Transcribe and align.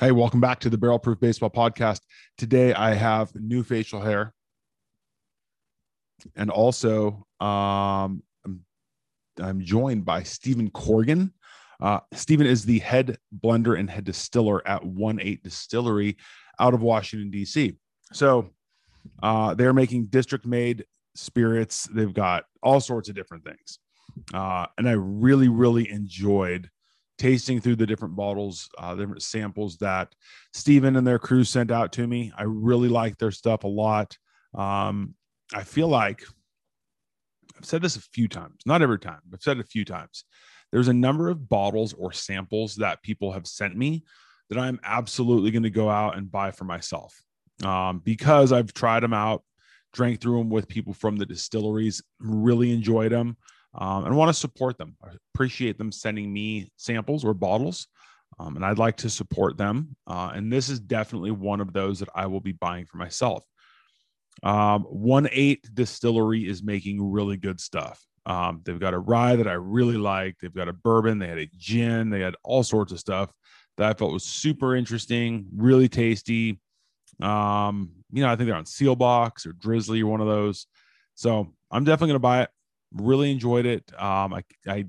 Hey, 0.00 0.12
welcome 0.12 0.40
back 0.40 0.60
to 0.60 0.70
the 0.70 0.78
Barrel 0.78 0.98
Proof 0.98 1.20
Baseball 1.20 1.50
Podcast. 1.50 2.00
Today 2.38 2.72
I 2.72 2.94
have 2.94 3.34
new 3.34 3.62
facial 3.62 4.00
hair. 4.00 4.32
And 6.34 6.48
also, 6.48 7.26
um, 7.38 8.22
I'm, 8.46 8.64
I'm 9.38 9.60
joined 9.62 10.06
by 10.06 10.22
Stephen 10.22 10.70
Corrigan. 10.70 11.34
Uh, 11.82 12.00
Stephen 12.14 12.46
is 12.46 12.64
the 12.64 12.78
head 12.78 13.18
blender 13.44 13.78
and 13.78 13.90
head 13.90 14.04
distiller 14.04 14.66
at 14.66 14.82
1 14.82 15.20
8 15.20 15.42
Distillery 15.42 16.16
out 16.58 16.72
of 16.72 16.80
Washington, 16.80 17.30
D.C. 17.30 17.74
So 18.14 18.48
uh, 19.22 19.52
they're 19.52 19.74
making 19.74 20.06
district 20.06 20.46
made 20.46 20.86
spirits. 21.14 21.86
They've 21.92 22.14
got 22.14 22.44
all 22.62 22.80
sorts 22.80 23.10
of 23.10 23.14
different 23.14 23.44
things. 23.44 23.78
Uh, 24.32 24.64
and 24.78 24.88
I 24.88 24.92
really, 24.92 25.48
really 25.48 25.90
enjoyed 25.90 26.70
tasting 27.20 27.60
through 27.60 27.76
the 27.76 27.86
different 27.86 28.16
bottles, 28.16 28.70
uh, 28.78 28.94
different 28.94 29.22
samples 29.22 29.76
that 29.76 30.14
Stephen 30.54 30.96
and 30.96 31.06
their 31.06 31.18
crew 31.18 31.44
sent 31.44 31.70
out 31.70 31.92
to 31.92 32.06
me. 32.06 32.32
I 32.36 32.44
really 32.44 32.88
like 32.88 33.18
their 33.18 33.30
stuff 33.30 33.64
a 33.64 33.68
lot. 33.68 34.16
Um, 34.54 35.14
I 35.52 35.62
feel 35.62 35.88
like 35.88 36.22
I've 37.58 37.66
said 37.66 37.82
this 37.82 37.96
a 37.96 38.00
few 38.00 38.26
times, 38.26 38.62
not 38.64 38.80
every 38.80 38.98
time, 38.98 39.20
I've 39.32 39.42
said 39.42 39.58
it 39.58 39.66
a 39.66 39.68
few 39.68 39.84
times. 39.84 40.24
There's 40.72 40.88
a 40.88 40.94
number 40.94 41.28
of 41.28 41.46
bottles 41.46 41.92
or 41.92 42.10
samples 42.10 42.76
that 42.76 43.02
people 43.02 43.32
have 43.32 43.46
sent 43.46 43.76
me 43.76 44.02
that 44.48 44.58
I'm 44.58 44.80
absolutely 44.82 45.50
going 45.50 45.64
to 45.64 45.70
go 45.70 45.90
out 45.90 46.16
and 46.16 46.30
buy 46.30 46.52
for 46.52 46.64
myself 46.64 47.14
um, 47.64 48.00
because 48.02 48.50
I've 48.50 48.72
tried 48.72 49.02
them 49.02 49.12
out, 49.12 49.42
drank 49.92 50.22
through 50.22 50.38
them 50.38 50.48
with 50.48 50.68
people 50.68 50.94
from 50.94 51.16
the 51.16 51.26
distilleries, 51.26 52.02
really 52.18 52.72
enjoyed 52.72 53.12
them 53.12 53.36
um, 53.74 54.04
and 54.04 54.16
want 54.16 54.28
to 54.28 54.34
support 54.34 54.78
them. 54.78 54.96
I 55.02 55.10
appreciate 55.34 55.78
them 55.78 55.92
sending 55.92 56.32
me 56.32 56.70
samples 56.76 57.24
or 57.24 57.34
bottles, 57.34 57.86
um, 58.38 58.56
and 58.56 58.64
I'd 58.64 58.78
like 58.78 58.96
to 58.98 59.10
support 59.10 59.56
them. 59.56 59.96
Uh, 60.06 60.32
and 60.34 60.52
this 60.52 60.68
is 60.68 60.80
definitely 60.80 61.30
one 61.30 61.60
of 61.60 61.72
those 61.72 62.00
that 62.00 62.08
I 62.14 62.26
will 62.26 62.40
be 62.40 62.52
buying 62.52 62.86
for 62.86 62.96
myself. 62.96 63.44
Um, 64.42 64.82
One 64.84 65.28
Eight 65.32 65.68
Distillery 65.74 66.48
is 66.48 66.62
making 66.62 67.10
really 67.10 67.36
good 67.36 67.60
stuff. 67.60 68.02
Um, 68.26 68.60
they've 68.64 68.78
got 68.78 68.94
a 68.94 68.98
rye 68.98 69.36
that 69.36 69.48
I 69.48 69.54
really 69.54 69.96
like. 69.96 70.36
They've 70.40 70.54
got 70.54 70.68
a 70.68 70.72
bourbon. 70.72 71.18
They 71.18 71.28
had 71.28 71.38
a 71.38 71.50
gin. 71.56 72.10
They 72.10 72.20
had 72.20 72.36
all 72.42 72.62
sorts 72.62 72.92
of 72.92 73.00
stuff 73.00 73.32
that 73.76 73.88
I 73.88 73.94
felt 73.94 74.12
was 74.12 74.24
super 74.24 74.76
interesting, 74.76 75.46
really 75.56 75.88
tasty. 75.88 76.60
Um, 77.20 77.90
you 78.12 78.22
know, 78.22 78.30
I 78.30 78.36
think 78.36 78.46
they're 78.46 78.56
on 78.56 78.64
Seelbach's 78.64 79.46
or 79.46 79.52
Drizzly 79.52 80.02
or 80.02 80.06
one 80.06 80.20
of 80.20 80.26
those. 80.26 80.66
So 81.14 81.52
I'm 81.70 81.84
definitely 81.84 82.08
going 82.08 82.14
to 82.16 82.18
buy 82.20 82.42
it 82.42 82.50
really 82.94 83.30
enjoyed 83.30 83.66
it. 83.66 83.90
Um, 84.00 84.34
I, 84.34 84.42
I, 84.66 84.86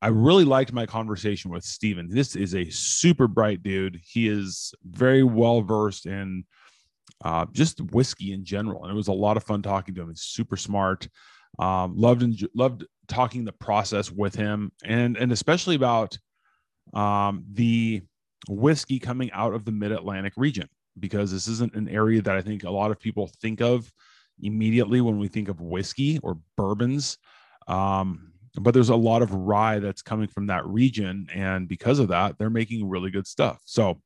I 0.00 0.08
really 0.08 0.44
liked 0.44 0.72
my 0.72 0.86
conversation 0.86 1.50
with 1.50 1.64
Steven. 1.64 2.08
This 2.10 2.34
is 2.34 2.54
a 2.54 2.68
super 2.70 3.28
bright 3.28 3.62
dude. 3.62 4.00
He 4.04 4.28
is 4.28 4.74
very 4.84 5.22
well 5.22 5.62
versed 5.62 6.06
in 6.06 6.44
uh, 7.24 7.46
just 7.52 7.80
whiskey 7.92 8.32
in 8.32 8.44
general, 8.44 8.82
and 8.82 8.92
it 8.92 8.96
was 8.96 9.08
a 9.08 9.12
lot 9.12 9.36
of 9.36 9.44
fun 9.44 9.62
talking 9.62 9.94
to 9.94 10.02
him. 10.02 10.08
He's 10.08 10.22
super 10.22 10.56
smart. 10.56 11.08
Um, 11.58 11.96
loved 11.96 12.22
and 12.22 12.48
loved 12.54 12.84
talking 13.08 13.44
the 13.44 13.52
process 13.52 14.10
with 14.10 14.34
him, 14.34 14.72
and 14.84 15.16
and 15.16 15.30
especially 15.30 15.76
about 15.76 16.18
um, 16.94 17.44
the 17.52 18.02
whiskey 18.48 18.98
coming 18.98 19.30
out 19.32 19.54
of 19.54 19.64
the 19.64 19.72
Mid 19.72 19.92
Atlantic 19.92 20.32
region 20.36 20.68
because 20.98 21.30
this 21.30 21.46
isn't 21.48 21.74
an 21.74 21.88
area 21.88 22.20
that 22.22 22.36
I 22.36 22.42
think 22.42 22.64
a 22.64 22.70
lot 22.70 22.90
of 22.90 22.98
people 22.98 23.30
think 23.40 23.60
of 23.60 23.90
immediately 24.40 25.00
when 25.00 25.18
we 25.18 25.28
think 25.28 25.48
of 25.48 25.60
whiskey 25.60 26.18
or 26.22 26.38
bourbons. 26.56 27.18
Um, 27.68 28.32
but 28.60 28.74
there's 28.74 28.90
a 28.90 28.96
lot 28.96 29.22
of 29.22 29.32
rye 29.32 29.78
that's 29.78 30.02
coming 30.02 30.28
from 30.28 30.46
that 30.48 30.66
region. 30.66 31.28
And 31.32 31.68
because 31.68 31.98
of 31.98 32.08
that, 32.08 32.38
they're 32.38 32.50
making 32.50 32.88
really 32.88 33.10
good 33.10 33.26
stuff. 33.26 33.60
So 33.64 34.00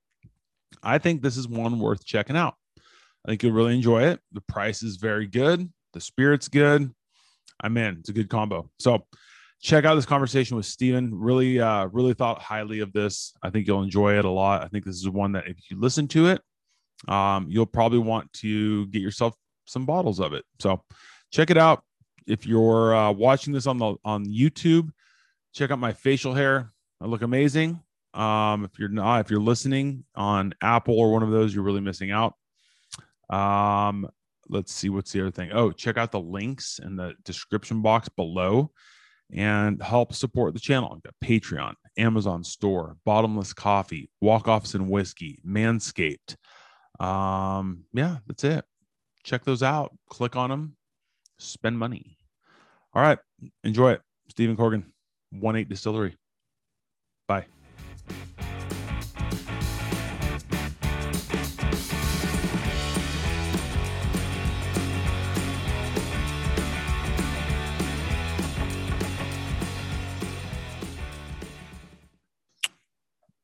I 0.83 0.99
think 0.99 1.23
this 1.23 1.37
is 1.37 1.49
one 1.49 1.79
worth 1.79 2.05
checking 2.05 2.37
out. 2.37 2.55
I 3.25 3.31
think 3.31 3.43
you'll 3.43 3.53
really 3.53 3.75
enjoy 3.75 4.05
it. 4.05 4.21
The 4.33 4.43
price 4.43 4.83
is 4.83 4.97
very 4.97 5.27
good. 5.27 5.69
The 5.95 6.01
spirit's 6.01 6.49
good. 6.49 6.93
I'm 7.61 7.77
in. 7.77 7.97
It's 7.99 8.09
a 8.09 8.13
good 8.13 8.29
combo. 8.29 8.71
So 8.79 9.05
check 9.61 9.85
out 9.85 9.97
this 9.97 10.07
conversation 10.07 10.57
with 10.57 10.67
Steven. 10.67 11.13
Really, 11.13 11.59
uh, 11.61 11.87
really 11.87 12.15
thought 12.15 12.41
highly 12.41 12.81
of 12.81 12.93
this. 12.93 13.33
I 13.43 13.51
think 13.51 13.67
you'll 13.67 13.83
enjoy 13.83 14.19
it 14.19 14.25
a 14.25 14.31
lot. 14.31 14.63
I 14.63 14.69
think 14.69 14.85
this 14.85 14.97
is 14.97 15.09
one 15.09 15.33
that 15.33 15.49
if 15.49 15.57
you 15.71 15.81
listen 15.81 16.07
to 16.09 16.29
it, 16.29 16.41
um, 17.09 17.47
you'll 17.49 17.67
probably 17.67 17.99
want 17.99 18.33
to 18.35 18.87
get 18.89 19.03
yourself 19.03 19.35
some 19.67 19.85
bottles 19.85 20.21
of 20.21 20.33
it. 20.33 20.45
So 20.61 20.83
check 21.33 21.51
it 21.51 21.59
out. 21.59 21.83
If 22.27 22.47
you're 22.47 22.95
uh, 22.95 23.13
watching 23.13 23.53
this 23.53 23.67
on 23.67 23.79
the 23.79 23.95
on 24.05 24.27
YouTube, 24.27 24.91
check 25.53 25.71
out 25.71 25.79
my 25.79 25.93
facial 25.93 26.35
hair. 26.35 26.73
I 27.01 27.07
look 27.07 27.23
amazing. 27.23 27.81
Um, 28.15 28.65
if 28.65 28.79
you're 28.79 28.89
not, 28.89 29.21
if 29.21 29.31
you're 29.31 29.41
listening 29.41 30.05
on 30.15 30.55
Apple 30.63 30.99
or 30.99 31.13
one 31.13 31.23
of 31.23 31.31
those, 31.31 31.55
you're 31.55 31.65
really 31.65 31.81
missing 31.81 32.11
out. 32.11 32.35
Um, 33.29 34.09
let's 34.49 34.73
see 34.73 34.89
what's 34.89 35.13
the 35.13 35.21
other 35.21 35.31
thing. 35.31 35.51
Oh, 35.53 35.71
check 35.71 35.97
out 35.99 36.13
the 36.13 36.21
links 36.21 36.81
in 36.83 36.97
the 36.97 37.15
description 37.25 37.83
box 37.83 38.09
below 38.09 38.73
and 39.33 39.83
help 39.83 40.15
support 40.15 40.55
the 40.55 40.61
channel. 40.61 40.93
I've 40.95 41.03
got 41.03 41.15
Patreon, 41.23 41.75
Amazon 41.99 42.43
Store, 42.43 42.97
Bottomless 43.05 43.53
Coffee, 43.53 44.09
Walk 44.21 44.49
Offs 44.49 44.75
and 44.75 44.89
Whiskey, 44.89 45.41
Manscaped. 45.47 46.37
Um, 46.99 47.85
yeah, 47.93 48.19
that's 48.27 48.45
it 48.45 48.65
check 49.27 49.45
those 49.45 49.63
out. 49.63 49.93
Click 50.09 50.37
on 50.37 50.51
them, 50.51 50.77
spend 51.39 51.79
money. 51.79 52.17
All 52.95 53.03
right. 53.03 53.19
Enjoy 53.65 53.93
it. 53.93 54.01
Stephen 54.31 54.57
Corrigan, 54.57 54.93
1 55.33 55.57
8 55.57 55.69
Distillery. 55.69 56.17
Bye. 57.29 57.45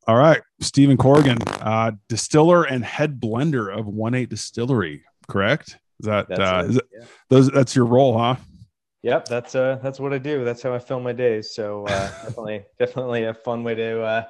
All 0.08 0.16
right, 0.16 0.42
Stephen 0.60 0.96
Corrigan, 0.96 1.38
uh, 1.60 1.92
distiller 2.08 2.64
and 2.64 2.84
head 2.84 3.20
blender 3.20 3.74
of 3.74 3.86
One 3.86 4.14
Eight 4.14 4.30
Distillery 4.30 5.04
correct? 5.32 5.78
Is 6.00 6.06
that, 6.06 6.30
uh, 6.30 6.64
is 6.66 6.76
it, 6.76 6.84
yeah. 6.92 7.04
those? 7.30 7.50
That's 7.50 7.74
your 7.74 7.86
role, 7.86 8.18
huh? 8.18 8.36
Yep, 9.02 9.26
that's 9.26 9.54
uh, 9.54 9.78
that's 9.82 9.98
what 9.98 10.12
I 10.12 10.18
do. 10.18 10.44
That's 10.44 10.62
how 10.62 10.74
I 10.74 10.78
fill 10.78 11.00
my 11.00 11.12
days. 11.12 11.54
So 11.54 11.84
uh, 11.86 12.10
definitely, 12.24 12.64
definitely 12.78 13.24
a 13.24 13.34
fun 13.34 13.64
way 13.64 13.74
to 13.74 14.02
uh, 14.02 14.24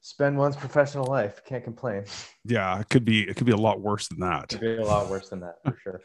spend 0.00 0.38
one's 0.38 0.56
professional 0.56 1.06
life. 1.06 1.42
Can't 1.44 1.64
complain. 1.64 2.04
Yeah, 2.44 2.78
it 2.80 2.88
could 2.88 3.04
be. 3.04 3.22
It 3.22 3.36
could 3.36 3.46
be 3.46 3.52
a 3.52 3.56
lot 3.56 3.80
worse 3.80 4.08
than 4.08 4.20
that. 4.20 4.44
It 4.44 4.58
could 4.58 4.60
be 4.60 4.82
a 4.82 4.86
lot 4.86 5.10
worse 5.10 5.28
than 5.28 5.40
that 5.40 5.56
for 5.64 5.76
sure. 5.82 6.00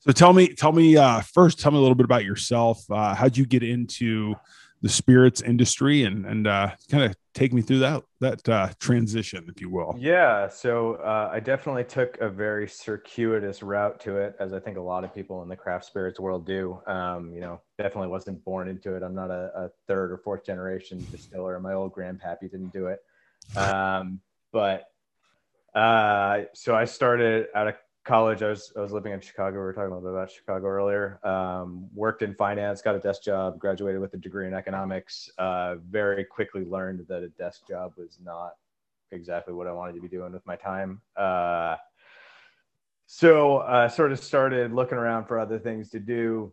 so 0.00 0.12
tell 0.12 0.32
me, 0.32 0.54
tell 0.54 0.72
me 0.72 0.96
uh, 0.96 1.20
first. 1.20 1.60
Tell 1.60 1.72
me 1.72 1.78
a 1.78 1.80
little 1.80 1.94
bit 1.94 2.04
about 2.04 2.24
yourself. 2.24 2.82
Uh, 2.90 3.14
how'd 3.14 3.36
you 3.36 3.46
get 3.46 3.62
into 3.62 4.34
the 4.82 4.88
spirits 4.88 5.42
industry 5.42 6.04
and 6.04 6.24
and 6.24 6.46
uh, 6.46 6.70
kind 6.90 7.04
of 7.04 7.14
take 7.34 7.52
me 7.52 7.62
through 7.62 7.78
that 7.80 8.02
that 8.20 8.48
uh, 8.48 8.68
transition, 8.78 9.46
if 9.48 9.60
you 9.60 9.70
will. 9.70 9.94
Yeah, 9.98 10.48
so 10.48 10.94
uh, 10.96 11.30
I 11.32 11.40
definitely 11.40 11.84
took 11.84 12.18
a 12.18 12.28
very 12.28 12.68
circuitous 12.68 13.62
route 13.62 14.00
to 14.00 14.16
it, 14.16 14.36
as 14.40 14.52
I 14.52 14.60
think 14.60 14.76
a 14.76 14.82
lot 14.82 15.04
of 15.04 15.14
people 15.14 15.42
in 15.42 15.48
the 15.48 15.56
craft 15.56 15.84
spirits 15.84 16.18
world 16.18 16.46
do. 16.46 16.80
Um, 16.86 17.32
you 17.32 17.40
know, 17.40 17.60
definitely 17.78 18.08
wasn't 18.08 18.44
born 18.44 18.68
into 18.68 18.94
it. 18.94 19.02
I'm 19.02 19.14
not 19.14 19.30
a, 19.30 19.50
a 19.54 19.68
third 19.86 20.12
or 20.12 20.18
fourth 20.18 20.44
generation 20.44 21.06
distiller. 21.10 21.58
My 21.60 21.74
old 21.74 21.92
grandpappy 21.94 22.50
didn't 22.50 22.72
do 22.72 22.86
it, 22.86 23.00
um, 23.56 24.20
but 24.52 24.84
uh, 25.74 26.42
so 26.54 26.74
I 26.74 26.84
started 26.84 27.46
out 27.54 27.68
of 27.68 27.74
college, 28.04 28.42
I 28.42 28.48
was 28.48 28.72
I 28.76 28.80
was 28.80 28.92
living 28.92 29.12
in 29.12 29.20
Chicago. 29.20 29.56
We 29.56 29.62
were 29.62 29.72
talking 29.72 29.92
a 29.92 29.94
little 29.94 30.10
bit 30.10 30.16
about 30.16 30.30
Chicago 30.30 30.66
earlier. 30.66 31.20
Um, 31.26 31.88
worked 31.94 32.22
in 32.22 32.34
finance, 32.34 32.82
got 32.82 32.94
a 32.94 32.98
desk 32.98 33.22
job, 33.22 33.58
graduated 33.58 34.00
with 34.00 34.14
a 34.14 34.16
degree 34.16 34.46
in 34.46 34.54
economics. 34.54 35.30
Uh, 35.38 35.76
very 35.88 36.24
quickly 36.24 36.64
learned 36.64 37.06
that 37.08 37.22
a 37.22 37.28
desk 37.30 37.66
job 37.68 37.92
was 37.96 38.18
not 38.24 38.54
exactly 39.12 39.54
what 39.54 39.66
I 39.66 39.72
wanted 39.72 39.94
to 39.94 40.00
be 40.00 40.08
doing 40.08 40.32
with 40.32 40.46
my 40.46 40.56
time. 40.56 41.00
Uh, 41.16 41.76
so 43.06 43.58
I 43.58 43.84
uh, 43.84 43.88
sort 43.88 44.12
of 44.12 44.20
started 44.20 44.72
looking 44.72 44.96
around 44.96 45.26
for 45.26 45.38
other 45.38 45.58
things 45.58 45.90
to 45.90 45.98
do. 45.98 46.52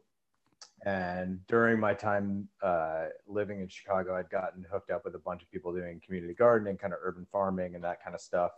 And 0.86 1.46
during 1.48 1.80
my 1.80 1.94
time 1.94 2.48
uh, 2.64 3.06
living 3.28 3.62
in 3.62 3.68
Chicago, 3.68 4.16
I'd 4.16 4.30
gotten 4.30 4.66
hooked 4.72 4.90
up 4.90 5.06
with 5.06 5.16
a 5.16 5.20
bunch 5.20 5.44
of 5.44 5.52
people 5.52 5.74
doing 5.74 6.02
community 6.06 6.34
gardening, 6.34 6.78
kind 6.78 6.94
of 6.94 7.00
urban 7.02 7.28
farming, 7.32 7.76
and 7.76 7.84
that 7.84 8.04
kind 8.04 8.16
of 8.16 8.22
stuff 8.22 8.52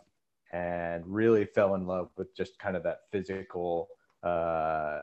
and 0.52 1.04
really 1.06 1.44
fell 1.44 1.74
in 1.74 1.86
love 1.86 2.10
with 2.16 2.34
just 2.36 2.58
kind 2.58 2.76
of 2.76 2.82
that 2.82 3.00
physical 3.12 3.88
uh, 4.22 5.00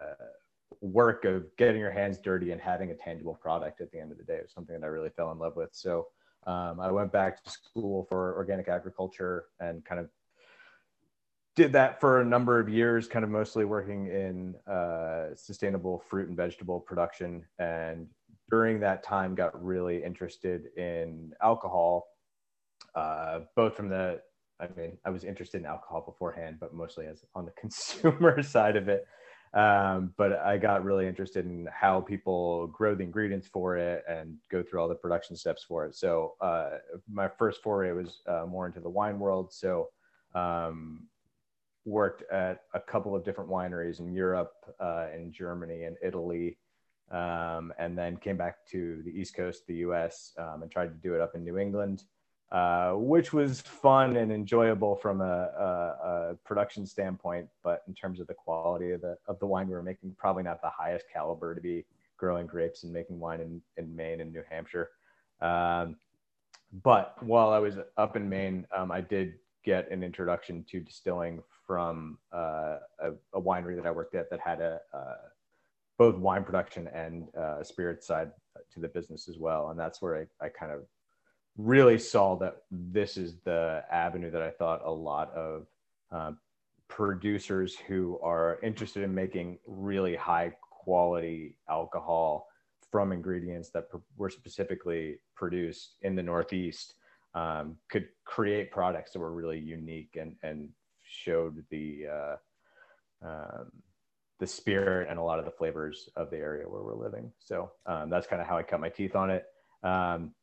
work 0.82 1.26
of 1.26 1.46
getting 1.58 1.80
your 1.80 1.92
hands 1.92 2.20
dirty 2.20 2.52
and 2.52 2.62
having 2.62 2.92
a 2.92 2.96
tangible 2.96 3.36
product 3.36 3.82
at 3.82 3.92
the 3.92 4.00
end 4.00 4.12
of 4.12 4.18
the 4.18 4.24
day. 4.24 4.36
It 4.36 4.44
was 4.44 4.54
something 4.54 4.80
that 4.80 4.86
I 4.86 4.90
really 4.90 5.10
fell 5.10 5.32
in 5.32 5.40
love 5.40 5.56
with. 5.56 5.70
So 5.72 6.08
um, 6.46 6.80
I 6.80 6.92
went 6.92 7.12
back 7.12 7.44
to 7.44 7.50
school 7.50 8.06
for 8.10 8.36
organic 8.36 8.68
agriculture 8.68 9.46
and 9.60 9.84
kind 9.86 10.00
of 10.00 10.10
did 11.56 11.74
that 11.74 12.00
for 12.00 12.22
a 12.22 12.26
number 12.26 12.60
of 12.60 12.70
years, 12.70 13.08
kind 13.08 13.26
of 13.26 13.32
mostly 13.32 13.66
working 13.66 14.08
in 14.08 14.56
uh, 14.72 15.36
sustainable 15.36 16.04
fruit 16.08 16.28
and 16.28 16.38
vegetable 16.38 16.80
production. 16.80 17.44
And 17.58 18.08
during 18.52 18.80
that 18.82 19.02
time, 19.02 19.34
got 19.34 19.62
really 19.62 20.04
interested 20.04 20.68
in 20.78 21.34
alcohol, 21.42 22.08
uh, 22.94 23.40
both 23.56 23.76
from 23.76 23.90
the 23.90 24.22
I 24.60 24.68
mean, 24.76 24.98
I 25.06 25.10
was 25.10 25.24
interested 25.24 25.62
in 25.62 25.68
alcohol 25.68 26.02
beforehand, 26.02 26.58
but 26.60 26.74
mostly 26.74 27.06
as 27.08 27.24
on 27.36 27.46
the 27.46 27.52
consumer 27.60 28.42
side 28.42 28.76
of 28.76 28.90
it. 28.90 29.08
Um, 29.54 30.14
but 30.18 30.34
I 30.34 30.58
got 30.58 30.84
really 30.84 31.08
interested 31.08 31.46
in 31.46 31.68
how 31.72 32.02
people 32.02 32.68
grow 32.68 32.96
the 32.96 33.04
ingredients 33.04 33.48
for 33.48 33.78
it 33.78 34.04
and 34.08 34.36
go 34.52 34.62
through 34.62 34.82
all 34.82 34.90
the 34.90 34.96
production 34.96 35.36
steps 35.36 35.64
for 35.64 35.86
it. 35.86 35.96
So 35.96 36.34
uh, 36.42 36.72
my 37.10 37.30
first 37.40 37.64
foray 37.64 37.92
was 37.94 38.22
uh, 38.28 38.46
more 38.46 38.66
into 38.68 38.82
the 38.82 38.90
wine 38.90 39.20
world. 39.20 39.54
So 39.54 39.90
um, 40.36 41.08
worked 41.86 42.30
at 42.32 42.64
a 42.74 42.80
couple 42.80 43.16
of 43.16 43.24
different 43.24 43.50
wineries 43.50 44.00
in 44.00 44.12
Europe, 44.12 44.54
uh, 44.80 45.08
in 45.16 45.32
Germany, 45.32 45.86
and 45.86 45.96
Italy, 46.04 46.58
um, 47.10 47.72
and 47.80 47.98
then 47.98 48.18
came 48.18 48.36
back 48.36 48.66
to 48.72 49.02
the 49.06 49.12
East 49.12 49.34
Coast, 49.34 49.66
the 49.66 49.76
U.S., 49.76 50.34
um, 50.38 50.62
and 50.62 50.70
tried 50.70 50.88
to 50.88 51.02
do 51.02 51.16
it 51.16 51.22
up 51.22 51.36
in 51.36 51.46
New 51.46 51.58
England 51.58 52.04
uh, 52.52 52.94
which 52.94 53.34
was 53.34 53.60
fun 53.62 54.16
and 54.16 54.32
enjoyable 54.32 54.96
from 54.96 55.20
a, 55.22 55.24
a, 55.26 56.32
a, 56.32 56.36
production 56.46 56.86
standpoint. 56.86 57.48
But 57.64 57.84
in 57.88 57.94
terms 57.94 58.22
of 58.22 58.28
the 58.28 58.34
quality 58.34 58.92
of 58.92 59.02
the 59.02 59.18
of 59.28 59.38
the 59.40 59.46
wine 59.46 59.68
we 59.68 59.74
were 59.74 59.84
making, 59.84 60.16
probably 60.18 60.44
not 60.44 60.62
the 60.62 60.70
highest 60.70 61.06
caliber 61.12 61.54
to 61.54 61.62
be 61.62 61.86
growing 62.16 62.48
grapes 62.48 62.84
and 62.84 62.94
making 62.94 63.20
wine 63.20 63.42
in, 63.42 63.62
in 63.78 63.96
Maine 63.96 64.22
and 64.22 64.32
New 64.32 64.44
Hampshire. 64.50 64.90
Um, 65.42 65.98
but 66.84 67.22
while 67.22 67.50
I 67.50 67.60
was 67.60 67.76
up 67.98 68.16
in 68.16 68.28
Maine, 68.28 68.66
um, 68.76 68.92
I 68.92 69.02
did 69.02 69.36
get 69.64 69.92
an 69.92 70.04
introduction 70.04 70.66
to 70.70 70.80
distilling 70.80 71.42
from 71.66 72.18
uh, 72.34 72.78
a, 73.00 73.12
a, 73.34 73.42
winery 73.42 73.76
that 73.76 73.86
I 73.86 73.92
worked 73.92 74.16
at 74.16 74.30
that 74.30 74.40
had 74.40 74.62
a, 74.62 74.80
uh, 74.94 75.16
both 75.98 76.16
wine 76.16 76.44
production 76.44 76.88
and 76.88 77.28
uh, 77.36 77.64
spirit 77.64 78.04
side 78.04 78.32
to 78.74 78.80
the 78.80 78.88
business 78.88 79.28
as 79.28 79.38
well. 79.38 79.70
And 79.70 79.80
that's 79.80 80.02
where 80.02 80.28
I, 80.42 80.46
I 80.46 80.50
kind 80.50 80.72
of 80.72 80.84
really 81.58 81.98
saw 81.98 82.36
that 82.38 82.64
this 82.72 83.18
is 83.18 83.36
the 83.44 83.84
avenue 83.92 84.32
that 84.32 84.42
I 84.42 84.52
thought 84.52 84.82
a 84.86 84.92
lot 84.92 85.32
of 85.34 85.66
uh, 86.12 86.32
producers 86.88 87.76
who 87.88 88.20
are 88.22 88.60
interested 88.64 89.04
in 89.04 89.14
making 89.14 89.58
really 89.66 90.16
high 90.16 90.54
quality 90.72 91.58
alcohol 91.70 92.48
from 92.92 93.12
ingredients 93.12 93.70
that 93.72 93.90
pr- 93.90 93.98
were 94.16 94.30
specifically 94.30 95.18
produced 95.36 95.96
in 96.02 96.16
the 96.16 96.24
Northeast 96.24 96.94
um, 97.34 97.76
could 97.90 98.08
create 98.24 98.72
products 98.72 99.12
that 99.12 99.20
were 99.20 99.34
really 99.34 99.60
unique 99.60 100.18
and, 100.20 100.36
and 100.44 100.70
showed 101.04 101.64
the 101.70 102.06
uh, 102.12 102.36
um, 103.26 103.72
the 104.40 104.48
spirit 104.48 105.08
and 105.10 105.18
a 105.18 105.24
lot 105.24 105.40
of 105.40 105.46
the 105.46 105.52
flavors 105.52 106.10
of 106.16 106.30
the 106.30 106.38
area 106.38 106.68
where 106.70 106.84
we're 106.84 106.96
living. 106.96 107.32
So 107.40 107.72
um, 107.86 108.10
that's 108.10 108.28
kind 108.28 108.42
of 108.42 108.48
how 108.48 108.58
I 108.58 108.64
cut 108.64 108.80
my 108.80 108.90
teeth 108.90 109.16
on 109.16 109.32
it. 109.32 109.46
Um, 109.84 110.34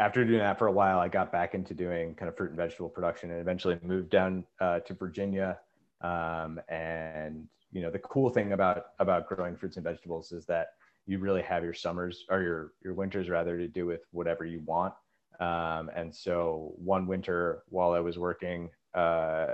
after 0.00 0.24
doing 0.24 0.38
that 0.38 0.58
for 0.58 0.66
a 0.66 0.72
while, 0.72 0.98
I 0.98 1.08
got 1.08 1.30
back 1.30 1.54
into 1.54 1.74
doing 1.74 2.14
kind 2.14 2.30
of 2.30 2.36
fruit 2.36 2.48
and 2.48 2.56
vegetable 2.56 2.88
production 2.88 3.30
and 3.30 3.38
eventually 3.38 3.78
moved 3.82 4.08
down 4.08 4.44
uh, 4.58 4.80
to 4.80 4.94
Virginia. 4.94 5.58
Um, 6.00 6.58
and 6.70 7.46
you 7.70 7.82
know, 7.82 7.90
the 7.90 7.98
cool 7.98 8.30
thing 8.30 8.52
about 8.52 8.86
about 8.98 9.28
growing 9.28 9.56
fruits 9.56 9.76
and 9.76 9.84
vegetables 9.84 10.32
is 10.32 10.46
that 10.46 10.68
you 11.06 11.18
really 11.18 11.42
have 11.42 11.62
your 11.62 11.74
summers 11.74 12.24
or 12.30 12.40
your 12.40 12.72
your 12.82 12.94
winters 12.94 13.28
rather 13.28 13.58
to 13.58 13.68
do 13.68 13.84
with 13.84 14.00
whatever 14.10 14.46
you 14.46 14.62
want. 14.64 14.94
Um, 15.38 15.90
and 15.94 16.14
so 16.14 16.72
one 16.76 17.06
winter 17.06 17.62
while 17.68 17.92
I 17.92 18.00
was 18.00 18.18
working, 18.18 18.70
uh, 18.94 19.48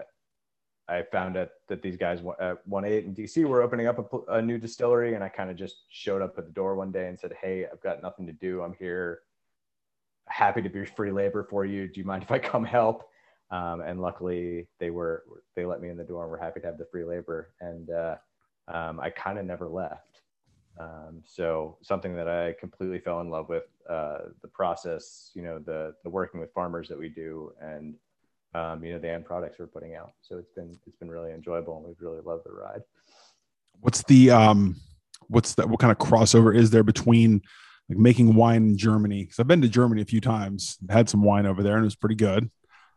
I 0.88 1.02
found 1.10 1.36
out 1.36 1.48
that 1.66 1.82
these 1.82 1.96
guys 1.96 2.20
at 2.40 2.64
One 2.68 2.84
Eight 2.84 3.04
in 3.04 3.14
DC 3.16 3.44
were 3.44 3.62
opening 3.62 3.88
up 3.88 3.98
a, 3.98 4.34
a 4.34 4.42
new 4.42 4.58
distillery, 4.58 5.14
and 5.14 5.24
I 5.24 5.28
kind 5.28 5.50
of 5.50 5.56
just 5.56 5.86
showed 5.88 6.22
up 6.22 6.38
at 6.38 6.46
the 6.46 6.52
door 6.52 6.76
one 6.76 6.92
day 6.92 7.08
and 7.08 7.18
said, 7.18 7.32
"Hey, 7.42 7.66
I've 7.66 7.82
got 7.82 8.00
nothing 8.00 8.26
to 8.28 8.32
do. 8.32 8.62
I'm 8.62 8.74
here 8.78 9.22
happy 10.28 10.62
to 10.62 10.68
be 10.68 10.84
free 10.84 11.10
labor 11.10 11.46
for 11.48 11.64
you. 11.64 11.88
Do 11.88 12.00
you 12.00 12.06
mind 12.06 12.22
if 12.22 12.30
I 12.30 12.38
come 12.38 12.64
help? 12.64 13.08
Um, 13.50 13.80
and 13.80 14.00
luckily 14.00 14.66
they 14.80 14.90
were, 14.90 15.24
they 15.54 15.64
let 15.64 15.80
me 15.80 15.88
in 15.88 15.96
the 15.96 16.04
door 16.04 16.22
and 16.22 16.30
were 16.30 16.38
happy 16.38 16.60
to 16.60 16.66
have 16.66 16.78
the 16.78 16.86
free 16.90 17.04
labor. 17.04 17.52
And 17.60 17.90
uh, 17.90 18.16
um, 18.68 18.98
I 19.00 19.10
kind 19.10 19.38
of 19.38 19.44
never 19.44 19.68
left. 19.68 20.22
Um, 20.78 21.22
so 21.24 21.78
something 21.80 22.14
that 22.16 22.28
I 22.28 22.54
completely 22.58 22.98
fell 22.98 23.20
in 23.20 23.30
love 23.30 23.48
with 23.48 23.64
uh, 23.88 24.18
the 24.42 24.48
process, 24.48 25.30
you 25.34 25.42
know, 25.42 25.58
the, 25.58 25.94
the 26.02 26.10
working 26.10 26.40
with 26.40 26.52
farmers 26.52 26.88
that 26.88 26.98
we 26.98 27.08
do 27.08 27.52
and, 27.60 27.94
um, 28.54 28.84
you 28.84 28.92
know, 28.92 28.98
the 28.98 29.10
end 29.10 29.24
products 29.24 29.58
we're 29.58 29.66
putting 29.66 29.94
out. 29.94 30.12
So 30.22 30.38
it's 30.38 30.50
been, 30.50 30.76
it's 30.86 30.96
been 30.96 31.10
really 31.10 31.32
enjoyable 31.32 31.76
and 31.76 31.86
we've 31.86 32.00
really 32.00 32.20
loved 32.20 32.44
the 32.44 32.52
ride. 32.52 32.82
What's 33.80 34.02
the, 34.04 34.30
um, 34.32 34.76
what's 35.28 35.54
that? 35.54 35.68
What 35.68 35.80
kind 35.80 35.92
of 35.92 35.98
crossover 35.98 36.54
is 36.54 36.70
there 36.70 36.82
between 36.82 37.42
like 37.88 37.98
making 37.98 38.34
wine 38.34 38.70
in 38.70 38.78
Germany. 38.78 39.24
Because 39.24 39.38
I've 39.38 39.46
been 39.46 39.62
to 39.62 39.68
Germany 39.68 40.02
a 40.02 40.06
few 40.06 40.20
times, 40.20 40.78
had 40.88 41.08
some 41.08 41.22
wine 41.22 41.46
over 41.46 41.62
there, 41.62 41.74
and 41.74 41.82
it 41.82 41.86
was 41.86 41.96
pretty 41.96 42.16
good. 42.16 42.50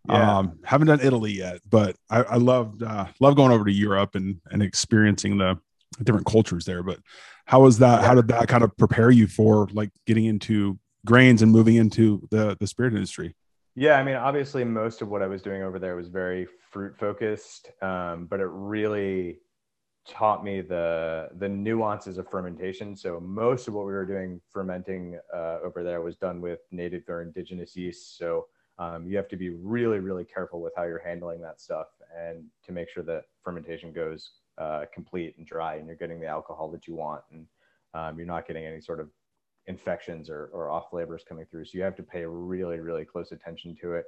Yeah. 0.07 0.37
Um, 0.37 0.59
haven't 0.63 0.87
done 0.87 1.01
Italy 1.01 1.33
yet, 1.33 1.59
but 1.69 1.95
I, 2.09 2.23
I 2.23 2.35
loved 2.37 2.83
uh, 2.83 3.07
love 3.19 3.35
going 3.35 3.51
over 3.51 3.65
to 3.65 3.71
Europe 3.71 4.15
and 4.15 4.39
and 4.49 4.63
experiencing 4.63 5.37
the 5.37 5.59
different 6.03 6.25
cultures 6.25 6.65
there. 6.65 6.83
But 6.83 6.99
how 7.45 7.61
was 7.61 7.79
that? 7.79 8.03
How 8.03 8.15
did 8.15 8.29
that 8.29 8.47
kind 8.47 8.63
of 8.63 8.75
prepare 8.77 9.11
you 9.11 9.27
for 9.27 9.67
like 9.73 9.89
getting 10.07 10.25
into 10.25 10.79
grains 11.05 11.41
and 11.41 11.51
moving 11.51 11.75
into 11.75 12.27
the 12.31 12.55
the 12.59 12.67
spirit 12.67 12.93
industry? 12.93 13.35
Yeah, 13.75 13.97
I 13.99 14.03
mean, 14.03 14.15
obviously, 14.15 14.63
most 14.63 15.01
of 15.01 15.09
what 15.09 15.21
I 15.21 15.27
was 15.27 15.41
doing 15.41 15.63
over 15.63 15.79
there 15.79 15.95
was 15.95 16.07
very 16.07 16.47
fruit 16.71 16.97
focused, 16.97 17.69
um, 17.81 18.27
but 18.29 18.39
it 18.39 18.47
really 18.49 19.39
taught 20.09 20.43
me 20.43 20.61
the 20.61 21.29
the 21.37 21.47
nuances 21.47 22.17
of 22.17 22.29
fermentation. 22.29 22.95
So 22.95 23.19
most 23.19 23.67
of 23.67 23.73
what 23.73 23.85
we 23.85 23.93
were 23.93 24.05
doing 24.05 24.41
fermenting 24.51 25.19
uh, 25.33 25.59
over 25.63 25.83
there 25.83 26.01
was 26.01 26.17
done 26.17 26.41
with 26.41 26.59
native 26.71 27.03
or 27.07 27.21
indigenous 27.21 27.75
yeast. 27.75 28.17
So 28.17 28.47
um, 28.77 29.07
you 29.07 29.15
have 29.17 29.27
to 29.29 29.37
be 29.37 29.49
really 29.49 29.99
really 29.99 30.25
careful 30.25 30.61
with 30.61 30.73
how 30.75 30.83
you're 30.83 31.03
handling 31.03 31.41
that 31.41 31.61
stuff 31.61 31.87
and 32.17 32.45
to 32.65 32.71
make 32.71 32.89
sure 32.89 33.03
that 33.03 33.25
fermentation 33.43 33.93
goes 33.93 34.31
uh, 34.57 34.85
complete 34.93 35.35
and 35.37 35.45
dry 35.45 35.75
and 35.75 35.87
you're 35.87 35.95
getting 35.95 36.19
the 36.19 36.27
alcohol 36.27 36.69
that 36.71 36.87
you 36.87 36.95
want 36.95 37.21
and 37.31 37.45
um, 37.93 38.17
you're 38.17 38.27
not 38.27 38.47
getting 38.47 38.65
any 38.65 38.81
sort 38.81 38.99
of 38.99 39.09
infections 39.67 40.29
or, 40.29 40.49
or 40.53 40.69
off 40.69 40.89
flavors 40.89 41.23
coming 41.27 41.45
through. 41.49 41.65
So 41.65 41.77
you 41.77 41.83
have 41.83 41.95
to 41.97 42.03
pay 42.03 42.25
really 42.25 42.79
really 42.79 43.05
close 43.05 43.31
attention 43.31 43.75
to 43.81 43.93
it 43.93 44.05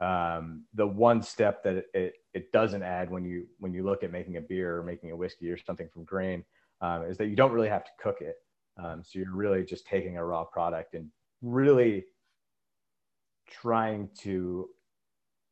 um, 0.00 0.64
the 0.74 0.86
one 0.86 1.22
step 1.22 1.62
that 1.64 1.84
it, 1.92 2.14
it 2.32 2.52
doesn't 2.52 2.82
add 2.82 3.10
when 3.10 3.24
you 3.24 3.46
when 3.58 3.72
you 3.72 3.84
look 3.84 4.04
at 4.04 4.12
making 4.12 4.36
a 4.36 4.40
beer 4.40 4.78
or 4.78 4.82
making 4.82 5.10
a 5.10 5.16
whiskey 5.16 5.50
or 5.50 5.58
something 5.58 5.88
from 5.92 6.04
grain 6.04 6.44
um, 6.80 7.02
is 7.04 7.18
that 7.18 7.26
you 7.26 7.36
don't 7.36 7.52
really 7.52 7.68
have 7.68 7.84
to 7.84 7.90
cook 8.00 8.20
it. 8.20 8.36
Um, 8.82 9.02
so 9.04 9.18
you're 9.18 9.34
really 9.34 9.64
just 9.64 9.86
taking 9.86 10.16
a 10.16 10.24
raw 10.24 10.44
product 10.44 10.94
and 10.94 11.08
really 11.42 12.04
trying 13.50 14.08
to 14.20 14.68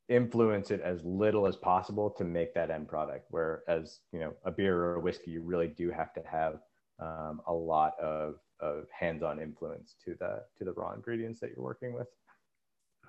influence 0.08 0.70
it 0.70 0.80
as 0.80 1.02
little 1.04 1.48
as 1.48 1.56
possible 1.56 2.10
to 2.10 2.22
make 2.22 2.54
that 2.54 2.70
end 2.70 2.86
product. 2.86 3.26
Whereas 3.30 4.00
you 4.12 4.20
know 4.20 4.32
a 4.44 4.52
beer 4.52 4.76
or 4.76 4.94
a 4.96 5.00
whiskey, 5.00 5.32
you 5.32 5.42
really 5.42 5.68
do 5.68 5.90
have 5.90 6.12
to 6.14 6.22
have 6.30 6.60
um, 7.00 7.40
a 7.48 7.52
lot 7.52 7.94
of, 8.00 8.36
of 8.60 8.84
hands-on 8.96 9.40
influence 9.40 9.96
to 10.04 10.14
the 10.20 10.42
to 10.56 10.64
the 10.64 10.72
raw 10.72 10.92
ingredients 10.92 11.40
that 11.40 11.50
you're 11.50 11.64
working 11.64 11.94
with 11.94 12.06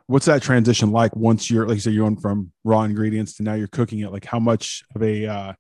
what's 0.08 0.26
that 0.26 0.42
transition 0.42 0.92
like 0.92 1.16
once 1.16 1.52
you're 1.52 1.68
like 1.68 1.76
you 1.76 1.82
said 1.82 1.94
you're 1.94 2.06
going 2.06 2.18
from 2.18 2.52
raw 2.64 2.84
ingredients 2.84 3.36
to 3.36 3.44
now 3.44 3.54
you're 3.54 3.68
cooking 3.68 4.00
it? 4.00 4.12
Like 4.12 4.26
how 4.26 4.40
much 4.40 4.84
of 4.96 5.04
a 5.04 5.28
uh, 5.28 5.54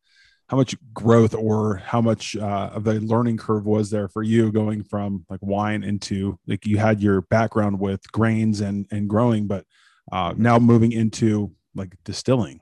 how 0.48 0.58
much 0.58 0.76
growth 0.94 1.36
or 1.36 1.76
how 1.78 2.02
much 2.02 2.36
uh, 2.36 2.72
of 2.74 2.86
the 2.86 2.94
learning 3.02 3.38
curve 3.38 3.66
was 3.66 3.90
there 3.90 4.08
for 4.08 4.24
you 4.24 4.52
going 4.52 4.84
from 4.84 5.26
like 5.30 5.42
wine 5.42 5.84
into 5.84 6.40
like 6.48 6.66
you 6.66 6.78
had 6.78 7.02
your 7.02 7.22
background 7.22 7.80
with 7.80 8.10
grains 8.12 8.62
and 8.62 8.88
and 8.90 9.10
growing 9.10 9.48
but 9.48 9.66
uh, 10.12 10.34
now 10.38 10.58
moving 10.58 10.94
into 10.94 11.52
like 11.76 11.96
distilling? 12.06 12.60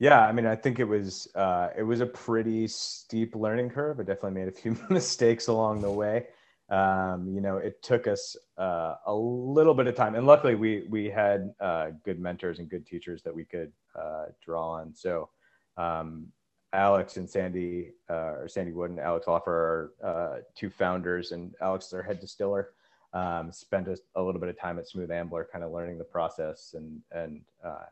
Yeah 0.00 0.26
i 0.26 0.32
mean 0.32 0.44
i 0.44 0.56
think 0.56 0.80
it 0.80 0.84
was 0.84 1.28
uh, 1.36 1.68
it 1.78 1.84
was 1.84 2.00
a 2.00 2.06
pretty 2.06 2.66
steep 2.66 3.36
learning 3.36 3.70
curve. 3.70 4.00
I 4.00 4.02
definitely 4.02 4.40
made 4.40 4.48
a 4.48 4.52
few 4.52 4.76
mistakes 4.90 5.46
along 5.46 5.82
the 5.82 5.90
way 5.90 6.26
um, 6.70 7.28
you 7.28 7.40
know, 7.40 7.58
it 7.58 7.82
took 7.82 8.06
us 8.06 8.36
uh, 8.56 8.94
a 9.06 9.14
little 9.14 9.74
bit 9.74 9.86
of 9.86 9.94
time, 9.94 10.14
and 10.14 10.26
luckily 10.26 10.54
we 10.54 10.86
we 10.88 11.10
had 11.10 11.52
uh, 11.60 11.88
good 12.04 12.18
mentors 12.18 12.58
and 12.58 12.70
good 12.70 12.86
teachers 12.86 13.22
that 13.22 13.34
we 13.34 13.44
could 13.44 13.70
uh, 13.98 14.26
draw 14.42 14.70
on. 14.70 14.94
So 14.94 15.28
um, 15.76 16.28
Alex 16.72 17.18
and 17.18 17.28
Sandy, 17.28 17.92
uh, 18.08 18.40
or 18.40 18.48
Sandy 18.48 18.72
Wood 18.72 18.90
and 18.90 19.00
Alex 19.00 19.26
Laufer 19.26 19.48
are 19.50 19.92
uh, 20.02 20.38
two 20.54 20.70
founders, 20.70 21.32
and 21.32 21.54
Alex 21.60 21.86
is 21.86 21.92
our 21.92 22.02
head 22.02 22.20
distiller. 22.20 22.70
Um, 23.12 23.52
spent 23.52 23.86
a, 23.86 23.96
a, 24.16 24.22
little 24.22 24.40
bit 24.40 24.50
of 24.50 24.58
time 24.58 24.78
at 24.78 24.88
Smooth 24.88 25.10
Ambler, 25.10 25.46
kind 25.52 25.62
of 25.62 25.70
learning 25.70 25.98
the 25.98 26.04
process 26.04 26.74
and 26.74 27.00
and 27.12 27.42
uh, 27.62 27.84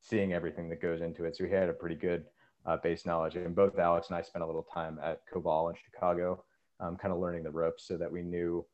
seeing 0.00 0.32
everything 0.32 0.70
that 0.70 0.80
goes 0.80 1.02
into 1.02 1.26
it. 1.26 1.36
So 1.36 1.44
we 1.44 1.50
had 1.50 1.68
a 1.68 1.74
pretty 1.74 1.94
good 1.94 2.24
base 2.82 3.04
knowledge, 3.04 3.36
and 3.36 3.54
both 3.54 3.78
Alex 3.78 4.08
and 4.08 4.16
I 4.16 4.22
spent 4.22 4.42
a 4.42 4.46
little 4.46 4.66
time 4.74 4.98
at 5.02 5.20
Koval 5.32 5.70
in 5.70 5.76
Chicago 5.76 6.44
um, 6.80 6.96
kind 6.96 7.12
of 7.12 7.20
learning 7.20 7.42
the 7.42 7.50
ropes 7.50 7.86
so 7.86 7.96
that 7.96 8.10
we 8.10 8.22
knew 8.22 8.64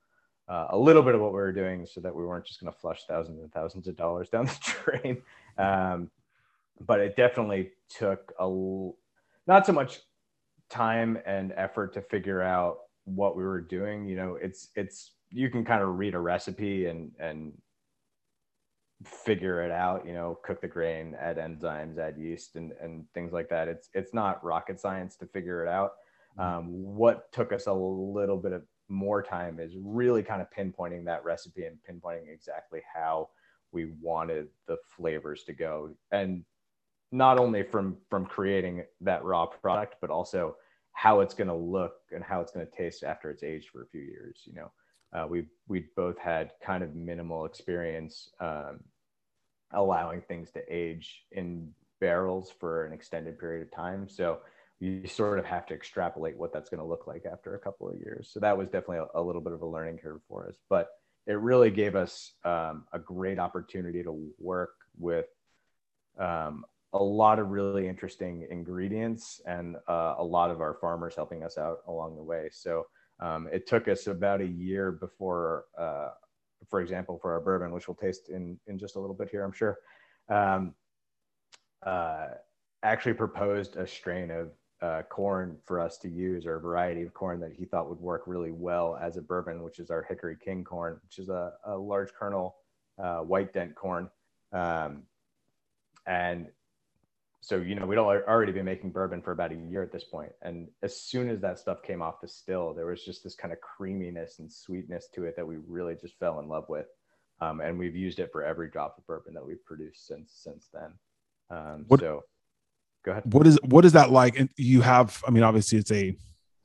uh, 0.48 0.68
a 0.70 0.78
little 0.78 1.02
bit 1.02 1.14
of 1.14 1.20
what 1.20 1.32
we 1.32 1.38
were 1.38 1.52
doing 1.52 1.86
so 1.86 2.00
that 2.00 2.14
we 2.14 2.24
weren't 2.24 2.44
just 2.44 2.60
going 2.60 2.72
to 2.72 2.78
flush 2.78 3.04
thousands 3.08 3.40
and 3.40 3.52
thousands 3.52 3.88
of 3.88 3.96
dollars 3.96 4.28
down 4.28 4.46
the 4.46 4.58
drain. 4.84 5.22
Um, 5.58 6.10
but 6.80 7.00
it 7.00 7.16
definitely 7.16 7.70
took 7.88 8.32
a 8.38 8.90
not 9.46 9.64
so 9.66 9.72
much 9.72 10.00
time 10.70 11.18
and 11.26 11.52
effort 11.56 11.94
to 11.94 12.02
figure 12.02 12.42
out 12.42 12.78
what 13.04 13.36
we 13.36 13.44
were 13.44 13.60
doing. 13.60 14.06
You 14.06 14.16
know, 14.16 14.38
it's 14.40 14.68
it's 14.74 15.12
you 15.30 15.50
can 15.50 15.64
kind 15.64 15.82
of 15.82 15.98
read 15.98 16.14
a 16.14 16.18
recipe 16.18 16.86
and 16.86 17.12
and 17.18 17.52
figure 19.06 19.62
it 19.62 19.70
out, 19.70 20.06
you 20.06 20.12
know, 20.12 20.38
cook 20.42 20.60
the 20.60 20.68
grain, 20.68 21.16
add 21.20 21.36
enzymes, 21.36 21.98
add 21.98 22.16
yeast 22.16 22.56
and, 22.56 22.72
and 22.80 23.04
things 23.12 23.32
like 23.32 23.48
that. 23.50 23.68
It's, 23.68 23.88
it's 23.92 24.14
not 24.14 24.42
rocket 24.44 24.80
science 24.80 25.16
to 25.16 25.26
figure 25.26 25.64
it 25.64 25.68
out. 25.68 25.94
Mm-hmm. 26.38 26.58
Um, 26.58 26.66
what 26.68 27.32
took 27.32 27.52
us 27.52 27.66
a 27.66 27.72
little 27.72 28.36
bit 28.36 28.52
of 28.52 28.62
more 28.88 29.22
time 29.22 29.60
is 29.60 29.74
really 29.80 30.22
kind 30.22 30.42
of 30.42 30.48
pinpointing 30.50 31.04
that 31.06 31.24
recipe 31.24 31.64
and 31.64 31.78
pinpointing 31.88 32.32
exactly 32.32 32.80
how 32.92 33.30
we 33.72 33.92
wanted 34.00 34.48
the 34.66 34.76
flavors 34.96 35.44
to 35.44 35.52
go. 35.52 35.90
And 36.12 36.44
not 37.12 37.38
only 37.38 37.62
from, 37.62 37.96
from 38.10 38.26
creating 38.26 38.84
that 39.00 39.24
raw 39.24 39.46
product, 39.46 39.96
but 40.00 40.10
also 40.10 40.56
how 40.92 41.20
it's 41.20 41.34
going 41.34 41.48
to 41.48 41.54
look 41.54 41.94
and 42.12 42.22
how 42.22 42.40
it's 42.40 42.52
going 42.52 42.66
to 42.66 42.76
taste 42.76 43.02
after 43.02 43.30
it's 43.30 43.42
aged 43.42 43.68
for 43.70 43.82
a 43.82 43.86
few 43.86 44.02
years, 44.02 44.42
you 44.44 44.54
know? 44.54 44.70
Uh, 45.12 45.26
we 45.28 45.46
we 45.68 45.86
both 45.94 46.18
had 46.18 46.50
kind 46.60 46.82
of 46.82 46.96
minimal 46.96 47.44
experience 47.44 48.30
um, 48.40 48.80
allowing 49.72 50.20
things 50.20 50.50
to 50.50 50.60
age 50.68 51.24
in 51.30 51.70
barrels 52.00 52.52
for 52.58 52.84
an 52.84 52.92
extended 52.92 53.38
period 53.38 53.62
of 53.62 53.70
time. 53.70 54.08
So 54.08 54.40
you 54.80 55.06
sort 55.06 55.38
of 55.38 55.44
have 55.44 55.66
to 55.66 55.74
extrapolate 55.74 56.36
what 56.36 56.52
that's 56.52 56.68
going 56.68 56.80
to 56.80 56.86
look 56.86 57.06
like 57.06 57.24
after 57.30 57.54
a 57.54 57.58
couple 57.58 57.88
of 57.88 57.96
years. 57.96 58.28
So 58.32 58.40
that 58.40 58.56
was 58.56 58.68
definitely 58.68 58.98
a, 58.98 59.20
a 59.20 59.22
little 59.22 59.40
bit 59.40 59.52
of 59.52 59.62
a 59.62 59.66
learning 59.66 59.98
curve 59.98 60.20
for 60.28 60.48
us, 60.48 60.56
but 60.68 60.88
it 61.26 61.38
really 61.38 61.70
gave 61.70 61.96
us 61.96 62.32
um, 62.44 62.84
a 62.92 62.98
great 62.98 63.38
opportunity 63.38 64.02
to 64.02 64.30
work 64.38 64.74
with 64.98 65.26
um, 66.18 66.64
a 66.92 67.02
lot 67.02 67.38
of 67.38 67.50
really 67.50 67.88
interesting 67.88 68.46
ingredients 68.50 69.40
and 69.46 69.76
uh, 69.88 70.14
a 70.18 70.24
lot 70.24 70.50
of 70.50 70.60
our 70.60 70.74
farmers 70.74 71.14
helping 71.16 71.42
us 71.42 71.58
out 71.58 71.78
along 71.88 72.16
the 72.16 72.22
way. 72.22 72.48
So 72.52 72.86
um, 73.20 73.48
it 73.52 73.66
took 73.66 73.88
us 73.88 74.06
about 74.06 74.40
a 74.40 74.46
year 74.46 74.92
before, 74.92 75.64
uh, 75.78 76.10
for 76.68 76.80
example, 76.80 77.18
for 77.20 77.32
our 77.32 77.40
bourbon, 77.40 77.72
which 77.72 77.88
we'll 77.88 77.94
taste 77.94 78.28
in, 78.28 78.58
in 78.66 78.78
just 78.78 78.96
a 78.96 79.00
little 79.00 79.16
bit 79.16 79.28
here, 79.30 79.44
I'm 79.44 79.52
sure, 79.52 79.78
um, 80.28 80.74
uh, 81.84 82.26
actually 82.82 83.14
proposed 83.14 83.76
a 83.76 83.86
strain 83.86 84.30
of 84.30 84.50
uh, 84.82 85.02
corn 85.02 85.56
for 85.64 85.80
us 85.80 85.98
to 85.98 86.08
use 86.08 86.46
or 86.46 86.56
a 86.56 86.60
variety 86.60 87.02
of 87.02 87.14
corn 87.14 87.40
that 87.40 87.52
he 87.52 87.64
thought 87.64 87.88
would 87.88 88.00
work 88.00 88.24
really 88.26 88.52
well 88.52 88.98
as 89.00 89.16
a 89.16 89.22
bourbon, 89.22 89.62
which 89.62 89.78
is 89.78 89.90
our 89.90 90.02
Hickory 90.02 90.36
King 90.42 90.64
corn, 90.64 90.98
which 91.02 91.18
is 91.18 91.28
a, 91.28 91.52
a 91.64 91.76
large 91.76 92.12
kernel 92.12 92.56
uh, 92.98 93.18
white 93.18 93.52
dent 93.52 93.74
corn. 93.74 94.10
Um, 94.52 95.04
and 96.06 96.48
so 97.44 97.56
you 97.56 97.74
know 97.74 97.86
we'd 97.86 97.98
already 97.98 98.52
been 98.52 98.64
making 98.64 98.90
bourbon 98.90 99.20
for 99.20 99.32
about 99.32 99.52
a 99.52 99.54
year 99.54 99.82
at 99.82 99.92
this 99.92 100.04
point. 100.04 100.30
point 100.30 100.32
and 100.42 100.68
as 100.82 100.98
soon 100.98 101.28
as 101.28 101.40
that 101.40 101.58
stuff 101.58 101.82
came 101.82 102.00
off 102.00 102.20
the 102.22 102.28
still 102.28 102.72
there 102.72 102.86
was 102.86 103.04
just 103.04 103.22
this 103.22 103.34
kind 103.34 103.52
of 103.52 103.60
creaminess 103.60 104.38
and 104.38 104.50
sweetness 104.50 105.08
to 105.14 105.24
it 105.24 105.36
that 105.36 105.46
we 105.46 105.56
really 105.68 105.94
just 105.94 106.18
fell 106.18 106.40
in 106.40 106.48
love 106.48 106.64
with 106.68 106.86
um, 107.40 107.60
and 107.60 107.78
we've 107.78 107.96
used 107.96 108.18
it 108.18 108.32
for 108.32 108.42
every 108.42 108.70
drop 108.70 108.96
of 108.96 109.06
bourbon 109.06 109.34
that 109.34 109.44
we've 109.44 109.64
produced 109.66 110.06
since 110.06 110.32
since 110.32 110.68
then 110.72 110.92
um, 111.50 111.84
what, 111.88 112.00
so 112.00 112.22
go 113.04 113.12
ahead. 113.12 113.32
What 113.32 113.46
is 113.46 113.58
what 113.64 113.84
is 113.84 113.92
that 113.92 114.10
like? 114.10 114.38
And 114.38 114.48
you 114.56 114.80
have 114.80 115.22
i 115.26 115.30
mean 115.30 115.42
obviously 115.42 115.78
it's 115.78 115.92
a 115.92 116.16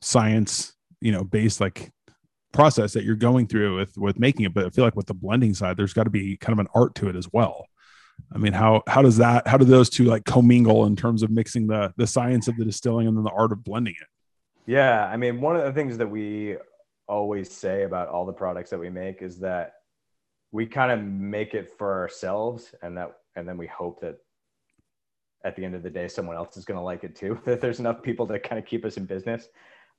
science 0.02 0.72
you 1.00 1.12
know 1.12 1.24
based 1.24 1.60
like 1.60 1.90
process 2.52 2.92
that 2.94 3.04
you're 3.04 3.16
going 3.16 3.46
through 3.46 3.76
with 3.76 3.96
with 3.96 4.18
making 4.18 4.44
it 4.44 4.52
but 4.52 4.66
i 4.66 4.70
feel 4.70 4.84
like 4.84 4.96
with 4.96 5.06
the 5.06 5.14
blending 5.14 5.54
side 5.54 5.76
there's 5.76 5.92
got 5.92 6.04
to 6.04 6.10
be 6.10 6.36
kind 6.36 6.52
of 6.52 6.58
an 6.58 6.66
art 6.74 6.94
to 6.96 7.08
it 7.08 7.16
as 7.16 7.28
well. 7.32 7.66
I 8.32 8.38
mean, 8.38 8.52
how 8.52 8.82
how 8.86 9.02
does 9.02 9.16
that 9.16 9.46
how 9.46 9.56
do 9.56 9.64
those 9.64 9.90
two 9.90 10.04
like 10.04 10.24
commingle 10.24 10.86
in 10.86 10.96
terms 10.96 11.22
of 11.22 11.30
mixing 11.30 11.66
the 11.66 11.92
the 11.96 12.06
science 12.06 12.48
of 12.48 12.56
the 12.56 12.64
distilling 12.64 13.06
and 13.06 13.16
then 13.16 13.24
the 13.24 13.30
art 13.30 13.52
of 13.52 13.64
blending 13.64 13.94
it? 14.00 14.06
Yeah, 14.66 15.06
I 15.06 15.16
mean, 15.16 15.40
one 15.40 15.56
of 15.56 15.64
the 15.64 15.72
things 15.72 15.98
that 15.98 16.06
we 16.06 16.56
always 17.08 17.50
say 17.50 17.82
about 17.82 18.08
all 18.08 18.24
the 18.24 18.32
products 18.32 18.70
that 18.70 18.78
we 18.78 18.90
make 18.90 19.22
is 19.22 19.38
that 19.40 19.74
we 20.52 20.66
kind 20.66 20.92
of 20.92 21.02
make 21.02 21.54
it 21.54 21.76
for 21.76 22.00
ourselves 22.00 22.74
and 22.82 22.96
that 22.96 23.12
and 23.36 23.48
then 23.48 23.56
we 23.56 23.66
hope 23.66 24.00
that 24.00 24.18
at 25.44 25.56
the 25.56 25.64
end 25.64 25.74
of 25.74 25.82
the 25.82 25.90
day 25.90 26.08
someone 26.08 26.36
else 26.36 26.56
is 26.56 26.64
going 26.64 26.78
to 26.78 26.82
like 26.82 27.04
it 27.04 27.14
too 27.16 27.40
that 27.44 27.60
there's 27.60 27.80
enough 27.80 28.02
people 28.02 28.26
to 28.26 28.38
kind 28.38 28.58
of 28.58 28.66
keep 28.66 28.84
us 28.84 28.96
in 28.96 29.04
business 29.04 29.48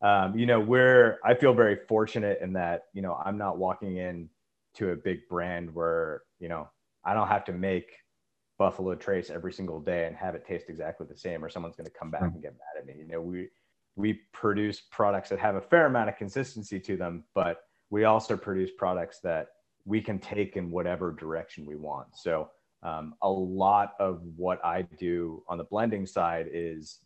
um, 0.02 0.38
you 0.38 0.46
know 0.46 0.60
we're 0.60 1.20
i 1.24 1.34
feel 1.34 1.54
very 1.54 1.78
fortunate 1.88 2.40
in 2.42 2.54
that 2.54 2.84
you 2.94 3.02
know 3.02 3.20
i'm 3.26 3.38
not 3.38 3.58
walking 3.58 3.98
in 3.98 4.30
to 4.74 4.92
a 4.92 4.96
big 4.96 5.20
brand 5.30 5.74
where 5.74 6.24
you 6.40 6.50
know 6.50 6.70
i 7.04 7.14
don't 7.14 7.28
have 7.28 7.46
to 7.46 7.54
make 7.54 7.92
Buffalo 8.62 8.94
Trace 8.94 9.32
every 9.32 9.52
single 9.52 9.80
day 9.80 10.06
and 10.06 10.16
have 10.16 10.36
it 10.36 10.46
taste 10.46 10.70
exactly 10.70 11.08
the 11.10 11.18
same, 11.18 11.44
or 11.44 11.50
someone's 11.50 11.76
going 11.76 11.90
to 11.90 11.98
come 11.98 12.12
back 12.12 12.22
and 12.22 12.44
get 12.44 12.54
mad 12.54 12.78
at 12.80 12.86
me. 12.86 12.94
You 12.96 13.08
know, 13.08 13.20
we 13.20 13.48
we 13.96 14.20
produce 14.34 14.82
products 14.92 15.30
that 15.30 15.40
have 15.40 15.56
a 15.56 15.62
fair 15.62 15.88
amount 15.88 16.10
of 16.10 16.16
consistency 16.16 16.80
to 16.80 16.96
them, 16.96 17.24
but 17.34 17.64
we 17.90 18.04
also 18.04 18.38
produce 18.38 18.70
products 18.78 19.20
that 19.22 19.48
we 19.86 20.00
can 20.00 20.20
take 20.20 20.58
in 20.58 20.70
whatever 20.70 21.12
direction 21.12 21.66
we 21.66 21.76
want. 21.76 22.08
So 22.14 22.50
um, 22.84 23.16
a 23.22 23.30
lot 23.30 23.94
of 24.00 24.22
what 24.36 24.64
I 24.66 24.84
do 24.98 25.44
on 25.48 25.58
the 25.58 25.64
blending 25.64 26.06
side 26.06 26.48
is 26.52 27.00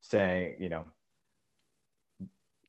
saying, 0.00 0.56
you 0.58 0.68
know, 0.68 0.84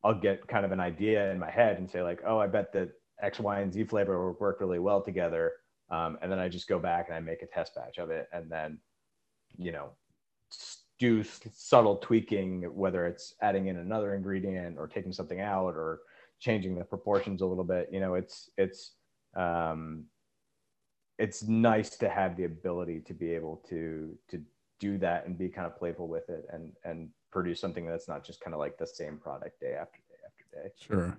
I'll 0.03 0.19
get 0.19 0.47
kind 0.47 0.65
of 0.65 0.71
an 0.71 0.79
idea 0.79 1.31
in 1.31 1.39
my 1.39 1.49
head 1.51 1.77
and 1.77 1.89
say 1.89 2.01
like, 2.01 2.21
oh, 2.25 2.39
I 2.39 2.47
bet 2.47 2.73
that 2.73 2.89
X, 3.21 3.39
Y, 3.39 3.59
and 3.59 3.71
Z 3.71 3.83
flavor 3.85 4.25
will 4.25 4.37
work 4.39 4.59
really 4.59 4.79
well 4.79 5.01
together. 5.01 5.53
Um, 5.89 6.17
and 6.21 6.31
then 6.31 6.39
I 6.39 6.49
just 6.49 6.67
go 6.67 6.79
back 6.79 7.07
and 7.07 7.15
I 7.15 7.19
make 7.19 7.41
a 7.43 7.45
test 7.45 7.75
batch 7.75 7.97
of 7.97 8.09
it, 8.09 8.27
and 8.33 8.49
then, 8.49 8.79
you 9.57 9.71
know, 9.71 9.89
do 10.99 11.23
subtle 11.23 11.97
tweaking, 11.97 12.63
whether 12.75 13.05
it's 13.05 13.35
adding 13.41 13.67
in 13.67 13.77
another 13.77 14.15
ingredient 14.15 14.77
or 14.77 14.87
taking 14.87 15.11
something 15.11 15.41
out 15.41 15.75
or 15.75 15.99
changing 16.39 16.75
the 16.75 16.83
proportions 16.83 17.41
a 17.41 17.45
little 17.45 17.63
bit. 17.63 17.89
You 17.91 17.99
know, 17.99 18.15
it's 18.15 18.49
it's 18.57 18.93
um, 19.35 20.05
it's 21.21 21.43
nice 21.43 21.91
to 21.97 22.09
have 22.09 22.35
the 22.35 22.45
ability 22.45 22.99
to 23.01 23.13
be 23.13 23.31
able 23.31 23.63
to 23.69 24.17
to 24.27 24.41
do 24.79 24.97
that 24.97 25.27
and 25.27 25.37
be 25.37 25.47
kind 25.47 25.67
of 25.67 25.77
playful 25.77 26.07
with 26.07 26.27
it 26.29 26.45
and 26.51 26.71
and 26.83 27.09
produce 27.31 27.61
something 27.61 27.85
that's 27.85 28.07
not 28.07 28.25
just 28.25 28.41
kind 28.41 28.55
of 28.55 28.59
like 28.59 28.77
the 28.77 28.87
same 28.87 29.17
product 29.17 29.59
day 29.61 29.75
after 29.79 29.99
day 30.09 30.15
after 30.25 30.63
day. 30.63 30.73
Sure. 30.79 31.17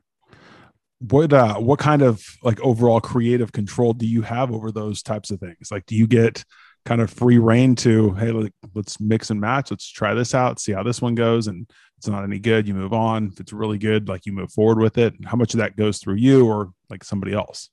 What 1.09 1.33
uh 1.33 1.55
what 1.55 1.79
kind 1.79 2.03
of 2.03 2.21
like 2.43 2.61
overall 2.61 3.01
creative 3.01 3.53
control 3.53 3.93
do 3.93 4.07
you 4.07 4.23
have 4.23 4.51
over 4.51 4.73
those 4.73 5.03
types 5.03 5.31
of 5.31 5.39
things? 5.39 5.71
Like 5.71 5.87
do 5.87 5.95
you 5.95 6.09
get 6.09 6.45
kind 6.85 7.01
of 7.01 7.09
free 7.09 7.39
reign 7.39 7.77
to 7.77 8.13
hey 8.15 8.33
like, 8.33 8.53
let's 8.75 9.01
mix 9.01 9.31
and 9.31 9.41
match. 9.41 9.71
Let's 9.71 9.89
try 9.89 10.15
this 10.15 10.35
out 10.35 10.59
see 10.59 10.73
how 10.73 10.83
this 10.83 11.01
one 11.01 11.15
goes 11.15 11.47
and 11.47 11.71
it's 11.97 12.09
not 12.09 12.25
any 12.25 12.41
good 12.41 12.67
you 12.67 12.75
move 12.75 12.93
on. 12.93 13.29
If 13.33 13.39
it's 13.39 13.53
really 13.53 13.79
good 13.79 14.09
like 14.09 14.27
you 14.27 14.33
move 14.33 14.53
forward 14.53 14.81
with 14.81 14.99
it. 14.99 15.15
How 15.25 15.37
much 15.37 15.55
of 15.55 15.59
that 15.59 15.77
goes 15.77 15.99
through 15.99 16.17
you 16.17 16.45
or 16.49 16.73
like 16.91 17.05
somebody 17.05 17.33
else 17.33 17.71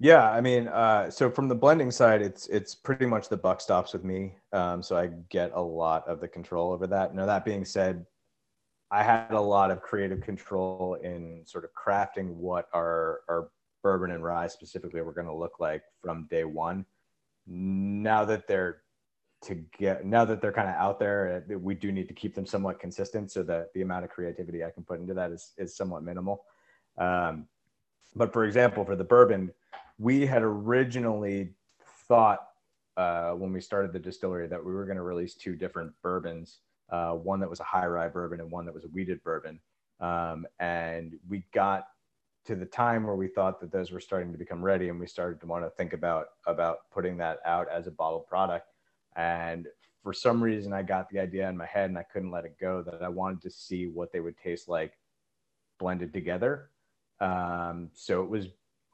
yeah 0.00 0.30
i 0.30 0.40
mean 0.40 0.66
uh, 0.68 1.08
so 1.08 1.30
from 1.30 1.46
the 1.46 1.54
blending 1.54 1.92
side 1.92 2.20
it's 2.20 2.48
it's 2.48 2.74
pretty 2.74 3.06
much 3.06 3.28
the 3.28 3.36
buck 3.36 3.60
stops 3.60 3.92
with 3.92 4.02
me 4.02 4.34
um, 4.52 4.82
so 4.82 4.96
i 4.96 5.08
get 5.28 5.52
a 5.54 5.62
lot 5.62 6.06
of 6.08 6.20
the 6.20 6.26
control 6.26 6.72
over 6.72 6.88
that 6.88 7.14
now 7.14 7.26
that 7.26 7.44
being 7.44 7.64
said 7.64 8.04
I 8.90 9.02
had 9.02 9.30
a 9.30 9.40
lot 9.40 9.70
of 9.70 9.80
creative 9.82 10.20
control 10.20 10.98
in 11.02 11.42
sort 11.46 11.64
of 11.64 11.70
crafting 11.72 12.34
what 12.34 12.68
our, 12.72 13.20
our 13.28 13.50
bourbon 13.82 14.10
and 14.10 14.24
rye 14.24 14.48
specifically 14.48 15.00
were 15.00 15.12
going 15.12 15.28
to 15.28 15.34
look 15.34 15.60
like 15.60 15.82
from 16.02 16.26
day 16.28 16.44
one. 16.44 16.84
Now 17.46 18.24
that 18.24 18.48
they're 18.48 18.82
to 19.42 19.54
get 19.78 20.04
now 20.04 20.26
that 20.26 20.42
they're 20.42 20.52
kind 20.52 20.68
of 20.68 20.74
out 20.74 20.98
there, 20.98 21.42
uh, 21.50 21.58
we 21.58 21.74
do 21.74 21.90
need 21.92 22.08
to 22.08 22.14
keep 22.14 22.34
them 22.34 22.44
somewhat 22.44 22.78
consistent 22.78 23.30
so 23.30 23.42
that 23.44 23.72
the 23.74 23.80
amount 23.80 24.04
of 24.04 24.10
creativity 24.10 24.64
I 24.64 24.70
can 24.70 24.82
put 24.82 25.00
into 25.00 25.14
that 25.14 25.30
is, 25.30 25.52
is 25.56 25.74
somewhat 25.74 26.02
minimal. 26.02 26.44
Um, 26.98 27.46
but 28.14 28.32
for 28.32 28.44
example, 28.44 28.84
for 28.84 28.96
the 28.96 29.04
bourbon, 29.04 29.50
we 30.00 30.26
had 30.26 30.42
originally 30.42 31.50
thought 32.08 32.40
uh, 32.96 33.32
when 33.32 33.52
we 33.52 33.60
started 33.60 33.92
the 33.92 33.98
distillery 33.98 34.48
that 34.48 34.64
we 34.64 34.72
were 34.72 34.84
going 34.84 34.96
to 34.96 35.02
release 35.02 35.34
two 35.34 35.54
different 35.54 35.92
bourbons 36.02 36.58
uh, 36.90 37.12
one 37.12 37.40
that 37.40 37.48
was 37.48 37.60
a 37.60 37.64
high 37.64 37.86
rye 37.86 38.08
bourbon 38.08 38.40
and 38.40 38.50
one 38.50 38.64
that 38.66 38.74
was 38.74 38.84
a 38.84 38.88
wheated 38.88 39.22
bourbon. 39.22 39.60
Um, 40.00 40.46
and 40.58 41.14
we 41.28 41.44
got 41.54 41.86
to 42.46 42.56
the 42.56 42.66
time 42.66 43.04
where 43.04 43.16
we 43.16 43.28
thought 43.28 43.60
that 43.60 43.70
those 43.70 43.90
were 43.90 44.00
starting 44.00 44.32
to 44.32 44.38
become 44.38 44.62
ready 44.62 44.88
and 44.88 44.98
we 44.98 45.06
started 45.06 45.40
to 45.40 45.46
want 45.46 45.64
to 45.64 45.70
think 45.70 45.92
about 45.92 46.26
about 46.46 46.90
putting 46.90 47.18
that 47.18 47.38
out 47.44 47.68
as 47.68 47.86
a 47.86 47.90
bottled 47.90 48.26
product 48.26 48.72
and 49.14 49.68
for 50.02 50.14
some 50.14 50.42
reason 50.42 50.72
i 50.72 50.82
got 50.82 51.06
the 51.10 51.18
idea 51.18 51.46
in 51.46 51.54
my 51.54 51.66
head 51.66 51.90
and 51.90 51.98
i 51.98 52.02
couldn't 52.02 52.30
let 52.30 52.46
it 52.46 52.56
go 52.58 52.82
that 52.82 53.02
i 53.02 53.08
wanted 53.08 53.42
to 53.42 53.50
see 53.50 53.88
what 53.88 54.10
they 54.10 54.20
would 54.20 54.38
taste 54.38 54.70
like 54.70 54.94
blended 55.78 56.14
together 56.14 56.70
um, 57.20 57.90
so 57.92 58.22
it 58.22 58.30
was 58.30 58.46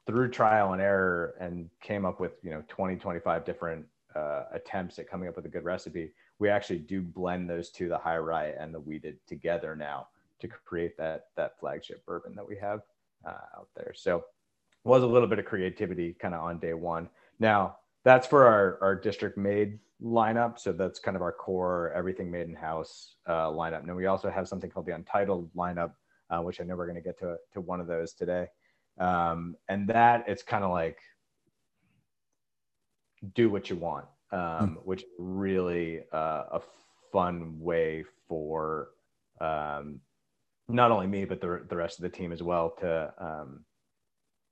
through 0.07 0.31
trial 0.31 0.73
and 0.73 0.81
error 0.81 1.35
and 1.39 1.69
came 1.81 2.05
up 2.05 2.19
with 2.19 2.31
you 2.41 2.49
know 2.49 2.63
20 2.67 2.95
25 2.95 3.45
different 3.45 3.85
uh, 4.15 4.45
attempts 4.53 4.97
at 4.97 5.07
coming 5.07 5.27
up 5.29 5.35
with 5.35 5.45
a 5.45 5.49
good 5.49 5.63
recipe 5.63 6.11
we 6.39 6.49
actually 6.49 6.79
do 6.79 7.01
blend 7.01 7.49
those 7.49 7.69
two, 7.69 7.89
the 7.89 7.97
high 7.97 8.17
rye 8.17 8.53
and 8.59 8.73
the 8.73 8.79
wheated, 8.79 9.17
together 9.27 9.75
now 9.75 10.07
to 10.39 10.47
create 10.47 10.97
that 10.97 11.27
that 11.35 11.59
flagship 11.59 12.05
bourbon 12.05 12.35
that 12.35 12.47
we 12.47 12.55
have 12.57 12.81
uh, 13.25 13.57
out 13.57 13.69
there. 13.75 13.93
So 13.95 14.23
was 14.83 15.03
a 15.03 15.07
little 15.07 15.27
bit 15.27 15.39
of 15.39 15.45
creativity 15.45 16.13
kind 16.13 16.35
of 16.35 16.43
on 16.43 16.59
day 16.59 16.73
one. 16.73 17.09
Now 17.39 17.77
that's 18.03 18.27
for 18.27 18.45
our 18.45 18.77
our 18.81 18.95
district 18.95 19.37
made 19.37 19.79
lineup. 20.01 20.59
So 20.59 20.71
that's 20.71 20.99
kind 20.99 21.17
of 21.17 21.23
our 21.23 21.31
core 21.31 21.91
everything 21.95 22.29
made 22.29 22.47
in 22.47 22.53
house 22.53 23.15
uh, 23.25 23.47
lineup. 23.47 23.83
Now 23.83 23.95
we 23.95 24.05
also 24.05 24.29
have 24.29 24.47
something 24.47 24.69
called 24.69 24.85
the 24.85 24.93
Untitled 24.93 25.49
lineup, 25.55 25.93
uh, 26.29 26.41
which 26.41 26.61
I 26.61 26.63
know 26.63 26.75
we're 26.75 26.85
going 26.85 26.95
to 26.95 27.01
get 27.01 27.17
to 27.19 27.37
to 27.53 27.61
one 27.61 27.81
of 27.81 27.87
those 27.87 28.13
today. 28.13 28.47
Um, 28.99 29.55
and 29.69 29.87
that 29.89 30.25
it's 30.27 30.43
kind 30.43 30.63
of 30.63 30.71
like 30.71 30.97
do 33.33 33.49
what 33.49 33.69
you 33.69 33.75
want, 33.75 34.05
um, 34.31 34.39
mm. 34.39 34.75
which 34.83 35.03
really 35.17 36.01
uh, 36.13 36.43
a 36.51 36.61
fun 37.11 37.59
way 37.59 38.03
for 38.27 38.89
um, 39.39 39.99
not 40.67 40.91
only 40.91 41.07
me 41.07 41.25
but 41.25 41.39
the 41.39 41.65
the 41.69 41.75
rest 41.75 41.99
of 41.99 42.03
the 42.03 42.09
team 42.09 42.31
as 42.31 42.43
well 42.43 42.71
to 42.79 43.13
um, 43.19 43.63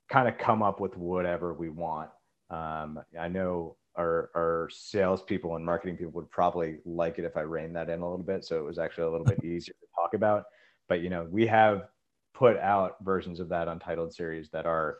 kind 0.09 0.27
of 0.27 0.37
come 0.37 0.61
up 0.61 0.79
with 0.79 0.95
whatever 0.97 1.53
we 1.53 1.69
want. 1.69 2.09
Um, 2.49 2.99
I 3.19 3.27
know 3.27 3.75
our 3.97 4.29
our 4.35 4.69
salespeople 4.71 5.55
and 5.55 5.65
marketing 5.65 5.97
people 5.97 6.13
would 6.13 6.29
probably 6.29 6.77
like 6.85 7.17
it 7.17 7.25
if 7.25 7.37
I 7.37 7.41
reined 7.41 7.75
that 7.75 7.89
in 7.89 8.01
a 8.01 8.09
little 8.09 8.25
bit, 8.25 8.45
so 8.45 8.59
it 8.59 8.65
was 8.65 8.77
actually 8.77 9.05
a 9.05 9.11
little 9.11 9.25
bit 9.25 9.43
easier 9.43 9.73
to 9.73 9.87
talk 9.95 10.13
about. 10.13 10.43
But 10.87 11.01
you 11.01 11.09
know, 11.09 11.27
we 11.29 11.47
have 11.47 11.87
put 12.35 12.57
out 12.57 12.97
versions 13.01 13.39
of 13.39 13.49
that 13.49 13.67
untitled 13.69 14.13
series 14.13 14.49
that 14.49 14.65
are 14.65 14.99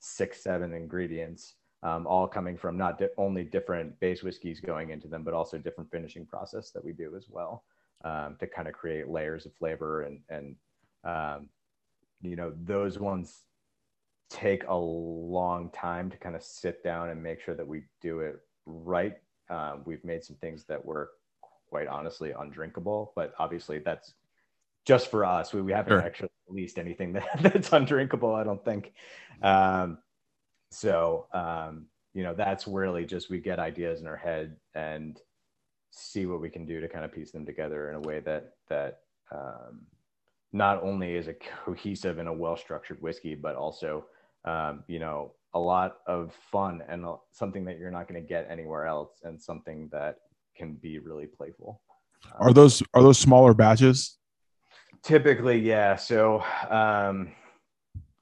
six, 0.00 0.42
seven 0.42 0.74
ingredients, 0.74 1.54
um, 1.84 2.06
all 2.06 2.26
coming 2.26 2.56
from 2.56 2.76
not 2.76 2.98
di- 2.98 3.06
only 3.16 3.44
different 3.44 3.98
base 4.00 4.24
whiskeys 4.24 4.60
going 4.60 4.90
into 4.90 5.06
them, 5.06 5.22
but 5.22 5.32
also 5.32 5.56
different 5.56 5.90
finishing 5.90 6.26
process 6.26 6.70
that 6.72 6.84
we 6.84 6.92
do 6.92 7.14
as 7.16 7.26
well 7.30 7.62
um, 8.04 8.36
to 8.40 8.46
kind 8.46 8.66
of 8.66 8.74
create 8.74 9.08
layers 9.08 9.46
of 9.46 9.54
flavor 9.54 10.02
and 10.02 10.20
and 10.28 10.56
um, 11.04 11.48
you 12.20 12.34
know 12.34 12.52
those 12.64 12.98
ones 12.98 13.44
take 14.28 14.64
a 14.66 14.74
long 14.74 15.70
time 15.70 16.10
to 16.10 16.16
kind 16.16 16.34
of 16.34 16.42
sit 16.42 16.82
down 16.82 17.08
and 17.10 17.22
make 17.22 17.40
sure 17.40 17.54
that 17.54 17.66
we 17.66 17.84
do 18.02 18.20
it 18.20 18.40
right. 18.66 19.14
Um, 19.48 19.82
we've 19.86 20.04
made 20.04 20.24
some 20.24 20.36
things 20.36 20.64
that 20.64 20.84
were 20.84 21.10
quite 21.70 21.86
honestly 21.86 22.32
undrinkable, 22.38 23.12
but 23.14 23.32
obviously 23.38 23.78
that's 23.78 24.14
just 24.84 25.10
for 25.10 25.24
us. 25.24 25.54
We, 25.54 25.62
we 25.62 25.72
haven't 25.72 25.92
sure. 25.92 26.02
actually 26.02 26.28
released 26.48 26.78
anything 26.78 27.12
that, 27.14 27.26
that's 27.40 27.72
undrinkable, 27.72 28.34
I 28.34 28.44
don't 28.44 28.64
think. 28.64 28.92
Um, 29.42 29.98
so, 30.70 31.26
um, 31.32 31.86
you 32.14 32.22
know, 32.22 32.34
that's 32.34 32.66
really 32.66 33.04
just 33.06 33.30
we 33.30 33.38
get 33.38 33.58
ideas 33.58 34.00
in 34.00 34.06
our 34.06 34.16
head 34.16 34.56
and 34.74 35.20
see 35.90 36.26
what 36.26 36.40
we 36.40 36.50
can 36.50 36.66
do 36.66 36.80
to 36.80 36.88
kind 36.88 37.04
of 37.04 37.12
piece 37.12 37.30
them 37.30 37.46
together 37.46 37.90
in 37.90 37.96
a 37.96 38.00
way 38.00 38.20
that, 38.20 38.54
that, 38.68 39.00
um, 39.32 39.86
not 40.52 40.82
only 40.82 41.14
is 41.14 41.28
a 41.28 41.34
cohesive 41.64 42.18
and 42.18 42.28
a 42.28 42.32
well 42.32 42.56
structured 42.56 43.00
whiskey, 43.02 43.34
but 43.34 43.56
also, 43.56 44.06
um, 44.44 44.84
you 44.86 44.98
know, 44.98 45.32
a 45.54 45.58
lot 45.58 45.98
of 46.06 46.34
fun 46.52 46.82
and 46.88 47.04
something 47.32 47.64
that 47.64 47.78
you're 47.78 47.90
not 47.90 48.06
going 48.06 48.20
to 48.20 48.26
get 48.26 48.46
anywhere 48.50 48.86
else 48.86 49.20
and 49.24 49.40
something 49.40 49.88
that 49.90 50.16
can 50.54 50.74
be 50.74 50.98
really 50.98 51.26
playful. 51.26 51.80
Are 52.38 52.52
those 52.52 52.82
are 52.94 53.02
those 53.02 53.18
smaller 53.18 53.54
batches? 53.54 54.17
Typically, 55.02 55.58
yeah. 55.58 55.96
So 55.96 56.42
um, 56.70 57.32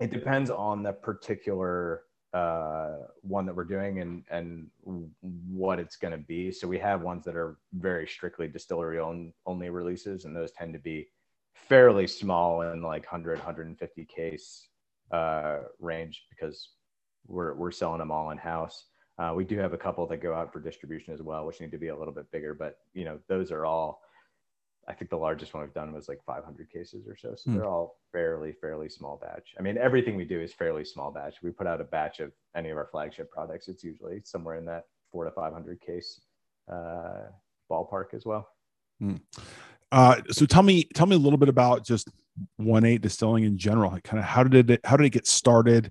it 0.00 0.11
depends 0.11 0.50
on 0.50 0.83
the 0.83 0.92
particular 0.92 2.02
uh, 2.33 2.97
one 3.23 3.47
that 3.47 3.56
we're 3.56 3.64
doing 3.64 4.00
and 4.00 4.23
and 4.30 4.66
what 5.23 5.78
it's 5.78 5.97
going 5.97 6.12
to 6.12 6.18
be. 6.18 6.52
So 6.52 6.68
we 6.68 6.78
have 6.78 7.00
ones 7.00 7.25
that 7.25 7.37
are 7.37 7.56
very 7.73 8.06
strictly 8.06 8.47
distillery 8.47 8.99
own, 8.99 9.33
only 9.47 9.71
releases, 9.71 10.25
and 10.25 10.37
those 10.37 10.52
tend 10.52 10.75
to 10.75 10.78
be 10.78 11.09
fairly 11.54 12.06
small 12.06 12.61
in 12.62 12.83
like 12.83 13.04
100 13.11 13.38
150 13.38 14.04
case 14.04 14.68
uh, 15.11 15.61
range 15.80 16.25
because 16.28 16.71
we're 17.26 17.54
we're 17.54 17.71
selling 17.71 18.00
them 18.00 18.11
all 18.11 18.30
in 18.30 18.38
house. 18.38 18.85
Uh, 19.18 19.33
we 19.35 19.45
do 19.45 19.56
have 19.56 19.73
a 19.73 19.78
couple 19.78 20.06
that 20.06 20.18
go 20.18 20.35
out 20.35 20.52
for 20.52 20.61
distribution 20.61 21.14
as 21.14 21.23
well, 21.23 21.47
which 21.47 21.61
need 21.61 21.71
to 21.71 21.78
be 21.78 21.88
a 21.88 21.97
little 21.97 22.12
bit 22.12 22.30
bigger, 22.30 22.52
but 22.52 22.80
you 22.92 23.04
know 23.04 23.18
those 23.28 23.50
are 23.50 23.64
all 23.64 24.02
I 24.88 24.94
think 24.94 25.10
the 25.10 25.16
largest 25.16 25.52
one 25.52 25.62
we've 25.64 25.74
done 25.74 25.92
was 25.92 26.08
like 26.08 26.20
500 26.24 26.70
cases 26.70 27.08
or 27.08 27.16
so. 27.16 27.34
So 27.36 27.50
mm. 27.50 27.54
they're 27.54 27.66
all 27.66 27.98
fairly, 28.12 28.52
fairly 28.52 28.88
small 28.88 29.20
batch. 29.20 29.54
I 29.58 29.62
mean, 29.62 29.76
everything 29.78 30.16
we 30.16 30.24
do 30.24 30.40
is 30.40 30.52
fairly 30.52 30.84
small 30.84 31.10
batch. 31.10 31.36
We 31.42 31.50
put 31.50 31.66
out 31.66 31.80
a 31.80 31.84
batch 31.84 32.20
of 32.20 32.30
any 32.54 32.70
of 32.70 32.76
our 32.76 32.88
flagship 32.90 33.30
products. 33.30 33.66
It's 33.68 33.82
usually 33.82 34.20
somewhere 34.24 34.56
in 34.56 34.64
that 34.66 34.84
four 35.10 35.24
to 35.24 35.32
500 35.32 35.80
case 35.80 36.20
uh, 36.70 37.22
ballpark 37.70 38.14
as 38.14 38.25
well. 38.25 38.49
Mm. 39.02 39.20
Uh, 39.90 40.20
so 40.30 40.46
tell 40.46 40.62
me, 40.62 40.84
tell 40.94 41.06
me 41.06 41.16
a 41.16 41.18
little 41.18 41.38
bit 41.38 41.49
about 41.49 41.84
just 41.84 42.08
one 42.56 42.84
eight 42.84 43.00
distilling 43.00 43.44
in 43.44 43.58
general. 43.58 43.90
Kind 44.04 44.20
of 44.20 44.25
how 44.25 44.44
did 44.44 44.70
it, 44.70 44.80
how 44.84 44.96
did 44.96 45.06
it 45.06 45.10
get 45.10 45.26
started? 45.26 45.90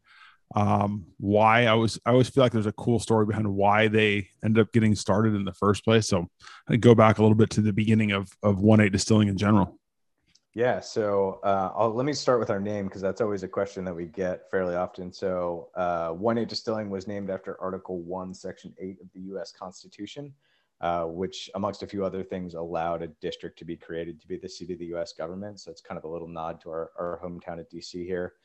Um, 0.54 1.06
why 1.18 1.66
I 1.66 1.74
was 1.74 2.00
I 2.06 2.12
always 2.12 2.30
feel 2.30 2.44
like 2.44 2.52
there's 2.52 2.66
a 2.66 2.72
cool 2.74 3.00
story 3.00 3.26
behind 3.26 3.48
why 3.48 3.88
they 3.88 4.30
ended 4.44 4.62
up 4.62 4.72
getting 4.72 4.96
started 4.96 5.34
in 5.34 5.44
the 5.44 5.54
first 5.54 5.84
place. 5.84 6.08
So 6.08 6.28
I 6.70 6.76
go 6.76 6.94
back 6.94 7.18
a 7.18 7.22
little 7.22 7.36
bit 7.36 7.50
to 7.52 7.62
the 7.62 7.74
beginning 7.74 8.12
of 8.12 8.30
of 8.44 8.60
one 8.60 8.80
eight 8.80 8.92
distilling 8.92 9.28
in 9.28 9.38
general. 9.38 9.80
Yeah, 10.56 10.80
so 10.80 11.42
uh, 11.44 11.90
let 11.90 12.06
me 12.06 12.14
start 12.14 12.40
with 12.40 12.50
our 12.50 12.62
name 12.62 12.86
because 12.86 13.02
that's 13.02 13.20
always 13.20 13.44
a 13.44 13.48
question 13.48 13.84
that 13.84 13.94
we 13.94 14.06
get 14.06 14.50
fairly 14.50 14.74
often. 14.74 15.12
So, 15.12 15.68
uh, 15.76 16.12
One 16.12 16.38
Eight 16.38 16.48
Distilling 16.48 16.90
was 16.90 17.08
named 17.08 17.30
after 17.30 17.62
Article 17.62 18.00
One, 18.00 18.34
Section 18.34 18.74
Eight 18.80 19.02
of 19.02 19.12
the 19.14 19.20
U.S. 19.32 19.52
Constitution, 19.52 20.34
uh, 20.80 21.08
which, 21.08 21.50
amongst 21.56 21.84
a 21.84 21.88
few 21.88 22.06
other 22.06 22.24
things, 22.24 22.54
allowed 22.54 23.02
a 23.02 23.08
district 23.20 23.60
to 23.60 23.66
be 23.66 23.76
created 23.76 24.22
to 24.22 24.30
be 24.30 24.38
the 24.38 24.48
seat 24.48 24.72
of 24.72 24.80
the 24.80 24.86
U.S. 24.86 25.12
government. 25.12 25.60
So 25.60 25.72
it's 25.72 25.82
kind 25.82 25.98
of 25.98 26.06
a 26.06 26.08
little 26.08 26.30
nod 26.30 26.62
to 26.62 26.70
our, 26.70 26.92
our 26.98 27.20
hometown 27.22 27.60
at 27.60 27.70
D.C. 27.70 28.06
here. 28.06 28.36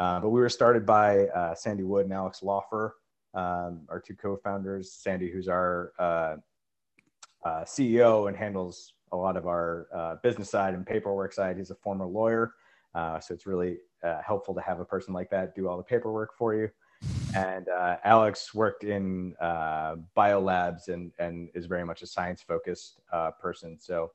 Uh, 0.00 0.18
but 0.18 0.30
we 0.30 0.40
were 0.40 0.48
started 0.48 0.86
by 0.86 1.26
uh, 1.26 1.54
Sandy 1.54 1.82
Wood 1.82 2.06
and 2.06 2.14
Alex 2.14 2.42
Laufer, 2.42 2.92
um, 3.34 3.82
our 3.90 4.00
two 4.00 4.14
co-founders. 4.14 4.90
Sandy, 4.92 5.30
who's 5.30 5.46
our 5.46 5.92
uh, 5.98 6.36
uh 7.44 7.64
CEO 7.64 8.26
and 8.26 8.36
handles 8.36 8.94
a 9.12 9.16
lot 9.16 9.36
of 9.36 9.46
our 9.46 9.88
uh, 9.94 10.14
business 10.22 10.48
side 10.50 10.72
and 10.72 10.86
paperwork 10.86 11.34
side. 11.34 11.58
He's 11.58 11.70
a 11.70 11.74
former 11.74 12.06
lawyer, 12.06 12.54
so 12.94 13.34
it's 13.34 13.46
really 13.46 13.76
helpful 14.26 14.54
to 14.54 14.62
have 14.62 14.80
a 14.80 14.86
person 14.86 15.12
like 15.12 15.28
that 15.30 15.54
do 15.54 15.68
all 15.68 15.76
the 15.76 15.82
paperwork 15.82 16.30
for 16.34 16.54
you. 16.54 16.70
And 17.36 17.68
Alex 18.02 18.54
worked 18.54 18.84
in 18.84 19.34
biolabs 20.16 20.88
and 20.88 21.12
and 21.18 21.50
is 21.54 21.66
very 21.66 21.84
much 21.84 22.00
a 22.00 22.06
science-focused 22.06 23.00
person. 23.38 23.78
So 23.78 24.12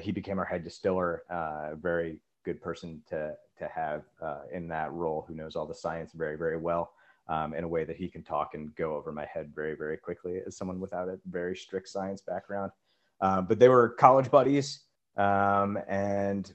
he 0.00 0.12
became 0.12 0.38
our 0.38 0.46
head 0.46 0.64
distiller. 0.64 1.24
A 1.28 1.76
very 1.76 2.20
good 2.42 2.62
person 2.62 3.02
to 3.08 3.36
to 3.58 3.68
have 3.74 4.02
uh, 4.22 4.42
in 4.52 4.68
that 4.68 4.92
role 4.92 5.24
who 5.26 5.34
knows 5.34 5.56
all 5.56 5.66
the 5.66 5.74
science 5.74 6.12
very 6.12 6.36
very 6.36 6.56
well 6.56 6.92
um, 7.28 7.54
in 7.54 7.64
a 7.64 7.68
way 7.68 7.84
that 7.84 7.96
he 7.96 8.08
can 8.08 8.22
talk 8.22 8.54
and 8.54 8.74
go 8.76 8.94
over 8.94 9.12
my 9.12 9.26
head 9.32 9.52
very 9.54 9.74
very 9.74 9.96
quickly 9.96 10.40
as 10.46 10.56
someone 10.56 10.80
without 10.80 11.08
a 11.08 11.18
very 11.30 11.56
strict 11.56 11.88
science 11.88 12.20
background. 12.20 12.70
Um, 13.20 13.46
but 13.46 13.58
they 13.58 13.68
were 13.68 13.90
college 13.90 14.30
buddies 14.30 14.80
um, 15.16 15.78
and 15.88 16.52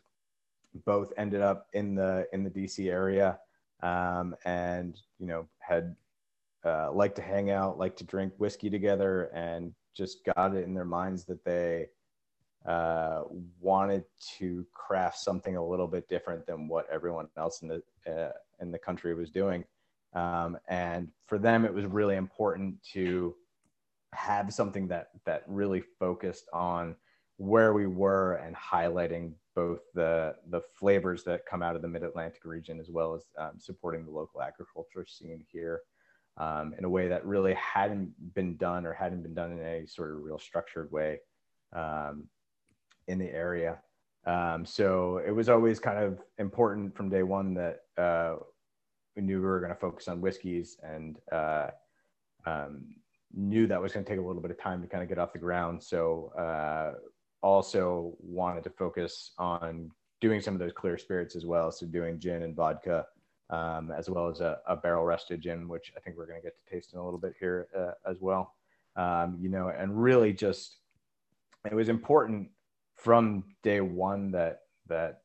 both 0.86 1.12
ended 1.18 1.42
up 1.42 1.68
in 1.74 1.96
the 1.96 2.28
in 2.32 2.44
the 2.44 2.50
dc 2.50 2.90
area 2.90 3.40
um, 3.84 4.36
and 4.46 5.02
you 5.20 5.28
know 5.28 5.48
had 5.60 5.96
uh, 6.64 6.92
liked 6.92 7.16
to 7.16 7.22
hang 7.22 7.50
out 7.50 7.78
like 7.78 7.96
to 7.98 8.04
drink 8.04 8.34
whiskey 8.38 8.70
together 8.70 9.24
and 9.34 9.74
just 9.94 10.24
got 10.36 10.56
it 10.56 10.64
in 10.64 10.74
their 10.74 10.86
minds 10.86 11.26
that 11.26 11.44
they 11.44 11.88
uh, 12.66 13.24
wanted 13.60 14.04
to 14.38 14.66
craft 14.72 15.18
something 15.18 15.56
a 15.56 15.66
little 15.66 15.88
bit 15.88 16.08
different 16.08 16.46
than 16.46 16.68
what 16.68 16.88
everyone 16.92 17.28
else 17.38 17.62
in 17.62 17.68
the 17.68 17.82
uh, 18.08 18.32
in 18.60 18.72
the 18.72 18.78
country 18.78 19.16
was 19.16 19.32
doing. 19.32 19.64
Um, 20.14 20.58
and 20.68 21.10
for 21.26 21.40
them, 21.40 21.66
it 21.66 21.74
was 21.74 21.86
really 21.86 22.18
important 22.18 22.76
to 22.94 23.36
have 24.14 24.54
something 24.54 24.88
that 24.90 25.10
that 25.26 25.44
really 25.48 25.82
focused 26.00 26.50
on 26.54 26.96
where 27.38 27.74
we 27.74 27.88
were 27.88 28.36
and 28.36 28.56
highlighting 28.56 29.34
both 29.56 29.80
the 29.96 30.36
the 30.50 30.62
flavors 30.76 31.24
that 31.24 31.46
come 31.48 31.64
out 31.64 31.76
of 31.76 31.82
the 31.82 31.88
Mid 31.88 32.04
Atlantic 32.04 32.46
region 32.46 32.80
as 32.80 32.90
well 32.92 33.16
as 33.16 33.24
um, 33.40 33.54
supporting 33.58 34.06
the 34.06 34.12
local 34.12 34.42
agriculture 34.42 35.06
scene 35.08 35.44
here. 35.52 35.82
Um, 36.38 36.74
in 36.78 36.86
a 36.86 36.90
way 36.90 37.10
that 37.10 37.26
really 37.26 37.54
hadn't 37.56 38.14
been 38.34 38.56
done 38.56 38.86
or 38.86 38.94
hadn't 38.94 39.22
been 39.22 39.34
done 39.34 39.52
in 39.52 39.60
a 39.60 39.86
sort 39.86 40.12
of 40.12 40.24
real 40.24 40.40
structured 40.40 40.90
way 40.90 41.20
um, 41.74 42.24
in 43.12 43.20
the 43.20 43.32
area. 43.32 43.78
Um, 44.26 44.66
so 44.66 45.22
it 45.26 45.32
was 45.32 45.50
always 45.50 45.80
kind 45.80 46.00
of 46.00 46.20
important 46.38 46.96
from 46.96 47.10
day 47.10 47.24
one 47.24 47.54
that 47.56 47.82
uh, 47.98 48.36
we 49.16 49.22
knew 49.24 49.38
we 49.38 49.46
were 49.46 49.60
going 49.60 49.74
to 49.74 49.80
focus 49.80 50.08
on 50.08 50.22
whiskeys 50.22 50.78
and 50.84 51.18
uh, 51.32 51.68
um, 52.46 52.96
knew 53.34 53.68
that 53.68 53.82
was 53.82 53.94
going 53.94 54.06
to 54.06 54.10
take 54.10 54.20
a 54.20 54.26
little 54.26 54.42
bit 54.42 54.52
of 54.52 54.60
time 54.60 54.82
to 54.82 54.88
kind 54.88 55.04
of 55.04 55.10
get 55.10 55.18
off 55.18 55.34
the 55.34 55.40
ground. 55.40 55.82
So 55.84 56.32
uh, 56.38 57.00
also 57.42 58.14
wanted 58.20 58.64
to 58.64 58.70
focus 58.70 59.32
on 59.38 59.92
doing 60.20 60.40
some 60.40 60.54
of 60.54 60.60
those 60.60 60.74
clear 60.74 60.98
spirits 60.98 61.36
as 61.36 61.46
well. 61.46 61.72
So 61.72 61.86
doing 61.88 62.20
gin 62.20 62.44
and 62.44 62.56
vodka, 62.56 63.08
um, 63.50 63.92
as 63.92 64.10
well 64.10 64.30
as 64.30 64.40
a, 64.40 64.60
a, 64.68 64.76
barrel 64.76 65.04
rested 65.04 65.42
gin, 65.42 65.68
which 65.68 65.92
I 65.98 66.00
think 66.00 66.16
we're 66.16 66.28
going 66.28 66.40
to 66.40 66.44
get 66.44 66.54
to 66.64 66.74
taste 66.74 66.94
in 66.94 67.00
a 67.00 67.04
little 67.04 67.20
bit 67.20 67.34
here 67.40 67.68
uh, 67.78 68.10
as 68.10 68.18
well. 68.22 68.54
Um, 68.96 69.38
you 69.42 69.50
know, 69.50 69.70
and 69.70 70.02
really 70.02 70.32
just 70.32 70.78
it 71.66 71.74
was 71.74 71.90
important 71.90 72.50
from 73.02 73.44
day 73.64 73.82
one 73.82 74.32
that 74.32 74.62
that 74.88 75.22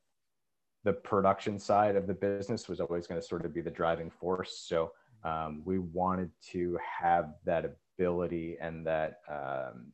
the 0.84 0.92
production 0.92 1.58
side 1.58 1.96
of 1.96 2.06
the 2.06 2.14
business 2.14 2.68
was 2.68 2.80
always 2.80 3.06
going 3.06 3.20
to 3.20 3.26
sort 3.26 3.44
of 3.44 3.52
be 3.52 3.60
the 3.60 3.70
driving 3.70 4.08
force. 4.08 4.64
So 4.66 4.92
um, 5.24 5.62
we 5.64 5.78
wanted 5.78 6.30
to 6.52 6.78
have 7.00 7.34
that 7.44 7.64
ability 7.98 8.56
and 8.60 8.86
that 8.86 9.18
um, 9.28 9.92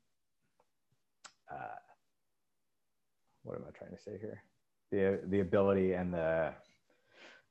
uh, 1.50 1.80
what 3.42 3.56
am 3.56 3.64
I 3.66 3.76
trying 3.76 3.96
to 3.96 4.02
say 4.02 4.18
here? 4.20 4.42
The 4.90 5.26
the 5.28 5.40
ability 5.40 5.94
and 5.94 6.12
the 6.14 6.52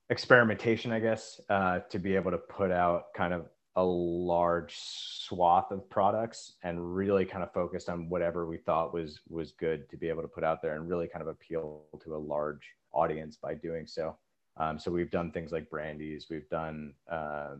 experimentation, 0.10 0.92
I 0.92 1.00
guess, 1.00 1.42
uh, 1.50 1.80
to 1.90 2.00
be 2.00 2.16
able 2.16 2.32
to 2.32 2.38
put 2.38 2.72
out 2.72 3.06
kind 3.16 3.34
of 3.34 3.48
a 3.76 3.84
large 3.84 4.76
swath 4.78 5.72
of 5.72 5.90
products 5.90 6.54
and 6.64 6.96
really 6.96 7.24
kind 7.24 7.44
of 7.44 7.54
focused 7.54 7.90
on 7.90 8.10
whatever 8.10 8.46
we 8.46 8.58
thought 8.58 8.94
was 8.94 9.22
was 9.30 9.52
good 9.52 9.90
to 9.90 9.98
be 9.98 10.10
able 10.10 10.22
to 10.22 10.28
put 10.28 10.44
out 10.44 10.62
there 10.62 10.76
and 10.76 10.90
really 10.90 11.08
kind 11.08 11.22
of 11.22 11.30
appeal 11.30 11.84
to 12.04 12.16
a 12.16 12.18
large 12.18 12.76
audience 12.92 13.38
by 13.38 13.54
doing 13.54 13.88
so. 13.88 14.18
Um, 14.58 14.78
so 14.78 14.92
we've 14.92 15.10
done 15.10 15.32
things 15.32 15.54
like 15.54 15.70
brandies, 15.70 16.28
we've 16.30 16.50
done 16.50 16.94
uh, 17.10 17.56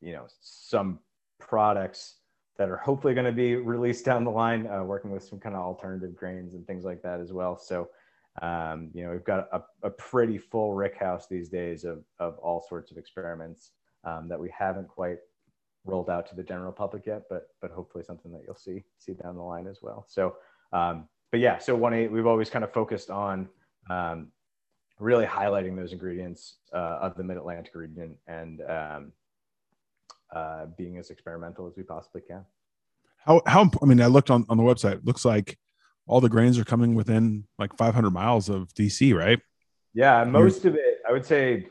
you 0.00 0.12
know 0.12 0.26
some 0.40 0.98
products 1.38 2.16
that 2.56 2.70
are 2.70 2.78
hopefully 2.78 3.12
going 3.12 3.26
to 3.26 3.32
be 3.32 3.56
released 3.56 4.04
down 4.04 4.24
the 4.24 4.30
line, 4.30 4.66
uh, 4.66 4.82
working 4.82 5.10
with 5.10 5.24
some 5.24 5.38
kind 5.38 5.54
of 5.54 5.60
alternative 5.60 6.16
grains 6.16 6.54
and 6.54 6.66
things 6.66 6.84
like 6.84 7.02
that 7.02 7.20
as 7.20 7.32
well. 7.32 7.58
So 7.58 7.90
um, 8.40 8.88
you 8.94 9.04
know 9.04 9.10
we've 9.10 9.24
got 9.24 9.48
a, 9.52 9.62
a 9.82 9.90
pretty 9.90 10.38
full 10.38 10.72
rick 10.72 10.96
house 10.96 11.26
these 11.28 11.50
days 11.50 11.84
of 11.84 12.02
of 12.18 12.38
all 12.38 12.64
sorts 12.66 12.90
of 12.90 12.96
experiments 12.96 13.72
um, 14.04 14.28
that 14.28 14.38
we 14.38 14.52
haven't 14.56 14.88
quite 14.88 15.18
rolled 15.84 16.10
out 16.10 16.28
to 16.28 16.34
the 16.36 16.42
general 16.42 16.72
public 16.72 17.06
yet, 17.06 17.22
but 17.28 17.48
but 17.60 17.70
hopefully 17.70 18.04
something 18.04 18.32
that 18.32 18.42
you'll 18.46 18.56
see 18.56 18.84
see 18.98 19.12
down 19.14 19.36
the 19.36 19.42
line 19.42 19.66
as 19.66 19.78
well. 19.82 20.04
So, 20.08 20.36
um, 20.72 21.08
but 21.30 21.40
yeah, 21.40 21.58
so 21.58 21.74
one 21.74 21.94
eight 21.94 22.10
we've 22.10 22.26
always 22.26 22.50
kind 22.50 22.64
of 22.64 22.72
focused 22.72 23.10
on 23.10 23.48
um, 23.90 24.28
really 24.98 25.26
highlighting 25.26 25.76
those 25.76 25.92
ingredients 25.92 26.56
uh, 26.72 26.98
of 27.00 27.16
the 27.16 27.24
Mid 27.24 27.36
Atlantic 27.36 27.74
region 27.74 28.16
and 28.26 28.62
um, 28.62 29.12
uh, 30.34 30.66
being 30.76 30.98
as 30.98 31.10
experimental 31.10 31.66
as 31.66 31.76
we 31.76 31.82
possibly 31.82 32.22
can. 32.22 32.44
How 33.18 33.42
how 33.46 33.70
I 33.80 33.86
mean, 33.86 34.00
I 34.00 34.06
looked 34.06 34.30
on 34.30 34.46
on 34.48 34.56
the 34.56 34.62
website. 34.62 34.94
It 34.94 35.04
looks 35.04 35.24
like 35.24 35.58
all 36.06 36.20
the 36.20 36.28
grains 36.28 36.58
are 36.58 36.64
coming 36.64 36.94
within 36.94 37.44
like 37.58 37.76
500 37.76 38.10
miles 38.10 38.48
of 38.48 38.68
DC, 38.74 39.14
right? 39.14 39.40
Yeah, 39.94 40.24
most 40.24 40.64
of 40.64 40.74
it, 40.74 41.00
I 41.08 41.12
would 41.12 41.24
say 41.24 41.68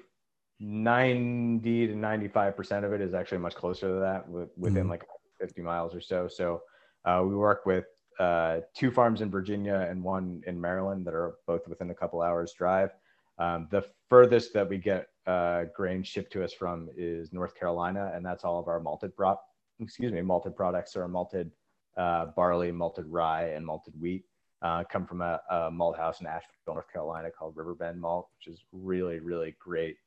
90 0.62 1.88
to 1.88 1.95
95 1.95 2.56
percent 2.56 2.86
of 2.86 2.93
it 2.93 3.02
is 3.02 3.15
actually 3.15 3.39
much 3.39 3.56
closer 3.56 3.88
to 3.88 4.00
that 4.00 4.30
within 4.30 4.84
mm-hmm. 4.84 4.91
like 4.91 5.04
50 5.39 5.62
miles 5.63 5.95
or 5.95 6.02
so 6.02 6.28
so 6.28 6.62
uh, 7.06 7.24
we 7.26 7.36
work 7.36 7.65
with 7.65 7.86
uh, 8.19 8.60
two 8.76 8.91
farms 8.91 9.21
in 9.21 9.32
virginia 9.32 9.88
and 9.89 10.04
one 10.04 10.41
in 10.45 10.62
maryland 10.62 11.06
that 11.08 11.15
are 11.15 11.34
both 11.47 11.67
within 11.67 11.89
a 11.89 11.95
couple 11.95 12.21
hours 12.21 12.54
drive 12.56 12.91
um, 13.39 13.67
the 13.71 13.84
furthest 14.08 14.54
that 14.54 14.69
we 14.69 14.78
get 14.78 15.08
uh, 15.26 15.63
grain 15.76 16.04
shipped 16.04 16.32
to 16.32 16.43
us 16.43 16.54
from 16.54 16.89
is 16.95 17.34
north 17.34 17.56
carolina 17.56 18.12
and 18.13 18.24
that's 18.24 18.43
all 18.43 18.60
of 18.60 18.67
our 18.67 18.80
malted 18.80 19.15
prop 19.17 19.43
excuse 19.80 20.12
me 20.12 20.21
malted 20.21 20.56
products 20.56 20.95
or 20.95 21.08
malted 21.08 21.50
uh, 21.97 22.28
barley 22.36 22.71
malted 22.71 23.08
rye 23.08 23.50
and 23.50 23.65
malted 23.65 24.00
wheat 24.00 24.26
uh, 24.62 24.84
come 24.91 25.08
from 25.08 25.21
a, 25.21 25.41
a 25.50 25.71
malt 25.71 25.97
house 25.97 26.21
in 26.21 26.28
asheville 26.28 26.54
north 26.67 26.91
carolina 26.93 27.32
called 27.32 27.58
riverbend 27.58 28.00
malt 28.00 28.30
which 28.38 28.54
is 28.54 28.63
really 28.71 29.19
really 29.19 29.56
great 29.60 29.97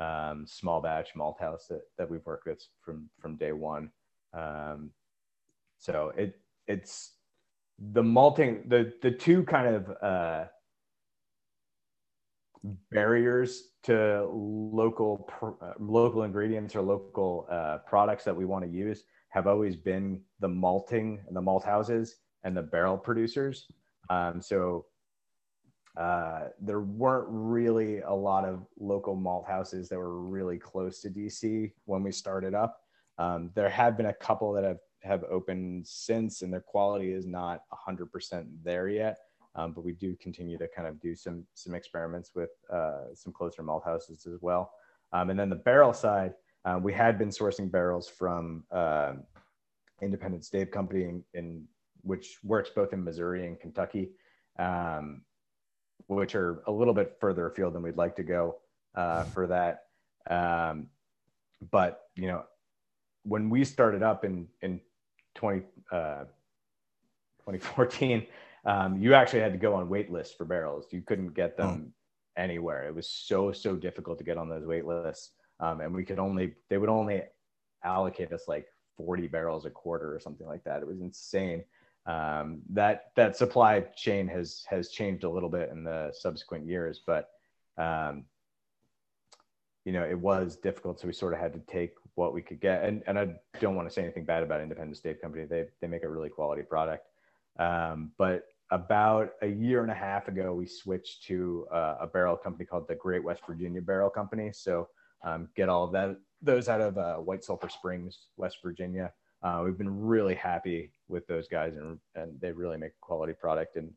um, 0.00 0.46
small 0.46 0.80
batch 0.80 1.10
malt 1.14 1.38
house 1.40 1.66
that, 1.68 1.82
that 1.98 2.10
we've 2.10 2.24
worked 2.24 2.46
with 2.46 2.62
from 2.80 3.08
from 3.20 3.36
day 3.36 3.52
one. 3.52 3.90
Um, 4.32 4.90
so 5.78 6.12
it 6.16 6.40
it's 6.66 7.12
the 7.92 8.02
malting 8.02 8.64
the 8.68 8.92
the 9.02 9.10
two 9.10 9.44
kind 9.44 9.74
of 9.74 9.96
uh, 10.02 10.44
barriers 12.90 13.68
to 13.82 14.28
local 14.32 15.28
uh, 15.42 15.72
local 15.78 16.22
ingredients 16.24 16.74
or 16.74 16.82
local 16.82 17.46
uh, 17.50 17.78
products 17.86 18.24
that 18.24 18.36
we 18.36 18.44
want 18.44 18.64
to 18.64 18.70
use 18.70 19.04
have 19.30 19.46
always 19.46 19.76
been 19.76 20.20
the 20.40 20.48
malting 20.48 21.20
and 21.26 21.36
the 21.36 21.40
malt 21.40 21.64
houses 21.64 22.16
and 22.42 22.56
the 22.56 22.62
barrel 22.62 22.98
producers. 22.98 23.66
Um, 24.08 24.42
so 24.42 24.86
uh, 26.00 26.48
there 26.58 26.80
weren't 26.80 27.26
really 27.28 28.00
a 28.00 28.12
lot 28.12 28.46
of 28.46 28.66
local 28.78 29.14
malt 29.14 29.44
houses 29.46 29.86
that 29.90 29.98
were 29.98 30.18
really 30.18 30.56
close 30.56 31.02
to 31.02 31.10
DC 31.10 31.70
when 31.84 32.02
we 32.02 32.10
started 32.10 32.54
up. 32.54 32.80
Um, 33.18 33.50
there 33.54 33.68
have 33.68 33.98
been 33.98 34.06
a 34.06 34.14
couple 34.14 34.50
that 34.54 34.64
have, 34.64 34.78
have 35.02 35.24
opened 35.24 35.86
since, 35.86 36.40
and 36.40 36.50
their 36.50 36.62
quality 36.62 37.12
is 37.12 37.26
not 37.26 37.64
100% 37.86 38.46
there 38.64 38.88
yet. 38.88 39.18
Um, 39.54 39.72
but 39.72 39.84
we 39.84 39.92
do 39.92 40.16
continue 40.16 40.56
to 40.56 40.68
kind 40.74 40.88
of 40.88 40.98
do 41.00 41.14
some 41.14 41.44
some 41.54 41.74
experiments 41.74 42.30
with 42.34 42.50
uh, 42.72 43.12
some 43.14 43.32
closer 43.32 43.62
malt 43.62 43.84
houses 43.84 44.26
as 44.26 44.38
well. 44.40 44.72
Um, 45.12 45.28
and 45.28 45.38
then 45.38 45.50
the 45.50 45.56
barrel 45.56 45.92
side, 45.92 46.32
uh, 46.64 46.78
we 46.80 46.94
had 46.94 47.18
been 47.18 47.30
sourcing 47.30 47.70
barrels 47.70 48.08
from 48.08 48.64
uh, 48.70 49.14
Independent 50.00 50.46
Stave 50.46 50.70
Company, 50.70 51.02
in, 51.02 51.24
in, 51.34 51.64
which 52.02 52.38
works 52.42 52.70
both 52.74 52.94
in 52.94 53.04
Missouri 53.04 53.46
and 53.46 53.60
Kentucky. 53.60 54.12
Um, 54.58 55.22
which 56.06 56.34
are 56.34 56.62
a 56.66 56.72
little 56.72 56.94
bit 56.94 57.16
further 57.20 57.46
afield 57.46 57.74
than 57.74 57.82
we'd 57.82 57.96
like 57.96 58.16
to 58.16 58.22
go 58.22 58.56
uh, 58.94 59.24
for 59.24 59.46
that. 59.46 59.84
Um, 60.28 60.86
but 61.70 62.02
you 62.16 62.28
know, 62.28 62.44
when 63.24 63.50
we 63.50 63.64
started 63.64 64.02
up 64.02 64.24
in 64.24 64.48
in 64.62 64.80
20, 65.34 65.62
uh, 65.92 66.24
2014, 67.40 68.26
um, 68.64 68.98
you 68.98 69.14
actually 69.14 69.40
had 69.40 69.52
to 69.52 69.58
go 69.58 69.74
on 69.74 69.88
wait 69.88 70.10
lists 70.10 70.34
for 70.34 70.44
barrels. 70.44 70.86
You 70.90 71.02
couldn't 71.02 71.34
get 71.34 71.56
them 71.56 71.92
oh. 71.92 72.42
anywhere. 72.42 72.86
It 72.86 72.94
was 72.94 73.08
so 73.08 73.52
so 73.52 73.76
difficult 73.76 74.18
to 74.18 74.24
get 74.24 74.36
on 74.36 74.48
those 74.48 74.66
wait 74.66 74.84
lists, 74.84 75.30
um, 75.60 75.80
and 75.80 75.94
we 75.94 76.04
could 76.04 76.18
only 76.18 76.54
they 76.68 76.78
would 76.78 76.88
only 76.88 77.22
allocate 77.84 78.32
us 78.32 78.44
like 78.46 78.66
40 78.96 79.28
barrels 79.28 79.64
a 79.64 79.70
quarter 79.70 80.14
or 80.14 80.20
something 80.20 80.46
like 80.46 80.64
that. 80.64 80.82
It 80.82 80.86
was 80.86 81.00
insane 81.00 81.64
um, 82.10 82.60
that 82.70 83.12
that 83.16 83.36
supply 83.36 83.80
chain 83.94 84.26
has 84.28 84.64
has 84.68 84.90
changed 84.90 85.24
a 85.24 85.30
little 85.30 85.48
bit 85.48 85.70
in 85.70 85.84
the 85.84 86.12
subsequent 86.12 86.66
years, 86.66 87.00
but 87.06 87.28
um, 87.78 88.24
you 89.84 89.92
know 89.92 90.04
it 90.04 90.18
was 90.18 90.56
difficult, 90.56 90.98
so 91.00 91.06
we 91.06 91.12
sort 91.12 91.34
of 91.34 91.40
had 91.40 91.52
to 91.52 91.60
take 91.60 91.94
what 92.14 92.34
we 92.34 92.42
could 92.42 92.60
get. 92.60 92.84
And 92.84 93.02
and 93.06 93.18
I 93.18 93.28
don't 93.60 93.76
want 93.76 93.88
to 93.88 93.94
say 93.94 94.02
anything 94.02 94.24
bad 94.24 94.42
about 94.42 94.60
Independent 94.60 94.96
Stave 94.96 95.20
Company; 95.20 95.44
they 95.44 95.66
they 95.80 95.86
make 95.86 96.02
a 96.02 96.08
really 96.08 96.30
quality 96.30 96.62
product. 96.62 97.06
Um, 97.58 98.12
but 98.18 98.44
about 98.70 99.32
a 99.42 99.46
year 99.46 99.82
and 99.82 99.90
a 99.90 99.94
half 99.94 100.28
ago, 100.28 100.54
we 100.54 100.66
switched 100.66 101.24
to 101.24 101.66
uh, 101.72 101.96
a 102.00 102.06
barrel 102.06 102.36
company 102.36 102.64
called 102.64 102.88
the 102.88 102.94
Great 102.94 103.22
West 103.22 103.42
Virginia 103.46 103.82
Barrel 103.82 104.10
Company. 104.10 104.50
So 104.52 104.88
um, 105.24 105.48
get 105.54 105.68
all 105.68 105.86
that 105.88 106.16
those 106.42 106.68
out 106.68 106.80
of 106.80 106.98
uh, 106.98 107.16
White 107.16 107.44
Sulphur 107.44 107.68
Springs, 107.68 108.26
West 108.36 108.58
Virginia. 108.64 109.12
Uh, 109.42 109.62
we've 109.64 109.78
been 109.78 110.00
really 110.00 110.34
happy 110.34 110.92
with 111.08 111.26
those 111.26 111.48
guys, 111.48 111.74
and 111.76 111.98
and 112.14 112.38
they 112.40 112.52
really 112.52 112.76
make 112.76 112.92
a 112.92 113.06
quality 113.06 113.32
product. 113.32 113.76
And 113.76 113.90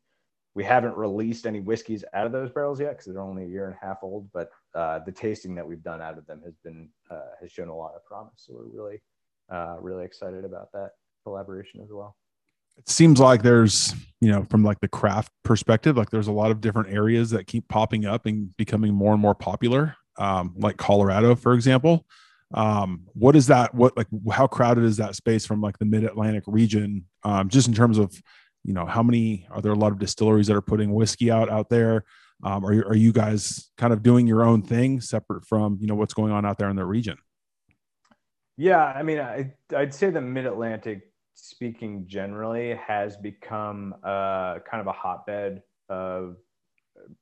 we 0.55 0.63
haven't 0.63 0.95
released 0.95 1.45
any 1.45 1.59
whiskeys 1.59 2.05
out 2.13 2.25
of 2.25 2.31
those 2.31 2.51
barrels 2.51 2.79
yet 2.79 2.91
because 2.91 3.05
they're 3.05 3.21
only 3.21 3.43
a 3.43 3.47
year 3.47 3.65
and 3.65 3.75
a 3.75 3.85
half 3.85 3.97
old. 4.03 4.29
But 4.33 4.51
uh, 4.75 4.99
the 4.99 5.11
tasting 5.11 5.55
that 5.55 5.67
we've 5.67 5.83
done 5.83 6.01
out 6.01 6.17
of 6.17 6.25
them 6.27 6.41
has 6.45 6.55
been 6.63 6.89
uh, 7.11 7.31
has 7.41 7.51
shown 7.51 7.67
a 7.67 7.75
lot 7.75 7.93
of 7.95 8.05
promise. 8.05 8.33
So 8.37 8.53
we're 8.53 8.81
really 8.81 9.01
uh, 9.51 9.77
really 9.81 10.05
excited 10.05 10.45
about 10.45 10.71
that 10.73 10.91
collaboration 11.23 11.81
as 11.81 11.89
well. 11.91 12.15
It 12.77 12.89
seems 12.89 13.19
like 13.19 13.43
there's 13.43 13.93
you 14.21 14.31
know 14.31 14.45
from 14.49 14.63
like 14.63 14.79
the 14.79 14.87
craft 14.87 15.31
perspective, 15.43 15.97
like 15.97 16.09
there's 16.09 16.27
a 16.27 16.31
lot 16.31 16.51
of 16.51 16.61
different 16.61 16.93
areas 16.93 17.31
that 17.31 17.47
keep 17.47 17.67
popping 17.67 18.05
up 18.05 18.25
and 18.25 18.55
becoming 18.55 18.93
more 18.93 19.11
and 19.11 19.21
more 19.21 19.35
popular. 19.35 19.97
Um, 20.17 20.53
like 20.57 20.77
Colorado, 20.77 21.35
for 21.35 21.53
example 21.53 22.05
um, 22.53 23.07
what 23.13 23.35
is 23.35 23.47
that 23.47 23.73
what 23.73 23.95
like 23.97 24.07
how 24.31 24.47
crowded 24.47 24.83
is 24.83 24.97
that 24.97 25.15
space 25.15 25.45
from 25.45 25.61
like 25.61 25.77
the 25.77 25.85
mid-atlantic 25.85 26.43
region? 26.47 27.05
Um, 27.23 27.49
just 27.49 27.67
in 27.67 27.73
terms 27.73 27.97
of 27.97 28.13
you 28.63 28.73
know 28.73 28.85
how 28.85 29.03
many 29.03 29.47
are 29.51 29.61
there 29.61 29.71
a 29.71 29.77
lot 29.77 29.91
of 29.91 29.99
distilleries 29.99 30.47
that 30.47 30.55
are 30.55 30.61
putting 30.61 30.93
whiskey 30.93 31.31
out 31.31 31.49
out 31.49 31.69
there? 31.69 32.03
Um, 32.43 32.65
are, 32.65 32.73
you, 32.73 32.83
are 32.83 32.95
you 32.95 33.13
guys 33.13 33.71
kind 33.77 33.93
of 33.93 34.03
doing 34.03 34.27
your 34.27 34.43
own 34.43 34.63
thing 34.63 34.99
separate 34.99 35.45
from 35.45 35.77
you 35.79 35.87
know 35.87 35.95
what's 35.95 36.13
going 36.13 36.31
on 36.31 36.45
out 36.45 36.57
there 36.57 36.69
in 36.69 36.75
the 36.75 36.85
region? 36.85 37.17
Yeah 38.57 38.83
i 38.83 39.01
mean 39.01 39.19
I, 39.19 39.51
i'd 39.75 39.93
say 39.93 40.11
the 40.11 40.21
mid-atlantic 40.21 41.11
speaking 41.33 42.05
generally 42.07 42.75
has 42.75 43.17
become 43.17 43.95
uh, 44.03 44.59
kind 44.59 44.81
of 44.81 44.87
a 44.87 44.91
hotbed 44.91 45.63
of 45.89 46.37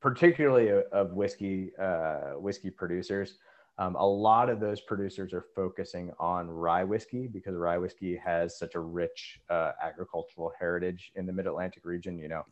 particularly 0.02 0.70
of 0.92 1.14
whiskey 1.14 1.72
uh, 1.80 2.34
whiskey 2.36 2.70
producers 2.70 3.38
um, 3.82 3.96
a 3.96 4.06
lot 4.06 4.48
of 4.48 4.60
those 4.60 4.80
producers 4.80 5.34
are 5.34 5.46
focusing 5.56 6.12
on 6.20 6.48
rye 6.48 6.84
whiskey 6.84 7.28
because 7.28 7.56
rye 7.56 7.80
whiskey 7.80 8.16
has 8.24 8.60
such 8.60 8.76
a 8.76 8.80
rich 8.80 9.40
uh, 9.50 9.72
agricultural 9.82 10.52
heritage 10.60 11.12
in 11.16 11.26
the 11.26 11.34
Mid 11.34 11.48
Atlantic 11.48 11.84
region. 11.84 12.20
You 12.20 12.28
know, 12.28 12.46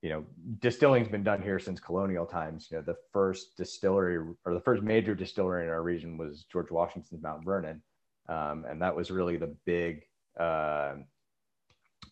you 0.00 0.10
know, 0.10 0.24
distilling's 0.60 1.08
been 1.08 1.24
done 1.24 1.42
here 1.42 1.58
since 1.58 1.80
colonial 1.80 2.24
times. 2.24 2.68
You 2.70 2.76
know, 2.76 2.84
the 2.84 2.94
first 3.12 3.56
distillery 3.56 4.16
or 4.44 4.54
the 4.54 4.60
first 4.60 4.80
major 4.80 5.12
distillery 5.12 5.64
in 5.64 5.70
our 5.70 5.82
region 5.82 6.16
was 6.16 6.44
George 6.52 6.70
Washington's 6.70 7.20
Mount 7.20 7.44
Vernon, 7.44 7.82
um, 8.28 8.64
and 8.70 8.80
that 8.80 8.94
was 8.94 9.10
really 9.10 9.38
the 9.38 9.56
big 9.64 10.04
uh, 10.38 10.94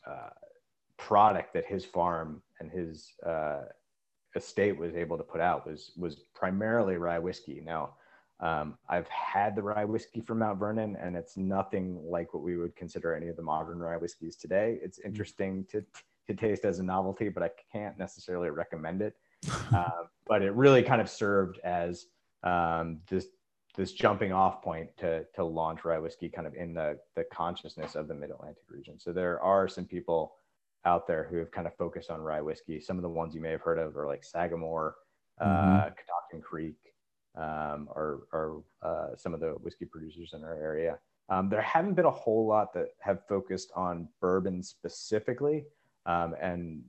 uh, 0.04 0.30
product 0.96 1.54
that 1.54 1.64
his 1.64 1.84
farm 1.84 2.42
and 2.58 2.72
his 2.72 3.12
uh, 3.24 3.66
estate 4.34 4.76
was 4.76 4.96
able 4.96 5.16
to 5.16 5.22
put 5.22 5.40
out 5.40 5.64
was 5.64 5.92
was 5.96 6.16
primarily 6.34 6.96
rye 6.96 7.20
whiskey. 7.20 7.62
Now 7.64 7.90
um, 8.40 8.76
I've 8.88 9.08
had 9.08 9.56
the 9.56 9.62
rye 9.62 9.84
whiskey 9.84 10.20
from 10.20 10.40
Mount 10.40 10.58
Vernon, 10.58 10.96
and 11.00 11.16
it's 11.16 11.36
nothing 11.36 11.98
like 12.04 12.34
what 12.34 12.42
we 12.42 12.56
would 12.56 12.76
consider 12.76 13.14
any 13.14 13.28
of 13.28 13.36
the 13.36 13.42
modern 13.42 13.78
rye 13.78 13.96
whiskeys 13.96 14.36
today. 14.36 14.78
It's 14.82 14.98
mm. 14.98 15.06
interesting 15.06 15.64
to 15.70 15.84
to 16.26 16.34
taste 16.34 16.64
as 16.64 16.80
a 16.80 16.82
novelty, 16.82 17.28
but 17.28 17.44
I 17.44 17.50
can't 17.72 17.96
necessarily 17.98 18.50
recommend 18.50 19.00
it. 19.00 19.14
uh, 19.72 20.04
but 20.26 20.42
it 20.42 20.52
really 20.54 20.82
kind 20.82 21.00
of 21.00 21.08
served 21.08 21.60
as 21.60 22.06
um, 22.42 23.00
the 23.08 23.24
this 23.76 23.92
jumping 23.92 24.32
off 24.32 24.62
point 24.62 24.88
to 24.98 25.24
to 25.34 25.44
launch 25.44 25.84
rye 25.84 25.98
whiskey 25.98 26.28
kind 26.28 26.46
of 26.46 26.54
in 26.54 26.74
the 26.74 26.98
the 27.14 27.24
consciousness 27.24 27.94
of 27.94 28.08
the 28.08 28.14
Mid 28.14 28.30
Atlantic 28.30 28.64
region. 28.68 28.98
So 28.98 29.12
there 29.12 29.40
are 29.40 29.68
some 29.68 29.84
people 29.84 30.34
out 30.84 31.06
there 31.06 31.26
who 31.30 31.36
have 31.38 31.50
kind 31.50 31.66
of 31.66 31.74
focused 31.76 32.10
on 32.10 32.20
rye 32.20 32.40
whiskey. 32.40 32.80
Some 32.80 32.96
of 32.96 33.02
the 33.02 33.08
ones 33.08 33.34
you 33.34 33.40
may 33.40 33.50
have 33.50 33.62
heard 33.62 33.78
of 33.78 33.96
are 33.96 34.06
like 34.06 34.24
Sagamore, 34.24 34.94
mm-hmm. 35.40 35.50
uh, 35.50 35.90
Catoctin 35.90 36.40
Creek, 36.42 36.76
um, 37.36 37.88
or, 37.94 38.26
or 38.32 38.62
uh, 38.82 39.16
some 39.16 39.34
of 39.34 39.40
the 39.40 39.50
whiskey 39.62 39.84
producers 39.84 40.32
in 40.34 40.42
our 40.44 40.54
area. 40.54 40.98
Um, 41.28 41.48
there 41.48 41.60
haven't 41.60 41.94
been 41.94 42.04
a 42.04 42.10
whole 42.10 42.46
lot 42.46 42.72
that 42.74 42.88
have 43.00 43.18
focused 43.28 43.70
on 43.74 44.08
bourbon 44.20 44.62
specifically. 44.62 45.64
Um, 46.06 46.36
and 46.40 46.82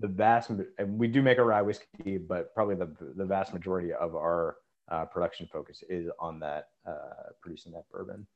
the 0.00 0.08
vast, 0.08 0.48
and 0.50 0.98
we 0.98 1.06
do 1.06 1.20
make 1.20 1.36
a 1.36 1.44
rye 1.44 1.60
whiskey, 1.60 2.16
but 2.16 2.54
probably 2.54 2.76
the, 2.76 2.88
the 3.14 3.24
vast 3.24 3.52
majority 3.52 3.92
of 3.92 4.16
our 4.16 4.56
uh, 4.90 5.04
production 5.04 5.46
focus 5.52 5.84
is 5.90 6.08
on 6.18 6.40
that, 6.40 6.68
uh, 6.88 7.30
producing 7.42 7.72
that 7.72 7.84
bourbon. 7.92 8.26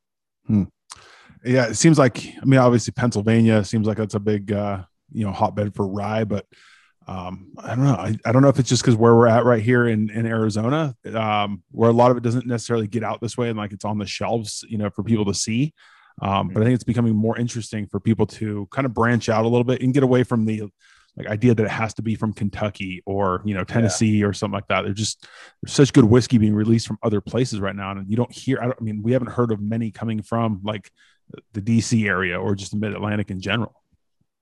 Hmm. 0.47 0.65
Yeah, 1.45 1.67
it 1.69 1.77
seems 1.77 1.99
like, 1.99 2.27
I 2.41 2.45
mean, 2.45 2.61
obviously 2.61 2.93
Pennsylvania 2.93 3.65
seems 3.65 3.87
like 3.87 3.97
that's 3.97 4.15
a 4.15 4.21
big, 4.21 4.53
uh, 4.53 4.83
you 5.13 5.25
know, 5.25 5.33
hotbed 5.33 5.75
for 5.75 5.87
rye, 5.89 6.25
but 6.25 6.47
um, 7.09 7.53
I 7.57 7.75
don't 7.75 7.85
know. 7.85 7.95
I, 7.95 8.15
I 8.27 8.33
don't 8.33 8.43
know 8.43 8.49
if 8.49 8.59
it's 8.59 8.69
just 8.69 8.83
because 8.83 8.95
where 8.95 9.15
we're 9.15 9.29
at 9.29 9.47
right 9.47 9.63
here 9.63 9.89
in, 9.89 10.11
in 10.11 10.27
Arizona, 10.27 10.95
um, 11.15 11.63
where 11.71 11.89
a 11.89 11.93
lot 11.93 12.11
of 12.11 12.19
it 12.19 12.23
doesn't 12.23 12.47
necessarily 12.47 12.87
get 12.87 13.03
out 13.03 13.23
this 13.23 13.37
way 13.37 13.49
and 13.49 13.57
like 13.57 13.73
it's 13.73 13.87
on 13.87 13.97
the 13.97 14.07
shelves, 14.07 14.63
you 14.69 14.77
know, 14.77 14.91
for 14.91 15.03
people 15.03 15.25
to 15.25 15.33
see. 15.35 15.73
Um, 16.21 16.49
but 16.49 16.61
I 16.61 16.65
think 16.65 16.75
it's 16.75 16.85
becoming 16.85 17.17
more 17.17 17.39
interesting 17.39 17.87
for 17.87 17.99
people 17.99 18.27
to 18.27 18.69
kind 18.71 18.85
of 18.85 18.93
branch 18.93 19.31
out 19.31 19.47
a 19.47 19.49
little 19.49 19.65
bit 19.65 19.81
and 19.81 19.95
get 19.95 20.03
away 20.03 20.23
from 20.23 20.45
the 20.45 20.65
like 21.17 21.29
idea 21.29 21.55
that 21.55 21.65
it 21.65 21.71
has 21.71 21.95
to 21.95 22.03
be 22.03 22.15
from 22.15 22.35
Kentucky 22.35 23.03
or 23.07 23.41
you 23.45 23.55
know 23.55 23.65
Tennessee 23.65 24.19
yeah. 24.19 24.27
or 24.27 24.35
something 24.35 24.55
like 24.55 24.69
that. 24.69 24.83
There's 24.83 24.97
just 24.97 25.27
there's 25.63 25.73
such 25.73 25.93
good 25.95 26.05
whiskey 26.05 26.37
being 26.37 26.55
released 26.55 26.87
from 26.87 26.99
other 27.03 27.21
places 27.21 27.59
right 27.59 27.75
now, 27.75 27.93
and 27.93 28.09
you 28.11 28.17
don't 28.17 28.33
hear. 28.33 28.59
I, 28.61 28.65
don't, 28.65 28.77
I 28.79 28.85
mean, 28.85 29.03
we 29.03 29.13
haven't 29.13 29.31
heard 29.31 29.51
of 29.51 29.61
many 29.61 29.91
coming 29.91 30.23
from 30.23 30.61
like 30.63 30.91
the 31.55 31.63
DC 31.63 32.07
area 32.07 32.39
or 32.39 32.55
just 32.55 32.73
the 32.73 32.79
Mid 32.79 32.93
Atlantic 32.93 33.31
in 33.31 33.41
general. 33.41 33.75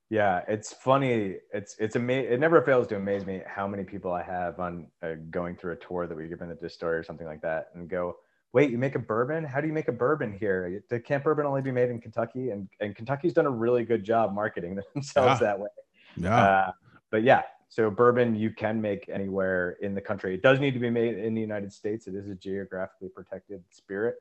Yeah, 0.08 0.42
it's 0.46 0.72
funny. 0.72 1.36
It's 1.52 1.76
it's 1.78 1.96
amazing. 1.96 2.32
It 2.32 2.40
never 2.40 2.62
fails 2.62 2.86
to 2.88 2.96
amaze 2.96 3.26
me 3.26 3.42
how 3.44 3.66
many 3.66 3.82
people 3.82 4.12
I 4.12 4.22
have 4.22 4.60
on 4.60 4.86
uh, 5.02 5.14
going 5.30 5.56
through 5.56 5.72
a 5.72 5.76
tour 5.76 6.06
that 6.06 6.16
we 6.16 6.28
give 6.28 6.40
in 6.42 6.48
the 6.48 6.54
distillery 6.54 6.98
or 6.98 7.02
something 7.02 7.26
like 7.26 7.42
that, 7.42 7.70
and 7.74 7.88
go, 7.88 8.16
"Wait, 8.52 8.70
you 8.70 8.78
make 8.78 8.94
a 8.94 9.00
bourbon? 9.00 9.42
How 9.42 9.60
do 9.60 9.66
you 9.66 9.72
make 9.72 9.88
a 9.88 9.92
bourbon 9.92 10.32
here? 10.32 10.80
Can't 11.04 11.24
bourbon 11.24 11.44
only 11.44 11.60
be 11.60 11.72
made 11.72 11.90
in 11.90 12.00
Kentucky?" 12.00 12.50
And 12.50 12.68
and 12.78 12.94
Kentucky's 12.94 13.32
done 13.32 13.46
a 13.46 13.50
really 13.50 13.84
good 13.84 14.04
job 14.04 14.32
marketing 14.32 14.78
themselves 14.94 15.40
yeah. 15.40 15.46
that 15.46 15.58
way. 15.58 15.68
Yeah. 16.16 16.36
Uh, 16.36 16.72
but 17.10 17.24
yeah, 17.24 17.42
so 17.68 17.90
bourbon 17.90 18.36
you 18.36 18.50
can 18.50 18.80
make 18.80 19.08
anywhere 19.08 19.76
in 19.82 19.94
the 19.94 20.00
country. 20.00 20.34
It 20.34 20.42
does 20.42 20.60
need 20.60 20.74
to 20.74 20.80
be 20.80 20.90
made 20.90 21.18
in 21.18 21.34
the 21.34 21.40
United 21.40 21.72
States. 21.72 22.06
It 22.06 22.14
is 22.14 22.28
a 22.28 22.34
geographically 22.34 23.08
protected 23.08 23.62
spirit. 23.70 24.16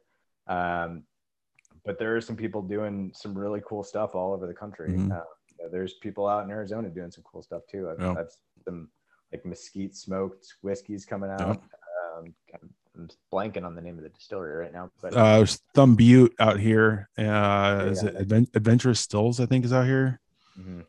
Um, 0.48 1.04
but 1.86 2.00
there 2.00 2.16
are 2.16 2.22
some 2.22 2.36
people 2.36 2.64
doing 2.64 3.12
some 3.14 3.38
really 3.38 3.62
cool 3.66 3.84
stuff 3.84 4.16
all 4.16 4.34
over 4.34 4.48
the 4.48 4.54
country. 4.54 4.90
Mm-hmm. 4.90 5.12
Uh, 5.12 5.22
know, 5.64 5.70
there's 5.70 5.94
people 5.94 6.28
out 6.28 6.44
in 6.44 6.52
Arizona 6.52 6.90
doing 6.90 7.12
some 7.12 7.24
cool 7.24 7.42
stuff 7.42 7.64
too. 7.70 7.90
I've, 7.90 8.00
yeah. 8.00 8.16
I've 8.20 8.32
some 8.64 8.90
like 9.32 9.46
mesquite 9.46 9.96
smoked 9.96 10.54
whiskeys 10.62 11.06
coming 11.06 11.30
out. 11.30 11.40
Yeah. 11.40 12.20
Um, 12.20 12.34
I'm 12.98 13.10
blanking 13.32 13.66
on 13.66 13.76
the 13.76 13.82
name 13.82 13.98
of 13.98 14.04
the 14.04 14.10
distillery 14.10 14.56
right 14.56 14.74
now, 14.74 14.90
but 15.02 15.14
uh, 15.14 15.38
there's 15.38 15.62
Thumb 15.74 15.96
Butte 15.96 16.34
out 16.40 16.60
here. 16.60 17.10
Uh, 17.18 17.24
yeah, 17.24 17.84
is 17.84 18.04
it 18.04 18.16
Advent- 18.16 18.52
Adventurous 18.54 19.02
Stills? 19.02 19.40
I 19.40 19.46
think 19.46 19.66
is 19.66 19.74
out 19.74 19.86
here. 19.86 20.22
Mm-hmm. 20.58 20.82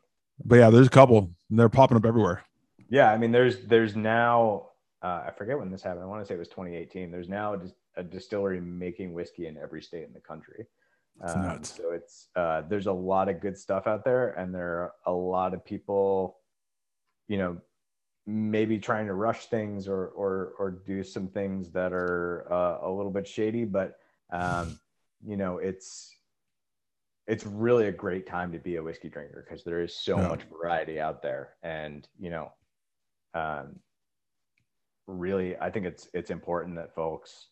But 0.44 0.56
yeah, 0.56 0.70
there's 0.70 0.86
a 0.86 0.90
couple. 0.90 1.30
They're 1.50 1.68
popping 1.68 1.96
up 1.96 2.04
everywhere. 2.04 2.44
Yeah, 2.88 3.10
I 3.10 3.18
mean, 3.18 3.32
there's 3.32 3.58
there's 3.66 3.96
now 3.96 4.68
uh, 5.02 5.24
I 5.26 5.30
forget 5.36 5.58
when 5.58 5.70
this 5.70 5.82
happened. 5.82 6.02
I 6.02 6.06
want 6.06 6.22
to 6.22 6.26
say 6.26 6.34
it 6.34 6.38
was 6.38 6.48
2018. 6.48 7.10
There's 7.10 7.28
now 7.28 7.54
a, 7.54 8.00
a 8.00 8.02
distillery 8.02 8.60
making 8.60 9.12
whiskey 9.12 9.46
in 9.46 9.56
every 9.56 9.82
state 9.82 10.04
in 10.04 10.12
the 10.12 10.20
country. 10.20 10.66
Um, 11.22 11.64
so 11.64 11.92
it's 11.92 12.28
uh, 12.36 12.62
there's 12.68 12.86
a 12.86 12.92
lot 12.92 13.28
of 13.28 13.40
good 13.40 13.56
stuff 13.56 13.86
out 13.86 14.04
there, 14.04 14.30
and 14.30 14.54
there 14.54 14.66
are 14.66 14.92
a 15.06 15.12
lot 15.12 15.54
of 15.54 15.64
people, 15.64 16.38
you 17.28 17.38
know, 17.38 17.56
maybe 18.26 18.78
trying 18.78 19.06
to 19.06 19.14
rush 19.14 19.46
things 19.46 19.88
or 19.88 20.08
or 20.08 20.52
or 20.58 20.70
do 20.70 21.02
some 21.02 21.28
things 21.28 21.70
that 21.70 21.92
are 21.92 22.46
uh, 22.52 22.86
a 22.86 22.90
little 22.90 23.10
bit 23.10 23.26
shady. 23.26 23.64
But 23.64 23.96
um, 24.30 24.78
you 25.26 25.36
know, 25.36 25.58
it's 25.58 26.14
it's 27.26 27.46
really 27.46 27.88
a 27.88 27.92
great 27.92 28.26
time 28.26 28.52
to 28.52 28.58
be 28.58 28.76
a 28.76 28.82
whiskey 28.82 29.08
drinker 29.08 29.44
because 29.48 29.64
there 29.64 29.82
is 29.82 29.96
so 29.96 30.18
yeah. 30.18 30.28
much 30.28 30.42
variety 30.52 31.00
out 31.00 31.22
there, 31.22 31.54
and 31.62 32.06
you 32.18 32.30
know, 32.30 32.52
um, 33.32 33.76
really, 35.06 35.56
I 35.56 35.70
think 35.70 35.86
it's 35.86 36.08
it's 36.12 36.30
important 36.30 36.76
that 36.76 36.94
folks 36.94 37.48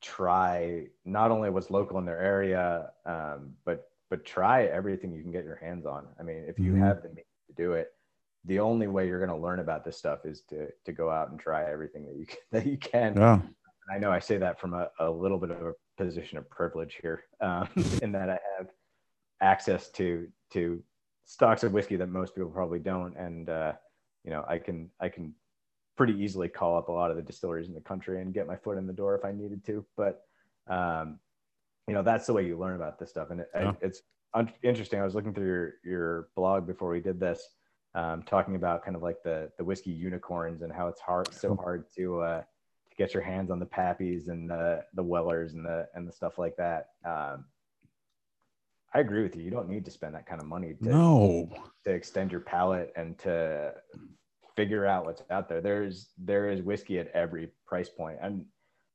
try 0.00 0.86
not 1.04 1.30
only 1.30 1.50
what's 1.50 1.70
local 1.70 1.98
in 1.98 2.04
their 2.04 2.20
area, 2.20 2.90
um, 3.06 3.54
but 3.64 3.88
but 4.08 4.24
try 4.24 4.64
everything 4.64 5.12
you 5.12 5.22
can 5.22 5.30
get 5.30 5.44
your 5.44 5.56
hands 5.56 5.86
on. 5.86 6.06
I 6.18 6.24
mean, 6.24 6.44
if 6.48 6.58
you 6.58 6.72
mm-hmm. 6.72 6.82
have 6.82 7.02
the 7.02 7.08
means 7.10 7.26
to 7.46 7.54
do 7.54 7.72
it, 7.74 7.92
the 8.44 8.58
only 8.58 8.88
way 8.88 9.06
you're 9.06 9.24
going 9.24 9.36
to 9.36 9.42
learn 9.42 9.60
about 9.60 9.84
this 9.84 9.96
stuff 9.96 10.24
is 10.24 10.42
to 10.50 10.68
to 10.84 10.92
go 10.92 11.10
out 11.10 11.30
and 11.30 11.38
try 11.38 11.70
everything 11.70 12.06
that 12.06 12.16
you 12.16 12.26
can, 12.26 12.38
that 12.52 12.66
you 12.66 12.76
can. 12.76 13.16
Yeah. 13.16 13.40
I 13.92 13.98
know 13.98 14.10
I 14.10 14.20
say 14.20 14.38
that 14.38 14.60
from 14.60 14.74
a, 14.74 14.88
a 15.00 15.10
little 15.10 15.38
bit 15.38 15.50
of 15.50 15.60
a 15.62 15.72
position 15.96 16.38
of 16.38 16.48
privilege 16.48 16.98
here, 17.02 17.24
um, 17.40 17.68
in 18.02 18.12
that 18.12 18.30
I 18.30 18.38
have 18.58 18.68
access 19.40 19.90
to 19.92 20.28
to 20.52 20.82
stocks 21.24 21.62
of 21.62 21.72
whiskey 21.72 21.96
that 21.96 22.08
most 22.08 22.34
people 22.34 22.50
probably 22.50 22.78
don't, 22.78 23.16
and 23.16 23.48
uh, 23.48 23.72
you 24.24 24.30
know 24.30 24.44
I 24.48 24.58
can 24.58 24.90
I 25.00 25.08
can 25.08 25.34
pretty 26.00 26.18
easily 26.18 26.48
call 26.48 26.78
up 26.78 26.88
a 26.88 26.92
lot 26.92 27.10
of 27.10 27.16
the 27.18 27.22
distilleries 27.22 27.68
in 27.68 27.74
the 27.74 27.80
country 27.82 28.22
and 28.22 28.32
get 28.32 28.46
my 28.46 28.56
foot 28.56 28.78
in 28.78 28.86
the 28.86 28.92
door 28.92 29.14
if 29.14 29.22
I 29.22 29.32
needed 29.32 29.62
to. 29.66 29.84
But 29.98 30.22
um, 30.66 31.18
you 31.86 31.92
know, 31.92 32.02
that's 32.02 32.26
the 32.26 32.32
way 32.32 32.46
you 32.46 32.56
learn 32.56 32.74
about 32.74 32.98
this 32.98 33.10
stuff, 33.10 33.28
and 33.30 33.40
it, 33.40 33.50
yeah. 33.54 33.72
it's 33.82 34.00
un- 34.32 34.50
interesting. 34.62 34.98
I 34.98 35.04
was 35.04 35.14
looking 35.14 35.34
through 35.34 35.46
your 35.46 35.74
your 35.84 36.28
blog 36.36 36.66
before 36.66 36.88
we 36.88 37.00
did 37.00 37.20
this, 37.20 37.46
um, 37.94 38.22
talking 38.22 38.54
about 38.54 38.82
kind 38.82 38.96
of 38.96 39.02
like 39.02 39.22
the 39.22 39.50
the 39.58 39.64
whiskey 39.64 39.90
unicorns 39.90 40.62
and 40.62 40.72
how 40.72 40.88
it's 40.88 41.02
hard 41.02 41.34
so 41.34 41.54
hard 41.54 41.84
to 41.96 42.22
uh, 42.22 42.40
to 42.40 42.96
get 42.96 43.12
your 43.12 43.22
hands 43.22 43.50
on 43.50 43.58
the 43.58 43.66
Pappies 43.66 44.28
and 44.28 44.48
the 44.48 44.82
the 44.94 45.02
Wellers 45.02 45.52
and 45.52 45.66
the 45.66 45.86
and 45.94 46.08
the 46.08 46.12
stuff 46.12 46.38
like 46.38 46.56
that. 46.56 46.92
Um, 47.04 47.44
I 48.94 49.00
agree 49.00 49.22
with 49.22 49.36
you. 49.36 49.42
You 49.42 49.50
don't 49.50 49.68
need 49.68 49.84
to 49.84 49.90
spend 49.90 50.14
that 50.14 50.24
kind 50.24 50.40
of 50.40 50.46
money 50.46 50.76
to, 50.82 50.88
no. 50.88 51.50
to 51.84 51.90
extend 51.90 52.32
your 52.32 52.40
palate 52.40 52.90
and 52.96 53.18
to 53.18 53.74
figure 54.60 54.84
out 54.84 55.06
what's 55.06 55.22
out 55.30 55.48
there. 55.48 55.62
There's 55.62 56.10
there 56.18 56.50
is 56.50 56.60
whiskey 56.60 56.98
at 56.98 57.08
every 57.08 57.48
price 57.66 57.88
point, 57.88 58.18
and 58.20 58.44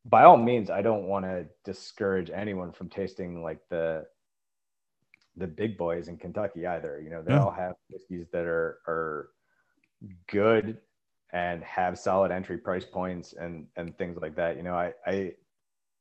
by 0.05 0.23
all 0.23 0.37
means, 0.37 0.69
I 0.69 0.83
don't 0.83 1.07
want 1.07 1.25
to 1.25 1.47
discourage 1.63 2.29
anyone 2.29 2.71
from 2.71 2.89
tasting 2.89 3.41
like 3.41 3.59
the 3.69 4.05
the 5.37 5.47
big 5.47 5.77
boys 5.77 6.07
in 6.07 6.17
Kentucky 6.17 6.67
either. 6.67 7.01
You 7.03 7.09
know, 7.09 7.23
they 7.23 7.33
yeah. 7.33 7.43
all 7.43 7.51
have 7.51 7.73
whiskeys 7.89 8.27
that 8.31 8.45
are 8.45 8.77
are 8.87 9.29
good 10.27 10.77
and 11.33 11.63
have 11.63 11.97
solid 11.97 12.31
entry 12.31 12.59
price 12.59 12.85
points 12.85 13.33
and 13.33 13.65
and 13.75 13.97
things 13.97 14.17
like 14.21 14.35
that. 14.35 14.57
You 14.57 14.63
know, 14.63 14.75
I 14.75 14.93
I 15.07 15.33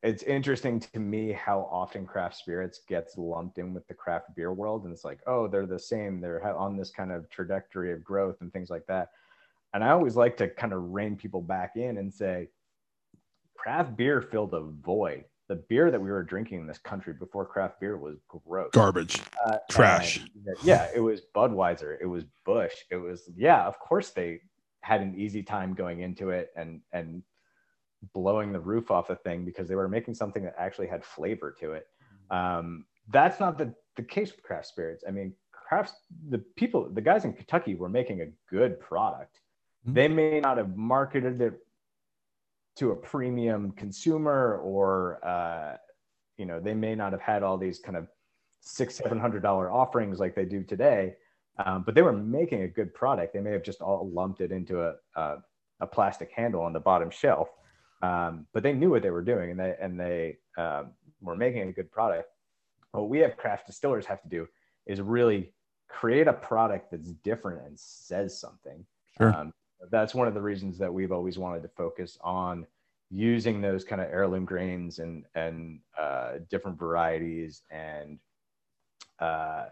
it's 0.03 0.23
interesting 0.25 0.79
to 0.79 0.99
me 0.99 1.33
how 1.33 1.67
often 1.73 2.05
craft 2.05 2.37
spirits 2.37 2.83
gets 2.87 3.17
lumped 3.17 3.57
in 3.57 3.73
with 3.73 3.89
the 3.89 3.95
craft 3.95 4.37
beer 4.37 4.53
world 4.53 4.85
and 4.85 4.93
it's 4.93 5.03
like 5.03 5.21
oh 5.27 5.49
they're 5.49 5.65
the 5.65 5.79
same 5.79 6.21
they're 6.21 6.47
on 6.55 6.77
this 6.77 6.91
kind 6.91 7.11
of 7.11 7.29
trajectory 7.31 7.91
of 7.91 8.05
growth 8.05 8.37
and 8.43 8.53
things 8.53 8.69
like 8.69 8.85
that 8.87 9.09
and 9.75 9.83
I 9.83 9.91
always 9.91 10.15
like 10.17 10.37
to 10.39 10.49
kind 10.49 10.73
of 10.73 10.93
rein 10.93 11.17
people 11.17 11.43
back 11.43 11.73
in 11.75 11.99
and 11.99 12.15
say, 12.15 12.49
craft 13.57 13.97
beer 13.97 14.23
filled 14.23 14.55
a 14.55 14.61
void. 14.61 15.25
The 15.49 15.57
beer 15.57 15.91
that 15.91 16.01
we 16.01 16.11
were 16.11 16.23
drinking 16.23 16.61
in 16.61 16.67
this 16.67 16.79
country 16.79 17.13
before 17.13 17.45
craft 17.45 17.81
beer 17.81 17.99
was 17.99 18.17
gross, 18.29 18.71
garbage, 18.73 19.21
uh, 19.45 19.59
trash. 19.71 20.21
yeah, 20.63 20.89
it 20.95 21.01
was 21.01 21.23
Budweiser, 21.35 21.99
it 22.01 22.07
was 22.07 22.25
Busch. 22.47 22.73
it 22.91 22.97
was 22.97 23.29
yeah. 23.37 23.67
Of 23.67 23.79
course, 23.79 24.11
they 24.11 24.41
had 24.81 25.03
an 25.03 25.15
easy 25.19 25.43
time 25.43 25.75
going 25.75 26.01
into 26.01 26.31
it 26.31 26.51
and 26.57 26.81
and 26.93 27.23
blowing 28.15 28.53
the 28.53 28.61
roof 28.61 28.91
off 28.91 29.09
the 29.09 29.17
thing 29.17 29.45
because 29.45 29.69
they 29.69 29.75
were 29.75 29.89
making 29.89 30.15
something 30.15 30.45
that 30.45 30.55
actually 30.57 30.87
had 30.87 31.05
flavor 31.05 31.55
to 31.61 31.73
it. 31.73 31.89
Um, 32.31 32.87
that's 33.11 33.39
not 33.39 33.59
the 33.59 33.75
the 33.97 34.03
case 34.03 34.31
with 34.31 34.43
craft 34.43 34.67
spirits. 34.67 35.05
I 35.07 35.11
mean, 35.11 35.35
crafts 35.53 35.93
the 36.31 36.39
people, 36.39 36.89
the 36.91 37.03
guys 37.03 37.27
in 37.27 37.35
Kentucky 37.35 37.75
were 37.75 37.91
making 37.91 38.23
a 38.23 38.29
good 38.49 38.81
product 38.81 39.41
Mm-hmm. 39.87 39.95
They 39.95 40.09
may 40.09 40.41
not 40.41 40.57
have 40.57 40.77
marketed 40.77 41.41
it 41.41 41.59
to 42.77 42.91
a 42.91 42.97
premium 42.97 43.71
consumer 43.73 44.59
or, 44.63 45.25
uh, 45.25 45.77
you 46.39 46.47
know, 46.47 46.59
they 46.59 46.75
may 46.75 46.95
not 46.95 47.13
have 47.13 47.21
had 47.21 47.43
all 47.43 47.57
these 47.57 47.79
kind 47.79 47.97
of 47.97 48.09
six, 48.61 48.97
seven 48.97 49.21
hundred 49.21 49.43
dollar 49.43 49.71
offerings 49.71 50.19
like 50.19 50.35
they 50.35 50.45
do 50.45 50.63
today. 50.63 51.15
Um, 51.65 51.85
but 51.85 51.95
they 51.95 52.03
were 52.03 52.13
making 52.13 52.63
a 52.63 52.69
good 52.69 52.93
product. 52.95 53.33
They 53.33 53.41
may 53.41 53.53
have 53.53 53.63
just 53.63 53.81
all 53.81 54.11
lumped 54.13 54.41
it 54.41 54.51
into 54.51 54.83
a, 54.83 54.95
a, 55.15 55.37
a 55.81 55.87
plastic 55.87 56.33
handle 56.33 56.63
on 56.63 56.73
the 56.73 56.81
bottom 56.81 57.11
shelf. 57.11 57.49
Um, 58.03 58.47
but 58.53 58.63
they 58.63 58.73
knew 58.73 58.91
what 58.91 59.03
they 59.03 59.11
were 59.11 59.23
doing 59.23 59.53
and 59.53 59.61
they, 59.61 59.77
and 59.81 60.01
they 60.01 60.39
um, 60.59 60.91
were 61.21 61.37
making 61.37 61.69
a 61.69 61.73
good 61.73 61.93
product. 61.93 62.29
What 62.91 63.09
we 63.09 63.21
have 63.21 63.37
craft 63.37 63.67
distillers 63.67 64.05
have 64.07 64.21
to 64.23 64.29
do 64.29 64.49
is 64.87 65.01
really 65.01 65.53
create 65.89 66.27
a 66.27 66.33
product 66.33 66.91
that's 66.91 67.13
different 67.13 67.67
and 67.67 67.79
says 67.79 68.39
something. 68.39 68.85
Sure. 69.17 69.33
That's 69.91 70.15
one 70.15 70.29
of 70.29 70.35
the 70.35 70.41
reasons 70.41 70.79
that 70.79 70.93
we've 70.93 71.13
always 71.13 71.39
wanted 71.39 71.63
to 71.63 71.69
focus 71.69 72.19
on 72.23 72.67
using 73.11 73.61
those 73.61 73.85
kind 73.85 74.01
of 74.01 74.09
heirloom 74.11 74.45
grains 74.45 74.99
and 74.99 75.25
and 75.35 75.81
uh, 75.99 76.33
different 76.51 76.79
varieties 76.79 77.63
and 77.71 78.19
uh, 79.21 79.67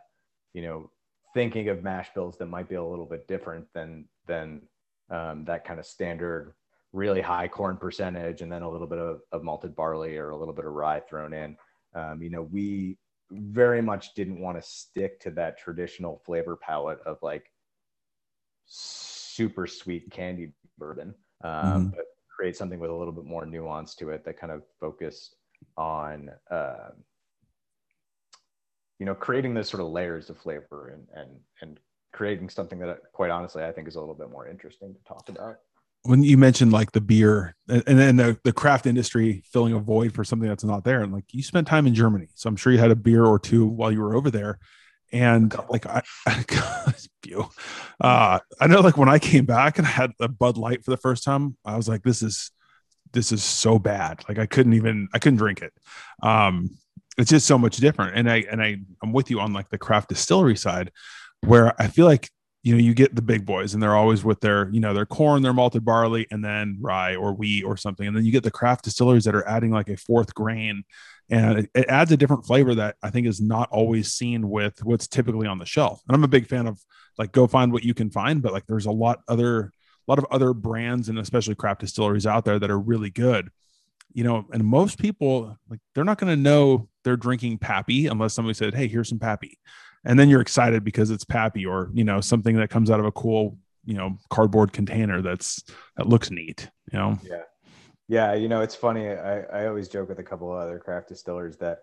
you 0.54 0.62
know 0.62 0.90
thinking 1.34 1.68
of 1.68 1.82
mash 1.82 2.12
bills 2.14 2.36
that 2.38 2.46
might 2.46 2.68
be 2.68 2.74
a 2.74 2.84
little 2.84 3.06
bit 3.06 3.26
different 3.26 3.66
than 3.74 4.04
than 4.26 4.62
um, 5.10 5.44
that 5.44 5.64
kind 5.64 5.80
of 5.80 5.86
standard 5.86 6.54
really 6.92 7.22
high 7.22 7.48
corn 7.48 7.76
percentage 7.76 8.42
and 8.42 8.52
then 8.52 8.62
a 8.62 8.70
little 8.70 8.86
bit 8.86 8.98
of, 8.98 9.22
of 9.32 9.42
malted 9.42 9.74
barley 9.74 10.18
or 10.18 10.30
a 10.30 10.36
little 10.36 10.54
bit 10.54 10.66
of 10.66 10.72
rye 10.72 11.00
thrown 11.00 11.32
in. 11.32 11.56
Um, 11.94 12.22
you 12.22 12.30
know 12.30 12.42
we 12.42 12.98
very 13.30 13.80
much 13.80 14.14
didn't 14.14 14.40
want 14.40 14.60
to 14.60 14.62
stick 14.62 15.18
to 15.20 15.30
that 15.30 15.58
traditional 15.58 16.22
flavor 16.24 16.56
palette 16.56 17.00
of 17.06 17.18
like 17.22 17.50
super 19.34 19.66
sweet 19.66 20.10
candy 20.10 20.52
bourbon 20.78 21.14
um, 21.44 21.50
mm-hmm. 21.50 21.88
but 21.88 22.04
create 22.34 22.56
something 22.56 22.78
with 22.78 22.90
a 22.90 22.94
little 22.94 23.12
bit 23.12 23.24
more 23.24 23.46
nuance 23.46 23.94
to 23.94 24.10
it 24.10 24.24
that 24.24 24.38
kind 24.38 24.52
of 24.52 24.62
focused 24.80 25.36
on 25.76 26.30
uh, 26.50 26.90
you 28.98 29.06
know 29.06 29.14
creating 29.14 29.54
those 29.54 29.68
sort 29.68 29.82
of 29.82 29.88
layers 29.88 30.30
of 30.30 30.38
flavor 30.38 30.88
and 30.94 31.06
and 31.14 31.30
and 31.60 31.80
creating 32.12 32.48
something 32.48 32.78
that 32.78 32.98
quite 33.12 33.30
honestly 33.30 33.64
i 33.64 33.72
think 33.72 33.88
is 33.88 33.96
a 33.96 34.00
little 34.00 34.14
bit 34.14 34.30
more 34.30 34.46
interesting 34.46 34.94
to 34.94 35.00
talk 35.02 35.28
about 35.28 35.56
when 36.04 36.22
you 36.22 36.36
mentioned 36.36 36.72
like 36.72 36.92
the 36.92 37.00
beer 37.00 37.56
and 37.68 37.98
then 37.98 38.16
the, 38.16 38.38
the 38.44 38.52
craft 38.52 38.86
industry 38.86 39.42
filling 39.50 39.72
a 39.72 39.78
void 39.78 40.12
for 40.12 40.24
something 40.24 40.48
that's 40.48 40.64
not 40.64 40.84
there 40.84 41.02
and 41.02 41.12
like 41.12 41.24
you 41.32 41.42
spent 41.42 41.66
time 41.66 41.86
in 41.86 41.94
germany 41.94 42.28
so 42.34 42.48
i'm 42.48 42.56
sure 42.56 42.72
you 42.72 42.78
had 42.78 42.90
a 42.90 42.96
beer 42.96 43.24
or 43.24 43.38
two 43.38 43.66
while 43.66 43.90
you 43.90 44.00
were 44.00 44.14
over 44.14 44.30
there 44.30 44.58
and 45.12 45.54
like 45.68 45.86
I, 45.86 46.02
I 46.26 46.44
uh, 48.00 48.38
I 48.60 48.66
know 48.66 48.80
like 48.80 48.96
when 48.96 49.08
I 49.08 49.18
came 49.18 49.44
back 49.44 49.78
and 49.78 49.86
I 49.86 49.90
had 49.90 50.12
a 50.20 50.28
Bud 50.28 50.56
Light 50.56 50.84
for 50.84 50.90
the 50.90 50.96
first 50.96 51.24
time, 51.24 51.56
I 51.64 51.76
was 51.76 51.88
like, 51.88 52.02
this 52.02 52.22
is 52.22 52.50
this 53.12 53.30
is 53.30 53.44
so 53.44 53.78
bad. 53.78 54.24
Like 54.28 54.38
I 54.38 54.46
couldn't 54.46 54.72
even 54.72 55.08
I 55.14 55.18
couldn't 55.18 55.38
drink 55.38 55.62
it. 55.62 55.72
Um, 56.22 56.70
it's 57.18 57.30
just 57.30 57.46
so 57.46 57.58
much 57.58 57.76
different. 57.76 58.16
And 58.16 58.30
I 58.30 58.44
and 58.50 58.62
I 58.62 58.78
I'm 59.02 59.12
with 59.12 59.30
you 59.30 59.40
on 59.40 59.52
like 59.52 59.68
the 59.68 59.78
craft 59.78 60.08
distillery 60.08 60.56
side, 60.56 60.90
where 61.42 61.80
I 61.80 61.88
feel 61.88 62.06
like 62.06 62.30
you 62.62 62.74
know 62.74 62.80
you 62.80 62.94
get 62.94 63.14
the 63.14 63.22
big 63.22 63.44
boys 63.44 63.74
and 63.74 63.82
they're 63.82 63.96
always 63.96 64.24
with 64.24 64.40
their 64.40 64.68
you 64.70 64.80
know 64.80 64.94
their 64.94 65.06
corn 65.06 65.42
their 65.42 65.52
malted 65.52 65.84
barley 65.84 66.26
and 66.30 66.44
then 66.44 66.78
rye 66.80 67.16
or 67.16 67.32
wheat 67.34 67.64
or 67.64 67.76
something 67.76 68.06
and 68.06 68.16
then 68.16 68.24
you 68.24 68.30
get 68.30 68.44
the 68.44 68.52
craft 68.52 68.84
distilleries 68.84 69.24
that 69.24 69.34
are 69.34 69.46
adding 69.48 69.72
like 69.72 69.88
a 69.88 69.96
fourth 69.96 70.32
grain 70.32 70.84
and 71.32 71.60
it, 71.60 71.70
it, 71.74 71.88
adds 71.88 72.12
a 72.12 72.16
different 72.16 72.44
flavor 72.44 72.74
that 72.74 72.96
I 73.02 73.08
think 73.08 73.26
is 73.26 73.40
not 73.40 73.70
always 73.70 74.12
seen 74.12 74.50
with 74.50 74.84
what's 74.84 75.08
typically 75.08 75.46
on 75.46 75.58
the 75.58 75.64
shelf. 75.64 76.02
And 76.06 76.14
I'm 76.14 76.24
a 76.24 76.28
big 76.28 76.46
fan 76.46 76.66
of 76.66 76.78
like 77.16 77.32
go 77.32 77.46
find 77.46 77.72
what 77.72 77.84
you 77.84 77.94
can 77.94 78.10
find, 78.10 78.42
but 78.42 78.52
like 78.52 78.66
there's 78.66 78.84
a 78.84 78.92
lot 78.92 79.20
other 79.26 79.72
a 80.06 80.10
lot 80.10 80.18
of 80.18 80.26
other 80.30 80.52
brands 80.52 81.08
and 81.08 81.18
especially 81.18 81.54
craft 81.54 81.80
distilleries 81.80 82.26
out 82.26 82.44
there 82.44 82.58
that 82.58 82.70
are 82.70 82.78
really 82.78 83.08
good. 83.08 83.48
You 84.12 84.24
know, 84.24 84.46
and 84.52 84.62
most 84.62 84.98
people 84.98 85.56
like 85.70 85.80
they're 85.94 86.04
not 86.04 86.18
going 86.18 86.36
to 86.36 86.40
know 86.40 86.88
they're 87.02 87.16
drinking 87.16 87.58
Pappy 87.58 88.08
unless 88.08 88.34
somebody 88.34 88.52
said, 88.52 88.74
"Hey, 88.74 88.86
here's 88.86 89.08
some 89.08 89.18
Pappy," 89.18 89.58
and 90.04 90.18
then 90.18 90.28
you're 90.28 90.42
excited 90.42 90.84
because 90.84 91.10
it's 91.10 91.24
Pappy 91.24 91.64
or 91.64 91.90
you 91.94 92.04
know 92.04 92.20
something 92.20 92.56
that 92.56 92.68
comes 92.68 92.90
out 92.90 93.00
of 93.00 93.06
a 93.06 93.12
cool 93.12 93.56
you 93.86 93.94
know 93.94 94.18
cardboard 94.28 94.74
container 94.74 95.22
that's 95.22 95.64
that 95.96 96.10
looks 96.10 96.30
neat. 96.30 96.68
You 96.92 96.98
know, 96.98 97.18
yeah. 97.22 97.40
Yeah, 98.12 98.34
you 98.34 98.46
know, 98.46 98.60
it's 98.60 98.74
funny. 98.74 99.08
I, 99.08 99.40
I 99.44 99.66
always 99.68 99.88
joke 99.88 100.10
with 100.10 100.18
a 100.18 100.22
couple 100.22 100.52
of 100.52 100.58
other 100.58 100.78
craft 100.78 101.08
distillers 101.08 101.56
that 101.56 101.78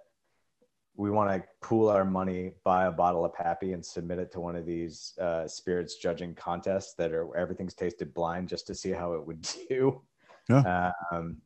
we 0.96 1.10
want 1.10 1.32
to 1.32 1.44
pool 1.60 1.90
our 1.90 2.06
money, 2.06 2.52
buy 2.64 2.86
a 2.86 2.92
bottle 2.92 3.26
of 3.26 3.34
Pappy, 3.34 3.74
and 3.74 3.84
submit 3.84 4.20
it 4.20 4.32
to 4.34 4.40
one 4.40 4.56
of 4.56 4.64
these 4.64 5.18
uh, 5.20 5.48
spirits 5.48 5.96
judging 5.96 6.36
contests 6.36 6.94
that 7.00 7.14
are 7.14 7.36
everything's 7.36 7.74
tasted 7.74 8.14
blind 8.14 8.48
just 8.48 8.68
to 8.68 8.76
see 8.76 8.92
how 8.92 9.14
it 9.14 9.26
would 9.26 9.42
do. 9.70 10.04
Yeah. 10.48 10.92
Um, 11.12 11.38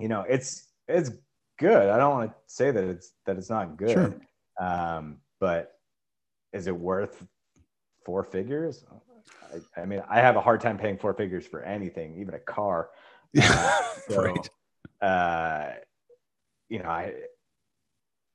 you 0.00 0.08
know, 0.08 0.24
it's 0.28 0.66
it's 0.88 1.12
good. 1.56 1.88
I 1.88 1.96
don't 1.96 2.10
want 2.10 2.32
to 2.32 2.36
say 2.48 2.72
that 2.72 2.82
it's 2.82 3.12
that 3.24 3.36
it's 3.36 3.50
not 3.50 3.76
good. 3.76 3.92
Sure. 3.92 4.20
Um, 4.60 5.18
but 5.38 5.74
is 6.52 6.66
it 6.66 6.76
worth 6.76 7.24
four 8.04 8.24
figures? 8.24 8.84
I, 9.54 9.80
I 9.80 9.84
mean, 9.84 10.02
I 10.10 10.20
have 10.20 10.34
a 10.34 10.40
hard 10.40 10.60
time 10.60 10.76
paying 10.76 10.98
four 10.98 11.14
figures 11.14 11.46
for 11.46 11.62
anything, 11.62 12.16
even 12.18 12.34
a 12.34 12.40
car. 12.40 12.90
So, 14.08 14.22
right. 14.22 14.50
Uh, 15.02 15.74
you 16.70 16.78
know, 16.78 16.88
I 16.88 17.12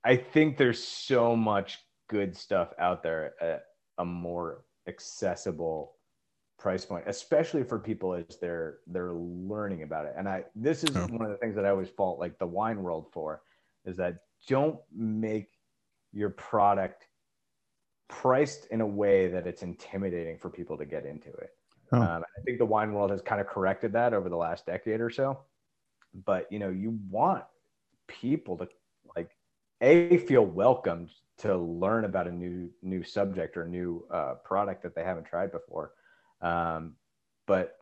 I 0.03 0.15
think 0.17 0.58
there's 0.58 0.84
so 0.84 1.36
much 1.36 1.79
good 2.10 2.38
stuff 2.38 2.73
out 2.77 3.01
there 3.01 3.34
at 3.41 3.63
a 3.97 4.06
more 4.06 4.65
accessible 4.88 5.95
price 6.60 6.86
point, 6.86 7.06
especially 7.08 7.63
for 7.63 7.79
people 7.79 8.13
as 8.13 8.38
they're 8.39 8.77
they're 8.88 9.13
learning 9.13 9.84
about 9.84 10.06
it. 10.06 10.13
And 10.17 10.27
I 10.27 10.45
this 10.56 10.84
is 10.84 10.95
oh. 10.95 11.08
one 11.08 11.25
of 11.25 11.32
the 11.32 11.38
things 11.38 11.56
that 11.56 11.65
I 11.65 11.69
always 11.69 11.89
fault 11.89 12.19
like 12.19 12.38
the 12.38 12.47
wine 12.47 12.84
world 12.84 13.08
for 13.12 13.41
is 13.86 13.97
that 13.97 14.19
don't 14.47 14.79
make 14.95 15.49
your 16.12 16.29
product 16.29 17.08
priced 18.10 18.67
in 18.67 18.82
a 18.82 18.86
way 18.86 19.27
that 19.27 19.47
it's 19.47 19.63
intimidating 19.63 20.38
for 20.38 20.49
people 20.49 20.77
to 20.77 20.86
get 20.86 21.06
into 21.06 21.29
it. 21.29 21.49
Oh. 21.93 22.01
Um, 22.01 22.23
I 22.23 22.41
think 22.43 22.58
the 22.58 22.65
wine 22.65 22.91
world 22.91 23.12
has 23.12 23.21
kind 23.21 23.39
of 23.39 23.47
corrected 23.47 23.93
that 23.93 24.13
over 24.13 24.27
the 24.27 24.36
last 24.36 24.65
decade 24.65 24.99
or 24.99 25.10
so. 25.10 25.39
But 26.25 26.51
you 26.51 26.60
know, 26.60 26.69
you 26.69 26.99
want 27.10 27.43
people 28.08 28.58
to 28.58 28.67
like 29.15 29.32
a 29.82 30.17
feel 30.17 30.45
welcomed 30.45 31.10
to 31.39 31.56
learn 31.58 32.06
about 32.06 32.27
a 32.27 32.32
new 32.32 32.69
new 32.82 33.03
subject 33.03 33.58
or 33.58 33.65
new 33.65 34.06
uh, 34.12 34.36
product 34.43 34.84
that 34.84 34.95
they 34.95 35.03
haven't 35.03 35.25
tried 35.25 35.51
before. 35.51 35.93
Um, 36.41 36.95
but 37.47 37.77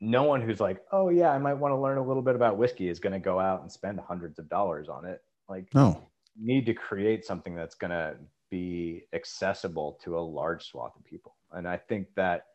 no 0.00 0.24
one 0.24 0.40
who's 0.40 0.60
like, 0.60 0.82
oh 0.92 1.08
yeah, 1.08 1.30
I 1.30 1.38
might 1.38 1.54
want 1.54 1.72
to 1.72 1.78
learn 1.78 1.98
a 1.98 2.06
little 2.06 2.22
bit 2.22 2.36
about 2.36 2.58
whiskey 2.58 2.88
is 2.88 2.98
going 2.98 3.12
to 3.12 3.18
go 3.18 3.40
out 3.40 3.62
and 3.62 3.72
spend 3.72 3.98
hundreds 4.00 4.38
of 4.38 4.48
dollars 4.48 4.88
on 4.88 5.04
it. 5.04 5.22
Like, 5.48 5.68
no, 5.74 6.08
need 6.38 6.66
to 6.66 6.74
create 6.74 7.24
something 7.24 7.54
that's 7.54 7.74
going 7.74 7.90
to 7.90 8.16
be 8.50 9.04
accessible 9.12 9.98
to 10.04 10.18
a 10.18 10.20
large 10.20 10.64
swath 10.64 10.94
of 10.96 11.04
people. 11.04 11.34
And 11.52 11.66
I 11.66 11.76
think 11.76 12.08
that 12.16 12.46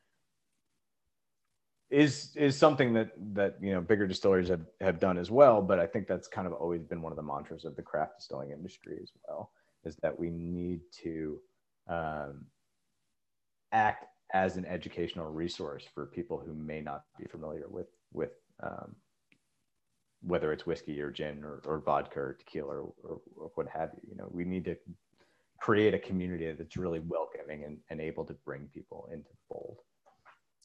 is 1.91 2.32
is 2.36 2.58
something 2.58 2.93
that 2.93 3.12
that 3.34 3.58
you 3.62 3.73
know 3.73 3.82
bigger 3.82 4.08
distilleries 4.08 4.47
have, 4.47 4.65
have 4.80 4.99
done 4.99 5.17
as 5.17 5.30
well 5.30 5.62
but 5.62 5.77
i 5.77 5.86
think 5.86 6.08
that's 6.08 6.27
kind 6.27 6.47
of 6.47 6.54
always 6.54 6.82
been 6.82 7.01
one 7.01 7.12
of 7.12 7.17
the 7.17 7.23
mantras 7.23 7.65
of 7.65 7.75
the 7.75 7.82
craft 7.82 8.13
distilling 8.17 8.51
industry 8.51 8.97
as 9.01 9.12
well 9.27 9.51
is 9.84 9.95
that 10.01 10.17
we 10.17 10.30
need 10.30 10.80
to 11.04 11.39
um, 11.89 12.45
act 13.71 14.06
as 14.34 14.56
an 14.56 14.65
educational 14.65 15.30
resource 15.30 15.86
for 15.93 16.06
people 16.06 16.41
who 16.43 16.54
may 16.54 16.82
not 16.82 17.04
be 17.19 17.25
familiar 17.25 17.67
with 17.67 17.88
with 18.13 18.32
um, 18.63 18.95
whether 20.23 20.54
it's 20.54 20.67
whiskey 20.67 21.01
or 21.01 21.12
gin 21.12 21.43
or, 21.43 21.62
or 21.65 21.80
vodka 21.80 22.19
or 22.19 22.38
tequila 22.39 22.75
or, 22.75 22.93
or, 23.04 23.21
or, 23.36 23.51
what 23.56 23.67
have 23.67 23.89
you. 23.95 24.12
You 24.12 24.17
know 24.17 24.30
we 24.32 24.45
need 24.45 24.65
to 24.65 24.75
create 25.60 25.93
a 25.93 25.99
community 25.99 26.51
that's 26.51 26.77
really 26.77 26.99
welcoming 26.99 27.65
and, 27.65 27.77
and 27.89 27.99
able 27.99 28.23
to 28.25 28.34
bring 28.45 28.69
people 28.73 29.10
into 29.12 29.27
the 29.30 29.38
fold 29.49 29.77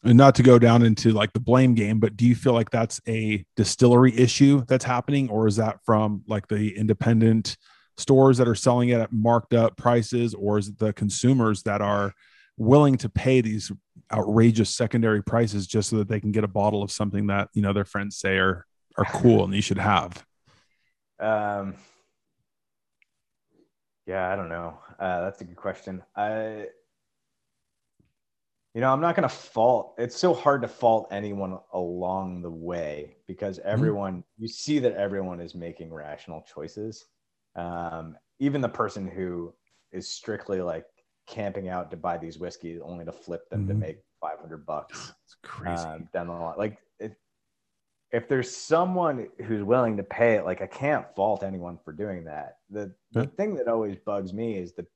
and 0.05 0.17
not 0.17 0.35
to 0.37 0.43
go 0.43 0.59
down 0.59 0.83
into 0.83 1.11
like 1.11 1.33
the 1.33 1.41
blame 1.41 1.75
game, 1.75 1.99
but 1.99 2.17
do 2.17 2.27
you 2.27 2.35
feel 2.35 2.53
like 2.53 2.71
that's 2.71 3.01
a 3.09 3.45
distillery 3.57 4.17
issue 4.17 4.65
that's 4.69 4.85
happening, 4.85 5.29
or 5.29 5.47
is 5.47 5.57
that 5.57 5.79
from 5.85 6.23
like 6.29 6.47
the 6.49 6.77
independent 6.77 7.57
stores 7.97 8.39
that 8.39 8.47
are 8.47 8.55
selling 8.55 8.91
it 8.91 9.01
at 9.01 9.13
marked 9.13 9.55
up 9.55 9.77
prices, 9.77 10.35
or 10.35 10.59
is 10.59 10.69
it 10.69 10.79
the 10.79 10.93
consumers 10.93 11.63
that 11.63 11.81
are 11.81 12.13
willing 12.57 12.97
to 12.97 13.09
pay 13.09 13.41
these 13.41 13.73
outrageous 14.13 14.75
secondary 14.75 15.23
prices 15.23 15.67
just 15.67 15.91
so 15.91 15.97
that 15.97 16.09
they 16.09 16.21
can 16.21 16.33
get 16.33 16.45
a 16.45 16.49
bottle 16.49 16.83
of 16.83 16.91
something 16.91 17.27
that 17.27 17.49
you 17.53 17.63
know 17.63 17.73
their 17.73 17.85
friends 17.85 18.17
say 18.17 18.37
are 18.37 18.65
are 18.97 19.05
cool 19.07 19.45
and 19.45 19.55
you 19.55 19.63
should 19.63 19.79
have? 19.79 20.25
Um, 21.19 21.75
yeah, 24.07 24.31
I 24.31 24.37
don't 24.37 24.49
know. 24.49 24.79
Uh, 24.99 25.23
that's 25.23 25.41
a 25.41 25.45
good 25.45 25.57
question. 25.57 26.03
I 26.15 26.67
you 28.77 28.83
know, 28.83 28.93
I'm 28.93 29.01
not 29.01 29.17
going 29.17 29.27
to 29.27 29.35
fault. 29.35 29.95
It's 29.97 30.19
so 30.19 30.35
hard 30.35 30.61
to 30.61 30.69
fault 30.69 31.09
anyone 31.11 31.59
along 31.73 32.43
the 32.43 32.51
way 32.51 33.17
because 33.27 33.59
mm-hmm. 33.59 33.71
everyone, 33.71 34.13
mm-hmm. 34.19 34.43
you 34.43 34.49
see 34.49 34.79
that 34.81 34.93
everyone 34.93 35.41
is 35.41 35.55
making 35.55 35.95
rational 35.95 36.43
choices. 36.43 37.07
Um, 37.55 38.19
even 38.39 38.61
the 38.61 38.69
person 38.69 39.09
who 39.09 39.55
is 39.93 40.07
strictly 40.07 40.61
like 40.61 40.85
camping 41.27 41.71
out 41.71 41.91
to 41.91 41.97
buy 41.97 42.19
these 42.19 42.39
whiskeys 42.39 42.79
only 42.85 43.07
to 43.07 43.13
flip 43.13 43.49
them 43.49 43.61
mm-hmm. 43.61 43.69
to 43.69 43.75
make 43.75 43.99
500 44.21 44.67
bucks. 44.67 45.15
It's 45.25 45.37
crazy. 45.43 45.83
Um, 45.83 46.09
down 46.13 46.27
the 46.27 46.35
line. 46.35 46.55
Like, 46.59 46.77
if, 47.01 47.13
if 48.13 48.29
there's 48.29 48.55
someone 48.55 49.29
who's 49.47 49.63
willing 49.63 49.97
to 49.97 50.03
pay 50.03 50.35
it, 50.35 50.45
like 50.45 50.61
I 50.61 50.67
can't 50.67 51.07
fault 51.17 51.43
anyone 51.43 51.79
for 51.83 51.93
doing 51.93 52.25
that. 52.25 52.59
The 52.69 52.95
the 53.13 53.23
yeah. 53.23 53.27
thing 53.39 53.55
that 53.55 53.69
always 53.69 53.97
bugs 53.97 54.35
me 54.35 54.59
is 54.59 54.75
the 54.75 54.87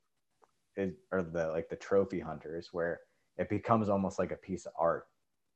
is 0.76 0.92
or 1.10 1.22
the 1.22 1.48
like 1.48 1.68
the 1.68 1.76
trophy 1.76 2.20
hunters 2.20 2.68
where 2.70 3.00
it 3.40 3.48
becomes 3.48 3.88
almost 3.88 4.18
like 4.18 4.30
a 4.30 4.36
piece 4.36 4.66
of 4.66 4.72
art. 4.78 5.06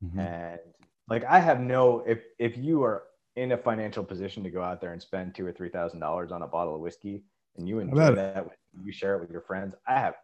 Mm-hmm. 0.03 0.19
And 0.19 0.59
like 1.07 1.23
I 1.23 1.39
have 1.39 1.59
no 1.61 2.03
if 2.05 2.23
if 2.39 2.57
you 2.57 2.83
are 2.83 3.03
in 3.35 3.51
a 3.51 3.57
financial 3.57 4.03
position 4.03 4.43
to 4.43 4.49
go 4.49 4.63
out 4.63 4.81
there 4.81 4.93
and 4.93 5.01
spend 5.01 5.35
two 5.35 5.45
or 5.45 5.51
three 5.51 5.69
thousand 5.69 5.99
dollars 5.99 6.31
on 6.31 6.41
a 6.41 6.47
bottle 6.47 6.75
of 6.75 6.81
whiskey 6.81 7.23
and 7.57 7.69
you 7.69 7.79
enjoy 7.79 8.13
that 8.15 8.47
you 8.83 8.91
share 8.91 9.15
it 9.15 9.21
with 9.21 9.31
your 9.31 9.41
friends, 9.41 9.75
I 9.87 9.99
have 9.99 10.15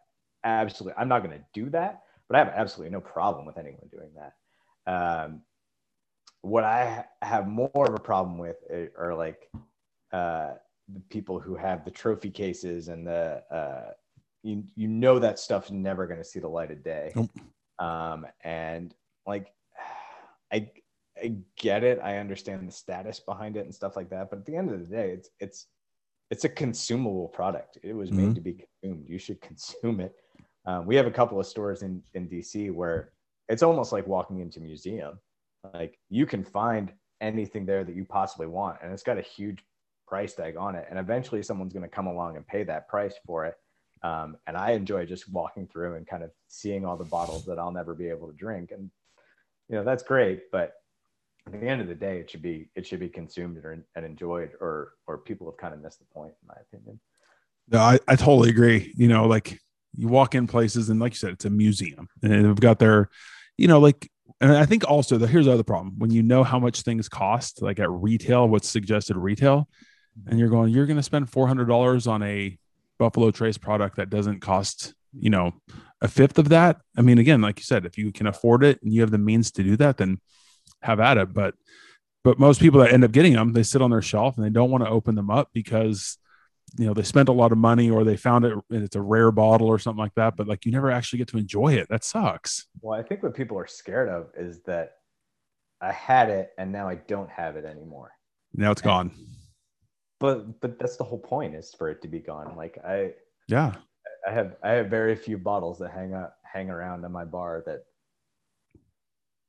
absolutely 0.44 0.98
I'm 0.98 1.08
not 1.08 1.22
gonna 1.22 1.44
do 1.54 1.70
that, 1.70 2.02
but 2.28 2.36
I 2.36 2.40
have 2.40 2.52
absolutely 2.54 2.92
no 2.92 3.00
problem 3.00 3.46
with 3.46 3.56
anyone 3.56 3.88
doing 3.90 4.10
that. 4.16 4.34
Um, 4.92 5.42
what 6.40 6.64
I 6.64 7.04
have 7.22 7.46
more 7.46 7.70
of 7.74 7.94
a 7.94 8.00
problem 8.00 8.36
with 8.36 8.56
are 8.98 9.14
like 9.14 9.48
uh, 10.12 10.54
the 10.92 11.00
people 11.08 11.38
who 11.38 11.54
have 11.54 11.84
the 11.84 11.90
trophy 11.90 12.30
cases 12.30 12.88
and 12.88 13.06
the 13.06 13.42
uh, 13.50 13.92
you 14.42 14.64
you 14.74 14.88
know 14.88 15.18
that 15.18 15.38
stuff's 15.38 15.70
never 15.70 16.06
going 16.06 16.18
to 16.18 16.24
see 16.24 16.40
the 16.40 16.48
light 16.48 16.70
of 16.70 16.82
day. 16.82 17.12
Nope. 17.14 17.30
Um, 17.78 18.26
and 18.42 18.94
like 19.26 19.52
I 20.52 20.70
I 21.22 21.36
get 21.56 21.84
it. 21.84 22.00
I 22.02 22.18
understand 22.18 22.66
the 22.66 22.72
status 22.72 23.20
behind 23.20 23.56
it 23.56 23.64
and 23.64 23.74
stuff 23.74 23.96
like 23.96 24.10
that. 24.10 24.30
But 24.30 24.40
at 24.40 24.46
the 24.46 24.56
end 24.56 24.70
of 24.70 24.80
the 24.80 24.86
day, 24.86 25.10
it's 25.10 25.30
it's 25.40 25.66
it's 26.30 26.44
a 26.44 26.48
consumable 26.48 27.28
product. 27.28 27.78
It 27.82 27.94
was 27.94 28.10
made 28.10 28.26
mm-hmm. 28.26 28.34
to 28.34 28.40
be 28.40 28.66
consumed. 28.82 29.08
You 29.08 29.18
should 29.18 29.40
consume 29.42 30.00
it. 30.00 30.14
Um, 30.64 30.86
we 30.86 30.96
have 30.96 31.06
a 31.06 31.10
couple 31.10 31.38
of 31.38 31.46
stores 31.46 31.82
in 31.82 32.02
in 32.14 32.28
DC 32.28 32.72
where 32.72 33.12
it's 33.48 33.62
almost 33.62 33.92
like 33.92 34.06
walking 34.06 34.40
into 34.40 34.60
a 34.60 34.62
museum. 34.62 35.18
Like 35.74 35.98
you 36.08 36.26
can 36.26 36.42
find 36.42 36.92
anything 37.20 37.66
there 37.66 37.84
that 37.84 37.94
you 37.94 38.04
possibly 38.04 38.46
want, 38.46 38.78
and 38.82 38.92
it's 38.92 39.02
got 39.02 39.18
a 39.18 39.22
huge 39.22 39.64
price 40.08 40.34
tag 40.34 40.56
on 40.56 40.74
it. 40.74 40.86
And 40.90 40.98
eventually, 40.98 41.42
someone's 41.42 41.72
going 41.72 41.88
to 41.88 41.88
come 41.88 42.06
along 42.06 42.36
and 42.36 42.46
pay 42.46 42.64
that 42.64 42.88
price 42.88 43.14
for 43.26 43.46
it. 43.46 43.54
Um, 44.02 44.36
and 44.46 44.56
I 44.56 44.72
enjoy 44.72 45.06
just 45.06 45.30
walking 45.30 45.68
through 45.68 45.94
and 45.94 46.06
kind 46.06 46.24
of 46.24 46.30
seeing 46.48 46.84
all 46.84 46.96
the 46.96 47.04
bottles 47.04 47.44
that 47.46 47.58
I'll 47.58 47.72
never 47.72 47.94
be 47.94 48.08
able 48.08 48.28
to 48.28 48.36
drink. 48.36 48.72
And 48.72 48.90
you 49.68 49.76
know 49.76 49.84
that's 49.84 50.02
great, 50.02 50.50
but 50.50 50.74
at 51.46 51.52
the 51.60 51.66
end 51.66 51.80
of 51.80 51.88
the 51.88 51.94
day, 51.94 52.18
it 52.18 52.30
should 52.30 52.42
be 52.42 52.68
it 52.74 52.86
should 52.86 53.00
be 53.00 53.08
consumed 53.08 53.58
or, 53.58 53.84
and 53.94 54.04
enjoyed, 54.04 54.50
or 54.60 54.92
or 55.06 55.18
people 55.18 55.46
have 55.48 55.56
kind 55.56 55.74
of 55.74 55.80
missed 55.80 55.98
the 55.98 56.04
point, 56.06 56.34
in 56.42 56.48
my 56.48 56.54
opinion. 56.60 57.00
No, 57.68 57.78
I, 57.78 57.98
I 58.08 58.16
totally 58.16 58.50
agree. 58.50 58.92
You 58.96 59.08
know, 59.08 59.26
like 59.26 59.58
you 59.96 60.08
walk 60.08 60.34
in 60.34 60.46
places 60.46 60.88
and 60.88 61.00
like 61.00 61.12
you 61.12 61.18
said, 61.18 61.32
it's 61.32 61.44
a 61.44 61.50
museum 61.50 62.08
and 62.22 62.44
they've 62.44 62.54
got 62.56 62.78
their, 62.78 63.08
you 63.56 63.68
know, 63.68 63.78
like 63.78 64.10
and 64.40 64.52
I 64.52 64.66
think 64.66 64.88
also 64.88 65.18
that 65.18 65.28
here's 65.28 65.46
the 65.46 65.52
other 65.52 65.62
problem 65.62 65.94
when 65.98 66.10
you 66.10 66.22
know 66.22 66.42
how 66.42 66.58
much 66.58 66.82
things 66.82 67.08
cost, 67.08 67.62
like 67.62 67.78
at 67.78 67.90
retail, 67.90 68.48
what's 68.48 68.68
suggested 68.68 69.16
retail, 69.16 69.68
and 70.26 70.38
you're 70.38 70.48
going, 70.48 70.72
you're 70.72 70.86
going 70.86 70.96
to 70.96 71.02
spend 71.02 71.30
four 71.30 71.46
hundred 71.46 71.68
dollars 71.68 72.06
on 72.06 72.22
a 72.22 72.58
Buffalo 72.98 73.30
Trace 73.30 73.58
product 73.58 73.96
that 73.96 74.10
doesn't 74.10 74.40
cost, 74.40 74.94
you 75.12 75.30
know, 75.30 75.54
a 76.00 76.08
fifth 76.08 76.38
of 76.38 76.48
that. 76.50 76.80
I 76.96 77.02
mean, 77.02 77.18
again, 77.18 77.40
like 77.40 77.58
you 77.58 77.64
said, 77.64 77.86
if 77.86 77.98
you 77.98 78.12
can 78.12 78.26
afford 78.26 78.64
it 78.64 78.82
and 78.82 78.92
you 78.92 79.00
have 79.00 79.10
the 79.10 79.18
means 79.18 79.50
to 79.52 79.62
do 79.62 79.76
that, 79.76 79.96
then 79.96 80.20
have 80.82 81.00
at 81.00 81.18
it. 81.18 81.32
But 81.32 81.54
but 82.24 82.38
most 82.38 82.60
people 82.60 82.80
that 82.80 82.92
end 82.92 83.04
up 83.04 83.12
getting 83.12 83.32
them, 83.32 83.52
they 83.52 83.64
sit 83.64 83.82
on 83.82 83.90
their 83.90 84.02
shelf 84.02 84.36
and 84.36 84.46
they 84.46 84.50
don't 84.50 84.70
want 84.70 84.84
to 84.84 84.90
open 84.90 85.16
them 85.16 85.30
up 85.30 85.50
because 85.52 86.18
you 86.78 86.86
know 86.86 86.94
they 86.94 87.02
spent 87.02 87.28
a 87.28 87.32
lot 87.32 87.52
of 87.52 87.58
money 87.58 87.90
or 87.90 88.04
they 88.04 88.16
found 88.16 88.44
it 88.44 88.52
and 88.70 88.82
it's 88.82 88.96
a 88.96 89.00
rare 89.00 89.30
bottle 89.30 89.68
or 89.68 89.78
something 89.78 89.98
like 89.98 90.14
that 90.14 90.36
but 90.36 90.46
like 90.46 90.64
you 90.64 90.72
never 90.72 90.90
actually 90.90 91.18
get 91.18 91.28
to 91.28 91.38
enjoy 91.38 91.74
it 91.74 91.86
that 91.88 92.04
sucks 92.04 92.66
well 92.80 92.98
i 92.98 93.02
think 93.02 93.22
what 93.22 93.34
people 93.34 93.58
are 93.58 93.66
scared 93.66 94.08
of 94.08 94.28
is 94.36 94.62
that 94.62 94.92
i 95.80 95.92
had 95.92 96.30
it 96.30 96.50
and 96.58 96.72
now 96.72 96.88
i 96.88 96.94
don't 96.94 97.30
have 97.30 97.56
it 97.56 97.64
anymore 97.64 98.12
now 98.54 98.70
it's 98.70 98.80
and, 98.80 98.88
gone 98.88 99.10
but 100.22 100.60
but 100.60 100.78
that's 100.78 100.96
the 100.96 101.04
whole 101.04 101.18
point 101.18 101.52
is 101.52 101.74
for 101.76 101.90
it 101.90 102.00
to 102.00 102.08
be 102.08 102.20
gone. 102.20 102.56
Like 102.56 102.78
i 102.86 103.12
yeah. 103.48 103.72
I 104.26 104.30
have 104.30 104.54
i 104.62 104.70
have 104.70 104.86
very 104.86 105.16
few 105.16 105.36
bottles 105.36 105.80
that 105.80 105.90
hang 105.90 106.14
out 106.14 106.34
hang 106.44 106.70
around 106.70 107.04
in 107.04 107.10
my 107.10 107.24
bar 107.24 107.64
that 107.66 107.84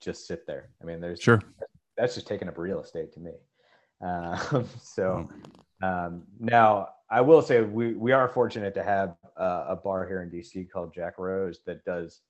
just 0.02 0.26
sit 0.26 0.48
there. 0.48 0.72
I 0.82 0.86
mean 0.86 1.00
there's 1.00 1.22
sure. 1.22 1.40
that's 1.96 2.16
just 2.16 2.28
taking 2.28 2.48
up 2.48 2.58
real 2.58 2.82
estate 2.82 3.14
to 3.14 3.20
me. 3.20 3.34
Um, 4.02 4.68
so 4.82 5.30
um, 5.84 6.24
now 6.40 6.90
I 7.12 7.22
will 7.22 7.44
say 7.44 7.62
we 7.62 7.94
we 7.94 8.12
are 8.12 8.28
fortunate 8.28 8.74
to 8.74 8.84
have 8.84 9.16
uh, 9.40 9.66
a 9.70 9.76
bar 9.76 10.08
here 10.08 10.24
in 10.24 10.32
DC 10.32 10.72
called 10.72 10.92
Jack 10.92 11.20
Rose 11.20 11.60
that 11.68 11.86
does 11.86 12.22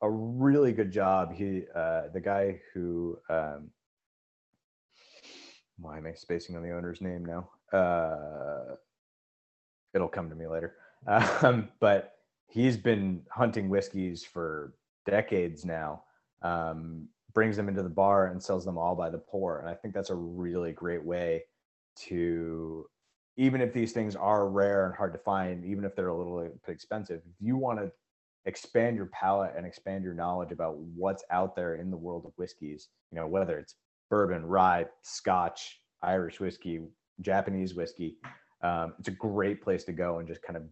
a 0.00 0.10
really 0.10 0.72
good 0.72 0.90
job. 0.90 1.34
He 1.34 1.64
uh, 1.76 2.04
the 2.14 2.20
guy 2.20 2.60
who 2.72 3.18
um, 3.28 3.68
why 5.78 5.98
am 5.98 6.06
I 6.06 6.14
spacing 6.14 6.56
on 6.56 6.62
the 6.62 6.74
owner's 6.74 7.02
name 7.02 7.26
now? 7.26 7.50
Uh, 7.74 8.76
it'll 9.94 10.08
come 10.08 10.28
to 10.30 10.36
me 10.36 10.46
later. 10.46 10.74
Um, 11.06 11.68
but 11.80 12.12
he's 12.48 12.76
been 12.76 13.22
hunting 13.30 13.68
whiskeys 13.68 14.24
for 14.24 14.74
decades 15.04 15.64
now. 15.64 16.04
Um, 16.42 17.08
brings 17.34 17.56
them 17.56 17.68
into 17.68 17.82
the 17.82 17.88
bar 17.88 18.28
and 18.28 18.42
sells 18.42 18.64
them 18.64 18.78
all 18.78 18.94
by 18.94 19.10
the 19.10 19.18
pour, 19.18 19.58
and 19.60 19.68
I 19.68 19.74
think 19.74 19.92
that's 19.92 20.10
a 20.10 20.14
really 20.14 20.72
great 20.72 21.04
way 21.04 21.42
to 22.06 22.86
even 23.36 23.60
if 23.60 23.72
these 23.72 23.92
things 23.92 24.14
are 24.14 24.48
rare 24.48 24.86
and 24.86 24.94
hard 24.94 25.12
to 25.12 25.18
find, 25.18 25.64
even 25.64 25.84
if 25.84 25.96
they're 25.96 26.08
a 26.08 26.16
little 26.16 26.40
bit 26.40 26.56
expensive, 26.68 27.20
if 27.26 27.34
you 27.40 27.56
want 27.56 27.78
to 27.78 27.90
expand 28.46 28.96
your 28.96 29.06
palate 29.06 29.52
and 29.56 29.66
expand 29.66 30.04
your 30.04 30.14
knowledge 30.14 30.52
about 30.52 30.76
what's 30.78 31.24
out 31.30 31.56
there 31.56 31.76
in 31.76 31.90
the 31.90 31.96
world 31.96 32.24
of 32.26 32.32
whiskeys, 32.36 32.88
you 33.10 33.18
know, 33.18 33.26
whether 33.26 33.58
it's 33.58 33.74
bourbon, 34.08 34.44
rye, 34.46 34.86
scotch, 35.02 35.80
Irish 36.02 36.38
whiskey, 36.38 36.80
Japanese 37.20 37.74
whiskey, 37.74 38.16
um, 38.62 38.94
it's 38.98 39.08
a 39.08 39.12
great 39.12 39.62
place 39.62 39.84
to 39.84 39.92
go 39.92 40.18
and 40.18 40.28
just 40.28 40.42
kind 40.42 40.56
of 40.56 40.62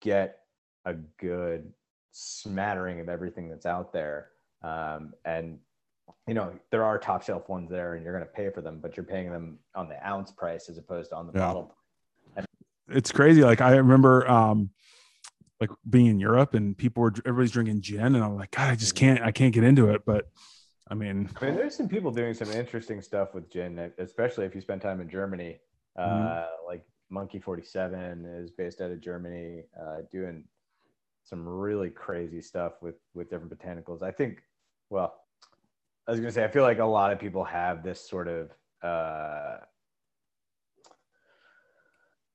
get 0.00 0.38
a 0.84 0.94
good 1.18 1.72
smattering 2.12 3.00
of 3.00 3.08
everything 3.08 3.48
that's 3.48 3.66
out 3.66 3.92
there. 3.92 4.28
Um, 4.62 5.14
and 5.24 5.58
you 6.26 6.34
know 6.34 6.52
there 6.70 6.84
are 6.84 6.98
top 6.98 7.22
shelf 7.22 7.48
ones 7.48 7.70
there 7.70 7.94
and 7.94 8.04
you're 8.04 8.12
going 8.12 8.24
to 8.24 8.32
pay 8.32 8.50
for 8.50 8.60
them 8.60 8.78
but 8.80 8.96
you're 8.96 9.04
paying 9.04 9.30
them 9.30 9.58
on 9.74 9.88
the 9.88 10.06
ounce 10.06 10.30
price 10.32 10.68
as 10.68 10.78
opposed 10.78 11.10
to 11.10 11.16
on 11.16 11.26
the 11.26 11.32
yeah. 11.34 11.46
bottle 11.46 11.74
and- 12.36 12.46
it's 12.88 13.12
crazy 13.12 13.42
like 13.42 13.60
i 13.60 13.76
remember 13.76 14.28
um 14.28 14.70
like 15.60 15.70
being 15.88 16.06
in 16.06 16.18
europe 16.18 16.54
and 16.54 16.76
people 16.76 17.02
were 17.02 17.12
everybody's 17.26 17.52
drinking 17.52 17.80
gin 17.80 18.14
and 18.14 18.24
i'm 18.24 18.36
like 18.36 18.50
god 18.50 18.70
i 18.70 18.74
just 18.74 18.94
mm-hmm. 18.94 19.14
can't 19.14 19.22
i 19.22 19.30
can't 19.30 19.54
get 19.54 19.64
into 19.64 19.90
it 19.90 20.02
but 20.04 20.28
i 20.90 20.94
mean 20.94 21.28
i 21.40 21.44
mean 21.44 21.54
there's 21.54 21.76
some 21.76 21.88
people 21.88 22.10
doing 22.10 22.34
some 22.34 22.50
interesting 22.50 23.00
stuff 23.00 23.34
with 23.34 23.50
gin 23.50 23.90
especially 23.98 24.44
if 24.44 24.54
you 24.54 24.60
spend 24.60 24.80
time 24.80 25.00
in 25.00 25.08
germany 25.08 25.58
mm-hmm. 25.98 26.26
uh 26.26 26.46
like 26.66 26.84
monkey 27.10 27.38
47 27.38 28.24
is 28.26 28.50
based 28.50 28.80
out 28.80 28.90
of 28.90 29.00
germany 29.00 29.62
uh 29.80 29.98
doing 30.10 30.44
some 31.22 31.46
really 31.46 31.90
crazy 31.90 32.40
stuff 32.40 32.74
with 32.80 32.96
with 33.14 33.30
different 33.30 33.56
botanicals 33.56 34.02
i 34.02 34.10
think 34.10 34.42
well 34.90 35.14
I 36.10 36.12
was 36.12 36.18
gonna 36.18 36.32
say, 36.32 36.42
I 36.42 36.48
feel 36.48 36.64
like 36.64 36.80
a 36.80 36.84
lot 36.84 37.12
of 37.12 37.20
people 37.20 37.44
have 37.44 37.84
this 37.84 38.00
sort 38.00 38.26
of 38.26 38.50
uh, 38.82 39.58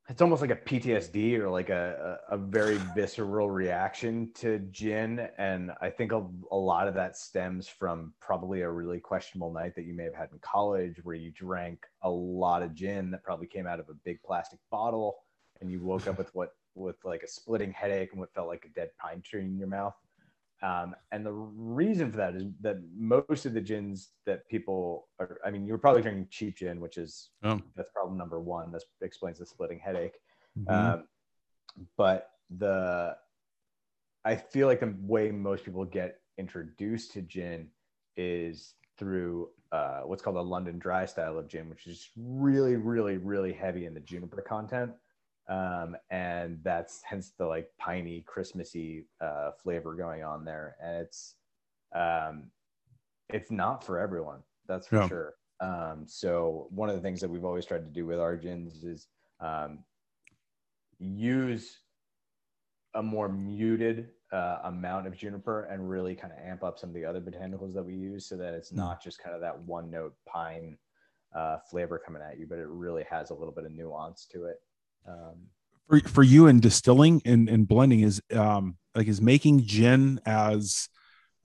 it's 0.08 0.22
almost 0.22 0.42
like 0.42 0.52
a 0.52 0.56
PTSD 0.56 1.40
or 1.40 1.50
like 1.50 1.70
a, 1.70 2.20
a, 2.30 2.36
a, 2.36 2.38
very 2.38 2.78
visceral 2.96 3.50
reaction 3.50 4.30
to 4.36 4.60
gin. 4.72 5.28
And 5.38 5.72
I 5.82 5.90
think 5.90 6.12
a, 6.12 6.26
a, 6.52 6.56
lot 6.56 6.88
of 6.88 6.94
that 6.94 7.18
stems 7.18 7.68
from 7.68 8.14
probably 8.20 8.62
a 8.62 8.70
really 8.70 9.00
questionable 9.00 9.52
night 9.52 9.74
that 9.76 9.86
you 9.86 9.94
may 9.94 10.04
have 10.04 10.14
had 10.14 10.30
in 10.32 10.40
college 10.40 11.00
where 11.04 11.16
you 11.16 11.32
drank 11.32 11.86
a 12.04 12.10
lot 12.10 12.62
of 12.62 12.76
gin 12.76 13.10
that 13.12 13.24
probably 13.24 13.48
came 13.48 13.66
out 13.66 13.80
of 13.80 13.90
a 13.90 13.94
big 14.04 14.22
plastic 14.24 14.60
bottle 14.70 15.18
and 15.62 15.72
you 15.72 15.82
woke 15.82 16.08
up 16.08 16.18
with 16.20 16.34
what 16.36 16.52
with 16.76 16.98
like 17.06 17.24
a 17.24 17.28
splitting 17.28 17.72
headache 17.72 18.12
and 18.12 18.20
what 18.20 18.34
felt 18.34 18.48
like 18.48 18.66
a 18.66 18.80
dead 18.80 18.90
pine 19.00 19.22
tree 19.22 19.42
in 19.42 19.58
your 19.58 19.68
mouth. 19.68 19.96
Um, 20.66 20.96
and 21.12 21.24
the 21.24 21.32
reason 21.32 22.10
for 22.10 22.18
that 22.18 22.36
is 22.36 22.46
that 22.62 22.78
most 22.98 23.46
of 23.46 23.54
the 23.54 23.62
gins 23.62 24.10
that 24.26 24.48
people 24.50 25.10
are, 25.20 25.38
I 25.46 25.52
mean, 25.52 25.68
you're 25.68 25.78
probably 25.78 26.02
drinking 26.02 26.28
cheap 26.32 26.58
gin, 26.58 26.80
which 26.80 26.98
is 26.98 27.30
oh. 27.44 27.62
that's 27.76 27.92
problem 27.92 28.18
number 28.18 28.40
one. 28.40 28.72
That 28.72 28.82
explains 29.02 29.38
the 29.38 29.46
splitting 29.46 29.78
headache. 29.78 30.16
Mm-hmm. 30.58 30.74
Um, 30.74 31.04
but 31.98 32.32
the, 32.58 33.16
I 34.24 34.36
feel 34.36 34.66
like 34.66 34.80
the 34.80 34.96
way 35.02 35.30
most 35.30 35.66
people 35.66 35.86
get 35.86 36.22
introduced 36.40 37.12
to 37.14 37.22
gin 37.22 37.68
is 38.18 38.74
through 38.98 39.50
uh, 39.72 40.02
what's 40.02 40.24
called 40.24 40.38
a 40.38 40.42
London 40.42 40.80
dry 40.80 41.06
style 41.06 41.38
of 41.38 41.48
gin, 41.48 41.70
which 41.70 41.86
is 41.86 42.10
really, 42.18 42.76
really, 42.76 43.18
really 43.18 43.54
heavy 43.54 43.86
in 43.86 43.94
the 43.94 44.00
juniper 44.00 44.42
content 44.42 44.94
um, 45.48 45.96
and 46.10 46.60
that's 46.64 47.02
hence 47.04 47.32
the 47.38 47.46
like 47.46 47.70
piney 47.78 48.24
christmassy 48.28 49.06
uh, 49.22 49.52
flavor 49.52 49.96
going 49.96 50.24
on 50.24 50.44
there 50.46 50.76
and 50.82 50.98
it's 50.98 51.36
um, 51.94 52.46
it's 53.30 53.52
not 53.52 53.84
for 53.84 54.00
everyone 54.00 54.42
that's 54.68 54.88
for 54.88 54.98
yeah. 54.98 55.08
sure 55.08 55.34
um, 55.62 56.04
so 56.06 56.68
one 56.70 56.90
of 56.90 56.96
the 56.96 57.02
things 57.02 57.22
that 57.22 57.30
we've 57.30 57.46
always 57.46 57.66
tried 57.66 57.86
to 57.86 57.92
do 57.92 58.06
with 58.06 58.20
our 58.20 58.36
gins 58.36 58.84
is 58.84 59.08
um, 59.40 59.80
use 61.00 61.80
a 62.96 63.04
more 63.04 63.30
muted 63.30 64.10
uh, 64.32 64.60
amount 64.64 65.08
of 65.08 65.16
juniper 65.16 65.64
and 65.66 65.90
really 65.90 66.16
kind 66.16 66.34
of 66.34 66.40
amp 66.40 66.64
up 66.64 66.80
some 66.80 66.90
of 66.90 66.96
the 66.96 67.06
other 67.06 67.22
botanicals 67.22 67.74
that 67.74 67.84
we 67.84 67.94
use 67.94 68.26
so 68.26 68.36
that 68.36 68.54
it's 68.54 68.72
mm. 68.72 68.78
not 68.78 69.02
just 69.02 69.22
kind 69.22 69.36
of 69.36 69.42
that 69.42 69.58
one 69.60 69.90
note 69.90 70.14
pine 70.26 70.78
uh, 71.36 71.58
flavor 71.70 72.02
coming 72.04 72.22
at 72.22 72.40
you, 72.40 72.48
but 72.48 72.58
it 72.58 72.68
really 72.68 73.06
has 73.10 73.30
a 73.30 73.34
little 73.34 73.54
bit 73.54 73.66
of 73.66 73.72
nuance 73.72 74.26
to 74.32 74.46
it. 74.46 74.62
Um, 75.08 75.50
for, 75.88 76.00
for 76.00 76.24
you 76.24 76.48
in 76.48 76.60
distilling 76.60 77.22
and, 77.26 77.48
and 77.48 77.68
blending 77.68 78.02
is 78.02 78.22
um, 78.34 78.78
like 78.96 79.08
is 79.08 79.22
making 79.22 79.66
gin 79.66 80.20
as 80.26 80.90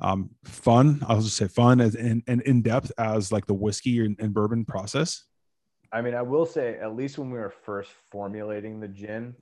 um, 0.00 0.30
fun. 0.44 1.04
I'll 1.06 1.20
just 1.20 1.36
say 1.36 1.48
fun 1.48 1.80
as 1.80 1.94
and, 1.94 2.22
and 2.26 2.40
in 2.42 2.62
depth 2.62 2.90
as 2.98 3.32
like 3.32 3.46
the 3.46 3.54
whiskey 3.54 4.04
and, 4.04 4.18
and 4.18 4.32
bourbon 4.32 4.64
process. 4.64 5.24
I 5.92 6.02
mean, 6.02 6.14
I 6.14 6.22
will 6.22 6.46
say 6.46 6.78
at 6.78 6.94
least 6.94 7.18
when 7.18 7.30
we 7.30 7.38
were 7.38 7.52
first 7.64 7.90
formulating 8.11 8.80
the 8.80 8.88
gin, 8.88 9.34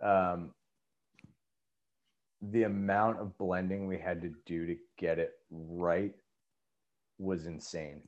um, 0.00 0.52
the 2.40 2.64
amount 2.64 3.20
of 3.20 3.36
blending 3.38 3.86
we 3.86 3.98
had 3.98 4.22
to 4.22 4.32
do 4.46 4.66
to 4.66 4.76
get 4.98 5.18
it 5.18 5.32
right 5.50 6.14
was 7.18 7.46
insane. 7.46 8.02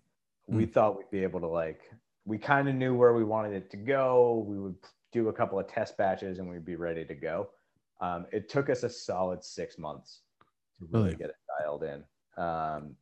we 0.49 0.67
thought 0.67 0.97
we'd 0.97 1.11
be 1.11 1.23
able 1.23 1.41
to 1.41 1.47
like 1.47 1.83
we 2.27 2.39
kind 2.39 2.69
of 2.69 2.75
knew 2.75 2.95
where 2.95 3.13
we 3.13 3.23
wanted 3.23 3.53
it 3.53 3.71
to 3.71 3.77
go. 3.77 4.45
We 4.47 4.59
would 4.59 4.77
do 5.15 5.29
a 5.29 5.33
couple 5.33 5.59
of 5.59 5.69
test 5.69 5.97
batches 5.97 6.39
and 6.41 6.51
we'd 6.51 6.65
be 6.65 6.75
ready 6.75 7.05
to 7.05 7.15
go. 7.15 7.49
Um, 8.01 8.27
it 8.33 8.49
took 8.51 8.69
us 8.69 8.83
a 8.83 8.91
solid 8.91 9.43
six 9.45 9.79
months 9.79 10.23
to 10.79 10.87
really, 10.91 11.05
Really? 11.05 11.17
get 11.17 11.31
it 11.31 11.37
dialed 11.61 11.85
in. 11.85 12.05
Um, 12.37 12.97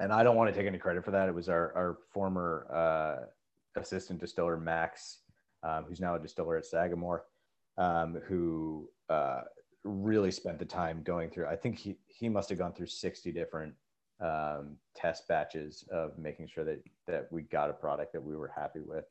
and 0.00 0.12
I 0.12 0.24
don't 0.24 0.36
want 0.36 0.52
to 0.52 0.60
take 0.60 0.66
any 0.66 0.76
credit 0.76 1.04
for 1.04 1.12
that. 1.12 1.28
It 1.28 1.34
was 1.34 1.48
our, 1.48 1.72
our 1.74 1.98
former 2.12 2.66
uh, 2.70 3.80
assistant 3.80 4.20
distiller, 4.20 4.58
Max, 4.58 5.20
um, 5.62 5.84
who's 5.84 6.00
now 6.00 6.16
a 6.16 6.18
distiller 6.18 6.56
at 6.56 6.66
Sagamore, 6.66 7.24
um, 7.78 8.18
who 8.26 8.90
uh, 9.08 9.42
really 9.84 10.32
spent 10.32 10.58
the 10.58 10.64
time 10.64 11.02
going 11.04 11.30
through. 11.30 11.46
I 11.46 11.54
think 11.54 11.78
he, 11.78 11.96
he 12.08 12.28
must 12.28 12.48
have 12.48 12.58
gone 12.58 12.72
through 12.72 12.88
60 12.88 13.30
different 13.30 13.72
um, 14.20 14.76
test 14.96 15.28
batches 15.28 15.84
of 15.92 16.18
making 16.18 16.48
sure 16.48 16.64
that, 16.64 16.82
that 17.06 17.28
we 17.30 17.42
got 17.42 17.70
a 17.70 17.72
product 17.72 18.12
that 18.14 18.22
we 18.22 18.34
were 18.34 18.52
happy 18.54 18.80
with. 18.80 19.04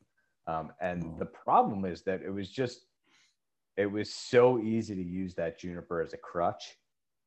Um, 0.48 0.74
and 0.82 1.06
Oh. 1.06 1.18
the 1.18 1.26
problem 1.26 1.86
is 1.86 2.04
that 2.04 2.22
it 2.22 2.30
was 2.30 2.52
just, 2.52 2.88
it 3.78 3.88
was 3.88 4.14
so 4.14 4.60
easy 4.60 4.96
to 4.96 5.04
use 5.04 5.36
that 5.36 5.60
juniper 5.60 6.02
as 6.02 6.14
a 6.14 6.18
crutch 6.18 6.78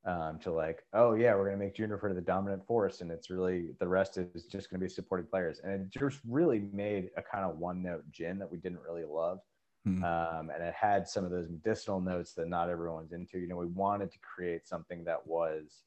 um, 0.04 0.38
to 0.40 0.52
like, 0.52 0.84
oh 0.94 1.14
yeah, 1.14 1.34
we're 1.34 1.44
gonna 1.46 1.58
make 1.58 1.74
juniper 1.74 2.14
the 2.14 2.20
dominant 2.22 2.66
force, 2.66 3.00
and 3.02 3.10
it's 3.10 3.30
really 3.30 3.72
the 3.80 3.88
rest 3.88 4.16
is 4.18 4.46
just 4.46 4.70
gonna 4.70 4.80
be 4.80 4.88
supported 4.88 5.28
players, 5.30 5.60
and 5.60 5.72
it 5.72 5.90
just 5.90 6.20
really 6.26 6.60
made 6.60 7.10
a 7.16 7.22
kind 7.22 7.44
of 7.44 7.58
one 7.58 7.82
note 7.82 8.10
gin 8.10 8.38
that 8.38 8.50
we 8.50 8.58
didn't 8.58 8.80
really 8.80 9.04
love, 9.04 9.40
Hmm. 9.84 10.02
um, 10.02 10.50
and 10.50 10.62
it 10.62 10.74
had 10.74 11.08
some 11.08 11.24
of 11.24 11.30
those 11.30 11.48
medicinal 11.48 12.00
notes 12.00 12.34
that 12.34 12.48
not 12.48 12.70
everyone's 12.70 13.12
into. 13.12 13.38
You 13.38 13.48
know, 13.48 13.56
we 13.56 13.66
wanted 13.66 14.12
to 14.12 14.18
create 14.20 14.66
something 14.66 15.04
that 15.04 15.26
was 15.26 15.84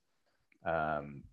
um, 0.65 1.23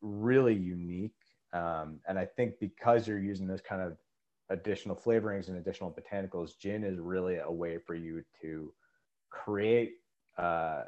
really 0.00 0.54
unique, 0.54 1.16
um, 1.52 2.00
and 2.08 2.18
I 2.18 2.26
think 2.26 2.58
because 2.60 3.06
you're 3.08 3.18
using 3.20 3.46
those 3.46 3.60
kind 3.60 3.82
of 3.82 3.98
additional 4.50 4.96
flavorings 4.96 5.48
and 5.48 5.56
additional 5.56 5.90
botanicals, 5.90 6.58
gin 6.58 6.84
is 6.84 6.98
really 6.98 7.38
a 7.38 7.50
way 7.50 7.78
for 7.78 7.94
you 7.94 8.22
to 8.42 8.72
create. 9.30 9.94
Uh, 10.36 10.82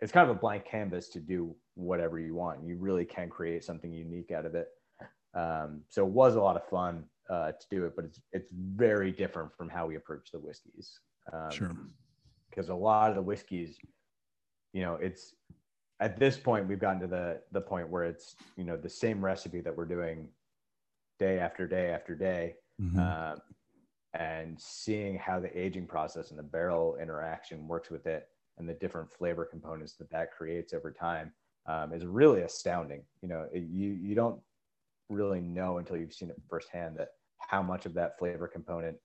it's 0.00 0.12
kind 0.12 0.28
of 0.28 0.36
a 0.36 0.38
blank 0.38 0.64
canvas 0.64 1.08
to 1.10 1.20
do 1.20 1.54
whatever 1.74 2.18
you 2.18 2.34
want. 2.34 2.64
You 2.64 2.76
really 2.76 3.04
can 3.04 3.28
create 3.28 3.64
something 3.64 3.92
unique 3.92 4.30
out 4.30 4.46
of 4.46 4.54
it. 4.54 4.68
Um, 5.34 5.82
so 5.88 6.06
it 6.06 6.10
was 6.10 6.36
a 6.36 6.40
lot 6.40 6.56
of 6.56 6.68
fun 6.68 7.04
uh, 7.30 7.52
to 7.52 7.66
do 7.70 7.84
it, 7.86 7.94
but 7.96 8.04
it's 8.04 8.20
it's 8.32 8.48
very 8.52 9.10
different 9.12 9.54
from 9.56 9.68
how 9.68 9.86
we 9.86 9.96
approach 9.96 10.30
the 10.32 10.38
whiskeys. 10.38 10.98
Um, 11.32 11.50
Sure. 11.50 11.76
because 12.50 12.68
a 12.68 12.74
lot 12.74 13.10
of 13.10 13.16
the 13.16 13.22
whiskeys, 13.22 13.78
you 14.72 14.82
know, 14.82 14.94
it's 14.96 15.34
at 16.00 16.18
this 16.18 16.36
point 16.36 16.68
we've 16.68 16.80
gotten 16.80 17.00
to 17.00 17.06
the 17.06 17.40
the 17.52 17.60
point 17.60 17.88
where 17.88 18.04
it's 18.04 18.36
you 18.56 18.64
know 18.64 18.76
the 18.76 18.90
same 18.90 19.24
recipe 19.24 19.60
that 19.60 19.74
we're 19.74 19.86
doing 19.86 20.28
day 21.18 21.38
after 21.38 21.66
day 21.66 21.90
after 21.90 22.14
day, 22.14 22.56
Mhm. 22.80 22.98
um, 22.98 23.40
and 24.14 24.60
seeing 24.60 25.16
how 25.16 25.40
the 25.40 25.56
aging 25.58 25.86
process 25.86 26.30
and 26.30 26.38
the 26.38 26.42
barrel 26.42 26.96
interaction 26.96 27.66
works 27.68 27.90
with 27.90 28.06
it 28.06 28.28
and 28.58 28.68
the 28.68 28.74
different 28.74 29.10
flavor 29.10 29.44
components 29.44 29.96
that 29.96 30.10
that 30.10 30.32
creates 30.32 30.72
over 30.74 30.92
time 30.92 31.32
um, 31.66 31.92
is 31.92 32.04
really 32.04 32.42
astounding. 32.42 33.06
You 33.22 33.28
know, 33.28 33.48
it, 33.52 33.62
you 33.62 33.92
you 33.92 34.14
don't 34.14 34.40
really 35.08 35.40
know 35.40 35.78
until 35.78 35.96
you've 35.96 36.12
seen 36.14 36.30
it 36.30 36.40
firsthand 36.48 36.96
that 36.96 37.10
how 37.38 37.62
much 37.62 37.86
of 37.86 37.94
that 37.94 38.18
flavor 38.18 38.48
component 38.48 38.96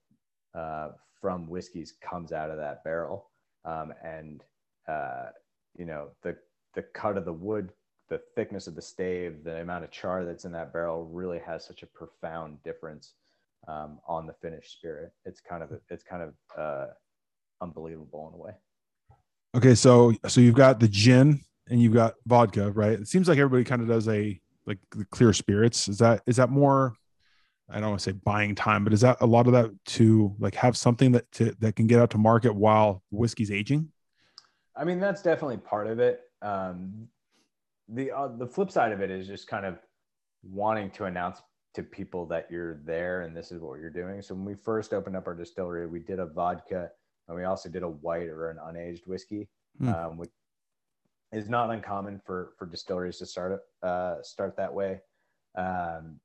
uh, 0.54 0.90
from 1.20 1.48
whiskeys 1.48 1.92
comes 2.00 2.32
out 2.32 2.50
of 2.50 2.56
that 2.56 2.82
barrel, 2.84 3.30
um, 3.64 3.92
and 4.02 4.44
uh, 4.88 5.30
you 5.76 5.84
know 5.84 6.10
the 6.22 6.36
the 6.74 6.82
cut 6.82 7.16
of 7.16 7.24
the 7.24 7.32
wood, 7.32 7.72
the 8.08 8.20
thickness 8.34 8.66
of 8.66 8.74
the 8.74 8.82
stave, 8.82 9.44
the 9.44 9.60
amount 9.60 9.84
of 9.84 9.90
char 9.90 10.24
that's 10.24 10.44
in 10.44 10.52
that 10.52 10.72
barrel 10.72 11.04
really 11.04 11.40
has 11.46 11.64
such 11.64 11.82
a 11.82 11.86
profound 11.86 12.62
difference 12.62 13.14
um, 13.66 13.98
on 14.06 14.26
the 14.26 14.34
finished 14.40 14.72
spirit. 14.72 15.12
It's 15.24 15.40
kind 15.40 15.62
of 15.62 15.70
it's 15.90 16.04
kind 16.04 16.22
of 16.22 16.34
uh, 16.56 16.86
unbelievable 17.60 18.28
in 18.32 18.40
a 18.40 18.42
way. 18.42 18.52
Okay, 19.56 19.74
so 19.74 20.12
so 20.26 20.40
you've 20.40 20.54
got 20.54 20.80
the 20.80 20.88
gin 20.88 21.40
and 21.68 21.80
you've 21.80 21.94
got 21.94 22.14
vodka, 22.26 22.70
right? 22.70 22.92
It 22.92 23.08
seems 23.08 23.28
like 23.28 23.38
everybody 23.38 23.64
kind 23.64 23.82
of 23.82 23.88
does 23.88 24.08
a 24.08 24.40
like 24.66 24.78
the 24.90 25.04
clear 25.06 25.32
spirits. 25.32 25.88
Is 25.88 25.98
that 25.98 26.22
is 26.26 26.36
that 26.36 26.50
more? 26.50 26.94
I 27.70 27.80
don't 27.80 27.90
want 27.90 28.00
to 28.00 28.10
say 28.10 28.18
buying 28.24 28.54
time, 28.54 28.82
but 28.82 28.94
is 28.94 29.02
that 29.02 29.18
a 29.20 29.26
lot 29.26 29.46
of 29.46 29.52
that 29.52 29.70
to 29.86 30.34
like 30.38 30.54
have 30.54 30.74
something 30.74 31.12
that 31.12 31.30
to, 31.32 31.54
that 31.58 31.76
can 31.76 31.86
get 31.86 32.00
out 32.00 32.10
to 32.10 32.18
market 32.18 32.54
while 32.54 33.02
whiskey's 33.10 33.50
aging? 33.50 33.92
I 34.74 34.84
mean, 34.84 35.00
that's 35.00 35.22
definitely 35.22 35.58
part 35.58 35.86
of 35.86 35.98
it. 35.98 36.22
Um, 36.40 37.08
the 37.88 38.10
uh, 38.10 38.28
the 38.28 38.46
flip 38.46 38.70
side 38.70 38.92
of 38.92 39.00
it 39.00 39.10
is 39.10 39.26
just 39.26 39.48
kind 39.48 39.64
of 39.66 39.78
wanting 40.42 40.90
to 40.92 41.04
announce 41.04 41.40
to 41.74 41.82
people 41.82 42.26
that 42.26 42.46
you're 42.50 42.80
there 42.84 43.22
and 43.22 43.36
this 43.36 43.52
is 43.52 43.60
what 43.60 43.78
you're 43.78 43.90
doing. 43.90 44.22
So 44.22 44.34
when 44.34 44.44
we 44.44 44.54
first 44.54 44.92
opened 44.92 45.16
up 45.16 45.26
our 45.26 45.34
distillery, 45.34 45.86
we 45.86 46.00
did 46.00 46.18
a 46.18 46.26
vodka 46.26 46.90
and 47.26 47.36
we 47.36 47.44
also 47.44 47.68
did 47.68 47.82
a 47.82 47.88
white 47.88 48.28
or 48.28 48.50
an 48.50 48.58
unaged 48.58 49.06
whiskey, 49.06 49.48
Hmm. 49.78 49.88
um, 49.88 50.16
which 50.16 50.30
is 51.32 51.48
not 51.48 51.70
uncommon 51.70 52.20
for 52.24 52.54
for 52.58 52.66
distilleries 52.66 53.18
to 53.18 53.26
start 53.26 53.60
uh, 53.82 54.16
start 54.22 54.56
that 54.56 54.72
way. 54.72 55.00
Um, 55.56 56.20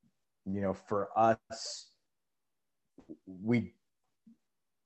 you 0.45 0.61
know, 0.61 0.73
for 0.73 1.09
us, 1.17 1.91
we 3.27 3.73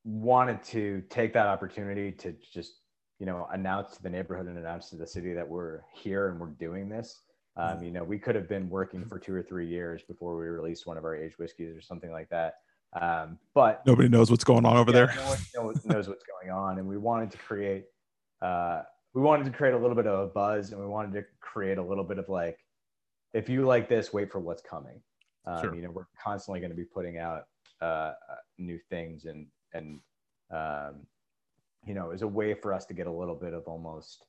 wanted 0.04 0.62
to 0.64 1.02
take 1.10 1.32
that 1.34 1.46
opportunity 1.46 2.12
to 2.12 2.34
just 2.52 2.80
you 3.18 3.26
know 3.26 3.48
announce 3.52 3.96
to 3.96 4.02
the 4.02 4.10
neighborhood 4.10 4.46
and 4.46 4.58
announce 4.58 4.90
to 4.90 4.96
the 4.96 5.06
city 5.06 5.32
that 5.34 5.48
we're 5.48 5.80
here 5.94 6.28
and 6.28 6.38
we're 6.40 6.48
doing 6.48 6.88
this. 6.88 7.22
Um, 7.56 7.82
you 7.82 7.90
know 7.90 8.04
we 8.04 8.18
could 8.18 8.34
have 8.36 8.48
been 8.48 8.68
working 8.70 9.04
for 9.04 9.18
two 9.18 9.34
or 9.34 9.42
three 9.42 9.66
years 9.66 10.02
before 10.02 10.36
we 10.38 10.46
released 10.46 10.86
one 10.86 10.96
of 10.96 11.04
our 11.04 11.16
aged 11.16 11.38
whiskeys 11.38 11.76
or 11.76 11.80
something 11.80 12.12
like 12.12 12.28
that. 12.30 12.54
Um, 13.00 13.38
but 13.54 13.84
Nobody 13.86 14.08
knows 14.08 14.30
what's 14.30 14.44
going 14.44 14.64
on 14.64 14.76
over 14.76 14.90
yeah, 14.92 15.06
there. 15.06 15.14
no 15.16 15.62
one 15.62 15.74
knows, 15.74 15.84
knows 15.84 16.08
what's 16.08 16.24
going 16.24 16.50
on. 16.56 16.78
And 16.78 16.88
we 16.88 16.96
wanted 16.96 17.30
to 17.32 17.38
create 17.38 17.84
uh, 18.40 18.82
we 19.14 19.20
wanted 19.22 19.44
to 19.44 19.50
create 19.50 19.74
a 19.74 19.78
little 19.78 19.96
bit 19.96 20.06
of 20.06 20.20
a 20.20 20.26
buzz 20.28 20.70
and 20.70 20.80
we 20.80 20.86
wanted 20.86 21.12
to 21.14 21.24
create 21.40 21.78
a 21.78 21.82
little 21.82 22.04
bit 22.04 22.18
of 22.18 22.28
like 22.28 22.58
if 23.34 23.48
you 23.48 23.66
like 23.66 23.88
this 23.88 24.12
wait 24.12 24.30
for 24.30 24.38
what's 24.38 24.62
coming. 24.62 25.00
Um, 25.46 25.60
Sure. 25.62 25.74
you 25.74 25.82
know 25.82 25.90
we're 25.90 26.06
constantly 26.22 26.60
going 26.60 26.70
to 26.70 26.76
be 26.76 26.84
putting 26.84 27.18
out 27.18 27.44
uh, 27.82 27.84
uh, 27.84 28.14
new 28.58 28.78
things 28.90 29.24
and 29.24 29.46
and 29.74 30.00
um, 30.52 31.06
you 31.88 31.94
know 31.94 32.10
is 32.10 32.22
a 32.22 32.28
way 32.28 32.54
for 32.54 32.72
us 32.72 32.84
to 32.86 32.94
get 32.94 33.06
a 33.06 33.12
little 33.12 33.34
bit 33.34 33.54
of 33.54 33.64
almost 33.66 34.24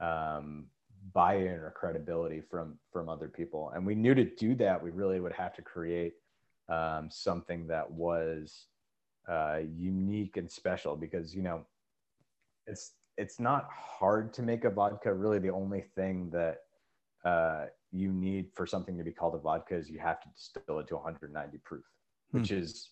um, 0.00 0.66
buy-in 1.14 1.46
or 1.46 1.72
credibility 1.76 2.42
from 2.50 2.78
from 2.92 3.08
other 3.08 3.28
people. 3.28 3.72
And 3.74 3.86
we 3.86 3.94
knew 3.94 4.14
to 4.14 4.24
do 4.24 4.54
that 4.56 4.82
we 4.82 4.90
really 4.90 5.20
would 5.20 5.32
have 5.32 5.54
to 5.54 5.62
create 5.62 6.14
um, 6.68 7.08
something 7.10 7.66
that 7.68 7.88
was 7.90 8.66
uh, 9.28 9.60
unique 9.76 10.36
and 10.36 10.50
special 10.50 10.96
because 10.96 11.34
you 11.34 11.42
know 11.42 11.64
it's 12.66 12.92
it's 13.16 13.40
not 13.40 13.68
hard 13.70 14.32
to 14.34 14.42
make 14.42 14.64
a 14.64 14.70
vodka. 14.70 15.12
Really 15.14 15.38
the 15.38 15.50
only 15.50 15.84
thing 15.94 16.30
that 16.30 16.58
uh, 17.24 17.66
you 17.92 18.12
need 18.12 18.50
for 18.54 18.66
something 18.66 18.98
to 18.98 19.04
be 19.04 19.12
called 19.12 19.34
a 19.34 19.38
vodka 19.38 19.76
is 19.76 19.88
you 19.88 19.98
have 20.00 20.20
to 20.20 20.28
distill 20.36 20.80
it 20.80 20.88
to 20.88 20.96
190 20.96 21.58
proof 21.58 21.84
Hmm. 22.32 22.38
which 22.38 22.50
is 22.50 22.90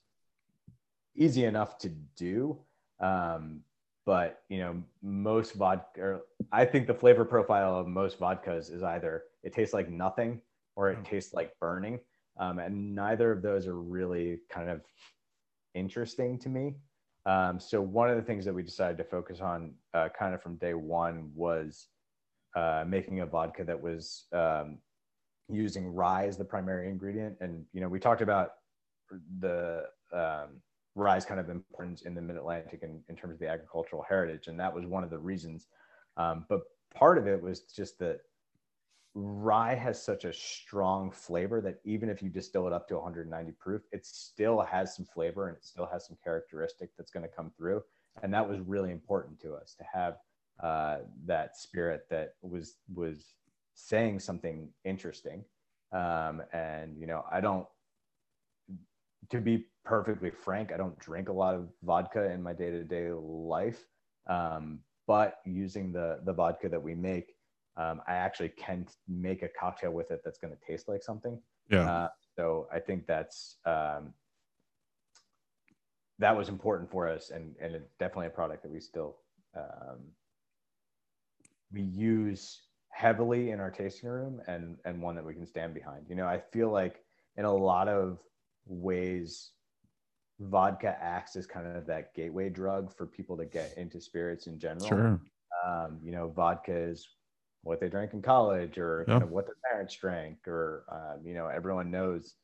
easy 1.16 1.44
enough 1.44 1.78
to 1.78 1.88
do. 2.16 2.58
Um, 3.00 3.60
but 4.06 4.42
you 4.48 4.58
know 4.58 4.82
most 5.02 5.54
vodka 5.54 6.00
or 6.00 6.20
i 6.52 6.64
think 6.64 6.86
the 6.86 6.94
flavor 6.94 7.24
profile 7.24 7.76
of 7.76 7.86
most 7.86 8.20
vodkas 8.20 8.70
is 8.72 8.82
either 8.82 9.24
it 9.42 9.52
tastes 9.52 9.74
like 9.74 9.88
nothing 9.88 10.40
or 10.76 10.90
it 10.90 10.96
Hmm. 10.96 11.02
tastes 11.04 11.34
like 11.34 11.58
burning. 11.60 12.00
Um, 12.38 12.58
and 12.58 12.94
neither 12.94 13.30
of 13.30 13.42
those 13.42 13.66
are 13.66 13.80
really 13.80 14.40
kind 14.50 14.68
of 14.68 14.82
interesting 15.74 16.38
to 16.40 16.48
me. 16.48 16.74
Um, 17.26 17.58
so 17.58 17.80
one 17.80 18.10
of 18.10 18.16
the 18.16 18.22
things 18.22 18.44
that 18.44 18.54
we 18.54 18.62
decided 18.62 18.98
to 18.98 19.04
focus 19.04 19.40
on 19.40 19.74
uh, 19.94 20.08
kind 20.18 20.34
of 20.34 20.42
from 20.42 20.56
day 20.56 20.74
one 20.74 21.30
was 21.34 21.88
uh, 22.56 22.84
making 22.86 23.20
a 23.20 23.26
vodka 23.26 23.64
that 23.64 23.80
was 23.80 24.26
um, 24.32 24.78
using 25.48 25.86
rye 25.86 26.26
as 26.26 26.36
the 26.36 26.44
primary 26.44 26.88
ingredient. 26.88 27.36
And 27.40 27.64
you 27.72 27.80
know 27.80 27.88
we 27.88 28.00
talked 28.00 28.20
about 28.22 28.50
the 29.38 29.84
rye's 30.94 31.24
kind 31.24 31.40
of 31.40 31.50
importance 31.50 32.02
in 32.02 32.14
the 32.14 32.22
mid-atlantic 32.22 32.80
in, 32.82 33.02
in 33.08 33.16
terms 33.16 33.34
of 33.34 33.40
the 33.40 33.48
agricultural 33.48 34.04
heritage 34.08 34.46
and 34.46 34.58
that 34.58 34.74
was 34.74 34.86
one 34.86 35.04
of 35.04 35.10
the 35.10 35.18
reasons. 35.18 35.66
Um, 36.16 36.46
but 36.48 36.60
part 36.94 37.18
of 37.18 37.26
it 37.26 37.42
was 37.42 37.62
just 37.62 37.98
that 37.98 38.20
rye 39.14 39.74
has 39.74 40.02
such 40.02 40.24
a 40.24 40.32
strong 40.32 41.10
flavor 41.10 41.60
that 41.60 41.80
even 41.84 42.08
if 42.08 42.22
you 42.22 42.28
distill 42.28 42.66
it 42.66 42.72
up 42.72 42.88
to 42.88 42.94
190 42.94 43.52
proof 43.60 43.82
it 43.92 44.04
still 44.04 44.60
has 44.60 44.94
some 44.96 45.04
flavor 45.04 45.48
and 45.48 45.56
it 45.56 45.64
still 45.64 45.86
has 45.86 46.06
some 46.06 46.16
characteristic 46.22 46.90
that's 46.96 47.10
going 47.10 47.22
to 47.22 47.34
come 47.34 47.50
through. 47.56 47.82
And 48.22 48.32
that 48.32 48.48
was 48.48 48.60
really 48.60 48.92
important 48.92 49.40
to 49.40 49.54
us 49.54 49.74
to 49.78 49.84
have 49.92 50.16
uh, 50.62 50.98
that 51.26 51.56
spirit 51.56 52.06
that 52.10 52.34
was 52.42 52.76
was 52.94 53.34
saying 53.74 54.20
something 54.20 54.68
interesting. 54.84 55.44
Um, 55.92 56.42
and 56.52 56.96
you 56.98 57.06
know 57.06 57.24
i 57.30 57.40
don't 57.40 57.66
to 59.30 59.40
be 59.40 59.66
perfectly 59.84 60.30
frank 60.30 60.72
i 60.72 60.76
don't 60.76 60.98
drink 60.98 61.28
a 61.28 61.32
lot 61.32 61.54
of 61.54 61.68
vodka 61.82 62.30
in 62.30 62.42
my 62.42 62.52
day-to-day 62.52 63.10
life 63.12 63.86
um, 64.28 64.80
but 65.06 65.38
using 65.44 65.92
the 65.92 66.20
the 66.24 66.32
vodka 66.32 66.68
that 66.68 66.82
we 66.82 66.94
make 66.94 67.34
um, 67.76 68.00
i 68.08 68.14
actually 68.14 68.48
can 68.50 68.86
make 69.08 69.42
a 69.42 69.48
cocktail 69.48 69.92
with 69.92 70.10
it 70.10 70.20
that's 70.24 70.38
going 70.38 70.52
to 70.54 70.66
taste 70.66 70.88
like 70.88 71.02
something 71.02 71.40
Yeah. 71.70 71.90
uh, 71.90 72.08
So 72.36 72.68
I 72.72 72.80
think 72.80 73.06
that's 73.06 73.58
um, 73.66 74.14
that 76.18 76.36
was 76.36 76.48
important 76.48 76.90
for 76.90 77.08
us, 77.08 77.30
and 77.30 77.56
and 77.60 77.74
it's 77.74 77.94
definitely 77.98 78.26
a 78.28 78.30
product 78.30 78.62
that 78.62 78.70
we 78.70 78.80
still 78.80 79.16
um, 79.56 80.00
we 81.72 81.82
use 81.82 82.62
heavily 82.90 83.50
in 83.50 83.60
our 83.60 83.70
tasting 83.70 84.08
room, 84.08 84.40
and 84.46 84.78
and 84.84 85.02
one 85.02 85.16
that 85.16 85.24
we 85.24 85.34
can 85.34 85.46
stand 85.46 85.74
behind. 85.74 86.06
You 86.08 86.14
know, 86.16 86.26
I 86.26 86.38
feel 86.38 86.70
like 86.70 87.04
in 87.36 87.44
a 87.44 87.54
lot 87.54 87.88
of 87.88 88.18
ways 88.66 89.50
vodka 90.40 90.96
acts 91.00 91.36
as 91.36 91.46
kind 91.46 91.66
of 91.66 91.86
that 91.86 92.14
gateway 92.14 92.48
drug 92.48 92.92
for 92.92 93.06
people 93.06 93.36
to 93.36 93.44
get 93.44 93.72
into 93.76 94.00
spirits 94.00 94.46
in 94.46 94.58
general. 94.58 94.88
Sure. 94.88 95.20
Um, 95.64 96.00
you 96.02 96.10
know, 96.12 96.28
vodka 96.28 96.74
is 96.74 97.08
what 97.62 97.80
they 97.80 97.88
drank 97.88 98.12
in 98.12 98.20
college 98.20 98.76
or 98.76 99.04
kind 99.06 99.22
of 99.22 99.30
what 99.30 99.46
their 99.46 99.56
parents 99.70 99.94
drank, 99.96 100.46
or, 100.46 100.84
um, 100.90 101.24
you 101.24 101.34
know, 101.34 101.46
everyone 101.46 101.90
knows 101.90 102.34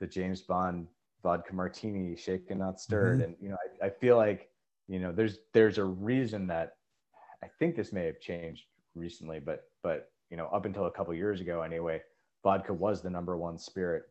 the 0.00 0.06
James 0.06 0.42
Bond 0.42 0.88
vodka 1.22 1.54
martini, 1.54 2.16
shaken, 2.16 2.58
not 2.58 2.78
stirred. 2.78 3.20
Mhm. 3.20 3.24
And, 3.24 3.36
you 3.40 3.48
know, 3.48 3.56
I, 3.80 3.86
I 3.86 3.90
feel 3.90 4.16
like, 4.16 4.50
you 4.88 4.98
know, 4.98 5.12
there's, 5.12 5.38
there's 5.54 5.78
a 5.78 5.84
reason 5.84 6.46
that 6.48 6.74
I 7.42 7.48
think 7.58 7.76
this 7.76 7.92
may 7.92 8.04
have 8.04 8.20
changed 8.20 8.64
recently, 8.94 9.40
but, 9.40 9.64
but, 9.82 10.10
you 10.28 10.36
know, 10.36 10.48
up 10.48 10.66
until 10.66 10.86
a 10.86 10.90
couple 10.90 11.14
years 11.14 11.40
ago 11.40 11.62
anyway, 11.62 12.02
vodka 12.42 12.74
was 12.74 13.00
the 13.00 13.10
number 13.10 13.38
one 13.38 13.56
spirit 13.56 14.02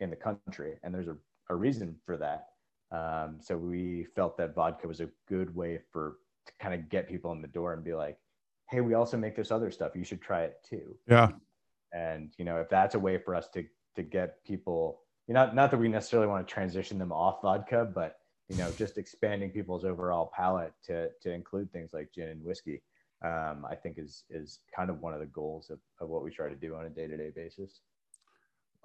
in 0.00 0.10
the 0.10 0.16
country. 0.16 0.74
And 0.82 0.94
there's 0.94 1.08
a, 1.08 1.16
a 1.50 1.54
reason 1.54 1.96
for 2.04 2.16
that. 2.16 2.48
Um, 2.90 3.38
so 3.40 3.56
we 3.56 4.06
felt 4.14 4.36
that 4.38 4.54
vodka 4.54 4.86
was 4.86 5.00
a 5.00 5.08
good 5.28 5.54
way 5.54 5.80
for 5.92 6.18
to 6.46 6.52
kind 6.60 6.74
of 6.74 6.88
get 6.88 7.08
people 7.08 7.32
in 7.32 7.42
the 7.42 7.48
door 7.48 7.72
and 7.72 7.82
be 7.82 7.94
like, 7.94 8.18
hey, 8.70 8.80
we 8.80 8.94
also 8.94 9.16
make 9.16 9.36
this 9.36 9.50
other 9.50 9.70
stuff. 9.70 9.92
You 9.94 10.04
should 10.04 10.20
try 10.20 10.42
it 10.42 10.56
too. 10.68 10.94
Yeah. 11.08 11.30
And 11.92 12.32
you 12.38 12.44
know, 12.44 12.58
if 12.58 12.68
that's 12.68 12.94
a 12.94 12.98
way 12.98 13.18
for 13.18 13.34
us 13.34 13.48
to 13.54 13.64
to 13.96 14.02
get 14.02 14.44
people, 14.44 15.00
you 15.26 15.34
know, 15.34 15.46
not 15.46 15.54
not 15.54 15.70
that 15.70 15.78
we 15.78 15.88
necessarily 15.88 16.28
want 16.28 16.46
to 16.46 16.52
transition 16.52 16.98
them 16.98 17.12
off 17.12 17.42
vodka, 17.42 17.88
but 17.92 18.18
you 18.48 18.56
know, 18.56 18.70
just 18.72 18.98
expanding 18.98 19.50
people's 19.50 19.84
overall 19.84 20.30
palate 20.34 20.72
to 20.86 21.08
to 21.22 21.32
include 21.32 21.72
things 21.72 21.92
like 21.92 22.12
gin 22.14 22.28
and 22.28 22.44
whiskey. 22.44 22.82
Um, 23.24 23.64
I 23.68 23.74
think 23.74 23.98
is 23.98 24.24
is 24.28 24.60
kind 24.74 24.90
of 24.90 25.00
one 25.00 25.14
of 25.14 25.20
the 25.20 25.26
goals 25.26 25.70
of, 25.70 25.78
of 26.00 26.08
what 26.08 26.22
we 26.22 26.30
try 26.30 26.48
to 26.48 26.56
do 26.56 26.74
on 26.74 26.84
a 26.84 26.90
day 26.90 27.06
to 27.06 27.16
day 27.16 27.30
basis. 27.34 27.80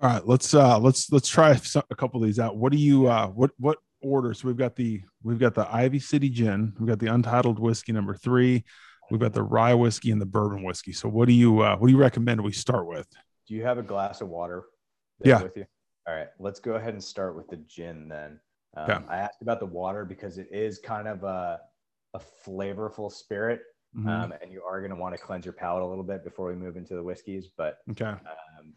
All 0.01 0.09
right, 0.09 0.25
let's 0.25 0.53
uh 0.53 0.79
let's 0.79 1.11
let's 1.11 1.27
try 1.27 1.55
some, 1.55 1.83
a 1.89 1.95
couple 1.95 2.21
of 2.21 2.25
these 2.25 2.39
out. 2.39 2.55
What 2.55 2.71
do 2.71 2.77
you 2.77 3.07
uh 3.07 3.27
what 3.27 3.51
what 3.57 3.79
order? 4.01 4.33
So 4.33 4.47
we've 4.47 4.55
got 4.57 4.75
the 4.75 5.01
we've 5.23 5.39
got 5.39 5.55
the 5.55 5.67
Ivy 5.73 5.99
City 5.99 6.29
Gin, 6.29 6.73
we've 6.79 6.87
got 6.87 6.99
the 6.99 7.07
Untitled 7.07 7.59
Whiskey 7.59 7.91
number 7.91 8.13
three, 8.15 8.63
we've 9.11 9.19
got 9.19 9.33
the 9.33 9.43
Rye 9.43 9.73
Whiskey 9.73 10.11
and 10.11 10.21
the 10.21 10.25
Bourbon 10.25 10.63
Whiskey. 10.63 10.93
So 10.93 11.09
what 11.09 11.27
do 11.27 11.33
you 11.33 11.59
uh 11.61 11.75
what 11.75 11.87
do 11.87 11.93
you 11.93 11.99
recommend 11.99 12.39
we 12.41 12.53
start 12.53 12.87
with? 12.87 13.07
Do 13.47 13.55
you 13.55 13.63
have 13.63 13.77
a 13.77 13.83
glass 13.83 14.21
of 14.21 14.29
water? 14.29 14.63
Yeah. 15.23 15.43
With 15.43 15.57
you. 15.57 15.65
All 16.07 16.15
right. 16.15 16.29
Let's 16.39 16.61
go 16.61 16.75
ahead 16.75 16.93
and 16.93 17.03
start 17.03 17.35
with 17.35 17.49
the 17.49 17.57
gin 17.57 18.07
then. 18.07 18.39
Um, 18.77 18.89
Okay. 18.89 19.05
I 19.09 19.17
asked 19.17 19.41
about 19.41 19.59
the 19.59 19.65
water 19.65 20.05
because 20.05 20.37
it 20.37 20.47
is 20.51 20.79
kind 20.79 21.07
of 21.07 21.23
a 21.23 21.59
a 22.13 22.19
flavorful 22.47 23.11
spirit, 23.11 23.61
Mhm. 23.95 24.07
um, 24.07 24.33
and 24.41 24.51
you 24.51 24.63
are 24.63 24.79
going 24.79 24.89
to 24.91 24.95
want 24.95 25.13
to 25.15 25.21
cleanse 25.21 25.45
your 25.45 25.53
palate 25.53 25.83
a 25.83 25.85
little 25.85 26.03
bit 26.03 26.23
before 26.23 26.47
we 26.47 26.55
move 26.55 26.75
into 26.77 26.95
the 26.95 27.03
whiskeys. 27.03 27.49
But 27.55 27.79
okay. 27.91 28.05
um, 28.05 28.73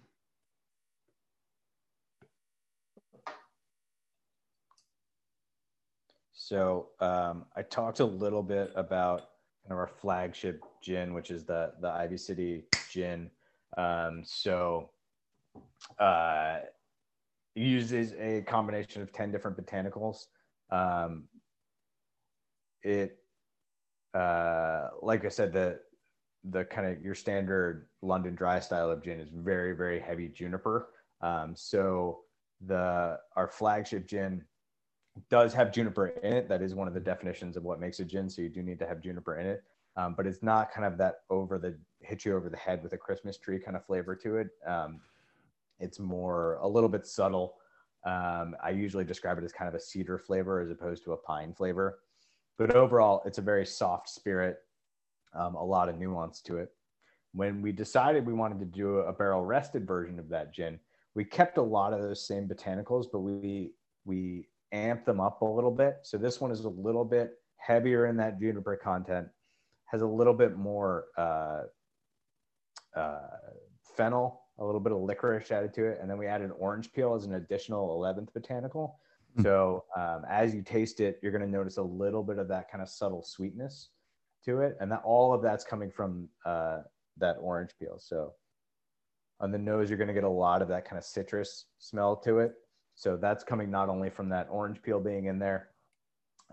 so 6.52 6.88
um, 7.00 7.46
I 7.56 7.62
talked 7.62 8.00
a 8.00 8.04
little 8.04 8.42
bit 8.42 8.72
about 8.76 9.20
kind 9.64 9.72
of 9.72 9.78
our 9.78 9.86
flagship 9.86 10.62
gin, 10.82 11.14
which 11.14 11.30
is 11.30 11.44
the 11.44 11.72
the 11.80 11.88
Ivy 11.88 12.18
City 12.18 12.64
gin. 12.90 13.30
Um, 13.78 14.20
so 14.22 14.90
uh, 15.98 16.58
it 17.56 17.60
uses 17.62 18.12
a 18.18 18.42
combination 18.42 19.00
of 19.00 19.14
ten 19.14 19.32
different 19.32 19.56
botanicals. 19.56 20.26
Um, 20.70 21.24
it, 22.82 23.16
uh, 24.12 24.88
like 25.00 25.24
I 25.24 25.30
said, 25.30 25.54
the 25.54 25.80
the 26.44 26.66
kind 26.66 26.86
of 26.86 27.02
your 27.02 27.14
standard 27.14 27.88
London 28.02 28.34
dry 28.34 28.60
style 28.60 28.90
of 28.90 29.02
gin 29.02 29.20
is 29.20 29.30
very 29.32 29.74
very 29.74 30.00
heavy 30.00 30.28
juniper. 30.28 30.90
Um, 31.22 31.54
so 31.56 32.24
the 32.66 33.18
our 33.36 33.48
flagship 33.48 34.06
gin 34.06 34.44
does 35.30 35.52
have 35.52 35.72
juniper 35.72 36.08
in 36.08 36.32
it. 36.32 36.48
That 36.48 36.62
is 36.62 36.74
one 36.74 36.88
of 36.88 36.94
the 36.94 37.00
definitions 37.00 37.56
of 37.56 37.64
what 37.64 37.80
makes 37.80 38.00
a 38.00 38.04
gin. 38.04 38.30
So 38.30 38.42
you 38.42 38.48
do 38.48 38.62
need 38.62 38.78
to 38.78 38.86
have 38.86 39.00
juniper 39.00 39.38
in 39.38 39.46
it, 39.46 39.62
um, 39.96 40.14
but 40.16 40.26
it's 40.26 40.42
not 40.42 40.72
kind 40.72 40.86
of 40.86 40.96
that 40.98 41.16
over 41.30 41.58
the 41.58 41.76
hit 42.00 42.24
you 42.24 42.34
over 42.34 42.48
the 42.48 42.56
head 42.56 42.82
with 42.82 42.92
a 42.92 42.98
Christmas 42.98 43.38
tree 43.38 43.58
kind 43.58 43.76
of 43.76 43.84
flavor 43.84 44.16
to 44.16 44.36
it. 44.36 44.48
Um, 44.66 45.00
it's 45.78 45.98
more 45.98 46.58
a 46.62 46.68
little 46.68 46.88
bit 46.88 47.06
subtle. 47.06 47.56
Um, 48.04 48.56
I 48.62 48.70
usually 48.70 49.04
describe 49.04 49.38
it 49.38 49.44
as 49.44 49.52
kind 49.52 49.68
of 49.68 49.74
a 49.74 49.80
cedar 49.80 50.18
flavor 50.18 50.60
as 50.60 50.70
opposed 50.70 51.04
to 51.04 51.12
a 51.12 51.16
pine 51.16 51.54
flavor. 51.54 52.00
But 52.58 52.74
overall, 52.74 53.22
it's 53.24 53.38
a 53.38 53.42
very 53.42 53.66
soft 53.66 54.08
spirit, 54.08 54.58
um, 55.34 55.54
a 55.54 55.64
lot 55.64 55.88
of 55.88 55.98
nuance 55.98 56.40
to 56.42 56.58
it. 56.58 56.70
When 57.32 57.62
we 57.62 57.72
decided 57.72 58.26
we 58.26 58.34
wanted 58.34 58.58
to 58.60 58.66
do 58.66 58.98
a 58.98 59.12
barrel 59.12 59.44
rested 59.44 59.86
version 59.86 60.18
of 60.18 60.28
that 60.28 60.52
gin, 60.52 60.78
we 61.14 61.24
kept 61.24 61.58
a 61.58 61.62
lot 61.62 61.92
of 61.92 62.00
those 62.00 62.26
same 62.26 62.48
botanicals, 62.48 63.06
but 63.10 63.20
we 63.20 63.72
we 64.04 64.48
amped 64.72 65.04
them 65.04 65.20
up 65.20 65.42
a 65.42 65.44
little 65.44 65.70
bit. 65.70 65.98
So 66.02 66.18
this 66.18 66.40
one 66.40 66.50
is 66.50 66.64
a 66.64 66.68
little 66.68 67.04
bit 67.04 67.38
heavier 67.56 68.06
in 68.06 68.16
that 68.16 68.40
juniper 68.40 68.76
content, 68.76 69.28
has 69.86 70.02
a 70.02 70.06
little 70.06 70.34
bit 70.34 70.56
more 70.56 71.06
uh, 71.16 71.62
uh, 72.96 73.18
fennel, 73.96 74.42
a 74.58 74.64
little 74.64 74.80
bit 74.80 74.92
of 74.92 75.00
licorice 75.00 75.50
added 75.50 75.72
to 75.74 75.86
it, 75.86 75.98
and 76.00 76.10
then 76.10 76.18
we 76.18 76.26
added 76.26 76.50
orange 76.58 76.92
peel 76.92 77.14
as 77.14 77.24
an 77.24 77.34
additional 77.34 77.98
11th 77.98 78.32
botanical. 78.32 78.98
Hmm. 79.36 79.42
So 79.42 79.84
um, 79.96 80.22
as 80.28 80.54
you 80.54 80.62
taste 80.62 81.00
it, 81.00 81.18
you're 81.22 81.32
going 81.32 81.44
to 81.44 81.50
notice 81.50 81.76
a 81.76 81.82
little 81.82 82.22
bit 82.22 82.38
of 82.38 82.48
that 82.48 82.70
kind 82.70 82.82
of 82.82 82.88
subtle 82.88 83.22
sweetness 83.22 83.90
to 84.44 84.60
it, 84.60 84.76
and 84.80 84.90
that 84.90 85.02
all 85.04 85.32
of 85.32 85.42
that's 85.42 85.64
coming 85.64 85.90
from 85.90 86.28
uh, 86.44 86.80
that 87.18 87.36
orange 87.40 87.70
peel. 87.78 87.98
So 87.98 88.32
on 89.40 89.50
the 89.50 89.58
nose, 89.58 89.88
you're 89.88 89.98
going 89.98 90.08
to 90.08 90.14
get 90.14 90.24
a 90.24 90.28
lot 90.28 90.62
of 90.62 90.68
that 90.68 90.84
kind 90.84 90.98
of 90.98 91.04
citrus 91.04 91.66
smell 91.78 92.16
to 92.16 92.38
it. 92.38 92.52
So 92.94 93.16
that's 93.16 93.44
coming 93.44 93.70
not 93.70 93.88
only 93.88 94.10
from 94.10 94.28
that 94.30 94.48
orange 94.50 94.82
peel 94.82 95.00
being 95.00 95.26
in 95.26 95.38
there, 95.38 95.70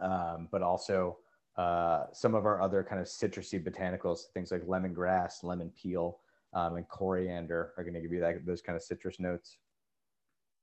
um, 0.02 0.48
but 0.52 0.62
also 0.62 1.20
uh, 1.58 2.06
some 2.14 2.36
of 2.36 2.46
our 2.46 2.62
other 2.62 2.84
kind 2.84 3.02
of 3.02 3.08
citrusy 3.08 3.62
botanicals, 3.62 4.32
things 4.34 4.52
like 4.52 4.64
lemongrass, 4.64 5.44
lemon 5.44 5.72
peel, 5.72 6.20
um, 6.54 6.76
and 6.78 6.88
coriander 6.88 7.74
are 7.78 7.84
going 7.84 7.94
to 7.94 8.02
give 8.02 8.14
you 8.14 8.20
that, 8.22 8.46
those 8.46 8.62
kind 8.62 8.76
of 8.76 8.84
citrus 8.84 9.20
notes. 9.20 9.58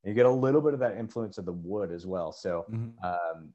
And 0.03 0.11
you 0.11 0.15
get 0.15 0.27
a 0.27 0.31
little 0.31 0.61
bit 0.61 0.75
of 0.75 0.81
that 0.81 0.97
influence 0.97 1.39
of 1.39 1.45
the 1.45 1.53
wood 1.53 1.93
as 1.93 2.07
well. 2.07 2.33
So 2.33 2.67
Mhm. 2.71 2.93
um, 3.05 3.53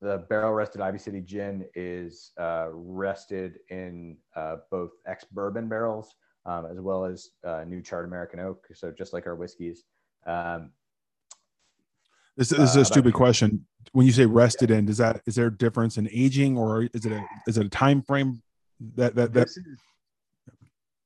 the 0.00 0.18
barrel 0.28 0.52
rested 0.52 0.80
Ivy 0.80 0.98
City 0.98 1.20
gin 1.20 1.66
is 1.74 2.32
uh, 2.38 2.68
rested 2.70 3.58
in 3.70 4.18
uh, 4.36 4.56
both 4.70 4.92
ex 5.06 5.24
bourbon 5.24 5.68
barrels 5.68 6.14
um, 6.46 6.66
as 6.66 6.78
well 6.78 7.04
as 7.04 7.30
uh, 7.42 7.64
new 7.64 7.80
charred 7.80 8.04
American 8.04 8.38
oak. 8.38 8.66
So 8.74 8.90
just 8.90 9.12
like 9.12 9.26
our 9.26 9.34
whiskeys. 9.34 9.84
Um, 10.26 10.72
This, 12.36 12.48
this 12.48 12.70
is 12.70 12.76
Uh, 12.76 12.80
a 12.80 12.84
stupid 12.84 13.14
question. 13.14 13.66
When 13.92 14.06
you 14.06 14.12
say 14.12 14.26
rested 14.26 14.70
in, 14.70 14.86
does 14.86 14.98
that 14.98 15.22
is 15.26 15.36
there 15.36 15.46
a 15.46 15.56
difference 15.56 15.98
in 15.98 16.08
aging 16.10 16.58
or 16.58 16.82
is 16.82 17.06
it 17.06 17.12
a 17.12 17.24
is 17.46 17.58
it 17.58 17.66
a 17.66 17.68
time 17.68 18.02
frame 18.02 18.42
that 18.96 19.14
that 19.14 19.32
that 19.34 19.46
this 19.46 19.56
is 19.56 19.78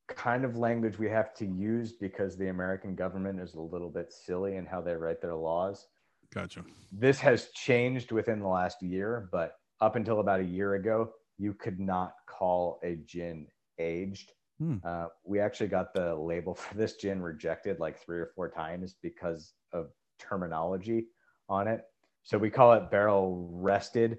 kind 0.09 0.45
of 0.45 0.57
language 0.57 0.99
we 0.99 1.09
have 1.09 1.35
to 1.35 1.45
use 1.45 1.93
because 1.93 2.37
the 2.37 2.49
American 2.49 2.95
government 2.95 3.39
is 3.41 3.55
a 3.55 3.61
little 3.61 3.91
bit 3.91 4.11
silly 4.11 4.57
in 4.57 4.65
how 4.65 4.81
they 4.81 4.95
write 4.95 5.21
their 5.21 5.35
laws. 5.35 5.87
gotcha. 6.33 6.65
This 6.91 7.21
has 7.21 7.51
changed 7.51 8.11
within 8.11 8.41
the 8.41 8.49
last 8.49 8.83
year, 8.83 9.29
but 9.31 9.57
up 9.81 9.97
until 9.97 10.21
about 10.21 10.41
a 10.41 10.45
year 10.45 10.75
ago, 10.75 11.11
you 11.37 11.53
could 11.53 11.79
not 11.79 12.15
call 12.27 12.81
a 12.83 12.97
gin 13.07 13.47
aged. 13.79 14.33
Hmm. 14.59 14.77
Uh, 14.83 15.07
we 15.25 15.39
actually 15.39 15.69
got 15.69 15.93
the 15.93 16.15
label 16.15 16.55
for 16.63 16.75
this 16.75 16.97
gin 16.97 17.21
rejected 17.21 17.79
like 17.79 17.99
three 17.99 18.19
or 18.19 18.31
four 18.35 18.51
times 18.51 18.97
because 19.03 19.53
of 19.73 19.91
terminology 20.19 21.07
on 21.49 21.69
it. 21.69 21.83
So 22.23 22.39
we 22.39 22.51
call 22.51 22.73
it 22.75 22.91
barrel 22.91 23.49
rested 23.53 24.19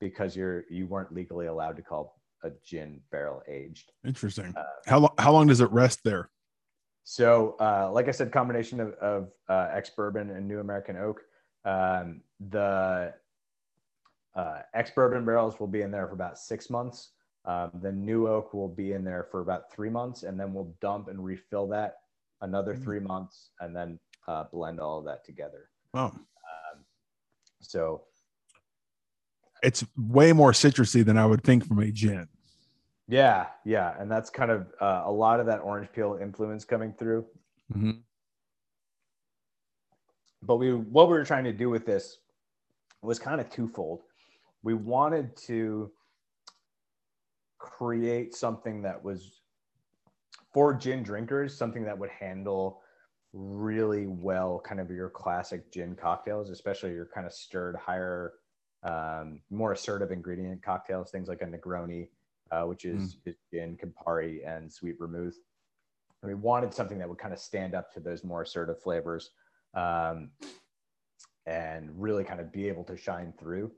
because 0.00 0.36
you're 0.36 0.64
you 0.70 0.86
weren't 0.86 1.12
legally 1.12 1.46
allowed 1.46 1.76
to 1.76 1.82
call 1.82 2.20
a 2.44 2.50
gin 2.64 3.00
barrel 3.10 3.42
aged. 3.48 3.92
Interesting. 4.04 4.52
Uh, 4.56 4.62
How 4.86 4.98
long 4.98 5.14
how 5.18 5.32
long 5.32 5.46
does 5.46 5.60
it 5.60 5.70
rest 5.70 6.00
there? 6.04 6.30
So, 7.08 7.54
uh, 7.60 7.88
like 7.92 8.08
I 8.08 8.10
said, 8.10 8.32
combination 8.32 8.80
of, 8.80 8.92
of 8.94 9.28
uh, 9.48 9.68
ex 9.72 9.90
bourbon 9.90 10.30
and 10.30 10.46
new 10.48 10.58
American 10.58 10.96
oak. 10.96 11.22
Um, 11.64 12.20
the 12.50 13.14
uh, 14.34 14.58
ex 14.74 14.90
bourbon 14.90 15.24
barrels 15.24 15.58
will 15.60 15.68
be 15.68 15.82
in 15.82 15.90
there 15.90 16.06
for 16.08 16.14
about 16.14 16.36
six 16.38 16.68
months. 16.68 17.10
Um, 17.44 17.70
the 17.80 17.92
new 17.92 18.26
oak 18.26 18.52
will 18.52 18.68
be 18.68 18.92
in 18.92 19.04
there 19.04 19.28
for 19.30 19.40
about 19.40 19.72
three 19.72 19.88
months, 19.88 20.24
and 20.24 20.38
then 20.38 20.52
we'll 20.52 20.74
dump 20.80 21.06
and 21.08 21.24
refill 21.24 21.68
that 21.68 21.98
another 22.42 22.74
Mm. 22.74 22.82
three 22.84 23.00
months, 23.00 23.50
and 23.60 23.74
then 23.74 23.98
uh, 24.26 24.44
blend 24.52 24.80
all 24.80 24.98
of 24.98 25.04
that 25.04 25.24
together. 25.24 25.70
Um, 25.94 26.26
so, 27.66 28.02
it's 29.62 29.84
way 29.96 30.32
more 30.32 30.52
citrusy 30.52 31.04
than 31.04 31.16
I 31.18 31.26
would 31.26 31.42
think 31.42 31.66
from 31.66 31.78
a 31.80 31.90
gin. 31.90 32.28
yeah, 33.08 33.46
yeah, 33.64 33.94
and 33.98 34.10
that's 34.10 34.30
kind 34.30 34.50
of 34.50 34.66
uh, 34.80 35.02
a 35.06 35.12
lot 35.12 35.40
of 35.40 35.46
that 35.46 35.60
orange 35.60 35.90
peel 35.92 36.18
influence 36.20 36.64
coming 36.64 36.92
through. 36.98 37.26
Mhm. 37.74 38.02
but 40.42 40.56
we 40.56 40.72
what 40.74 41.08
we 41.08 41.14
were 41.14 41.24
trying 41.24 41.44
to 41.44 41.52
do 41.52 41.68
with 41.68 41.84
this 41.84 42.18
was 43.02 43.18
kind 43.18 43.40
of 43.40 43.50
twofold. 43.50 44.02
We 44.62 44.74
wanted 44.74 45.36
to 45.48 45.90
create 47.58 48.34
something 48.34 48.82
that 48.82 49.02
was 49.02 49.40
for 50.52 50.72
gin 50.74 51.02
drinkers, 51.02 51.56
something 51.56 51.84
that 51.84 51.98
would 51.98 52.10
handle 52.10 52.82
really 53.36 54.06
well 54.06 54.60
kind 54.64 54.80
of 54.80 54.90
your 54.90 55.10
classic 55.10 55.70
gin 55.70 55.94
cocktails, 55.94 56.50
especially 56.50 56.92
your 56.92 57.08
kind 57.14 57.26
of 57.26 57.32
stirred 57.32 57.76
higher, 57.76 58.34
um, 58.82 59.40
more 59.50 59.72
assertive 59.72 60.10
ingredient 60.10 60.62
cocktails, 60.62 61.10
things 61.10 61.28
like 61.28 61.42
a 61.42 61.44
Negroni, 61.44 62.08
uh, 62.50 62.62
which 62.62 62.84
is, 62.84 63.16
mm. 63.16 63.18
is 63.26 63.36
gin, 63.52 63.76
Campari, 63.76 64.46
and 64.46 64.72
sweet 64.72 64.96
vermouth. 64.98 65.36
And 66.22 66.30
we 66.30 66.34
wanted 66.34 66.72
something 66.72 66.98
that 66.98 67.08
would 67.08 67.18
kind 67.18 67.34
of 67.34 67.38
stand 67.38 67.74
up 67.74 67.92
to 67.92 68.00
those 68.00 68.24
more 68.24 68.42
assertive 68.42 68.82
flavors 68.82 69.30
um, 69.74 70.30
and 71.44 71.90
really 71.94 72.24
kind 72.24 72.40
of 72.40 72.52
be 72.52 72.68
able 72.68 72.84
to 72.84 72.96
shine 72.96 73.34
through 73.38 73.70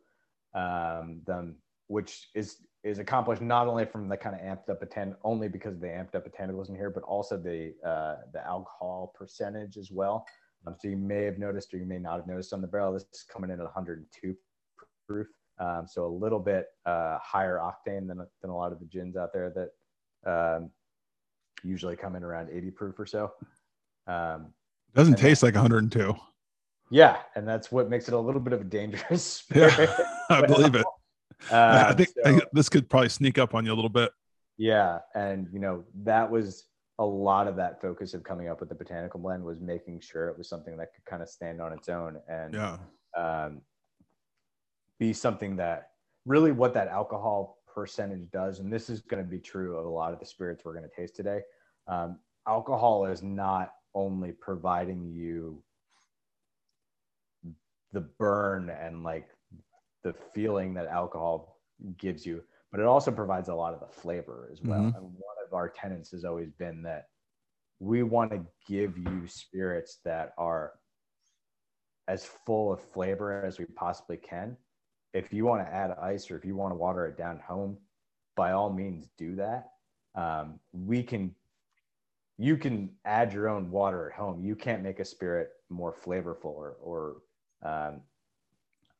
um, 0.54 1.20
them, 1.26 1.56
which 1.88 2.28
is 2.34 2.58
is 2.88 2.98
accomplished 2.98 3.42
not 3.42 3.66
only 3.66 3.84
from 3.84 4.08
the 4.08 4.16
kind 4.16 4.34
of 4.34 4.42
amped 4.42 4.70
up 4.70 4.82
attend 4.82 5.14
only 5.22 5.48
because 5.48 5.78
the 5.78 5.86
amped 5.86 6.14
up 6.14 6.26
botanicals 6.26 6.68
in 6.68 6.74
here, 6.74 6.90
but 6.90 7.02
also 7.04 7.36
the 7.36 7.74
uh, 7.84 8.16
the 8.32 8.44
alcohol 8.46 9.12
percentage 9.14 9.76
as 9.76 9.90
well. 9.90 10.26
Um, 10.66 10.76
so 10.80 10.88
you 10.88 10.96
may 10.96 11.24
have 11.24 11.38
noticed, 11.38 11.72
or 11.72 11.78
you 11.78 11.86
may 11.86 11.98
not 11.98 12.16
have 12.16 12.26
noticed 12.26 12.52
on 12.52 12.60
the 12.60 12.66
barrel, 12.66 12.92
this 12.92 13.04
is 13.12 13.24
coming 13.30 13.50
in 13.50 13.60
at 13.60 13.64
102 13.64 14.34
proof. 15.06 15.26
Um, 15.60 15.86
so 15.88 16.06
a 16.06 16.08
little 16.08 16.38
bit 16.38 16.66
uh, 16.86 17.18
higher 17.22 17.58
octane 17.58 18.06
than, 18.06 18.24
than 18.40 18.50
a 18.50 18.56
lot 18.56 18.72
of 18.72 18.78
the 18.78 18.86
gins 18.86 19.16
out 19.16 19.32
there 19.32 19.52
that 20.24 20.58
um, 20.58 20.70
usually 21.64 21.96
come 21.96 22.16
in 22.16 22.22
around 22.22 22.48
80 22.52 22.70
proof 22.72 22.98
or 22.98 23.06
so. 23.06 23.32
Um, 24.06 24.52
Doesn't 24.94 25.16
taste 25.16 25.42
like 25.42 25.54
102. 25.54 26.14
Yeah, 26.90 27.18
and 27.34 27.46
that's 27.46 27.70
what 27.70 27.90
makes 27.90 28.08
it 28.08 28.14
a 28.14 28.18
little 28.18 28.40
bit 28.40 28.52
of 28.52 28.62
a 28.62 28.64
dangerous 28.64 29.24
spirit. 29.24 29.74
Yeah, 29.78 29.96
I 30.30 30.46
believe 30.46 30.74
it. 30.74 30.86
Uh, 31.50 31.86
I 31.88 31.92
think, 31.94 32.08
so, 32.08 32.22
I 32.24 32.40
this 32.52 32.68
could 32.68 32.88
probably 32.88 33.08
sneak 33.08 33.38
up 33.38 33.54
on 33.54 33.64
you 33.64 33.72
a 33.72 33.74
little 33.74 33.88
bit. 33.88 34.10
Yeah, 34.56 34.98
and 35.14 35.48
you 35.52 35.60
know 35.60 35.84
that 36.02 36.30
was 36.30 36.64
a 36.98 37.04
lot 37.04 37.46
of 37.46 37.56
that 37.56 37.80
focus 37.80 38.12
of 38.12 38.24
coming 38.24 38.48
up 38.48 38.60
with 38.60 38.68
the 38.68 38.74
botanical 38.74 39.20
blend 39.20 39.44
was 39.44 39.60
making 39.60 40.00
sure 40.00 40.28
it 40.28 40.36
was 40.36 40.48
something 40.48 40.76
that 40.76 40.92
could 40.94 41.04
kind 41.04 41.22
of 41.22 41.28
stand 41.28 41.60
on 41.60 41.72
its 41.72 41.88
own 41.88 42.18
and 42.28 42.54
yeah. 42.54 42.76
um, 43.16 43.60
be 44.98 45.12
something 45.12 45.54
that 45.56 45.90
really 46.26 46.50
what 46.50 46.74
that 46.74 46.88
alcohol 46.88 47.58
percentage 47.72 48.28
does, 48.32 48.58
and 48.58 48.72
this 48.72 48.90
is 48.90 49.00
going 49.00 49.22
to 49.22 49.28
be 49.28 49.38
true 49.38 49.76
of 49.76 49.86
a 49.86 49.88
lot 49.88 50.12
of 50.12 50.18
the 50.18 50.26
spirits 50.26 50.64
we're 50.64 50.74
going 50.74 50.88
to 50.88 50.96
taste 50.96 51.14
today. 51.14 51.40
Um, 51.86 52.18
alcohol 52.48 53.06
is 53.06 53.22
not 53.22 53.72
only 53.94 54.32
providing 54.32 55.08
you 55.08 55.62
the 57.92 58.00
burn 58.00 58.70
and 58.70 59.02
like 59.02 59.28
the 60.04 60.14
feeling 60.34 60.74
that 60.74 60.86
alcohol 60.86 61.58
gives 61.98 62.24
you, 62.26 62.42
but 62.70 62.80
it 62.80 62.86
also 62.86 63.10
provides 63.10 63.48
a 63.48 63.54
lot 63.54 63.74
of 63.74 63.80
the 63.80 63.86
flavor 63.86 64.48
as 64.52 64.62
well. 64.62 64.80
Mm-hmm. 64.80 64.96
And 64.96 65.04
one 65.04 65.36
of 65.46 65.54
our 65.54 65.68
tenets 65.68 66.10
has 66.10 66.24
always 66.24 66.50
been 66.50 66.82
that 66.82 67.08
we 67.80 68.02
want 68.02 68.30
to 68.32 68.44
give 68.66 68.98
you 68.98 69.26
spirits 69.26 69.98
that 70.04 70.32
are 70.36 70.72
as 72.08 72.24
full 72.24 72.72
of 72.72 72.80
flavor 72.80 73.44
as 73.44 73.58
we 73.58 73.66
possibly 73.66 74.16
can. 74.16 74.56
If 75.14 75.32
you 75.32 75.44
want 75.44 75.64
to 75.64 75.72
add 75.72 75.92
ice 76.00 76.30
or 76.30 76.36
if 76.36 76.44
you 76.44 76.56
want 76.56 76.72
to 76.72 76.76
water 76.76 77.06
it 77.06 77.16
down 77.16 77.40
home, 77.46 77.78
by 78.36 78.52
all 78.52 78.72
means 78.72 79.08
do 79.18 79.36
that. 79.36 79.70
Um, 80.14 80.58
we 80.72 81.02
can, 81.02 81.34
you 82.38 82.56
can 82.56 82.90
add 83.04 83.32
your 83.32 83.48
own 83.48 83.70
water 83.70 84.10
at 84.10 84.16
home. 84.16 84.44
You 84.44 84.54
can't 84.54 84.82
make 84.82 85.00
a 85.00 85.04
spirit 85.04 85.50
more 85.70 85.92
flavorful 85.92 86.44
or, 86.44 86.76
or 86.82 87.16
um, 87.62 88.00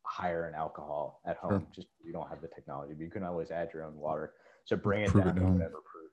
higher 0.09 0.48
in 0.48 0.54
alcohol 0.54 1.20
at 1.26 1.36
home. 1.36 1.61
Sure. 1.61 1.68
Just 1.74 1.88
you 2.04 2.12
don't 2.12 2.28
have 2.28 2.40
the 2.40 2.48
technology, 2.48 2.94
but 2.94 3.02
you 3.02 3.11
can 3.11 3.22
always 3.22 3.50
add 3.50 3.70
your 3.72 3.84
own 3.84 3.96
water. 3.96 4.32
So 4.64 4.76
bring 4.76 5.02
it 5.02 5.11
Prove 5.11 5.24
down 5.24 5.36
it 5.36 5.40
to 5.40 5.46
whatever 5.46 5.80
proof 5.90 6.12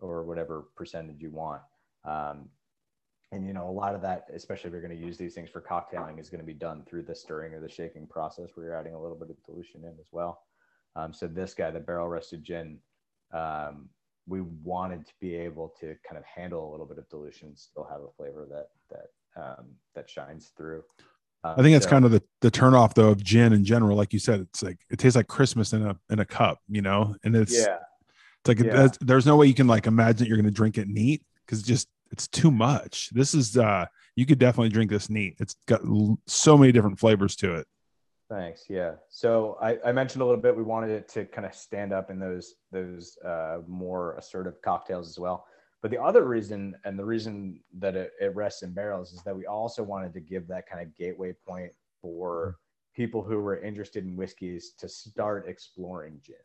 or 0.00 0.24
whatever 0.24 0.66
percentage 0.76 1.20
you 1.20 1.30
want. 1.30 1.62
Um, 2.04 2.48
and 3.32 3.46
you 3.46 3.52
know, 3.52 3.68
a 3.68 3.70
lot 3.70 3.94
of 3.94 4.02
that, 4.02 4.26
especially 4.34 4.68
if 4.68 4.72
you're 4.72 4.82
going 4.82 4.98
to 4.98 5.06
use 5.06 5.16
these 5.16 5.34
things 5.34 5.50
for 5.50 5.60
cocktailing, 5.60 6.18
is 6.18 6.28
going 6.28 6.40
to 6.40 6.46
be 6.46 6.54
done 6.54 6.82
through 6.88 7.02
the 7.02 7.14
stirring 7.14 7.54
or 7.54 7.60
the 7.60 7.68
shaking 7.68 8.06
process, 8.06 8.50
where 8.54 8.66
you're 8.66 8.76
adding 8.76 8.94
a 8.94 9.00
little 9.00 9.16
bit 9.16 9.30
of 9.30 9.36
dilution 9.44 9.84
in 9.84 9.94
as 10.00 10.08
well. 10.10 10.42
Um, 10.96 11.12
so 11.12 11.28
this 11.28 11.54
guy, 11.54 11.70
the 11.70 11.78
barrel 11.78 12.08
rested 12.08 12.42
gin, 12.42 12.78
um, 13.32 13.88
we 14.26 14.40
wanted 14.40 15.06
to 15.06 15.12
be 15.20 15.34
able 15.36 15.72
to 15.80 15.94
kind 16.06 16.18
of 16.18 16.24
handle 16.24 16.68
a 16.68 16.70
little 16.70 16.86
bit 16.86 16.98
of 16.98 17.08
dilution, 17.08 17.56
still 17.56 17.86
have 17.88 18.00
a 18.00 18.10
flavor 18.16 18.46
that 18.50 18.70
that 18.90 19.40
um, 19.40 19.66
that 19.94 20.10
shines 20.10 20.50
through. 20.56 20.82
Um, 21.42 21.54
I 21.56 21.62
think 21.62 21.74
that's 21.74 21.86
so, 21.86 21.90
kind 21.90 22.04
of 22.04 22.10
the 22.10 22.22
the 22.40 22.50
turnoff 22.50 22.94
though 22.94 23.10
of 23.10 23.22
gin 23.22 23.52
in 23.52 23.64
general. 23.64 23.96
Like 23.96 24.12
you 24.12 24.18
said, 24.18 24.40
it's 24.40 24.62
like 24.62 24.78
it 24.90 24.98
tastes 24.98 25.16
like 25.16 25.26
Christmas 25.26 25.72
in 25.72 25.86
a 25.86 25.96
in 26.10 26.18
a 26.18 26.24
cup, 26.24 26.58
you 26.68 26.82
know, 26.82 27.16
and 27.24 27.34
it's 27.34 27.54
yeah, 27.54 27.78
it's 28.40 28.48
like 28.48 28.58
yeah. 28.60 28.86
it, 28.86 28.98
there's 29.00 29.26
no 29.26 29.36
way 29.36 29.46
you 29.46 29.54
can 29.54 29.66
like 29.66 29.86
imagine 29.86 30.26
you're 30.26 30.36
going 30.36 30.44
to 30.44 30.50
drink 30.50 30.76
it 30.76 30.88
neat 30.88 31.22
because 31.44 31.62
just 31.62 31.88
it's 32.10 32.28
too 32.28 32.50
much. 32.50 33.10
This 33.10 33.34
is 33.34 33.56
uh 33.56 33.86
you 34.16 34.26
could 34.26 34.38
definitely 34.38 34.68
drink 34.68 34.90
this 34.90 35.08
neat. 35.08 35.36
It's 35.38 35.54
got 35.66 35.80
so 36.26 36.58
many 36.58 36.72
different 36.72 36.98
flavors 36.98 37.36
to 37.36 37.54
it. 37.54 37.66
Thanks. 38.28 38.66
Yeah. 38.68 38.92
So 39.08 39.58
I, 39.60 39.78
I 39.84 39.92
mentioned 39.92 40.22
a 40.22 40.24
little 40.24 40.40
bit. 40.40 40.56
We 40.56 40.62
wanted 40.62 40.90
it 40.90 41.08
to 41.10 41.24
kind 41.24 41.46
of 41.46 41.54
stand 41.54 41.92
up 41.92 42.10
in 42.10 42.20
those 42.20 42.54
those 42.70 43.18
uh, 43.24 43.58
more 43.66 44.14
assertive 44.16 44.62
cocktails 44.62 45.08
as 45.08 45.18
well. 45.18 45.46
But 45.82 45.90
the 45.90 46.02
other 46.02 46.24
reason, 46.24 46.74
and 46.84 46.98
the 46.98 47.04
reason 47.04 47.60
that 47.78 47.96
it, 47.96 48.12
it 48.20 48.34
rests 48.34 48.62
in 48.62 48.72
barrels, 48.72 49.12
is 49.12 49.22
that 49.22 49.36
we 49.36 49.46
also 49.46 49.82
wanted 49.82 50.12
to 50.14 50.20
give 50.20 50.46
that 50.48 50.68
kind 50.68 50.82
of 50.82 50.94
gateway 50.94 51.34
point 51.46 51.72
for 52.02 52.58
people 52.94 53.22
who 53.22 53.38
were 53.38 53.62
interested 53.62 54.04
in 54.04 54.16
whiskeys 54.16 54.72
to 54.78 54.88
start 54.88 55.48
exploring 55.48 56.20
gin. 56.22 56.36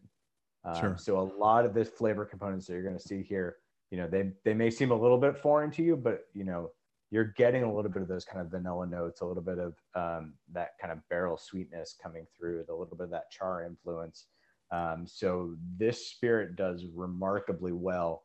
Um, 0.63 0.79
sure. 0.79 0.95
So 0.97 1.19
a 1.19 1.27
lot 1.38 1.65
of 1.65 1.73
the 1.73 1.83
flavor 1.83 2.25
components 2.25 2.65
that 2.67 2.73
you're 2.73 2.83
going 2.83 2.97
to 2.97 3.07
see 3.07 3.23
here, 3.23 3.57
you 3.91 3.97
know, 3.97 4.07
they 4.07 4.31
they 4.43 4.53
may 4.53 4.69
seem 4.69 4.91
a 4.91 4.99
little 4.99 5.17
bit 5.17 5.38
foreign 5.38 5.71
to 5.71 5.83
you, 5.83 5.95
but 5.95 6.25
you 6.33 6.43
know, 6.43 6.71
you're 7.11 7.33
getting 7.38 7.63
a 7.63 7.73
little 7.73 7.91
bit 7.91 8.01
of 8.01 8.07
those 8.07 8.25
kind 8.25 8.41
of 8.41 8.51
vanilla 8.51 8.86
notes, 8.88 9.21
a 9.21 9.25
little 9.25 9.43
bit 9.43 9.59
of 9.59 9.75
um, 9.95 10.33
that 10.51 10.71
kind 10.81 10.91
of 10.91 11.07
barrel 11.09 11.38
sweetness 11.38 11.95
coming 12.01 12.25
through, 12.38 12.65
a 12.67 12.71
little 12.71 12.97
bit 12.97 13.05
of 13.05 13.11
that 13.11 13.31
char 13.31 13.63
influence. 13.63 14.25
Um, 14.71 15.05
so 15.05 15.55
this 15.77 16.07
spirit 16.07 16.55
does 16.55 16.86
remarkably 16.93 17.71
well 17.71 18.24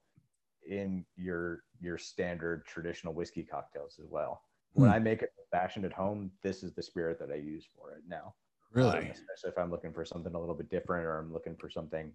in 0.68 1.04
your 1.16 1.62
your 1.80 1.98
standard 1.98 2.64
traditional 2.66 3.14
whiskey 3.14 3.42
cocktails 3.42 3.98
as 4.02 4.11
well. 4.11 4.42
When 4.72 4.88
hmm. 4.88 4.94
I 4.94 4.98
make 4.98 5.22
it 5.22 5.32
fashioned 5.50 5.84
at 5.84 5.92
home, 5.92 6.30
this 6.42 6.62
is 6.62 6.72
the 6.72 6.82
spirit 6.82 7.18
that 7.18 7.30
I 7.30 7.36
use 7.36 7.66
for 7.76 7.92
it 7.92 8.02
now. 8.08 8.34
Really, 8.72 8.98
um, 8.98 9.04
especially 9.04 9.50
if 9.50 9.58
I'm 9.58 9.70
looking 9.70 9.92
for 9.92 10.04
something 10.04 10.34
a 10.34 10.38
little 10.38 10.54
bit 10.54 10.70
different, 10.70 11.04
or 11.04 11.18
I'm 11.18 11.32
looking 11.32 11.56
for 11.56 11.68
something 11.68 12.12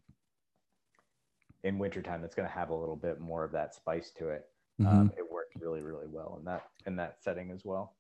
in 1.64 1.80
wintertime 1.80 2.22
that's 2.22 2.36
going 2.36 2.48
to 2.48 2.54
have 2.54 2.70
a 2.70 2.76
little 2.76 2.96
bit 2.96 3.20
more 3.20 3.44
of 3.44 3.52
that 3.52 3.76
spice 3.76 4.12
to 4.18 4.30
it. 4.30 4.46
Mm-hmm. 4.80 4.98
Um, 4.98 5.12
it 5.18 5.30
works 5.30 5.56
really, 5.60 5.82
really 5.82 6.08
well 6.08 6.38
in 6.40 6.46
that 6.46 6.64
in 6.86 6.96
that 6.98 7.18
setting 7.22 7.52
as 7.52 7.66
well. 7.66 7.96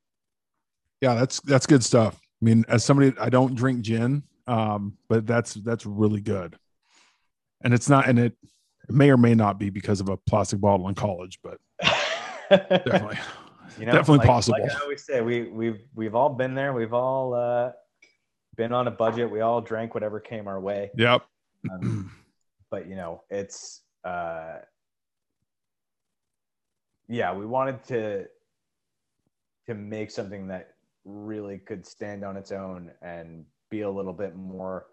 Yeah, 1.02 1.16
that's 1.16 1.42
that's 1.42 1.66
good 1.66 1.84
stuff. 1.84 2.20
I 2.42 2.46
mean, 2.46 2.66
as 2.68 2.86
somebody, 2.86 3.14
I 3.20 3.30
don't 3.30 3.56
drink 3.56 3.82
gin, 3.82 4.24
um, 4.48 4.98
but 5.10 5.26
that's 5.26 5.56
that's 5.56 5.86
really 5.86 6.22
good. 6.22 6.58
And 7.64 7.74
it's 7.74 7.90
not, 7.90 8.08
and 8.08 8.20
it 8.20 8.34
it 8.88 8.94
may 8.94 9.10
or 9.10 9.18
may 9.18 9.36
not 9.36 9.60
be 9.60 9.70
because 9.70 10.00
of 10.00 10.10
a 10.10 10.18
plastic 10.18 10.60
bottle 10.60 10.88
in 10.88 10.96
college, 10.96 11.40
but 11.44 11.58
definitely, 12.50 13.18
you 13.80 13.86
know, 13.86 13.92
definitely 13.92 14.20
like, 14.20 14.28
possible. 14.28 14.60
Like 14.62 14.72
I 14.72 14.82
always 14.82 15.04
say, 15.04 15.22
we 15.22 15.44
we've 15.44 15.82
we've 15.96 16.16
all 16.16 16.30
been 16.30 16.54
there. 16.54 16.74
We've 16.74 16.94
all 16.94 17.34
uh, 17.34 17.72
been 18.56 18.74
on 18.74 18.88
a 18.88 18.92
budget. 18.92 19.30
We 19.30 19.42
all 19.42 19.62
drank 19.62 19.94
whatever 19.94 20.20
came 20.20 20.48
our 20.48 20.60
way. 20.60 20.92
Yep. 20.98 21.24
Um, 21.72 22.12
but 22.70 22.88
you 22.88 22.96
know, 22.96 23.24
it's 23.30 23.82
uh, 24.04 24.58
yeah, 27.08 27.34
we 27.34 27.46
wanted 27.46 27.84
to 27.86 28.26
to 29.68 29.74
make 29.74 30.12
something 30.12 30.48
that 30.48 30.76
really 31.06 31.58
could 31.58 31.86
stand 31.86 32.24
on 32.24 32.38
its 32.38 32.52
own 32.52 32.92
and 33.02 33.46
be 33.70 33.82
a 33.82 33.90
little 33.90 34.14
bit 34.14 34.36
more 34.36 34.86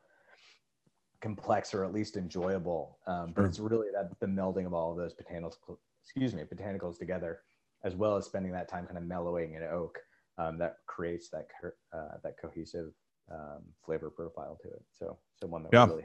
complex 1.23 1.73
or 1.73 1.85
at 1.85 1.93
least 1.93 2.17
enjoyable. 2.17 2.99
Um, 3.07 3.33
but 3.35 3.45
it's 3.45 3.59
really 3.59 3.89
that 3.95 4.11
the 4.21 4.27
melding 4.27 4.67
of 4.67 4.75
all 4.75 4.91
of 4.91 4.99
those 4.99 5.15
botanicals, 5.15 5.55
excuse 6.05 6.35
me, 6.35 6.43
botanicals 6.43 6.99
together, 6.99 7.41
as 7.85 7.95
well 7.95 8.17
as 8.17 8.27
spending 8.27 8.53
that 8.53 8.69
time 8.69 8.87
kind 8.87 8.99
of 8.99 9.05
mellowing 9.05 9.55
in 9.55 9.63
oak, 9.63 9.99
um, 10.39 10.59
that 10.59 10.77
creates 10.87 11.29
that 11.31 11.47
uh, 11.93 12.17
that 12.23 12.35
cohesive 12.41 12.93
um, 13.31 13.63
flavor 13.85 14.11
profile 14.11 14.59
to 14.63 14.69
it. 14.69 14.83
So, 14.91 15.19
so 15.41 15.47
one 15.47 15.63
that 15.63 15.71
yeah, 15.73 15.87
really 15.87 16.05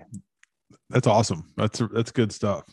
that's 0.89 1.07
awesome. 1.07 1.51
That's 1.57 1.81
that's 1.93 2.11
good 2.11 2.31
stuff. 2.31 2.63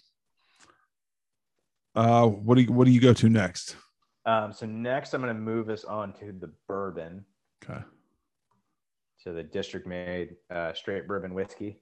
Uh, 1.95 2.27
what 2.27 2.57
do 2.57 2.63
you 2.63 2.73
what 2.73 2.87
do 2.87 2.91
you 2.91 3.01
go 3.01 3.13
to 3.13 3.29
next? 3.29 3.77
Um, 4.27 4.53
so 4.53 4.67
next, 4.67 5.13
I'm 5.15 5.21
going 5.21 5.35
to 5.35 5.41
move 5.41 5.69
us 5.69 5.85
on 5.85 6.13
to 6.15 6.33
the 6.33 6.51
bourbon. 6.67 7.25
Okay. 7.63 7.81
So 9.19 9.33
the 9.33 9.43
district 9.43 9.87
made 9.87 10.37
uh, 10.51 10.73
straight 10.75 11.07
bourbon 11.07 11.35
whiskey. 11.35 11.81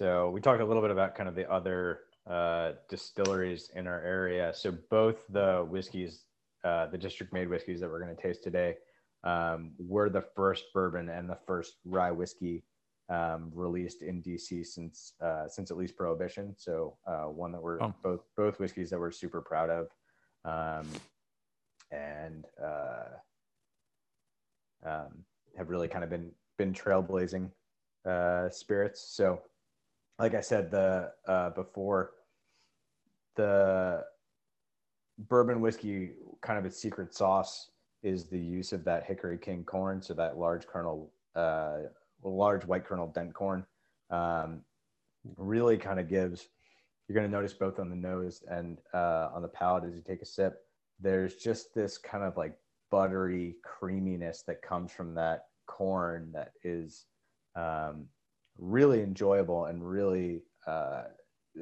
So 0.00 0.30
we 0.30 0.40
talked 0.40 0.62
a 0.62 0.64
little 0.64 0.80
bit 0.80 0.90
about 0.90 1.14
kind 1.14 1.28
of 1.28 1.34
the 1.34 1.46
other 1.52 2.04
uh, 2.26 2.72
distilleries 2.88 3.70
in 3.74 3.86
our 3.86 4.00
area. 4.00 4.50
So 4.54 4.72
both 4.88 5.26
the 5.28 5.66
whiskeys, 5.68 6.24
uh, 6.64 6.86
the 6.86 6.96
district 6.96 7.34
made 7.34 7.50
whiskeys 7.50 7.80
that 7.80 7.90
we're 7.90 8.02
going 8.02 8.16
to 8.16 8.22
taste 8.22 8.42
today, 8.42 8.76
um, 9.24 9.72
were 9.78 10.08
the 10.08 10.22
first 10.22 10.72
bourbon 10.72 11.10
and 11.10 11.28
the 11.28 11.36
first 11.46 11.74
rye 11.84 12.12
whiskey 12.12 12.64
um, 13.10 13.50
released 13.52 14.00
in 14.00 14.22
DC 14.22 14.64
since 14.64 15.12
uh, 15.20 15.46
since 15.46 15.70
at 15.70 15.76
least 15.76 15.98
Prohibition. 15.98 16.54
So 16.56 16.96
uh, 17.06 17.24
one 17.24 17.52
that 17.52 17.62
we're 17.62 17.82
Oh. 17.82 17.92
both 18.02 18.20
both 18.38 18.58
whiskeys 18.58 18.88
that 18.88 18.98
we're 18.98 19.10
super 19.10 19.42
proud 19.42 19.68
of, 19.68 19.88
um, 20.46 20.88
and 21.90 22.46
uh, 22.58 23.18
um, 24.82 25.26
have 25.58 25.68
really 25.68 25.88
kind 25.88 26.04
of 26.04 26.08
been 26.08 26.30
been 26.56 26.72
trailblazing 26.72 27.50
uh, 28.06 28.48
spirits. 28.48 29.02
So, 29.02 29.42
like 30.20 30.34
I 30.34 30.40
said, 30.42 30.70
the 30.70 31.12
uh, 31.26 31.50
before 31.50 32.12
the 33.36 34.04
bourbon 35.18 35.60
whiskey, 35.62 36.10
kind 36.42 36.58
of 36.58 36.66
its 36.66 36.76
secret 36.76 37.14
sauce 37.14 37.70
is 38.02 38.26
the 38.26 38.38
use 38.38 38.72
of 38.72 38.84
that 38.84 39.06
Hickory 39.06 39.38
King 39.38 39.64
corn, 39.64 40.02
so 40.02 40.12
that 40.14 40.36
large 40.36 40.66
kernel, 40.66 41.10
uh, 41.34 41.78
large 42.22 42.66
white 42.66 42.84
kernel 42.84 43.06
dent 43.08 43.32
corn, 43.32 43.64
um, 44.10 44.60
really 45.38 45.78
kind 45.78 45.98
of 45.98 46.08
gives. 46.08 46.48
You're 47.08 47.14
going 47.14 47.28
to 47.28 47.32
notice 47.32 47.54
both 47.54 47.80
on 47.80 47.88
the 47.88 47.96
nose 47.96 48.44
and 48.48 48.78
uh, 48.92 49.30
on 49.34 49.42
the 49.42 49.48
palate 49.48 49.84
as 49.84 49.94
you 49.94 50.02
take 50.02 50.22
a 50.22 50.26
sip. 50.26 50.58
There's 51.00 51.36
just 51.36 51.74
this 51.74 51.96
kind 51.96 52.22
of 52.22 52.36
like 52.36 52.56
buttery 52.90 53.56
creaminess 53.64 54.42
that 54.42 54.60
comes 54.60 54.92
from 54.92 55.14
that 55.14 55.46
corn 55.66 56.30
that 56.32 56.52
is 56.62 57.06
um, 57.56 58.06
really 58.58 59.02
enjoyable 59.02 59.66
and 59.66 59.88
really 59.88 60.42
uh, 60.66 61.04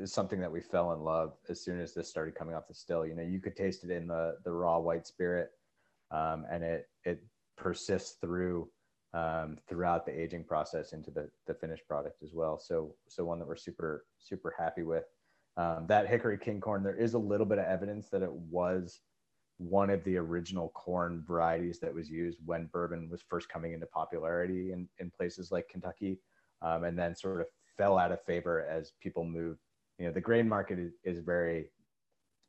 something 0.04 0.40
that 0.40 0.50
we 0.50 0.60
fell 0.60 0.92
in 0.92 1.00
love 1.00 1.34
as 1.48 1.62
soon 1.62 1.80
as 1.80 1.94
this 1.94 2.08
started 2.08 2.34
coming 2.34 2.54
off 2.54 2.68
the 2.68 2.74
still. 2.74 3.06
You 3.06 3.14
know, 3.14 3.22
you 3.22 3.40
could 3.40 3.56
taste 3.56 3.84
it 3.84 3.90
in 3.90 4.06
the 4.06 4.36
the 4.44 4.52
raw 4.52 4.78
white 4.78 5.06
spirit, 5.06 5.50
um, 6.10 6.44
and 6.50 6.62
it 6.62 6.88
it 7.04 7.22
persists 7.56 8.16
through 8.20 8.68
um, 9.14 9.56
throughout 9.68 10.04
the 10.04 10.18
aging 10.18 10.44
process 10.44 10.92
into 10.92 11.10
the 11.10 11.30
the 11.46 11.54
finished 11.54 11.86
product 11.88 12.22
as 12.22 12.32
well. 12.34 12.58
So 12.58 12.94
so 13.08 13.24
one 13.24 13.38
that 13.38 13.48
we're 13.48 13.56
super 13.56 14.04
super 14.18 14.54
happy 14.58 14.82
with. 14.82 15.04
Um, 15.56 15.86
that 15.88 16.06
Hickory 16.06 16.38
King 16.38 16.60
corn, 16.60 16.84
there 16.84 16.94
is 16.94 17.14
a 17.14 17.18
little 17.18 17.46
bit 17.46 17.58
of 17.58 17.64
evidence 17.64 18.08
that 18.10 18.22
it 18.22 18.32
was 18.32 19.00
one 19.58 19.90
of 19.90 20.04
the 20.04 20.16
original 20.16 20.68
corn 20.70 21.24
varieties 21.26 21.80
that 21.80 21.92
was 21.92 22.08
used 22.08 22.38
when 22.46 22.70
bourbon 22.72 23.08
was 23.10 23.24
first 23.28 23.48
coming 23.48 23.72
into 23.72 23.86
popularity 23.86 24.70
in, 24.70 24.88
in 25.00 25.10
places 25.10 25.50
like 25.50 25.68
Kentucky, 25.68 26.20
um, 26.62 26.84
and 26.84 26.98
then 26.98 27.14
sort 27.14 27.40
of 27.40 27.46
fell 27.76 27.98
out 27.98 28.12
of 28.12 28.22
favor 28.22 28.66
as 28.68 28.92
people 29.00 29.24
moved. 29.24 29.60
You 29.98 30.06
know, 30.06 30.12
the 30.12 30.20
grain 30.20 30.48
market 30.48 30.78
is, 30.78 30.92
is 31.04 31.20
very 31.20 31.70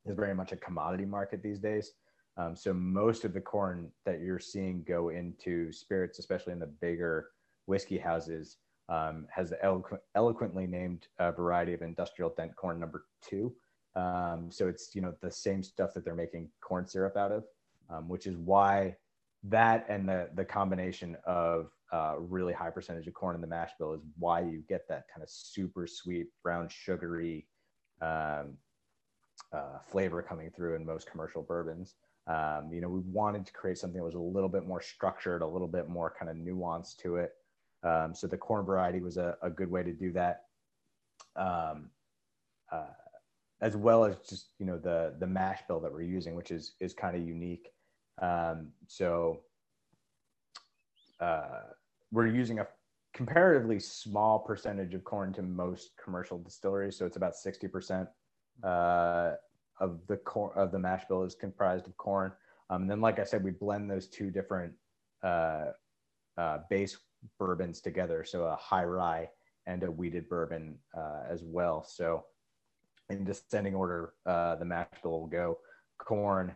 is 0.06 0.16
very 0.16 0.34
much 0.34 0.52
a 0.52 0.58
commodity 0.58 1.06
market 1.06 1.44
these 1.44 1.60
days. 1.60 1.92
Um, 2.38 2.56
so 2.56 2.74
most 2.74 3.26
of 3.26 3.34
the 3.34 3.42
corn 3.42 3.92
that 4.06 4.22
you're 4.22 4.40
seeing 4.40 4.84
go 4.88 5.10
into 5.10 5.72
spirits, 5.74 6.20
especially 6.20 6.54
in 6.54 6.60
the 6.60 6.68
bigger 6.68 7.28
whiskey 7.66 7.98
houses, 7.98 8.58
um, 8.88 9.28
has 9.30 9.50
the 9.50 9.58
eloqu- 9.58 10.00
eloquently 10.16 10.66
named 10.66 11.08
uh, 11.20 11.32
variety 11.32 11.74
of 11.74 11.82
industrial 11.82 12.34
dent 12.36 12.56
corn 12.56 12.80
number 12.80 13.06
two. 13.22 13.54
Um, 13.96 14.50
so 14.50 14.68
it's 14.68 14.92
you 14.96 15.02
know 15.02 15.14
the 15.22 15.32
same 15.32 15.64
stuff 15.64 15.94
that 15.94 16.06
they're 16.06 16.16
making 16.16 16.50
corn 16.62 16.88
syrup 16.88 17.18
out 17.18 17.32
of, 17.32 17.44
um, 17.90 18.08
which 18.08 18.26
is 18.26 18.38
why 18.38 18.96
that 19.44 19.86
and 19.90 20.08
the 20.08 20.30
the 20.36 20.44
combination 20.44 21.16
of 21.26 21.72
uh, 21.92 22.16
really 22.18 22.54
high 22.54 22.70
percentage 22.70 23.08
of 23.08 23.14
corn 23.14 23.36
in 23.36 23.42
the 23.42 23.48
mash 23.48 23.72
bill 23.80 23.94
is 23.94 24.02
why 24.18 24.42
you 24.42 24.64
get 24.68 24.88
that 24.88 25.06
kind 25.14 25.24
of 25.24 25.30
super 25.30 25.88
sweet 25.88 26.28
brown 26.44 26.68
sugary 26.70 27.48
um, 28.02 28.58
uh, 29.54 29.80
flavor 29.88 30.22
coming 30.22 30.52
through 30.52 30.76
in 30.76 30.86
most 30.86 31.10
commercial 31.10 31.42
bourbons. 31.42 31.96
Um, 32.28 32.70
you 32.72 32.82
know, 32.82 32.90
we 32.90 33.00
wanted 33.00 33.46
to 33.48 33.54
create 33.54 33.78
something 33.78 33.98
that 33.98 34.06
was 34.06 34.14
a 34.14 34.20
little 34.20 34.50
bit 34.50 34.68
more 34.68 34.82
structured, 34.82 35.42
a 35.42 35.48
little 35.48 35.68
bit 35.68 35.90
more 35.90 36.14
kind 36.18 36.30
of 36.30 36.38
nuance 36.38 36.94
to 36.96 37.16
it. 37.16 37.32
Um, 37.82 38.14
so 38.14 38.28
the 38.28 38.38
corn 38.38 38.66
variety 38.66 39.00
was 39.00 39.18
a, 39.18 39.36
a 39.42 39.50
good 39.50 39.72
way 39.72 39.84
to 39.84 39.94
do 39.94 40.12
that. 40.12 40.44
Um, 41.36 41.90
uh, 42.72 42.94
as 43.62 43.76
well 43.76 44.06
as 44.06 44.16
just 44.28 44.50
you 44.60 44.66
know 44.66 44.78
the 44.78 45.16
the 45.20 45.28
mash 45.28 45.62
bill 45.68 45.80
that 45.80 45.92
we're 45.92 46.02
using, 46.02 46.36
which 46.36 46.52
is 46.52 46.76
is 46.80 46.94
kind 46.94 47.16
of 47.16 47.26
unique. 47.26 47.70
Um, 48.22 48.72
so 48.88 49.42
uh, 51.20 51.62
we're 52.12 52.28
using 52.28 52.60
a 52.60 52.68
comparatively 53.14 53.80
small 53.80 54.40
percentage 54.40 54.94
of 54.94 55.04
corn 55.04 55.34
to 55.34 55.42
most 55.42 55.92
commercial 56.04 56.38
distilleries, 56.38 56.98
so 56.98 57.06
it's 57.06 57.18
about 57.18 57.36
sixty 57.36 57.68
percent 57.68 58.08
uh, 58.64 59.32
of 59.80 60.00
the 60.08 60.18
corn 60.18 60.52
of 60.56 60.72
the 60.72 60.80
mash 60.80 61.06
bill 61.08 61.24
is 61.24 61.36
comprised 61.36 61.88
of 61.88 61.96
corn. 61.98 62.32
Um, 62.70 62.84
and 62.84 62.92
then, 62.92 63.02
like 63.02 63.20
I 63.20 63.24
said, 63.24 63.44
we 63.44 63.52
blend 63.52 63.90
those 63.90 64.08
two 64.08 64.30
different 64.30 64.74
uh, 65.24 65.72
uh, 66.38 66.60
base 66.70 66.98
bourbons 67.40 67.82
together, 67.82 68.24
so 68.24 68.46
a 68.46 68.56
high 68.56 68.84
rye 68.84 69.30
and 69.66 69.84
a 69.84 69.92
wheated 69.92 70.30
bourbon 70.30 70.78
uh, 70.96 71.24
as 71.30 71.44
well. 71.44 71.84
So 71.84 72.26
in 73.10 73.24
descending 73.24 73.76
order, 73.76 74.14
uh, 74.26 74.56
the 74.56 74.66
mash 74.66 74.88
bill 75.02 75.20
will 75.20 75.28
go 75.28 75.58
corn, 75.98 76.56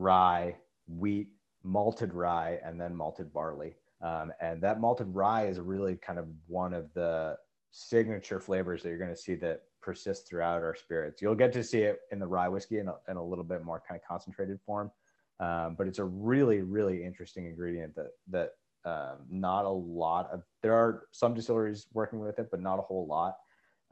rye, 0.00 0.56
wheat, 0.86 1.28
malted 1.62 2.12
rye, 2.14 2.58
and 2.64 2.80
then 2.80 2.94
malted 2.94 3.32
barley. 3.32 3.74
Um, 4.02 4.32
and 4.40 4.62
that 4.62 4.80
malted 4.80 5.14
rye 5.14 5.46
is 5.46 5.58
really 5.60 5.96
kind 5.96 6.18
of 6.18 6.26
one 6.46 6.72
of 6.72 6.92
the 6.94 7.36
signature 7.70 8.40
flavors 8.40 8.82
that 8.82 8.88
you're 8.88 8.98
going 8.98 9.10
to 9.14 9.16
see 9.16 9.34
that 9.36 9.62
persist 9.82 10.26
throughout 10.26 10.62
our 10.62 10.74
spirits. 10.74 11.20
You'll 11.20 11.34
get 11.34 11.52
to 11.52 11.62
see 11.62 11.82
it 11.82 12.00
in 12.12 12.18
the 12.18 12.26
rye 12.26 12.48
whiskey 12.48 12.78
in 12.78 12.88
a, 12.88 12.94
in 13.08 13.16
a 13.16 13.24
little 13.24 13.44
bit 13.44 13.62
more 13.64 13.82
kind 13.86 14.00
of 14.00 14.06
concentrated 14.06 14.58
form. 14.64 14.90
Um, 15.38 15.74
but 15.76 15.86
it's 15.86 15.98
a 15.98 16.04
really, 16.04 16.60
really 16.62 17.04
interesting 17.04 17.46
ingredient 17.46 17.94
that, 17.96 18.10
that 18.30 18.50
um, 18.84 19.18
not 19.30 19.64
a 19.64 19.70
lot 19.70 20.30
of, 20.32 20.42
there 20.62 20.74
are 20.74 21.04
some 21.12 21.34
distilleries 21.34 21.86
working 21.92 22.20
with 22.20 22.38
it, 22.38 22.48
but 22.50 22.60
not 22.60 22.78
a 22.78 22.82
whole 22.82 23.06
lot. 23.06 23.36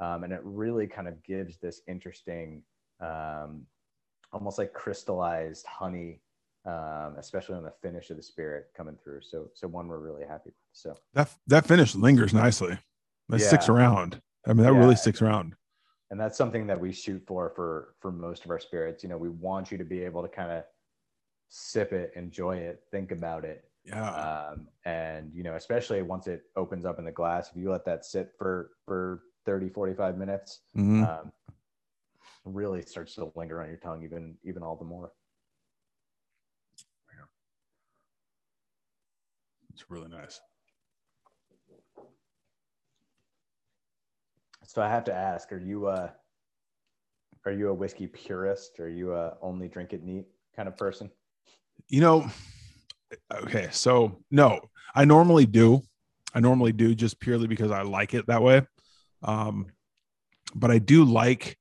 Um, 0.01 0.25
and 0.25 0.33
it 0.33 0.41
really 0.43 0.87
kind 0.87 1.09
of 1.09 1.23
gives 1.23 1.59
this 1.59 1.81
interesting, 1.87 2.63
um, 3.01 3.67
almost 4.33 4.59
like 4.59 4.72
crystallized 4.72 5.66
honey, 5.66 6.20
um, 6.64 7.14
especially 7.18 7.55
on 7.57 7.62
the 7.62 7.72
finish 7.83 8.11
of 8.11 8.16
the 8.16 8.22
spirit 8.22 8.66
coming 8.76 8.97
through. 9.03 9.20
So, 9.22 9.49
so 9.55 9.66
one 9.68 9.89
we're 9.89 9.99
really 9.99 10.24
happy 10.26 10.47
with. 10.51 10.55
So 10.72 10.97
That 11.14 11.31
that 11.47 11.66
finish 11.66 11.95
lingers 11.95 12.35
nicely. 12.35 12.79
That 13.29 13.41
sticks 13.41 13.68
around. 13.68 14.20
I 14.47 14.53
mean, 14.53 14.64
that 14.64 14.72
Yeah. 14.72 14.79
really 14.79 14.97
sticks 14.97 15.20
around. 15.22 15.55
and 16.11 16.18
that's 16.18 16.39
something 16.39 16.66
that 16.66 16.81
we 16.81 16.91
shoot 16.93 17.22
for 17.26 17.51
for 17.51 17.95
for 18.01 18.11
most 18.11 18.47
of 18.47 18.51
our 18.51 18.59
spirits 18.59 19.03
you 19.03 19.11
know 19.11 19.18
we 19.18 19.29
want 19.29 19.70
you 19.70 19.76
to 19.76 19.85
be 19.85 20.03
able 20.03 20.22
to 20.22 20.29
kind 20.29 20.51
of 20.51 20.64
sip 21.51 21.93
it 21.93 22.12
enjoy 22.16 22.57
it 22.57 22.83
think 22.91 23.11
about 23.11 23.45
it 23.45 23.64
Yeah. 23.85 24.49
um, 24.53 24.68
and 24.87 25.31
you 25.35 25.43
know 25.43 25.55
especially 25.57 26.01
once 26.01 26.26
it 26.26 26.45
opens 26.57 26.87
up 26.87 26.99
in 26.99 27.05
the 27.05 27.12
glass 27.12 27.51
if 27.51 27.57
you 27.57 27.70
let 27.70 27.85
that 27.85 28.07
sit 28.07 28.33
for 28.39 28.70
for 28.87 29.22
30 29.45 29.68
45 29.68 30.16
minutes 30.16 30.61
Mhm. 30.74 31.03
um, 31.07 31.33
really 32.55 32.82
starts 32.82 33.14
to 33.14 33.30
linger 33.36 33.62
on 33.62 33.68
your 33.68 33.78
tongue 33.78 34.03
even 34.03 34.36
even 34.44 34.62
all 34.62 34.76
the 34.76 34.84
more 34.84 35.12
It's 39.72 39.88
really 39.90 40.09
nice. 40.09 40.40
so 44.64 44.82
i 44.82 44.88
have 44.88 45.05
to 45.05 45.14
ask 45.14 45.53
are 45.53 45.59
you 45.61 45.86
uh 45.86 46.11
are 47.46 47.53
you 47.53 47.68
a 47.68 47.74
whiskey 47.74 48.07
purist 48.09 48.80
are 48.80 48.88
you 48.88 49.14
a 49.14 49.36
only 49.40 49.68
drink 49.68 49.92
it 49.92 50.03
neat 50.03 50.26
kind 50.57 50.68
of 50.68 50.76
person 50.76 51.09
You 51.88 52.01
know, 52.01 52.30
okay, 53.32 53.68
so 53.70 54.18
no, 54.30 54.61
I 54.94 55.05
normally 55.05 55.46
do. 55.46 55.82
I 56.34 56.40
normally 56.40 56.72
do 56.72 56.94
just 56.94 57.18
purely 57.20 57.46
because 57.46 57.70
I 57.70 57.82
like 57.82 58.12
it 58.14 58.26
that 58.26 58.42
way. 58.42 58.66
Um, 59.22 59.66
but 60.55 60.70
I 60.70 60.78
do 60.78 61.05
like 61.05 61.57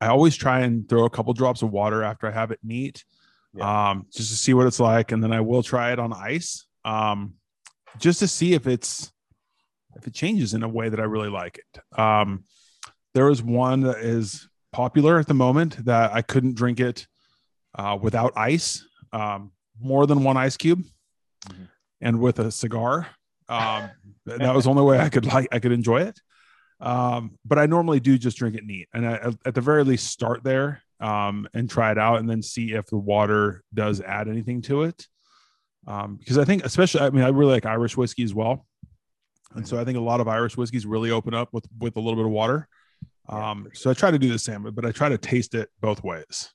I 0.00 0.08
always 0.08 0.34
try 0.36 0.60
and 0.60 0.88
throw 0.88 1.04
a 1.04 1.10
couple 1.10 1.32
drops 1.34 1.62
of 1.62 1.70
water 1.70 2.02
after 2.02 2.26
I 2.26 2.30
have 2.30 2.50
it 2.50 2.60
neat. 2.62 3.04
Um, 3.60 4.06
just 4.12 4.30
to 4.30 4.36
see 4.36 4.54
what 4.54 4.66
it's 4.66 4.78
like, 4.80 5.10
and 5.12 5.22
then 5.22 5.32
I 5.32 5.40
will 5.40 5.62
try 5.62 5.92
it 5.92 5.98
on 5.98 6.12
ice. 6.12 6.66
Um, 6.84 7.34
just 7.98 8.20
to 8.20 8.28
see 8.28 8.54
if 8.54 8.66
it's 8.68 9.12
if 9.96 10.06
it 10.06 10.14
changes 10.14 10.54
in 10.54 10.62
a 10.62 10.68
way 10.68 10.88
that 10.88 11.00
I 11.00 11.02
really 11.02 11.28
like 11.28 11.58
it. 11.58 11.98
Um, 11.98 12.44
there 13.12 13.28
is 13.28 13.42
one 13.42 13.80
that 13.80 13.98
is 13.98 14.48
popular 14.72 15.18
at 15.18 15.26
the 15.26 15.34
moment 15.34 15.84
that 15.84 16.12
I 16.12 16.22
couldn't 16.22 16.54
drink 16.54 16.78
it 16.78 17.08
uh, 17.74 17.98
without 18.00 18.32
ice, 18.36 18.86
um, 19.12 19.50
more 19.80 20.06
than 20.06 20.22
one 20.22 20.36
ice 20.36 20.56
cube, 20.56 20.84
Mhm. 21.48 21.68
and 22.00 22.20
with 22.20 22.38
a 22.38 22.52
cigar. 22.52 23.08
Um, 23.48 23.90
that 24.26 24.54
was 24.54 24.64
the 24.64 24.70
only 24.70 24.84
way 24.84 25.00
I 25.00 25.08
could 25.08 25.26
like 25.26 25.48
I 25.50 25.58
could 25.58 25.72
enjoy 25.72 26.02
it. 26.02 26.20
Um, 26.80 27.38
but 27.44 27.58
I 27.58 27.66
normally 27.66 28.00
do 28.00 28.16
just 28.16 28.38
drink 28.38 28.56
it 28.56 28.64
neat, 28.64 28.88
and 28.94 29.06
I, 29.06 29.32
at 29.44 29.54
the 29.54 29.60
very 29.60 29.84
least 29.84 30.06
start 30.08 30.42
there 30.42 30.82
um, 30.98 31.46
and 31.52 31.68
try 31.68 31.90
it 31.92 31.98
out, 31.98 32.20
and 32.20 32.28
then 32.28 32.42
see 32.42 32.72
if 32.72 32.86
the 32.86 32.96
water 32.96 33.62
does 33.74 34.00
add 34.00 34.28
anything 34.28 34.62
to 34.62 34.84
it. 34.84 35.06
Um, 35.86 36.16
because 36.16 36.38
I 36.38 36.44
think, 36.44 36.64
especially, 36.64 37.00
I 37.00 37.10
mean, 37.10 37.24
I 37.24 37.28
really 37.28 37.52
like 37.52 37.66
Irish 37.66 37.96
whiskey 37.96 38.22
as 38.22 38.34
well. 38.34 38.66
And 39.54 39.66
so 39.66 39.80
I 39.80 39.84
think 39.84 39.98
a 39.98 40.00
lot 40.00 40.20
of 40.20 40.28
Irish 40.28 40.56
whiskeys 40.56 40.86
really 40.86 41.10
open 41.10 41.34
up 41.34 41.48
with 41.52 41.66
with 41.78 41.96
a 41.96 42.00
little 42.00 42.16
bit 42.16 42.26
of 42.26 42.30
water. 42.30 42.68
Um, 43.28 43.64
yeah, 43.64 43.70
so 43.74 43.90
I 43.90 43.94
try 43.94 44.10
to 44.10 44.18
do 44.18 44.30
the 44.30 44.38
same, 44.38 44.62
but 44.62 44.84
I 44.84 44.92
try 44.92 45.08
to 45.08 45.18
taste 45.18 45.54
it 45.54 45.68
both 45.80 46.02
ways. 46.04 46.50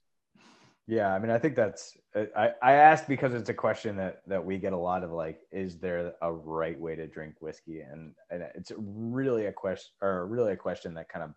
Yeah, 0.88 1.14
I 1.14 1.20
mean, 1.20 1.32
I 1.32 1.40
think 1.40 1.56
that's 1.56 1.98
I, 2.16 2.52
I 2.62 2.74
asked 2.74 3.08
because 3.08 3.34
it's 3.34 3.50
a 3.50 3.54
question 3.54 3.98
that 3.98 4.22
that 4.28 4.44
we 4.44 4.58
get 4.58 4.74
a 4.74 4.78
lot 4.78 5.04
of 5.04 5.12
like, 5.12 5.42
is 5.52 5.78
there 5.80 6.14
a 6.22 6.32
right 6.32 6.80
way 6.80 6.96
to 6.96 7.08
drink 7.08 7.36
whiskey? 7.42 7.82
And 7.82 8.14
and 8.30 8.44
it's 8.56 8.72
really 8.78 9.48
a 9.48 9.52
question 9.52 9.92
or 10.02 10.26
really 10.28 10.54
a 10.54 10.58
question 10.58 10.94
that 10.94 11.10
kind 11.10 11.24
of 11.24 11.32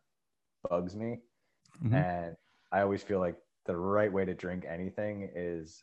bugs 0.68 0.94
me. 0.94 1.18
Mm-hmm. 1.82 1.94
And 1.94 2.36
I 2.70 2.80
always 2.80 3.02
feel 3.02 3.18
like 3.18 3.36
the 3.66 3.76
right 3.76 4.12
way 4.12 4.24
to 4.24 4.34
drink 4.34 4.64
anything 4.68 5.28
is 5.34 5.82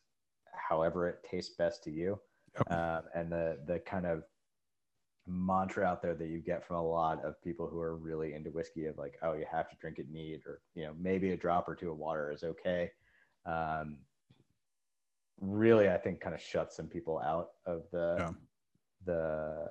however 0.69 1.09
it 1.09 1.25
tastes 1.29 1.55
best 1.55 1.83
to 1.83 1.91
you. 1.91 2.19
Yep. 2.55 2.71
Um, 2.71 3.01
and 3.13 3.31
the 3.31 3.59
the 3.67 3.79
kind 3.79 4.05
of 4.05 4.23
mantra 5.27 5.83
out 5.83 6.01
there 6.01 6.13
that 6.13 6.27
you 6.27 6.39
get 6.39 6.65
from 6.65 6.77
a 6.77 6.87
lot 6.87 7.23
of 7.25 7.41
people 7.41 7.67
who 7.67 7.79
are 7.79 7.97
really 7.97 8.33
into 8.33 8.51
whiskey 8.51 8.85
of 8.85 8.97
like, 8.97 9.15
oh, 9.23 9.33
you 9.33 9.45
have 9.51 9.69
to 9.69 9.75
drink 9.81 9.99
it 9.99 10.09
neat, 10.09 10.43
or 10.45 10.61
you 10.73 10.83
know, 10.83 10.93
maybe 10.97 11.31
a 11.31 11.37
drop 11.37 11.67
or 11.67 11.75
two 11.75 11.91
of 11.91 11.97
water 11.97 12.31
is 12.31 12.43
okay 12.43 12.91
um, 13.45 13.97
really 15.41 15.89
I 15.89 15.97
think 15.97 16.21
kind 16.21 16.35
of 16.35 16.41
shuts 16.41 16.75
some 16.75 16.87
people 16.87 17.19
out 17.19 17.49
of 17.65 17.83
the 17.91 18.15
yeah. 18.19 18.29
the 19.05 19.69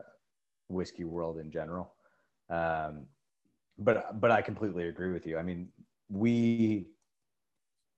whiskey 0.68 1.04
world 1.04 1.38
in 1.38 1.50
general. 1.50 1.94
Um, 2.50 3.06
but 3.78 4.20
but 4.20 4.30
I 4.30 4.42
completely 4.42 4.88
agree 4.88 5.12
with 5.12 5.26
you. 5.26 5.38
I 5.38 5.42
mean, 5.42 5.68
we 6.08 6.86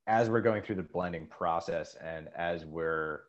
as 0.06 0.30
we're 0.30 0.40
going 0.40 0.62
through 0.62 0.76
the 0.76 0.82
blending 0.82 1.26
process 1.26 1.96
and 2.02 2.28
as 2.36 2.64
we're 2.64 3.22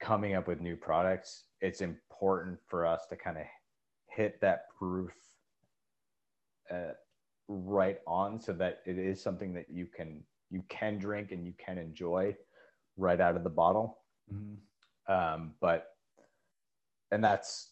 coming 0.00 0.34
up 0.34 0.46
with 0.46 0.60
new 0.60 0.76
products, 0.76 1.44
it's 1.60 1.80
important 1.80 2.58
for 2.66 2.86
us 2.86 3.06
to 3.10 3.16
kind 3.16 3.36
of 3.36 3.44
hit 4.08 4.40
that 4.40 4.66
proof 4.78 5.12
uh, 6.70 6.92
right 7.48 7.98
on 8.06 8.40
so 8.40 8.52
that 8.52 8.80
it 8.86 8.98
is 8.98 9.20
something 9.20 9.52
that 9.52 9.66
you 9.68 9.86
can 9.86 10.22
you 10.50 10.62
can 10.68 10.98
drink 10.98 11.32
and 11.32 11.44
you 11.44 11.52
can 11.58 11.78
enjoy 11.78 12.34
right 12.96 13.20
out 13.20 13.36
of 13.36 13.44
the 13.44 13.50
bottle. 13.50 13.98
Mm-hmm. 14.32 15.12
Um, 15.12 15.54
but, 15.60 15.86
and 17.10 17.22
that's 17.22 17.70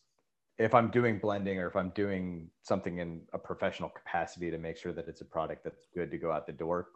if 0.59 0.75
I'm 0.75 0.91
doing 0.91 1.19
blending 1.19 1.59
or 1.59 1.67
if 1.67 1.77
I'm 1.77 1.91
doing 1.91 2.51
something 2.63 2.99
in 2.99 3.23
a 3.33 3.39
professional 3.39 3.89
capacity 3.89 4.51
to 4.51 4.59
make 4.59 4.77
sure 4.77 4.93
that 4.93 5.09
it's 5.09 5.21
a 5.21 5.25
product 5.25 5.65
that's 5.65 5.87
good 5.95 6.11
to 6.11 6.19
go 6.19 6.31
out 6.31 6.47
the 6.47 6.53
door, 6.53 6.89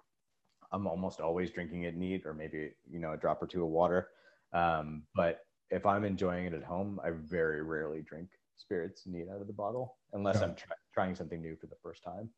I'm 0.72 0.87
almost 0.87 1.20
always 1.20 1.51
drinking 1.51 1.85
it 1.85 1.97
neat 1.97 2.22
or 2.27 2.35
maybe, 2.35 2.70
you 2.91 2.99
know, 2.99 3.12
a 3.12 3.16
drop 3.16 3.43
or 3.43 3.47
two 3.47 3.64
of 3.64 3.70
water. 3.70 4.09
Um, 4.53 5.05
but 5.14 5.41
if 5.70 5.87
I'm 5.87 6.05
enjoying 6.05 6.47
it 6.47 6.55
at 6.55 6.62
home, 6.62 7.01
I 7.05 7.11
very 7.11 7.62
rarely 7.62 8.03
drink 8.03 8.29
spirits 8.57 9.03
neat 9.07 9.27
out 9.33 9.41
of 9.41 9.47
the 9.47 9.53
bottle 9.53 9.97
unless 10.12 10.37
yeah. 10.37 10.45
I'm 10.45 10.55
try- 10.55 10.77
trying 10.95 11.14
something 11.14 11.41
new 11.41 11.57
for 11.57 11.66
the 11.66 11.77
first 11.83 12.03
time. 12.03 12.31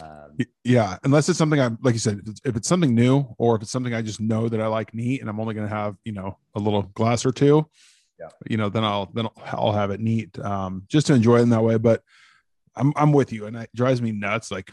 Um, 0.00 0.38
yeah, 0.64 0.96
unless 1.04 1.28
it's 1.28 1.38
something 1.38 1.60
I'm 1.60 1.78
like 1.82 1.94
you 1.94 2.00
said, 2.00 2.20
if 2.20 2.28
it's, 2.28 2.40
if 2.44 2.56
it's, 2.56 2.68
something 2.68 2.94
new 2.94 3.26
or 3.36 3.56
if 3.56 3.62
it's 3.62 3.70
something 3.70 3.92
I 3.92 4.00
just 4.00 4.20
know 4.20 4.48
that 4.48 4.60
I 4.60 4.66
like 4.66 4.94
neat 4.94 5.20
and 5.20 5.28
I'm 5.28 5.38
only 5.38 5.54
going 5.54 5.68
to 5.68 5.74
have 5.74 5.96
you 6.04 6.12
know 6.12 6.38
a 6.54 6.60
little 6.60 6.82
glass 6.82 7.26
or 7.26 7.32
two, 7.32 7.68
yeah, 8.18 8.28
you 8.48 8.56
know, 8.56 8.68
then 8.68 8.84
I'll 8.84 9.10
then 9.12 9.28
I'll, 9.52 9.72
have 9.72 9.90
it 9.90 10.00
neat, 10.00 10.38
um, 10.38 10.84
just 10.88 11.08
to 11.08 11.14
enjoy 11.14 11.38
it 11.38 11.42
in 11.42 11.50
that 11.50 11.62
way. 11.62 11.76
But 11.76 12.02
I'm 12.76 12.92
I'm 12.96 13.12
with 13.12 13.32
you, 13.32 13.46
and 13.46 13.56
it 13.56 13.70
drives 13.74 14.00
me 14.00 14.12
nuts. 14.12 14.50
Like 14.50 14.72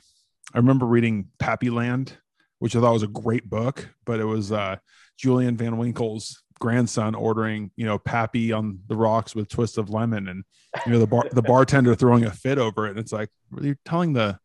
I 0.53 0.57
remember 0.57 0.86
reading 0.86 1.30
Pappyland, 1.39 2.13
which 2.59 2.76
I 2.76 2.80
thought 2.80 2.93
was 2.93 3.03
a 3.03 3.07
great 3.07 3.49
book, 3.49 3.89
but 4.05 4.20
it 4.20 4.26
was 4.26 4.51
uh, 4.51 4.78
Julian 5.17 5.57
Van 5.57 5.78
Winkle's 5.78 6.43
grandson 6.59 7.15
ordering 7.15 7.72
you 7.76 7.86
know 7.86 7.97
Pappy 7.97 8.51
on 8.51 8.80
the 8.88 8.95
rocks 8.95 9.36
with 9.36 9.49
twist 9.49 9.78
of 9.78 9.89
lemon, 9.89 10.28
and 10.28 10.43
you 10.86 10.91
know 10.91 10.99
the 10.99 11.07
bar 11.07 11.28
the 11.32 11.41
bartender 11.41 11.95
throwing 11.95 12.26
a 12.26 12.32
fit 12.32 12.57
over 12.57 12.88
it. 12.88 12.91
And 12.91 12.99
it's 12.99 13.11
like 13.11 13.30
you're 13.61 13.78
telling 13.84 14.13
the 14.13 14.39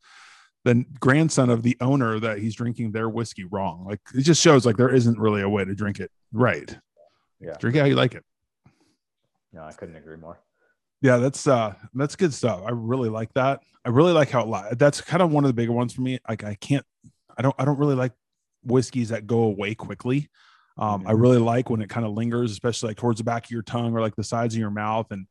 the 0.65 0.85
grandson 0.99 1.51
of 1.51 1.63
the 1.63 1.77
owner 1.81 2.19
that 2.19 2.39
he's 2.39 2.55
drinking 2.55 2.93
their 2.93 3.09
whiskey 3.09 3.45
wrong. 3.45 3.85
Like 3.87 4.01
it 4.15 4.23
just 4.23 4.43
shows 4.43 4.65
like 4.65 4.77
there 4.77 4.93
isn't 4.93 5.19
really 5.19 5.43
a 5.43 5.49
way 5.49 5.65
to 5.65 5.75
drink 5.75 6.01
it 6.01 6.11
right. 6.33 6.77
Yeah. 7.41 7.57
Drink 7.59 7.77
it 7.77 7.81
how 7.81 7.87
you 7.87 7.95
like 7.95 8.15
it. 8.15 8.25
No, 9.53 9.63
I 9.63 9.73
couldn't 9.73 9.97
agree 9.97 10.17
more. 10.17 10.41
Yeah, 11.03 11.19
that's 11.19 11.47
uh 11.47 11.75
that's 11.93 12.17
good 12.17 12.33
stuff. 12.33 12.63
I 12.67 12.71
really 12.71 13.11
like 13.11 13.33
that. 13.35 13.61
I 13.85 13.91
really 13.91 14.13
like 14.13 14.31
how 14.31 14.53
it 14.71 14.79
that's 14.79 15.03
kind 15.03 15.23
of 15.23 15.31
one 15.31 15.45
of 15.45 15.49
the 15.49 15.55
bigger 15.55 15.73
ones 15.73 15.93
for 15.93 16.01
me. 16.01 16.19
Like 16.29 16.45
I 16.45 16.55
can't 16.55 16.85
I 17.37 17.43
don't 17.43 17.55
I 17.59 17.67
don't 17.67 17.79
really 17.79 17.95
like 17.95 18.13
whiskeys 18.65 19.11
that 19.11 19.27
go 19.27 19.43
away 19.43 19.75
quickly. 19.75 20.31
Um, 20.79 21.01
mm-hmm. 21.01 21.09
I 21.09 21.13
really 21.13 21.39
like 21.39 21.69
when 21.69 21.83
it 21.83 21.91
kind 21.91 22.07
of 22.07 22.13
lingers, 22.13 22.51
especially 22.53 22.89
like 22.89 22.97
towards 22.97 23.19
the 23.19 23.25
back 23.25 23.45
of 23.45 23.51
your 23.51 23.63
tongue 23.63 23.95
or 23.95 24.01
like 24.01 24.17
the 24.17 24.25
sides 24.25 24.55
of 24.55 24.61
your 24.61 24.71
mouth. 24.71 25.07
And 25.11 25.27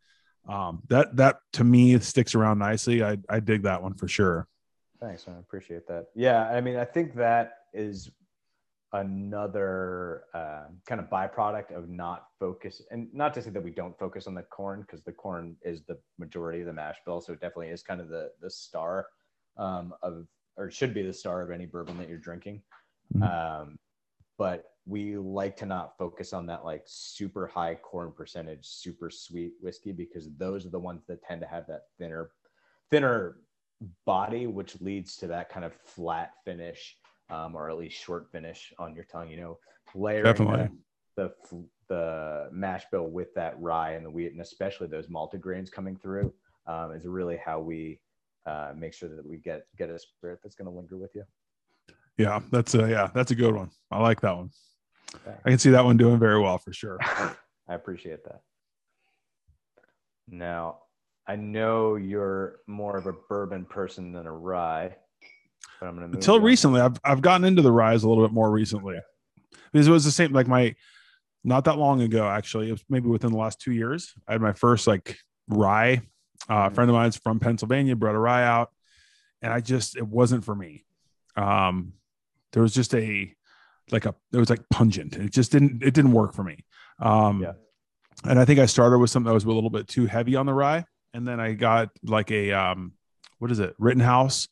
um, 0.48 0.84
that 0.90 1.16
that 1.18 1.38
to 1.54 1.64
me 1.64 1.98
sticks 2.00 2.36
around 2.36 2.60
nicely. 2.60 3.04
I 3.04 3.18
I 3.28 3.40
dig 3.40 3.64
that 3.64 3.82
one 3.82 3.96
for 3.96 4.08
sure. 4.08 4.48
Thanks, 5.04 5.28
man. 5.28 5.36
I 5.36 5.40
appreciate 5.40 5.86
that. 5.88 6.08
Yeah, 6.16 6.48
I 6.48 6.62
mean, 6.62 6.78
I 6.78 6.86
think 6.86 7.14
that 7.16 7.58
is 7.74 8.10
another 8.94 10.24
uh, 10.34 10.66
kind 10.88 11.02
of 11.02 11.10
byproduct 11.10 11.76
of 11.76 11.90
not 11.90 12.28
focus, 12.40 12.82
and 12.90 13.14
not 13.14 13.34
to 13.34 13.42
say 13.42 13.50
that 13.50 13.62
we 13.62 13.72
don't 13.72 14.00
focus 14.00 14.28
on 14.28 14.34
the 14.34 14.44
corn, 14.44 14.82
because 14.82 15.04
the 15.04 15.12
corn 15.12 15.58
is 15.62 15.84
the 15.84 16.00
majority 16.18 16.62
of 16.62 16.68
the 16.68 16.74
mash 16.74 16.96
bill, 17.06 17.20
so 17.20 17.34
it 17.34 17.42
definitely 17.42 17.68
is 17.68 17.84
kind 17.84 18.00
of 18.00 18.08
the 18.08 18.32
the 18.42 18.50
star 18.50 19.08
um, 19.58 19.94
of, 20.02 20.26
or 20.56 20.72
should 20.72 20.94
be 20.94 21.04
the 21.04 21.12
star 21.12 21.42
of 21.42 21.52
any 21.52 21.66
bourbon 21.66 21.98
that 21.98 22.08
you're 22.08 22.18
drinking. 22.18 22.62
Mm-hmm. 23.14 23.24
Um, 23.24 23.80
but 24.38 24.64
we 24.86 25.18
like 25.18 25.58
to 25.58 25.66
not 25.66 25.98
focus 25.98 26.32
on 26.32 26.46
that 26.46 26.64
like 26.64 26.84
super 26.86 27.46
high 27.46 27.76
corn 27.76 28.14
percentage, 28.16 28.66
super 28.66 29.10
sweet 29.10 29.54
whiskey 29.60 29.92
because 29.92 30.30
those 30.38 30.66
are 30.66 30.70
the 30.70 30.80
ones 30.80 31.04
that 31.10 31.22
tend 31.24 31.42
to 31.42 31.48
have 31.48 31.68
that 31.68 31.88
thinner, 32.00 32.32
thinner 32.90 33.36
body, 34.06 34.48
which 34.48 34.80
leads 34.82 35.16
to 35.18 35.28
that 35.28 35.50
kind 35.50 35.66
of 35.66 35.74
flat 35.74 36.32
finish, 36.46 36.98
um, 37.30 37.56
or 37.56 37.70
at 37.70 37.78
least 37.78 38.02
short 38.02 38.32
finish 38.32 38.74
on 38.80 38.96
your 38.96 39.06
tongue. 39.06 39.30
You 39.30 39.38
know, 39.38 39.60
layering 39.96 40.24
Definitely. 40.24 40.70
the, 41.16 41.34
the 41.50 41.66
the 41.90 42.50
mash 42.52 42.86
bill 42.92 43.08
with 43.08 43.34
that 43.36 43.60
rye 43.60 43.92
and 43.92 44.06
the 44.06 44.10
wheat, 44.10 44.32
and 44.32 44.42
especially 44.42 44.88
those 44.88 45.10
malted 45.10 45.42
grains 45.42 45.70
coming 45.70 45.96
through, 45.96 46.34
um, 46.68 46.92
is 46.92 47.06
really 47.06 47.38
how 47.38 47.60
we 47.60 48.00
uh, 48.46 48.74
make 48.76 48.94
sure 48.94 49.10
that 49.10 49.26
we 49.26 49.38
get 49.38 49.66
get 49.78 49.90
a 49.90 50.00
spirit 50.00 50.40
that's 50.44 50.56
going 50.56 50.70
to 50.70 50.76
linger 50.76 50.98
with 50.98 51.12
you. 51.16 51.24
Yeah, 52.18 52.42
that's 52.52 52.76
a 52.76 52.90
yeah, 52.90 53.10
that's 53.14 53.32
a 53.32 53.36
good 53.36 53.56
one. 53.56 53.72
I 53.92 54.02
like 54.02 54.22
that 54.22 54.36
one. 54.36 54.50
I 55.46 55.50
can 55.50 55.60
see 55.60 55.70
that 55.72 55.86
one 55.86 55.98
doing 55.98 56.20
very 56.20 56.40
well 56.40 56.58
for 56.58 56.74
sure. 56.74 56.98
I 57.68 57.76
appreciate 57.76 58.24
that. 58.26 58.42
Now, 60.28 60.80
I 61.28 61.36
know 61.36 61.96
you're 61.96 62.60
more 62.68 62.98
of 62.98 63.08
a 63.08 63.14
bourbon 63.14 63.66
person 63.66 64.12
than 64.12 64.26
a 64.26 64.32
rye. 64.32 64.96
But 65.80 65.88
I'm 65.88 65.96
gonna 65.96 66.08
until 66.08 66.40
recently. 66.40 66.82
I've 66.82 67.00
I've 67.04 67.22
gotten 67.22 67.46
into 67.46 67.62
the 67.62 67.72
ryes 67.72 68.04
a 68.04 68.10
little 68.10 68.26
bit 68.26 68.34
more 68.34 68.52
recently 68.52 69.00
because 69.72 69.88
it 69.88 69.92
was 69.92 70.04
the 70.04 70.12
same. 70.12 70.34
Like 70.34 70.48
my 70.48 70.76
not 71.44 71.66
that 71.66 71.78
long 71.78 72.02
ago, 72.02 72.28
actually, 72.28 72.70
it 72.70 72.74
was 72.74 72.84
maybe 72.90 73.08
within 73.08 73.32
the 73.32 73.38
last 73.38 73.62
two 73.62 73.72
years. 73.72 74.14
I 74.28 74.34
had 74.34 74.42
my 74.42 74.54
first 74.54 74.88
like 74.88 75.18
rye. 75.48 76.02
Uh, 76.50 76.54
a 76.54 76.56
mm-hmm. 76.56 76.76
friend 76.76 76.90
of 76.90 76.96
mine's 76.96 77.18
from 77.18 77.40
Pennsylvania 77.40 77.96
brought 77.96 78.16
a 78.16 78.20
rye 78.20 78.44
out, 78.44 78.72
and 79.42 79.54
I 79.54 79.62
just 79.62 79.96
it 79.96 80.06
wasn't 80.06 80.44
for 80.44 80.56
me. 80.56 80.84
Um, 81.38 81.94
there 82.52 82.62
was 82.62 82.74
just 82.74 82.94
a 82.96 83.34
like 83.92 84.06
a 84.06 84.14
it 84.34 84.38
was 84.38 84.50
like 84.50 84.68
pungent. 84.70 85.16
It 85.16 85.32
just 85.32 85.54
didn't 85.54 85.84
it 85.84 85.94
didn't 85.94 86.12
work 86.12 86.34
for 86.34 86.44
me. 86.44 86.66
Um, 87.00 87.42
yeah. 87.42 87.54
and 88.26 88.40
I 88.40 88.46
think 88.46 88.60
I 88.60 88.66
started 88.66 89.00
with 89.00 89.10
something 89.10 89.28
that 89.28 89.34
was 89.34 89.46
a 89.46 89.52
little 89.52 89.70
bit 89.70 89.88
too 89.88 90.06
heavy 90.06 90.36
on 90.36 90.46
the 90.46 90.54
rye 90.54 90.86
and 91.14 91.28
then 91.28 91.40
I 91.40 91.54
got 91.54 91.90
like 92.04 92.32
a 92.32 92.52
um, 92.52 92.94
what 93.40 93.52
is 93.52 93.60
it, 93.60 93.76
Rittenhouse, 93.78 94.48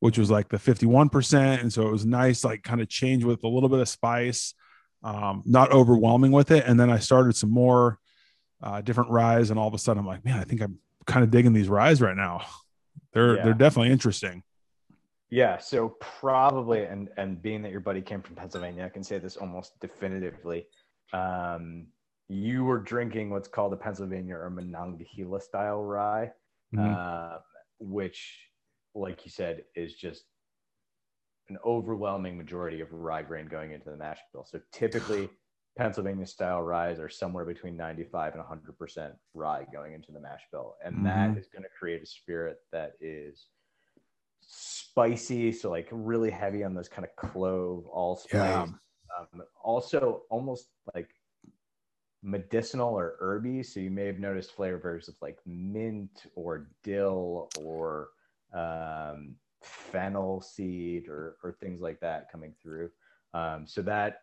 which 0.00 0.18
was 0.18 0.30
like 0.30 0.48
the 0.48 0.58
fifty 0.58 0.86
one 0.86 1.08
percent, 1.08 1.62
and 1.62 1.72
so 1.72 1.86
it 1.86 1.92
was 1.92 2.06
nice, 2.06 2.44
like 2.44 2.62
kind 2.62 2.80
of 2.80 2.88
change 2.88 3.24
with 3.24 3.42
a 3.44 3.48
little 3.48 3.68
bit 3.68 3.80
of 3.80 3.88
spice, 3.88 4.54
um, 5.02 5.42
not 5.44 5.72
overwhelming 5.72 6.32
with 6.32 6.50
it. 6.50 6.64
And 6.66 6.78
then 6.78 6.90
I 6.90 6.98
started 6.98 7.36
some 7.36 7.50
more 7.50 7.98
uh, 8.62 8.80
different 8.80 9.10
ryes, 9.10 9.50
and 9.50 9.58
all 9.58 9.68
of 9.68 9.74
a 9.74 9.78
sudden 9.78 10.00
I'm 10.00 10.06
like, 10.06 10.24
man, 10.24 10.38
I 10.38 10.44
think 10.44 10.60
I'm 10.60 10.78
kind 11.06 11.24
of 11.24 11.30
digging 11.30 11.52
these 11.52 11.68
ryes 11.68 12.00
right 12.00 12.16
now. 12.16 12.44
They're 13.12 13.36
yeah. 13.36 13.44
they're 13.44 13.54
definitely 13.54 13.92
interesting. 13.92 14.42
Yeah, 15.30 15.58
so 15.58 15.96
probably, 16.00 16.84
and 16.84 17.08
and 17.16 17.40
being 17.40 17.62
that 17.62 17.70
your 17.70 17.80
buddy 17.80 18.02
came 18.02 18.22
from 18.22 18.34
Pennsylvania, 18.34 18.84
I 18.84 18.88
can 18.88 19.04
say 19.04 19.18
this 19.18 19.36
almost 19.36 19.78
definitively. 19.80 20.66
Um, 21.12 21.86
you 22.34 22.64
were 22.64 22.78
drinking 22.78 23.30
what's 23.30 23.48
called 23.48 23.72
a 23.72 23.76
Pennsylvania 23.76 24.36
or 24.36 24.50
Monongahela 24.50 25.40
style 25.40 25.82
rye, 25.82 26.32
mm-hmm. 26.74 26.94
uh, 26.94 27.38
which, 27.78 28.40
like 28.94 29.24
you 29.24 29.30
said, 29.30 29.62
is 29.76 29.94
just 29.94 30.24
an 31.48 31.58
overwhelming 31.64 32.36
majority 32.36 32.80
of 32.80 32.92
rye 32.92 33.22
grain 33.22 33.46
going 33.46 33.72
into 33.72 33.90
the 33.90 33.96
mash 33.96 34.18
bill. 34.32 34.44
So 34.50 34.60
typically, 34.72 35.28
Pennsylvania 35.78 36.26
style 36.26 36.62
ryes 36.62 36.98
are 37.00 37.08
somewhere 37.08 37.44
between 37.44 37.76
95 37.76 38.34
and 38.34 38.42
100% 38.42 39.12
rye 39.34 39.66
going 39.72 39.92
into 39.92 40.12
the 40.12 40.20
mash 40.20 40.42
bill. 40.50 40.74
And 40.84 40.96
mm-hmm. 40.96 41.04
that 41.04 41.38
is 41.38 41.48
going 41.48 41.62
to 41.62 41.68
create 41.76 42.02
a 42.02 42.06
spirit 42.06 42.58
that 42.72 42.92
is 43.00 43.46
spicy. 44.40 45.52
So, 45.52 45.70
like, 45.70 45.88
really 45.90 46.30
heavy 46.30 46.64
on 46.64 46.74
those 46.74 46.88
kind 46.88 47.06
of 47.06 47.14
clove, 47.30 47.86
allspice. 47.86 48.34
Yeah. 48.34 48.62
Um, 48.62 49.42
also, 49.62 50.22
almost 50.30 50.68
like 50.94 51.10
medicinal 52.24 52.98
or 52.98 53.16
herby. 53.20 53.62
So 53.62 53.78
you 53.78 53.90
may 53.90 54.06
have 54.06 54.18
noticed 54.18 54.52
flavors 54.52 55.08
of 55.08 55.14
like 55.20 55.38
mint 55.46 56.24
or 56.34 56.68
dill 56.82 57.50
or 57.60 58.08
um, 58.54 59.36
fennel 59.62 60.40
seed 60.40 61.06
or, 61.08 61.36
or 61.44 61.52
things 61.52 61.80
like 61.80 62.00
that 62.00 62.32
coming 62.32 62.54
through. 62.62 62.90
Um, 63.34 63.66
so 63.66 63.82
that 63.82 64.22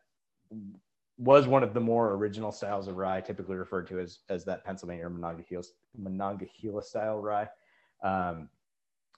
was 1.18 1.46
one 1.46 1.62
of 1.62 1.76
the 1.76 1.80
more 1.80 2.14
original 2.14 2.52
styles 2.52 2.88
of 2.88 2.98
rye, 2.98 3.22
typically 3.22 3.56
referred 3.56 3.88
to 3.88 4.00
as, 4.00 4.20
as 4.30 4.44
that 4.46 4.66
Pennsylvania 4.66 5.08
Monongahela, 5.08 5.64
Monongahela 5.96 6.82
style 6.82 7.20
rye. 7.20 7.48
Um, 8.04 8.50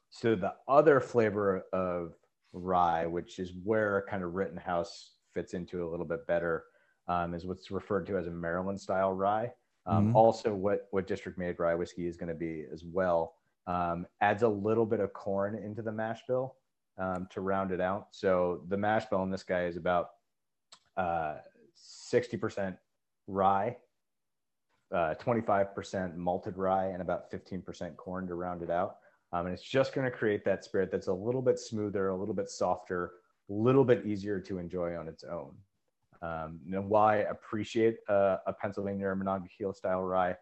so 0.10 0.36
the 0.36 0.56
other 0.68 1.00
flavor 1.00 1.64
of 1.72 2.16
rye, 2.52 3.06
which 3.06 3.40
is 3.40 3.54
where 3.64 4.06
kind 4.10 4.24
of 4.24 4.36
Rittenhouse 4.36 5.12
fits 5.34 5.54
into 5.54 5.88
a 5.88 5.90
little 5.90 6.06
bit 6.06 6.28
better, 6.28 6.66
um, 7.08 7.34
is 7.34 7.46
what's 7.46 7.72
referred 7.72 8.06
to 8.08 8.18
as 8.18 8.28
a 8.28 8.32
Maryland 8.32 8.80
style 8.80 9.14
rye. 9.14 9.52
Um, 9.86 10.08
mm-hmm. 10.08 10.16
Also, 10.16 10.54
what 10.54 10.88
what 10.92 11.08
district 11.08 11.38
made 11.38 11.60
rye 11.60 11.76
whiskey 11.76 12.08
is 12.08 12.18
going 12.18 12.30
to 12.30 12.36
be 12.36 12.66
as 12.72 12.84
well. 12.86 13.36
Um, 13.68 14.06
adds 14.22 14.44
a 14.44 14.48
little 14.48 14.86
bit 14.86 15.00
of 15.00 15.14
corn 15.14 15.56
into 15.56 15.82
the 15.82 15.92
mash 15.92 16.22
bill 16.28 16.56
um, 16.98 17.28
to 17.32 17.42
round 17.42 17.72
it 17.72 17.82
out. 17.82 18.08
So 18.12 18.64
the 18.68 18.78
mash 18.78 19.06
bill 19.06 19.24
in 19.24 19.32
this 19.32 19.44
guy 19.44 19.66
is 19.66 19.78
about 19.78 20.10
uh, 20.98 21.36
60% 22.14 22.78
rye, 23.28 23.78
uh, 24.94 25.16
25% 25.16 26.16
malted 26.16 26.58
rye, 26.58 26.88
and 26.88 27.02
about 27.02 27.32
15% 27.32 27.96
corn 27.96 28.28
to 28.28 28.36
round 28.36 28.62
it 28.62 28.70
out. 28.70 28.98
Um, 29.32 29.48
and 29.48 29.54
it's 29.54 29.64
just 29.64 29.94
going 29.94 30.06
to 30.06 30.16
create 30.16 30.46
that 30.46 30.64
spirit 30.64 30.92
that's 30.92 31.08
a 31.08 31.14
little 31.14 31.42
bit 31.42 31.58
smoother, 31.58 32.10
a 32.10 32.16
little 32.16 32.36
bit 32.36 32.50
softer, 32.50 33.12
a 33.50 33.54
little 33.54 33.84
bit 33.84 34.06
easier 34.06 34.40
to 34.42 34.60
enjoy 34.60 34.96
on 34.96 35.08
its 35.08 35.24
own. 35.24 35.56
Um, 36.24 36.62
and 36.72 36.90
why 36.90 37.18
I 37.18 37.32
appreciate 37.32 37.98
uh, 38.08 38.38
a 38.48 38.54
Pennsylvania 38.54 39.08
or 39.08 39.16
Monongahela 39.16 39.74
style 39.76 40.02
rye, 40.02 40.36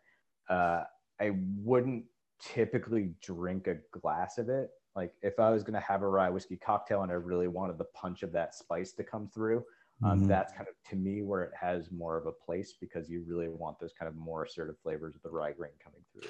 uh, 0.49 0.83
I 1.19 1.31
wouldn't 1.57 2.05
typically 2.39 3.13
drink 3.21 3.67
a 3.67 3.77
glass 3.99 4.37
of 4.37 4.49
it. 4.49 4.69
Like 4.95 5.13
if 5.21 5.39
I 5.39 5.49
was 5.49 5.63
going 5.63 5.73
to 5.73 5.79
have 5.79 6.03
a 6.03 6.07
rye 6.07 6.29
whiskey 6.29 6.57
cocktail 6.57 7.01
and 7.01 7.11
I 7.11 7.15
really 7.15 7.47
wanted 7.47 7.77
the 7.77 7.85
punch 7.95 8.21
of 8.21 8.31
that 8.33 8.53
spice 8.53 8.91
to 8.93 9.03
come 9.03 9.29
through, 9.33 9.63
um, 10.03 10.19
mm-hmm. 10.19 10.27
that's 10.27 10.53
kind 10.53 10.67
of 10.67 10.75
to 10.89 10.95
me 10.95 11.23
where 11.23 11.43
it 11.43 11.51
has 11.59 11.91
more 11.91 12.17
of 12.17 12.27
a 12.27 12.31
place 12.31 12.75
because 12.79 13.09
you 13.09 13.23
really 13.27 13.49
want 13.49 13.79
those 13.79 13.93
kind 13.97 14.09
of 14.09 14.15
more 14.15 14.43
assertive 14.43 14.75
flavors 14.83 15.15
of 15.15 15.21
the 15.23 15.29
rye 15.29 15.53
grain 15.53 15.71
coming 15.83 16.01
through. 16.11 16.29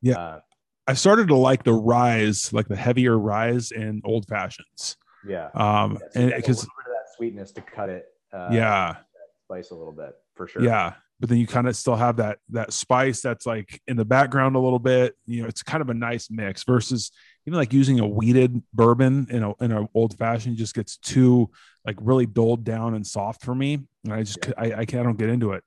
Yeah. 0.00 0.18
Uh, 0.18 0.40
I 0.86 0.94
started 0.94 1.28
to 1.28 1.36
like 1.36 1.62
the 1.64 1.72
ryes, 1.72 2.52
like 2.52 2.68
the 2.68 2.76
heavier 2.76 3.18
ryes 3.18 3.70
in 3.70 4.00
old 4.04 4.26
fashions. 4.28 4.96
Yeah. 5.26 5.50
Um, 5.54 5.92
yeah, 5.92 5.98
so 5.98 6.20
and 6.20 6.32
because 6.36 6.62
that 6.62 6.68
sweetness 7.16 7.52
to 7.52 7.60
cut 7.60 7.88
it. 7.88 8.06
Uh, 8.32 8.48
yeah. 8.52 8.96
Spice 9.44 9.70
a 9.70 9.74
little 9.74 9.92
bit 9.92 10.14
for 10.34 10.46
sure. 10.46 10.62
Yeah. 10.62 10.94
But 11.20 11.28
then 11.28 11.38
you 11.38 11.46
kind 11.46 11.68
of 11.68 11.76
still 11.76 11.94
have 11.94 12.16
that 12.16 12.38
that 12.50 12.72
spice 12.72 13.20
that's 13.20 13.46
like 13.46 13.80
in 13.86 13.96
the 13.96 14.04
background 14.04 14.56
a 14.56 14.58
little 14.58 14.80
bit. 14.80 15.14
You 15.24 15.42
know, 15.42 15.48
it's 15.48 15.62
kind 15.62 15.80
of 15.80 15.88
a 15.88 15.94
nice 15.94 16.28
mix 16.30 16.64
versus 16.64 17.12
even 17.46 17.58
like 17.58 17.72
using 17.72 18.00
a 18.00 18.06
wheated 18.06 18.60
bourbon 18.72 19.28
in 19.30 19.44
a 19.44 19.54
in 19.62 19.70
an 19.70 19.88
old 19.94 20.18
fashioned 20.18 20.56
just 20.56 20.74
gets 20.74 20.96
too 20.96 21.48
like 21.86 21.96
really 22.00 22.26
dulled 22.26 22.64
down 22.64 22.94
and 22.94 23.06
soft 23.06 23.44
for 23.44 23.54
me. 23.54 23.86
And 24.04 24.12
I 24.12 24.24
just 24.24 24.38
yeah. 24.44 24.54
I, 24.56 24.64
I 24.80 24.84
can't 24.84 25.00
I 25.00 25.04
don't 25.04 25.18
get 25.18 25.28
into 25.28 25.52
it. 25.52 25.62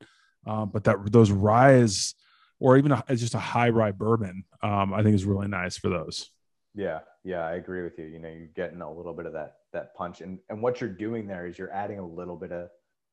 Um, 0.45 0.71
but 0.73 0.83
that 0.83 0.97
those 1.11 1.31
ryes 1.31 2.15
or 2.59 2.77
even 2.77 2.91
a, 2.91 3.03
just 3.15 3.35
a 3.35 3.39
high 3.39 3.69
rye 3.69 3.91
bourbon, 3.91 4.43
um, 4.61 4.93
I 4.93 5.03
think 5.03 5.15
is 5.15 5.25
really 5.25 5.47
nice 5.47 5.77
for 5.77 5.89
those. 5.89 6.31
Yeah, 6.73 6.99
yeah, 7.23 7.45
I 7.45 7.53
agree 7.53 7.83
with 7.83 7.97
you. 7.97 8.05
You 8.05 8.19
know, 8.19 8.27
you're 8.27 8.47
getting 8.47 8.81
a 8.81 8.91
little 8.91 9.13
bit 9.13 9.25
of 9.25 9.33
that 9.33 9.55
that 9.75 9.95
punch, 9.95 10.21
and 10.21 10.39
and 10.49 10.61
what 10.61 10.81
you're 10.81 10.89
doing 10.89 11.27
there 11.27 11.45
is 11.47 11.57
you're 11.57 11.73
adding 11.73 11.99
a 11.99 12.05
little 12.05 12.35
bit 12.35 12.51
of 12.51 12.69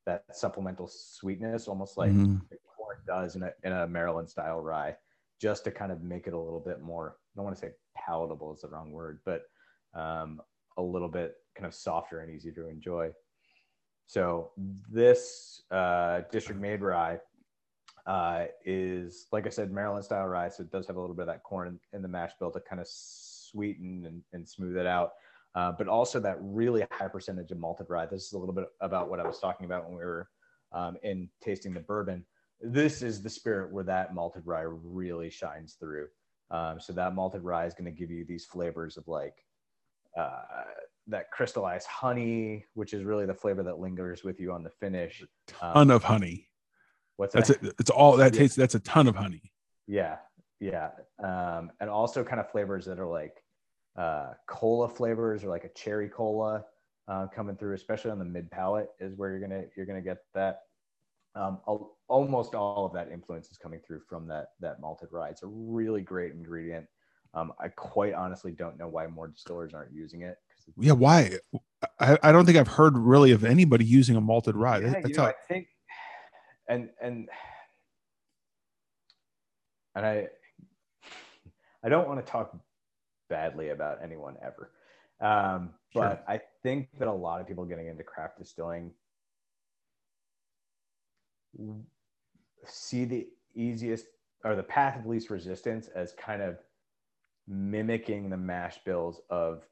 that 0.07 0.25
supplemental 0.33 0.89
sweetness, 0.89 1.69
almost 1.69 1.97
like 1.97 2.11
mm-hmm. 2.11 2.37
corn 2.77 2.97
does 3.07 3.37
in 3.37 3.43
a 3.43 3.53
in 3.65 3.73
a 3.73 3.87
Maryland 3.87 4.29
style 4.29 4.61
rye, 4.61 4.97
just 5.41 5.65
to 5.65 5.71
kind 5.71 5.93
of 5.93 6.03
make 6.03 6.27
it 6.27 6.35
a 6.35 6.39
little 6.39 6.61
bit 6.61 6.81
more. 6.81 7.17
I 7.19 7.33
don't 7.37 7.45
want 7.45 7.57
to 7.57 7.61
say 7.61 7.73
palatable 7.95 8.55
is 8.55 8.63
the 8.63 8.69
wrong 8.69 8.91
word, 8.91 9.21
but 9.25 9.43
um, 9.95 10.41
a 10.77 10.83
little 10.83 11.09
bit 11.09 11.35
kind 11.55 11.67
of 11.67 11.75
softer 11.75 12.21
and 12.21 12.35
easier 12.35 12.53
to 12.53 12.69
enjoy. 12.69 13.11
So 14.07 14.51
this 14.91 15.63
uh, 15.71 16.23
district 16.31 16.61
made 16.61 16.83
rye 16.83 17.19
uh, 18.07 18.47
is, 18.65 19.27
like 19.33 19.47
I 19.47 19.51
said, 19.51 19.73
Maryland 19.73 20.05
style 20.05 20.27
rye. 20.27 20.49
So 20.49 20.63
it 20.63 20.71
does 20.71 20.87
have 20.87 20.97
a 20.97 21.01
little 21.01 21.17
bit 21.17 21.23
of 21.23 21.29
that 21.29 21.43
corn 21.43 21.79
in 21.93 22.03
the 22.03 22.09
mash 22.09 22.33
bill 22.39 22.51
to 22.51 22.61
kind 22.61 22.81
of 22.81 22.89
sweeten 22.89 24.05
and, 24.07 24.23
and 24.33 24.49
smooth 24.49 24.77
it 24.77 24.87
out. 24.87 25.13
Uh, 25.55 25.73
but 25.73 25.87
also 25.87 26.19
that 26.19 26.39
really 26.41 26.85
high 26.91 27.09
percentage 27.09 27.51
of 27.51 27.59
malted 27.59 27.87
rye. 27.91 28.07
This 28.07 28.27
is 28.27 28.33
a 28.33 28.39
little 28.39 28.55
bit 28.55 28.67
about 28.81 29.11
what 29.11 29.21
I 29.21 29.27
was 29.27 29.39
talking 29.39 29.67
about 29.67 29.87
when 29.87 29.99
we 29.99 30.05
were 30.05 30.29
um, 30.73 30.97
in 31.03 31.29
tasting 31.43 31.75
the 31.75 31.81
bourbon. 31.81 32.25
This 32.61 33.03
is 33.03 33.23
the 33.23 33.29
spirit 33.29 33.73
where 33.73 33.85
that 33.85 34.15
malted 34.15 34.47
rye 34.47 34.65
really 34.65 35.29
shines 35.29 35.77
through. 35.79 36.07
Um, 36.51 36.81
so 36.81 36.93
that 36.95 37.15
malted 37.15 37.43
rye 37.43 37.67
is 37.67 37.75
going 37.75 37.85
to 37.85 37.99
give 37.99 38.11
you 38.11 38.25
these 38.25 38.45
flavors 38.45 38.97
of 38.97 39.09
like 39.09 39.35
uh, 40.17 40.43
that 41.09 41.31
crystallized 41.31 41.87
honey, 41.87 42.65
which 42.75 42.95
is 42.95 43.05
really 43.05 43.27
the 43.27 43.35
flavor 43.35 43.63
that 43.63 43.79
lingers 43.79 44.23
with 44.23 44.41
you 44.41 44.53
on 44.53 44.63
the 44.63 44.71
finish. 44.71 45.23
A 45.23 45.53
ton 45.53 45.77
um, 45.77 45.91
of 45.91 46.05
honey. 46.05 46.49
What's 47.17 47.35
that? 47.35 47.47
That's 47.47 47.75
It's 47.79 47.91
all 47.91 48.17
that 48.17 48.35
tastes. 48.35 48.57
That's 48.57 48.75
a 48.75 48.81
ton 48.81 49.09
of 49.09 49.17
honey. 49.17 49.53
Yeah, 49.87 50.17
yeah, 50.61 50.91
um, 51.23 51.73
and 51.81 51.91
also 51.91 52.23
kind 52.23 52.41
of 52.41 52.51
flavors 52.51 52.87
that 52.87 52.99
are 52.99 53.07
like 53.07 53.43
uh, 53.97 54.33
cola 54.47 54.89
flavors 54.89 55.45
or 55.45 55.49
like 55.49 55.65
a 55.65 55.69
cherry 55.71 56.09
cola 56.09 56.65
uh, 57.09 57.27
coming 57.27 57.57
through, 57.57 57.75
especially 57.75 58.11
on 58.11 58.19
the 58.19 58.25
mid 58.25 58.51
palate, 58.51 58.89
is 59.01 59.15
where 59.17 59.31
you're 59.31 59.41
gonna 59.41 59.65
you're 59.77 59.87
gonna 59.87 60.01
get 60.01 60.19
that. 60.35 60.63
Um, 61.35 61.61
almost 62.09 62.55
all 62.55 62.85
of 62.85 62.93
that 62.93 63.11
influence 63.11 63.51
is 63.51 63.57
coming 63.57 63.81
through 63.87 64.01
from 64.09 64.27
that 64.29 64.49
that 64.61 64.81
malted 64.81 65.09
rye. 65.13 65.31
It's 65.31 65.43
a 65.43 65.47
really 65.47 66.03
great 66.03 66.33
ingredient. 66.33 66.87
Um, 67.35 67.53
I 67.59 67.69
quite 67.69 68.13
honestly 68.13 68.53
don't 68.53 68.79
know 68.79 68.89
why 68.89 69.07
more 69.07 69.29
distillers 69.29 69.73
aren't 69.73 69.93
using 69.93 70.23
it. 70.23 70.37
Yeah, 70.79 70.93
why? 70.93 71.39
I, 71.99 72.19
I 72.23 72.33
don't 72.33 72.45
think 72.45 72.59
I've 72.59 72.69
heard 72.69 72.97
really 72.97 73.33
of 73.33 73.45
anybody 73.45 73.85
using 73.85 74.17
a 74.17 74.21
malted 74.21 74.57
rye. 74.57 74.81
Yeah, 74.81 75.07
you 75.07 75.15
know, 75.15 75.25
I 75.25 75.35
think, 75.49 75.69
and 76.69 76.91
and 77.01 77.29
and 79.95 80.07
I 80.07 80.29
I 81.83 81.89
don't 81.89 82.07
want 82.07 82.25
to 82.25 82.31
talk 82.31 82.57
badly 83.33 83.71
about 83.71 83.99
anyone 84.05 84.37
ever. 84.43 84.71
Um, 85.23 85.71
but. 85.95 86.23
I 86.29 86.41
think 86.63 86.89
that 86.99 87.09
a 87.09 87.13
lot 87.13 87.41
of 87.41 87.49
people 87.49 87.65
getting 87.65 87.87
into 87.87 88.03
craft 88.03 88.39
distilling 88.39 88.91
see 92.67 93.05
the 93.05 93.27
easiest 93.55 94.07
or 94.45 94.55
the 94.55 94.63
path 94.63 94.99
of 94.99 95.07
least 95.07 95.31
resistance 95.31 95.89
as 95.89 96.13
kind 96.13 96.43
of 96.43 96.59
mimicking 97.49 98.29
the 98.29 98.37
mash 98.37 98.79
bills 98.85 99.21
of 99.31 99.63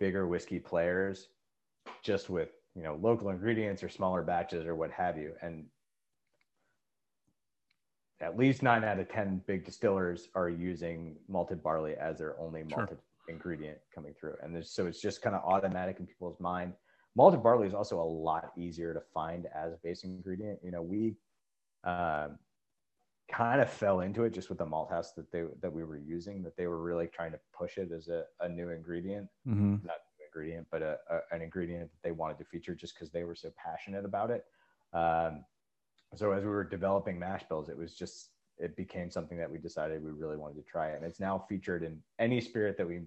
bigger 0.00 0.26
whiskey 0.26 0.58
players 0.58 1.28
just 2.02 2.30
with 2.30 2.50
you 2.74 2.82
know 2.82 2.98
local 3.00 3.30
ingredients 3.30 3.82
or 3.82 3.88
smaller 3.88 4.22
batches 4.22 4.66
or 4.66 4.74
what 4.74 4.90
have 4.90 5.16
you 5.16 5.32
and 5.42 5.64
at 8.20 8.36
least 8.36 8.62
nine 8.62 8.84
out 8.84 8.98
of 8.98 9.08
10 9.08 9.42
big 9.46 9.64
distillers 9.64 10.28
are 10.34 10.48
using 10.48 11.16
malted 11.28 11.62
barley 11.62 11.94
as 11.94 12.18
their 12.18 12.38
only 12.40 12.62
malted 12.62 12.98
sure. 12.98 12.98
ingredient 13.28 13.78
coming 13.94 14.14
through. 14.18 14.34
And 14.42 14.64
so 14.66 14.86
it's 14.86 15.00
just 15.00 15.22
kind 15.22 15.36
of 15.36 15.42
automatic 15.44 16.00
in 16.00 16.06
people's 16.06 16.40
mind. 16.40 16.72
Malted 17.14 17.42
barley 17.42 17.66
is 17.66 17.74
also 17.74 18.00
a 18.00 18.02
lot 18.02 18.52
easier 18.56 18.92
to 18.92 19.00
find 19.14 19.46
as 19.54 19.72
a 19.72 19.76
base 19.82 20.04
ingredient. 20.04 20.58
You 20.62 20.72
know, 20.72 20.82
we 20.82 21.14
uh, 21.84 22.28
kind 23.30 23.60
of 23.60 23.70
fell 23.70 24.00
into 24.00 24.24
it 24.24 24.32
just 24.32 24.48
with 24.48 24.58
the 24.58 24.66
malt 24.66 24.90
house 24.90 25.12
that 25.12 25.30
they 25.30 25.44
that 25.60 25.72
we 25.72 25.84
were 25.84 25.98
using, 25.98 26.42
that 26.42 26.56
they 26.56 26.66
were 26.66 26.82
really 26.82 27.06
trying 27.06 27.32
to 27.32 27.38
push 27.56 27.78
it 27.78 27.92
as 27.92 28.08
a, 28.08 28.24
a 28.40 28.48
new 28.48 28.70
ingredient, 28.70 29.28
mm-hmm. 29.46 29.76
not 29.86 29.96
ingredient, 30.24 30.66
but 30.70 30.82
a, 30.82 30.96
a, 31.10 31.34
an 31.34 31.42
ingredient 31.42 31.90
that 31.90 32.02
they 32.02 32.12
wanted 32.12 32.38
to 32.38 32.44
feature 32.44 32.74
just 32.74 32.94
because 32.94 33.10
they 33.10 33.24
were 33.24 33.34
so 33.34 33.50
passionate 33.56 34.04
about 34.04 34.30
it. 34.30 34.44
Um, 34.92 35.44
so 36.16 36.32
as 36.32 36.42
we 36.42 36.50
were 36.50 36.64
developing 36.64 37.18
mash 37.18 37.42
bills, 37.48 37.68
it 37.68 37.76
was 37.76 37.94
just 37.94 38.30
it 38.58 38.76
became 38.76 39.10
something 39.10 39.38
that 39.38 39.50
we 39.50 39.58
decided 39.58 40.02
we 40.02 40.10
really 40.10 40.36
wanted 40.36 40.56
to 40.56 40.62
try, 40.62 40.90
and 40.90 41.04
it's 41.04 41.20
now 41.20 41.44
featured 41.48 41.82
in 41.82 42.00
any 42.18 42.40
spirit 42.40 42.76
that 42.78 42.86
we. 42.86 43.00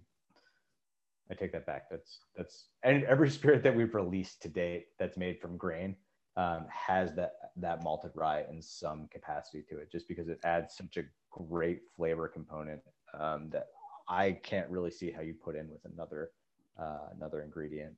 I 1.29 1.33
take 1.33 1.53
that 1.53 1.65
back. 1.65 1.89
That's 1.89 2.19
that's 2.35 2.67
and 2.83 3.03
every 3.05 3.29
spirit 3.39 3.63
that 3.63 3.75
we've 3.75 3.95
released 3.95 4.41
to 4.43 4.49
date 4.49 4.87
that's 4.99 5.17
made 5.17 5.39
from 5.39 5.57
grain 5.57 5.95
um, 6.37 6.65
has 6.69 7.13
that 7.15 7.33
that 7.57 7.83
malted 7.83 8.11
rye 8.15 8.45
in 8.49 8.61
some 8.61 9.07
capacity 9.11 9.63
to 9.69 9.77
it, 9.77 9.91
just 9.91 10.07
because 10.07 10.27
it 10.27 10.39
adds 10.43 10.75
such 10.75 10.97
a 10.97 11.03
great 11.31 11.81
flavor 11.95 12.27
component 12.27 12.81
um, 13.19 13.49
that 13.51 13.67
I 14.07 14.33
can't 14.43 14.69
really 14.69 14.91
see 14.91 15.11
how 15.11 15.21
you 15.21 15.33
put 15.33 15.55
in 15.55 15.69
with 15.69 15.85
another 15.91 16.31
uh, 16.79 17.09
another 17.15 17.41
ingredient. 17.41 17.95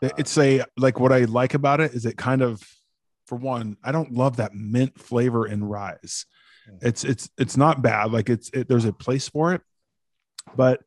It's 0.00 0.36
a 0.36 0.64
like 0.76 0.98
what 0.98 1.12
I 1.12 1.20
like 1.24 1.54
about 1.54 1.80
it 1.80 1.94
is 1.94 2.06
it 2.06 2.16
kind 2.16 2.42
of 2.42 2.62
for 3.32 3.36
one, 3.36 3.78
I 3.82 3.92
don't 3.92 4.12
love 4.12 4.36
that 4.36 4.54
mint 4.54 5.00
flavor 5.00 5.46
in 5.46 5.64
ryes. 5.64 6.26
Mm. 6.70 6.78
It's 6.82 7.02
it's 7.02 7.30
it's 7.38 7.56
not 7.56 7.80
bad. 7.80 8.12
Like 8.12 8.28
it's 8.28 8.50
it, 8.50 8.68
there's 8.68 8.84
a 8.84 8.92
place 8.92 9.26
for 9.26 9.54
it, 9.54 9.62
but 10.54 10.82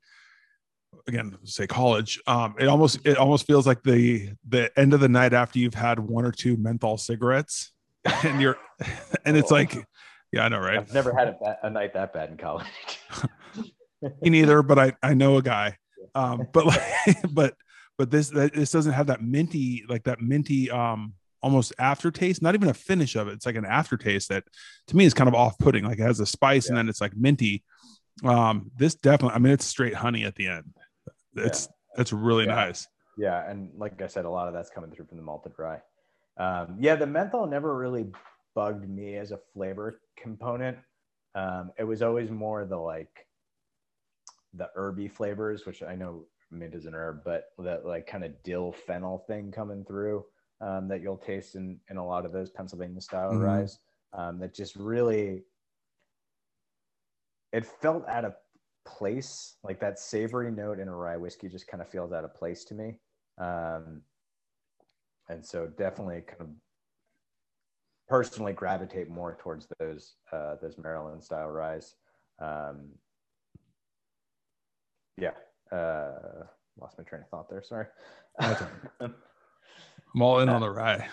again, 1.07 1.35
say 1.43 1.65
college, 1.65 2.21
um, 2.27 2.53
it 2.59 2.67
almost 2.67 2.99
it 3.03 3.17
almost 3.17 3.47
feels 3.47 3.65
like 3.65 3.81
the 3.81 4.29
the 4.47 4.69
end 4.77 4.93
of 4.93 4.99
the 4.99 5.09
night 5.09 5.33
after 5.33 5.57
you've 5.57 5.73
had 5.73 5.99
one 5.99 6.23
or 6.23 6.31
two 6.31 6.55
menthol 6.57 6.99
cigarettes, 6.99 7.73
and 8.23 8.39
you're 8.39 8.57
and 9.25 9.35
it's 9.35 9.49
like 9.49 9.75
yeah 10.31 10.45
i 10.45 10.47
know 10.47 10.59
right 10.59 10.77
I've 10.77 10.93
never 10.93 11.15
had 11.15 11.29
a, 11.29 11.31
ba- 11.41 11.57
a 11.63 11.69
night 11.71 11.93
that 11.95 12.13
bad 12.13 12.29
in 12.29 12.37
college. 12.37 12.67
me 14.21 14.29
neither 14.29 14.61
but 14.61 14.77
i 14.77 14.93
i 15.01 15.15
know 15.15 15.37
a 15.37 15.41
guy 15.41 15.77
um 16.13 16.47
but 16.53 16.65
like 16.67 16.81
but 17.31 17.55
but 17.97 18.11
this 18.11 18.29
this 18.29 18.71
doesn't 18.71 18.91
have 18.93 19.07
that 19.07 19.23
minty 19.23 19.83
like 19.87 20.03
that 20.03 20.21
minty 20.21 20.69
um 20.69 21.13
almost 21.41 21.73
aftertaste 21.79 22.41
not 22.41 22.55
even 22.55 22.69
a 22.69 22.73
finish 22.73 23.15
of 23.15 23.27
it. 23.27 23.33
It's 23.33 23.45
like 23.45 23.55
an 23.55 23.65
aftertaste 23.65 24.29
that 24.29 24.43
to 24.87 24.95
me 24.97 25.05
is 25.05 25.13
kind 25.13 25.27
of 25.27 25.35
off-putting. 25.35 25.83
Like 25.83 25.99
it 25.99 26.03
has 26.03 26.19
a 26.19 26.25
spice 26.25 26.69
and 26.69 26.77
then 26.77 26.89
it's 26.89 27.01
like 27.01 27.15
minty. 27.15 27.63
Um 28.23 28.71
this 28.77 28.95
definitely 28.95 29.35
i 29.35 29.39
mean 29.39 29.51
it's 29.53 29.65
straight 29.65 29.93
honey 29.93 30.23
at 30.23 30.35
the 30.35 30.47
end. 30.47 30.73
It's 31.35 31.67
it's 31.97 32.13
really 32.13 32.45
Yeah. 32.45 32.55
nice. 32.55 32.87
Yeah, 33.17 33.49
and 33.49 33.71
like 33.77 34.01
I 34.01 34.07
said, 34.07 34.25
a 34.25 34.29
lot 34.29 34.47
of 34.49 34.53
that's 34.53 34.69
coming 34.69 34.91
through 34.91 35.05
from 35.05 35.17
the 35.17 35.23
malted 35.23 35.53
rye. 35.57 35.81
Um, 36.37 36.75
yeah, 36.79 36.95
the 36.95 37.07
menthol 37.07 37.47
never 37.47 37.77
really 37.77 38.07
bugged 38.55 38.89
me 38.89 39.15
as 39.15 39.31
a 39.31 39.39
flavor 39.53 40.01
component. 40.17 40.77
Um, 41.33 41.71
it 41.79 41.85
was 41.85 42.01
always 42.01 42.29
more 42.29 42.65
the 42.65 42.77
like 42.77 43.25
the 44.53 44.69
herby 44.75 45.07
flavors, 45.07 45.65
which 45.65 45.81
I 45.83 45.95
know 45.95 46.25
mint 46.51 46.75
is 46.75 46.85
an 46.85 46.93
herb, 46.95 47.21
but 47.23 47.45
that 47.59 47.85
like 47.85 48.07
kind 48.07 48.23
of 48.25 48.31
dill 48.43 48.73
fennel 48.85 49.19
thing 49.27 49.51
coming 49.51 49.83
through 49.85 50.25
um, 50.61 50.87
that 50.87 51.01
you'll 51.01 51.17
taste 51.17 51.55
in 51.55 51.79
in 51.89 51.97
a 51.97 52.05
lot 52.05 52.25
of 52.25 52.31
those 52.31 52.49
Pennsylvania 52.49 53.01
style 53.01 53.31
Mhm. 53.31 53.41
ryes. 53.41 53.79
Um, 54.13 54.39
that 54.39 54.53
just 54.53 54.75
really 54.75 55.43
it 57.51 57.65
felt 57.65 58.07
out 58.07 58.25
of 58.25 58.35
place. 58.85 59.57
Like 59.63 59.79
that 59.79 59.99
savory 59.99 60.51
note 60.51 60.79
in 60.79 60.87
a 60.87 60.95
rye 60.95 61.17
whiskey 61.17 61.49
just 61.49 61.67
kind 61.67 61.81
of 61.81 61.89
feels 61.89 62.11
out 62.11 62.23
of 62.23 62.33
place 62.33 62.63
to 62.65 62.75
me. 62.75 62.99
Um, 63.37 64.03
and 65.27 65.45
so 65.45 65.67
definitely 65.67 66.21
kind 66.21 66.41
of 66.41 66.49
personally 68.07 68.53
gravitate 68.53 69.09
more 69.09 69.35
towards 69.35 69.67
those 69.79 70.17
uh, 70.31 70.55
those 70.61 70.77
maryland 70.77 71.23
style 71.23 71.47
ryes. 71.49 71.95
Um, 72.39 72.99
yeah 75.17 75.31
uh, 75.71 76.43
lost 76.77 76.97
my 76.97 77.03
train 77.03 77.21
of 77.21 77.29
thought 77.29 77.49
there 77.49 77.63
sorry 77.63 77.87
i'm 80.15 80.21
all 80.21 80.39
in 80.39 80.47
on 80.49 80.61
the 80.61 80.69
rye 80.69 81.05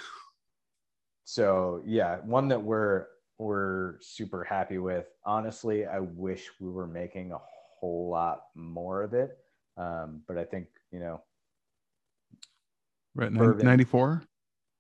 so 1.25 1.83
yeah 1.85 2.19
one 2.25 2.49
that 2.49 2.63
we're 2.63 3.07
we're 3.39 3.97
super 4.01 4.45
happy 4.45 4.79
with. 4.79 5.07
Honestly 5.27 5.85
i 5.87 5.99
wish 5.99 6.49
we 6.61 6.69
were 6.71 6.87
making 6.87 7.33
a 7.33 7.39
whole 7.81 8.09
lot 8.09 8.43
more 8.55 9.03
of 9.03 9.15
it. 9.15 9.37
Um, 9.77 10.23
but 10.29 10.39
i 10.39 10.45
think 10.45 10.69
you 10.93 11.01
know 11.01 11.21
right 13.15 13.33
94 13.33 14.23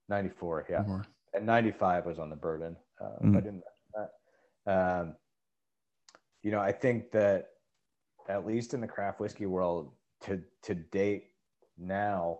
94 0.09 0.67
yeah. 0.71 0.85
Or- 0.87 1.07
and 1.35 1.47
95 1.47 2.05
was 2.07 2.19
on 2.19 2.29
the 2.31 2.37
bourbon. 2.37 2.77
Uh, 3.01 3.07
if 3.23 3.23
i 3.23 3.27
Mm. 3.27 3.45
didn't 3.45 3.65
um, 4.67 5.17
you 6.43 6.51
know 6.53 6.61
i 6.61 6.71
think 6.71 7.11
that 7.13 7.49
at 8.29 8.47
least 8.47 8.75
in 8.75 8.81
the 8.81 8.87
craft 8.87 9.19
whiskey 9.19 9.47
world 9.47 9.93
to 10.21 10.41
to 10.63 10.75
date 10.75 11.31
now 11.79 12.39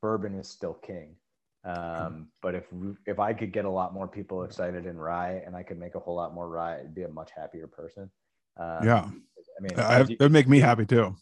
bourbon 0.00 0.34
is 0.38 0.48
still 0.48 0.74
king 0.74 1.14
um, 1.64 2.28
but 2.40 2.54
if 2.54 2.64
if 3.06 3.18
i 3.18 3.32
could 3.32 3.52
get 3.52 3.64
a 3.64 3.70
lot 3.70 3.94
more 3.94 4.08
people 4.08 4.42
excited 4.42 4.86
in 4.86 4.96
rye 4.96 5.42
and 5.46 5.54
i 5.54 5.62
could 5.62 5.78
make 5.78 5.94
a 5.94 5.98
whole 5.98 6.16
lot 6.16 6.34
more 6.34 6.48
rye 6.48 6.80
i'd 6.80 6.94
be 6.94 7.02
a 7.02 7.08
much 7.08 7.30
happier 7.36 7.66
person 7.66 8.10
um, 8.58 8.78
yeah 8.84 9.04
i 9.04 9.60
mean 9.60 9.78
I, 9.78 10.00
you, 10.00 10.16
it'd 10.18 10.32
make 10.32 10.48
me 10.48 10.58
happy 10.60 10.86
too 10.86 11.14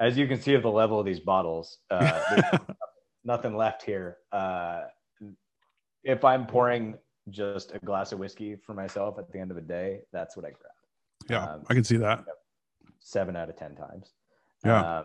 as 0.00 0.16
you 0.16 0.26
can 0.26 0.40
see 0.40 0.54
of 0.54 0.62
the 0.62 0.70
level 0.70 0.98
of 0.98 1.06
these 1.06 1.20
bottles 1.20 1.78
uh, 1.90 2.58
nothing 3.24 3.56
left 3.56 3.82
here. 3.82 4.18
Uh, 4.32 4.82
if 6.04 6.24
I'm 6.24 6.46
pouring 6.46 6.98
just 7.30 7.72
a 7.74 7.78
glass 7.78 8.12
of 8.12 8.18
whiskey 8.18 8.56
for 8.56 8.74
myself 8.74 9.18
at 9.18 9.32
the 9.32 9.40
end 9.40 9.50
of 9.50 9.56
the 9.56 9.62
day, 9.62 10.00
that's 10.12 10.36
what 10.36 10.44
I 10.44 10.50
grab. 10.50 10.72
yeah 11.28 11.54
Um, 11.54 11.62
i 11.68 11.74
can 11.74 11.84
see 11.84 11.96
that 11.96 12.24
Seven 13.00 13.36
out 13.36 13.50
of 13.50 13.56
ten 13.56 13.74
times. 13.74 14.12
Yeah. 14.64 14.80
Uh, 14.80 15.04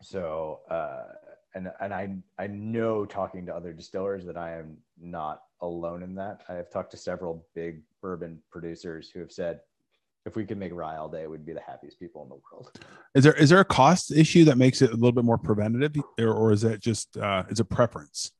so, 0.00 0.60
uh, 0.70 1.06
and 1.54 1.70
and 1.80 1.94
I 1.94 2.14
I 2.38 2.46
know 2.46 3.04
talking 3.04 3.46
to 3.46 3.54
other 3.54 3.72
distillers 3.72 4.24
that 4.26 4.36
I 4.36 4.56
am 4.58 4.76
not 5.00 5.42
alone 5.60 6.02
in 6.02 6.14
that. 6.16 6.42
I 6.48 6.54
have 6.54 6.70
talked 6.70 6.90
to 6.92 6.96
several 6.96 7.46
big 7.54 7.82
bourbon 8.02 8.40
producers 8.50 9.10
who 9.10 9.20
have 9.20 9.32
said, 9.32 9.60
if 10.26 10.36
we 10.36 10.44
could 10.44 10.58
make 10.58 10.72
rye 10.72 10.96
all 10.96 11.08
day, 11.08 11.26
we'd 11.26 11.46
be 11.46 11.52
the 11.52 11.60
happiest 11.60 11.98
people 11.98 12.22
in 12.22 12.28
the 12.28 12.36
world. 12.50 12.70
Is 13.14 13.24
there 13.24 13.34
is 13.34 13.50
there 13.50 13.60
a 13.60 13.64
cost 13.64 14.10
issue 14.10 14.44
that 14.44 14.58
makes 14.58 14.82
it 14.82 14.90
a 14.90 14.94
little 14.94 15.12
bit 15.12 15.24
more 15.24 15.38
preventative, 15.38 15.94
or, 16.18 16.32
or 16.32 16.52
is 16.52 16.62
that 16.62 16.80
just 16.80 17.16
uh, 17.16 17.44
it's 17.50 17.60
a 17.60 17.64
preference? 17.64 18.32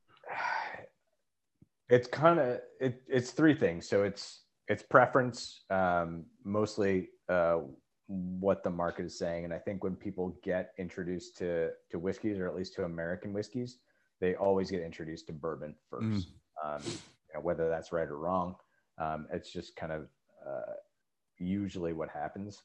it's 1.89 2.07
kind 2.07 2.39
of 2.39 2.59
it, 2.79 3.01
it's 3.07 3.31
three 3.31 3.53
things 3.53 3.87
so 3.87 4.03
it's 4.03 4.43
it's 4.67 4.83
preference 4.83 5.63
um, 5.69 6.25
mostly 6.43 7.09
uh, 7.29 7.59
what 8.07 8.63
the 8.63 8.69
market 8.69 9.05
is 9.05 9.17
saying 9.17 9.45
and 9.45 9.53
i 9.53 9.57
think 9.57 9.83
when 9.83 9.95
people 9.95 10.37
get 10.43 10.73
introduced 10.77 11.35
to 11.37 11.71
to 11.89 11.97
whiskeys 11.97 12.37
or 12.37 12.47
at 12.47 12.55
least 12.55 12.73
to 12.75 12.83
american 12.83 13.33
whiskeys 13.33 13.79
they 14.21 14.35
always 14.35 14.69
get 14.69 14.81
introduced 14.81 15.25
to 15.27 15.33
bourbon 15.33 15.75
first 15.89 16.03
Mm. 16.63 16.75
um, 16.75 16.81
you 16.85 17.33
know, 17.33 17.41
whether 17.41 17.67
that's 17.67 17.91
right 17.91 18.07
or 18.07 18.17
wrong 18.17 18.55
um, 18.99 19.27
it's 19.31 19.51
just 19.51 19.75
kind 19.75 19.91
of 19.91 20.07
uh, 20.47 20.73
usually 21.39 21.93
what 21.93 22.09
happens 22.09 22.63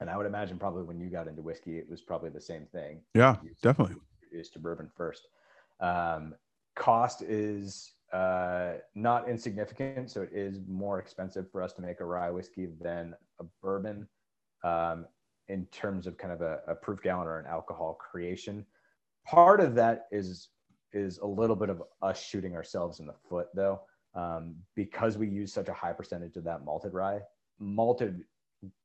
and 0.00 0.08
i 0.08 0.16
would 0.16 0.26
imagine 0.26 0.58
probably 0.58 0.84
when 0.84 1.00
you 1.00 1.08
got 1.10 1.26
into 1.26 1.42
whiskey 1.42 1.78
it 1.78 1.88
was 1.90 2.00
probably 2.00 2.30
the 2.30 2.40
same 2.40 2.66
thing 2.66 3.00
Yeah, 3.14 3.36
You- 3.42 3.54
definitely. 3.62 3.96
introduced 4.22 4.52
to 4.54 4.58
bourbon 4.60 4.88
first. 4.96 5.26
Um, 5.80 6.34
cost 6.76 7.20
is 7.22 7.92
uh, 8.12 8.74
not 8.94 9.28
insignificant, 9.28 10.10
so 10.10 10.22
it 10.22 10.30
is 10.32 10.60
more 10.68 10.98
expensive 11.00 11.50
for 11.50 11.60
us 11.62 11.72
to 11.74 11.82
make 11.82 12.00
a 12.00 12.04
rye 12.04 12.30
whiskey 12.30 12.66
than 12.80 13.14
a 13.40 13.44
bourbon 13.62 14.06
um, 14.64 15.06
in 15.48 15.66
terms 15.66 16.06
of 16.06 16.16
kind 16.16 16.32
of 16.32 16.40
a, 16.40 16.60
a 16.68 16.74
proof 16.74 17.02
gallon 17.02 17.26
or 17.26 17.38
an 17.38 17.46
alcohol 17.46 17.94
creation. 17.94 18.64
Part 19.26 19.60
of 19.60 19.74
that 19.76 20.06
is 20.10 20.48
is 20.92 21.18
a 21.18 21.26
little 21.26 21.56
bit 21.56 21.70
of 21.70 21.82
us 22.02 22.22
shooting 22.22 22.54
ourselves 22.54 23.00
in 23.00 23.06
the 23.06 23.14
foot, 23.28 23.48
though, 23.54 23.80
um, 24.14 24.54
because 24.74 25.16
we 25.16 25.26
use 25.28 25.52
such 25.52 25.68
a 25.68 25.72
high 25.72 25.92
percentage 25.92 26.36
of 26.36 26.44
that 26.44 26.64
malted 26.64 26.92
rye. 26.92 27.20
Malted 27.58 28.24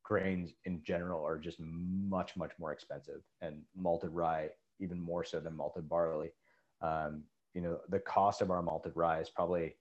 grains 0.02 0.52
in 0.64 0.82
general 0.82 1.24
are 1.24 1.38
just 1.38 1.58
much 1.60 2.36
much 2.36 2.52
more 2.58 2.72
expensive, 2.72 3.22
and 3.40 3.62
malted 3.76 4.10
rye 4.10 4.48
even 4.80 5.00
more 5.00 5.24
so 5.24 5.40
than 5.40 5.56
malted 5.56 5.88
barley. 5.88 6.30
Um, 6.80 7.24
you 7.54 7.60
know, 7.60 7.80
the 7.88 7.98
cost 7.98 8.40
of 8.40 8.50
our 8.50 8.62
malted 8.62 8.92
rye 8.94 9.20
is 9.20 9.30
probably, 9.30 9.74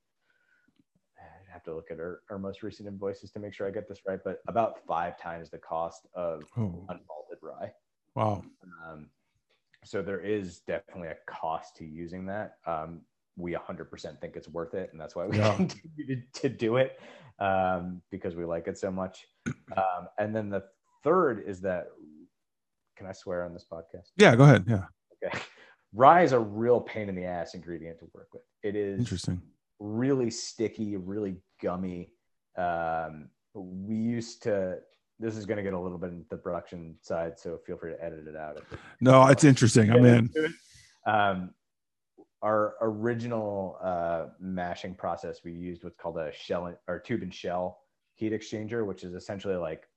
I'd 1.48 1.54
have 1.54 1.64
to 1.64 1.74
look 1.76 1.92
at 1.92 2.00
our, 2.00 2.22
our 2.30 2.38
most 2.40 2.62
recent 2.64 2.88
invoices 2.88 3.32
to 3.32 3.40
make 3.40 3.54
sure 3.54 3.68
I 3.68 3.72
get 3.72 3.88
this 3.88 4.02
right, 4.06 4.20
but 4.24 4.40
about 4.48 4.86
five 4.86 5.18
times 5.20 5.50
the 5.50 5.58
cost 5.58 6.08
of 6.14 6.44
Oh, 6.58 6.86
unmalted 6.90 7.40
rye. 7.42 7.72
wow. 8.16 8.44
Um, 8.86 9.10
so 9.86 10.02
there 10.02 10.20
is 10.20 10.60
definitely 10.62 11.10
a 11.10 11.16
cost 11.28 11.76
to 11.78 11.86
using 11.86 12.26
that. 12.26 12.58
Um, 12.66 13.02
we 13.38 13.54
100% 13.54 14.20
think 14.20 14.36
it's 14.36 14.50
worth 14.50 14.74
it, 14.74 14.90
and 14.92 15.00
that's 15.00 15.16
why 15.16 15.26
we 15.26 15.38
Yeah. 15.38 15.56
continue 15.56 16.22
to, 16.34 16.42
to 16.42 16.50
do 16.50 16.78
it 16.78 17.00
um, 17.40 18.02
because 18.10 18.36
we 18.36 18.44
like 18.46 18.68
it 18.68 18.78
so 18.78 18.92
much. 18.92 19.26
Um, 19.46 20.08
and 20.18 20.36
then 20.36 20.50
the 20.50 20.64
third 21.04 21.44
is 21.48 21.62
that, 21.62 21.88
can 22.98 23.06
I 23.08 23.12
swear 23.14 23.46
on 23.46 23.54
this 23.54 23.66
podcast? 23.72 24.12
Yeah, 24.18 24.36
go 24.36 24.44
ahead. 24.44 24.66
Yeah, 24.68 24.86
Okay. 25.24 25.38
Rye 25.94 26.24
is 26.24 26.34
a 26.34 26.40
real 26.40 26.82
pain 26.82 27.08
in 27.10 27.16
the 27.16 27.24
ass 27.26 27.54
ingredient 27.54 28.00
to 28.00 28.10
work 28.14 28.28
with. 28.34 28.44
It 28.64 28.76
is 28.76 29.00
interesting. 29.00 29.42
Really 29.80 30.30
sticky, 30.30 30.96
really 30.98 31.38
gummy. 31.62 32.12
Um, 32.58 33.30
we 33.54 33.96
used 33.96 34.44
to, 34.44 34.80
this 35.20 35.36
is 35.36 35.46
going 35.46 35.58
to 35.58 35.64
get 35.64 35.74
a 35.74 35.80
little 35.80 35.98
bit 35.98 36.12
into 36.12 36.26
the 36.30 36.38
production 36.38 36.96
side, 37.02 37.40
so 37.40 37.60
feel 37.66 37.78
free 37.78 37.94
to 37.94 38.04
edit 38.04 38.28
it 38.28 38.36
out. 38.36 38.62
No, 39.02 39.28
it's 39.28 39.44
interesting. 39.44 39.92
I'm 39.92 40.06
in. 40.06 40.30
Um, 41.06 41.52
our 42.42 42.76
original 42.82 43.78
uh, 43.82 44.28
mashing 44.40 44.96
process, 44.96 45.40
we 45.44 45.52
used 45.52 45.84
what's 45.84 45.98
called 45.98 46.18
a 46.18 46.32
shell 46.34 46.76
or 46.88 47.00
tube 47.00 47.22
and 47.22 47.34
shell 47.34 47.80
heat 48.18 48.34
exchanger, 48.34 48.86
which 48.86 49.04
is 49.04 49.14
essentially 49.14 49.56
like 49.56 49.88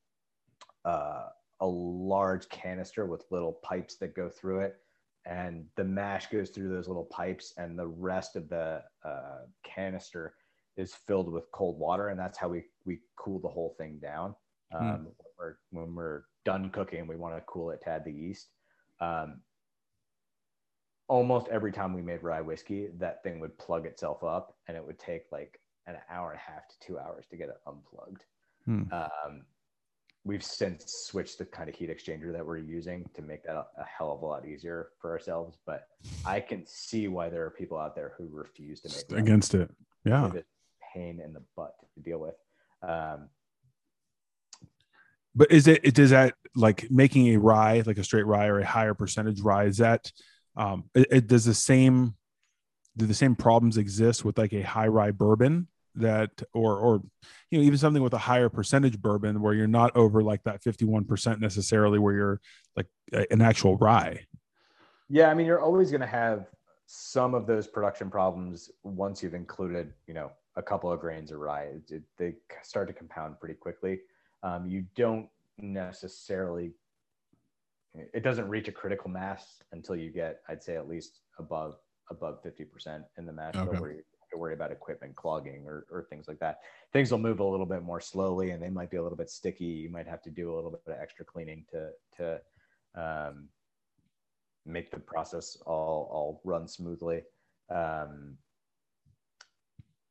uh, 0.85 1.25
a 1.61 1.67
large 1.67 2.49
canister 2.49 3.07
with 3.07 3.25
little 3.31 3.53
pipes 3.63 3.97
that 3.97 4.15
go 4.15 4.29
through 4.29 4.61
it. 4.61 4.77
And 5.27 5.67
the 5.77 5.85
mash 5.85 6.29
goes 6.29 6.51
through 6.51 6.71
those 6.71 6.89
little 6.89 7.05
pipes, 7.05 7.53
and 7.57 7.79
the 7.79 7.87
rest 7.87 8.37
of 8.37 8.49
the 8.49 8.83
uh, 9.05 9.41
canister 9.63 10.35
is 10.77 10.95
filled 10.95 11.31
with 11.31 11.51
cold 11.53 11.79
water, 11.79 12.09
and 12.09 12.19
that's 12.19 12.39
how 12.39 12.49
we 12.49 12.65
we 12.87 13.01
cool 13.17 13.39
the 13.39 13.49
whole 13.49 13.75
thing 13.77 13.99
down. 14.01 14.35
Um, 14.73 15.05
when, 15.05 15.15
we're, 15.39 15.55
when 15.71 15.95
we're 15.95 16.23
done 16.45 16.71
cooking, 16.71 17.07
we 17.07 17.17
want 17.17 17.35
to 17.35 17.43
cool 17.43 17.71
it 17.71 17.81
to 17.83 17.91
add 17.91 18.05
the 18.05 18.13
yeast. 18.13 18.51
Um, 19.01 19.41
almost 21.09 21.49
every 21.49 21.73
time 21.73 21.93
we 21.93 22.03
made 22.03 22.23
rye 22.23 22.41
whiskey, 22.41 22.89
that 22.99 23.23
thing 23.23 23.41
would 23.41 23.59
plug 23.59 23.85
itself 23.85 24.23
up, 24.23 24.57
and 24.69 24.77
it 24.77 24.87
would 24.87 24.99
take 24.99 25.25
like 25.33 25.61
an 25.87 25.97
hour 26.09 26.31
and 26.31 26.39
a 26.39 26.51
half 26.53 26.69
to 26.69 26.75
two 26.81 26.99
hours 26.99 27.27
to 27.31 27.37
get 27.37 27.49
it 27.49 27.61
unplugged. 27.67 28.25
Hmm. 28.65 28.83
Um, 28.93 29.43
we've 30.25 30.45
since 30.45 31.07
switched 31.09 31.39
the 31.39 31.47
kind 31.47 31.69
of 31.69 31.75
heat 31.75 31.91
exchanger 31.91 32.33
that 32.33 32.45
we're 32.45 32.59
using 32.59 33.09
to 33.15 33.23
make 33.23 33.43
that 33.45 33.57
a, 33.57 33.65
hell 33.85 34.13
of 34.13 34.23
a 34.23 34.27
lot 34.27 34.47
easier 34.47 34.91
for 35.01 35.11
ourselves. 35.11 35.59
But 35.67 35.85
I 36.25 36.41
can 36.41 36.67
see 36.67 37.09
why 37.09 37.31
there 37.31 37.45
are 37.45 37.51
people 37.51 37.79
out 37.79 37.95
there 37.95 38.13
who 38.19 38.29
refuse 38.31 38.81
to 38.83 38.89
make 38.89 39.19
Against 39.19 39.55
it. 39.55 39.71
Yeah. 40.05 40.31
pain 40.95 41.21
in 41.25 41.33
the 41.33 41.43
butt 41.57 41.75
to 41.95 42.01
deal 42.01 42.19
with. 42.19 42.35
Um, 42.83 43.29
but 45.35 45.51
is 45.51 45.67
it, 45.67 45.81
it 45.85 45.95
does 45.95 46.11
that 46.11 46.35
like 46.55 46.91
making 46.91 47.29
a 47.29 47.37
rye 47.37 47.83
like 47.87 47.99
a 47.99 48.05
straight 48.05 48.27
rye 48.27 48.47
or 48.47 48.59
a 48.59 48.67
higher 48.67 48.95
percentage 48.95 49.41
rye 49.41 49.65
is 49.65 49.79
that 49.79 50.11
um 50.57 50.85
it, 50.95 51.07
it 51.11 51.27
does 51.29 51.45
the 51.45 51.55
same 51.55 52.15
do 52.97 53.07
the 53.07 53.15
same 53.15 53.37
problems 53.37 53.77
exist 53.77 54.25
with 54.25 54.37
like 54.37 54.53
a 54.53 54.63
high 54.63 54.89
rye 54.89 55.13
bourbon 55.13 55.69
that 55.95 56.31
or 56.55 56.77
or 56.77 57.03
you 57.51 57.59
know 57.59 57.65
even 57.65 57.79
something 57.79 58.03
with 58.03 58.15
a 58.15 58.19
higher 58.19 58.49
percentage 58.49 59.01
bourbon 59.01 59.41
where 59.41 59.55
you're 59.55 59.67
not 59.67 59.95
over 59.97 60.23
like 60.23 60.43
that 60.45 60.63
51% 60.63 61.41
necessarily 61.41 61.99
where 61.99 62.15
you're 62.15 62.41
like 62.77 62.87
a, 63.13 63.31
an 63.33 63.43
actual 63.43 63.77
rye. 63.77 64.25
Yeah 65.09 65.31
i 65.31 65.35
mean 65.35 65.47
you're 65.47 65.61
always 65.61 65.91
going 65.91 66.01
to 66.01 66.07
have 66.07 66.47
some 66.87 67.35
of 67.35 67.47
those 67.47 67.67
production 67.67 68.11
problems 68.11 68.71
once 68.83 69.23
you've 69.23 69.35
included 69.35 69.93
you 70.07 70.15
know 70.15 70.31
a 70.57 70.63
couple 70.63 70.91
of 70.91 71.01
grains 71.01 71.31
of 71.31 71.39
rye. 71.39 71.65
It, 71.65 71.91
it, 71.91 72.03
they 72.19 72.35
start 72.63 72.89
to 72.89 72.95
compound 72.95 73.39
pretty 73.39 73.55
quickly. 73.55 74.01
Um, 74.43 74.67
you 74.67 74.85
don't 74.95 75.29
necessarily 75.59 76.73
it 77.95 78.23
doesn't 78.23 78.49
reach 78.49 78.69
a 78.69 78.73
critical 78.73 79.11
mass 79.11 79.63
until 79.73 79.97
you 79.97 80.11
get 80.11 80.41
i'd 80.49 80.63
say 80.63 80.77
at 80.77 80.89
least 80.89 81.21
above 81.39 81.77
above 82.11 82.43
50% 82.43 83.05
in 83.19 83.27
the 83.27 83.33
mash 83.33 83.55
okay. 83.57 83.79
where 83.79 83.91
you 83.91 83.97
have 83.97 84.20
to 84.31 84.39
worry 84.39 84.55
about 84.55 84.73
equipment 84.73 85.15
clogging 85.17 85.65
or, 85.67 85.87
or 85.91 86.05
things 86.11 86.29
like 86.29 86.39
that 86.39 86.61
things 86.93 87.11
will 87.11 87.19
move 87.19 87.41
a 87.41 87.45
little 87.45 87.67
bit 87.67 87.83
more 87.83 88.01
slowly 88.01 88.51
and 88.51 88.63
they 88.63 88.71
might 88.71 88.91
be 88.91 88.97
a 88.97 89.03
little 89.03 89.19
bit 89.19 89.31
sticky 89.31 89.65
you 89.65 89.91
might 89.91 90.07
have 90.07 90.23
to 90.23 90.31
do 90.31 90.53
a 90.53 90.55
little 90.55 90.71
bit 90.71 90.83
of 90.87 91.01
extra 91.01 91.25
cleaning 91.25 91.65
to 91.71 91.91
to 92.17 92.41
um, 92.95 93.49
make 94.67 94.91
the 94.91 94.99
process 94.99 95.57
all 95.67 96.09
all 96.13 96.41
run 96.45 96.67
smoothly 96.67 97.23
um, 97.71 98.37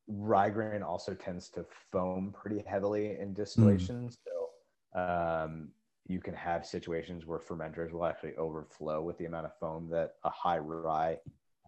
rye 0.09 0.49
grain 0.49 0.81
also 0.81 1.13
tends 1.13 1.49
to 1.49 1.65
foam 1.91 2.33
pretty 2.35 2.63
heavily 2.67 3.17
in 3.19 3.33
distillation. 3.33 4.09
Mm. 4.09 4.17
So 4.25 4.99
um, 4.99 5.69
you 6.07 6.19
can 6.19 6.33
have 6.33 6.65
situations 6.65 7.25
where 7.25 7.39
fermenters 7.39 7.91
will 7.91 8.05
actually 8.05 8.35
overflow 8.35 9.01
with 9.01 9.17
the 9.19 9.25
amount 9.25 9.45
of 9.45 9.57
foam 9.59 9.87
that 9.91 10.15
a 10.23 10.29
high 10.29 10.57
rye 10.57 11.17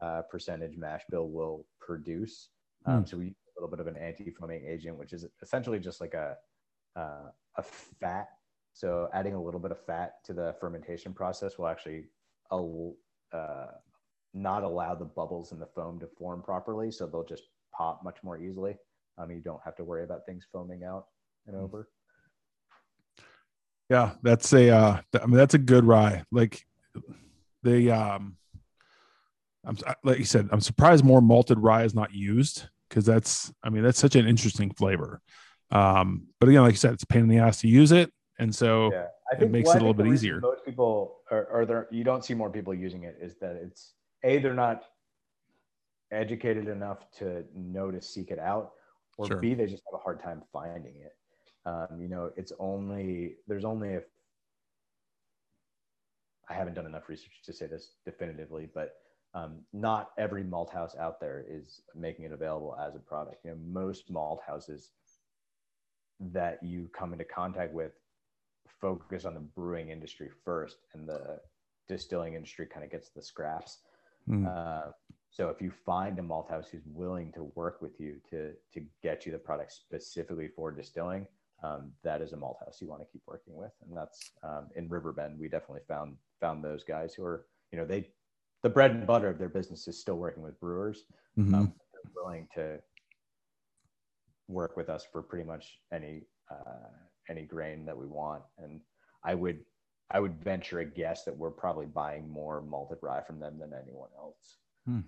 uh, 0.02 0.24
percentage 0.30 0.78
mash 0.78 1.02
bill 1.10 1.30
will 1.30 1.66
produce. 1.80 2.50
Um, 2.86 3.04
mm. 3.04 3.10
So 3.10 3.18
we 3.18 3.26
use 3.26 3.36
a 3.58 3.62
little 3.62 3.70
bit 3.70 3.80
of 3.80 3.88
an 3.88 4.02
anti-foaming 4.02 4.66
agent, 4.66 4.98
which 4.98 5.14
is 5.14 5.26
essentially 5.42 5.80
just 5.80 6.02
like 6.02 6.14
a 6.14 6.36
uh, 6.96 7.30
a 7.58 7.64
fat. 7.64 8.28
So 8.74 9.10
adding 9.14 9.34
a 9.34 9.42
little 9.42 9.60
bit 9.60 9.72
of 9.72 9.86
fat 9.86 10.24
to 10.26 10.34
the 10.34 10.56
fermentation 10.60 11.14
process 11.14 11.58
will 11.58 11.68
actually 11.68 12.06
uh, 12.52 13.68
not 14.34 14.64
allow 14.64 14.96
the 14.96 15.06
bubbles 15.06 15.52
in 15.52 15.60
the 15.60 15.66
foam 15.66 16.00
to 16.00 16.08
form 16.08 16.42
properly. 16.42 16.92
So 16.92 17.06
they'll 17.06 17.26
just 17.26 17.44
pop 17.74 18.02
much 18.04 18.18
more 18.24 18.38
easily. 18.38 18.78
Um, 19.18 19.32
you 19.32 19.42
don't 19.42 19.62
have 19.64 19.76
to 19.76 19.84
worry 19.84 20.04
about 20.04 20.26
things 20.26 20.46
foaming 20.52 20.84
out 20.84 21.06
and 21.48 21.56
mm. 21.56 21.62
over. 21.62 21.90
Yeah, 23.90 24.12
that's 24.24 24.54
a 24.54 24.70
uh, 24.70 25.02
I 25.22 25.26
mean 25.26 25.36
that's 25.36 25.54
a 25.54 25.60
good 25.60 25.86
rye. 25.86 26.24
Like 26.32 26.66
they 27.62 27.90
um 27.90 28.38
I'm 29.66 29.78
like 30.04 30.18
you 30.20 30.26
said, 30.26 30.50
I'm 30.52 30.62
surprised 30.62 31.04
more 31.06 31.22
malted 31.22 31.60
rye 31.60 31.84
is 31.84 31.94
not 31.94 32.14
used 32.14 32.68
because 32.90 33.06
that's 33.06 33.52
I 33.64 33.70
mean 33.70 33.84
that's 33.84 34.00
such 34.00 34.16
an 34.16 34.28
interesting 34.28 34.72
flavor. 34.72 35.22
Um, 35.72 36.28
but 36.40 36.50
again, 36.50 36.62
like 36.62 36.74
you 36.74 36.78
said, 36.78 36.94
it's 36.94 37.04
a 37.04 37.08
pain 37.08 37.22
in 37.22 37.28
the 37.28 37.38
ass 37.38 37.62
to 37.62 37.68
use 37.68 37.92
it, 37.92 38.12
and 38.40 38.54
so 38.54 38.92
yeah. 38.92 39.06
I 39.32 39.36
think, 39.36 39.50
it 39.50 39.52
makes 39.52 39.68
well, 39.68 39.76
it 39.76 39.82
a 39.82 39.86
little 39.86 39.94
bit 39.94 40.08
easier. 40.08 40.40
Most 40.42 40.66
people 40.66 41.20
are, 41.30 41.48
are 41.52 41.66
there. 41.66 41.88
You 41.92 42.04
don't 42.04 42.26
see 42.26 42.34
more 42.34 42.50
people 42.50 42.74
using 42.74 43.04
it. 43.04 43.18
Is 43.22 43.36
that 43.40 43.56
it's 43.56 43.94
a 44.24 44.40
they're 44.40 44.54
not 44.54 44.84
educated 46.12 46.68
enough 46.68 47.10
to 47.20 47.46
know 47.56 47.92
to 47.92 48.02
seek 48.02 48.32
it 48.32 48.40
out, 48.40 48.72
or 49.18 49.28
sure. 49.28 49.38
B, 49.38 49.54
they 49.54 49.68
just 49.68 49.84
have 49.92 50.00
a 50.00 50.04
hard 50.04 50.22
time 50.22 50.42
finding 50.52 50.96
it. 50.98 51.16
Um, 51.66 52.00
you 52.00 52.08
know, 52.08 52.32
it's 52.36 52.52
only 52.60 53.36
there's 53.48 53.66
only 53.66 53.90
if 53.90 54.04
I 56.50 56.54
haven't 56.54 56.74
done 56.74 56.86
enough 56.86 57.08
research 57.08 57.42
to 57.46 57.54
say 57.54 57.68
this 57.68 57.94
definitively, 58.04 58.68
but 58.74 58.96
um, 59.34 59.60
not 59.72 60.10
every 60.18 60.44
malt 60.44 60.72
house 60.72 60.96
out 61.00 61.20
there 61.20 61.46
is 61.48 61.82
making 61.96 62.26
it 62.26 62.32
available 62.32 62.76
as 62.86 62.96
a 62.96 63.00
product. 63.00 63.46
You 63.46 63.52
know, 63.52 63.58
most 63.66 64.10
malt 64.10 64.42
houses 64.46 64.90
that 66.20 66.62
you 66.62 66.90
come 66.94 67.14
into 67.14 67.26
contact 67.26 67.74
with 67.74 67.94
focus 68.80 69.26
on 69.26 69.34
the 69.34 69.40
brewing 69.40 69.90
industry 69.90 70.30
first, 70.44 70.78
and 70.94 71.08
the 71.08 71.40
distilling 71.88 72.34
industry 72.34 72.66
kind 72.66 72.84
of 72.84 72.92
gets 72.92 73.10
the 73.10 73.22
scraps. 73.22 73.80
Mm. 74.30 74.46
Uh, 74.48 74.92
so 75.30 75.48
if 75.50 75.62
you 75.62 75.72
find 75.72 76.20
a 76.20 76.24
malt 76.24 76.50
house 76.50 76.68
who's 76.70 76.86
willing 76.86 77.32
to 77.34 77.52
work 77.56 77.82
with 77.82 78.00
you 78.00 78.18
to 78.30 78.52
to 78.74 78.86
get 79.02 79.26
you 79.26 79.32
the 79.32 79.38
product 79.38 79.72
specifically 79.72 80.50
for 80.56 80.72
distilling, 80.72 81.26
um, 81.64 81.92
that 82.04 82.22
is 82.22 82.34
a 82.34 82.38
malt 82.38 82.58
house 82.64 82.80
you 82.82 82.88
want 82.88 83.02
to 83.02 83.08
keep 83.12 83.22
working 83.26 83.56
with. 83.56 83.72
And 83.88 83.96
that's 83.96 84.32
um, 84.44 84.68
in 84.76 84.90
Riverbend. 84.90 85.40
We 85.40 85.48
definitely 85.48 85.84
found 85.88 86.18
found 86.42 86.64
those 86.64 86.84
guys 86.84 87.14
who 87.14 87.24
are 87.24 87.46
you 87.72 87.80
know 87.80 87.86
they 87.86 88.10
the 88.64 88.70
bread 88.70 88.92
and 88.92 89.08
butter 89.08 89.30
of 89.30 89.38
their 89.38 89.50
business 89.50 89.88
is 89.88 90.00
still 90.00 90.16
working 90.16 90.44
with 90.44 90.60
brewers. 90.60 91.04
Mm-hmm. 91.38 91.56
Um, 91.56 91.74
willing 92.16 92.48
to 92.56 92.80
work 94.48 94.76
with 94.76 94.90
us 94.90 95.06
for 95.12 95.22
pretty 95.22 95.46
much 95.46 95.80
any 95.94 96.24
uh, 96.50 96.90
any 97.30 97.44
grain 97.44 97.86
that 97.86 97.98
we 97.98 98.06
want. 98.06 98.44
And 98.58 98.82
I 99.24 99.36
would 99.36 99.60
I 100.12 100.20
would 100.20 100.44
venture 100.44 100.80
a 100.80 100.86
guess 100.86 101.24
that 101.24 101.36
we're 101.36 101.52
probably 101.52 101.86
buying 101.86 102.30
more 102.30 102.62
malted 102.62 102.98
rye 103.02 103.22
from 103.22 103.40
them 103.40 103.58
than 103.60 103.72
anyone 103.74 104.10
else. 104.18 104.58
Hmm. 104.86 105.00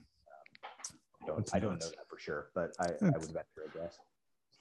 I 1.21 1.27
don't, 1.27 1.49
I 1.53 1.59
don't 1.59 1.79
know 1.79 1.87
that 1.87 2.09
for 2.09 2.19
sure, 2.19 2.49
but 2.53 2.71
I, 2.79 2.85
I 2.85 3.17
would 3.17 3.27
venture 3.27 3.63
a 3.73 3.77
guess. 3.77 3.97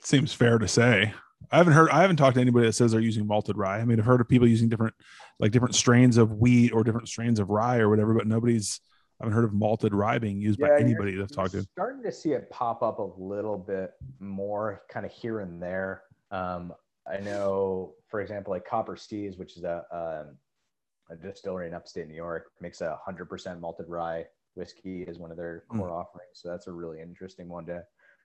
Seems 0.01 0.33
fair 0.33 0.59
to 0.59 0.69
say. 0.69 1.13
I 1.51 1.59
haven't 1.59 1.73
heard. 1.73 1.91
I 1.91 2.01
haven't 2.03 2.17
talked 2.17 2.35
to 2.37 2.41
anybody 2.41 2.67
that 2.67 2.73
says 2.73 2.93
they're 2.93 3.01
using 3.01 3.27
malted 3.27 3.57
rye. 3.57 3.81
I 3.81 3.85
mean, 3.85 3.99
I've 3.99 4.07
heard 4.07 4.21
of 4.21 4.29
people 4.29 4.49
using 4.49 4.69
different, 4.69 4.95
like 5.39 5.53
different 5.53 5.75
strains 5.75 6.17
of 6.17 6.33
wheat 6.33 6.73
or 6.73 6.85
different 6.85 7.09
strains 7.09 7.41
of 7.41 7.51
rye 7.51 7.79
or 7.79 7.89
whatever, 7.89 8.15
but 8.15 8.27
nobody's. 8.27 8.81
I 9.21 9.25
haven't 9.25 9.37
heard 9.37 9.45
of 9.45 9.53
malted 9.53 9.95
rye 9.95 10.19
being 10.19 10.41
used 10.41 10.59
yeah, 10.59 10.69
by 10.69 10.81
anybody 10.81 11.15
that 11.15 11.23
I've 11.23 11.31
talked 11.31 11.53
to. 11.53 11.63
Starting 11.63 12.03
to 12.03 12.11
see 12.11 12.33
it 12.33 12.51
pop 12.51 12.83
up 12.83 12.99
a 12.99 13.09
little 13.17 13.57
bit 13.57 13.93
more, 14.19 14.83
kind 14.91 15.07
of 15.07 15.13
here 15.13 15.39
and 15.41 15.63
there. 15.63 16.03
Um, 16.33 16.75
I 17.07 17.19
know, 17.19 17.95
for 18.09 18.21
example, 18.21 18.53
like 18.53 18.67
Coppersea, 18.67 19.39
which 19.39 19.57
is 19.57 19.63
a, 19.63 19.85
a, 19.93 21.13
a 21.13 21.17
distillery 21.17 21.69
in 21.69 21.75
upstate 21.75 22.09
New 22.09 22.17
York, 22.17 22.51
makes 22.61 22.81
a 22.81 22.99
hundred 23.05 23.27
percent 23.27 23.61
malted 23.61 23.89
rye 23.89 24.27
whiskey 24.55 25.03
is 25.03 25.19
one 25.19 25.31
of 25.31 25.37
their 25.37 25.65
hmm. 25.71 25.79
core 25.79 25.89
mm. 25.89 26.01
offerings. 26.01 26.35
So 26.35 26.49
that's 26.49 26.67
a 26.67 26.73
really 26.73 27.01
interesting 27.01 27.49
one 27.49 27.67
to 27.67 27.83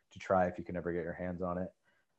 to 0.10 0.19
try 0.19 0.48
if 0.48 0.57
you 0.57 0.64
can 0.64 0.77
ever 0.77 0.94
get 0.94 1.03
your 1.03 1.14
hands 1.14 1.41
on 1.41 1.57
it. 1.57 1.68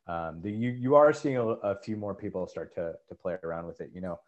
Um, 0.09 0.41
the, 0.43 0.51
you 0.51 0.71
you 0.71 0.95
are 0.95 1.13
seeing 1.13 1.37
a, 1.37 1.47
a, 1.47 1.77
few 1.77 1.97
more 1.97 2.15
people 2.15 2.47
start 2.47 2.75
to 2.77 2.95
to 3.09 3.15
play 3.15 3.37
around 3.45 3.67
with 3.67 3.81
it. 3.83 3.91
You 3.93 4.01
know, 4.01 4.21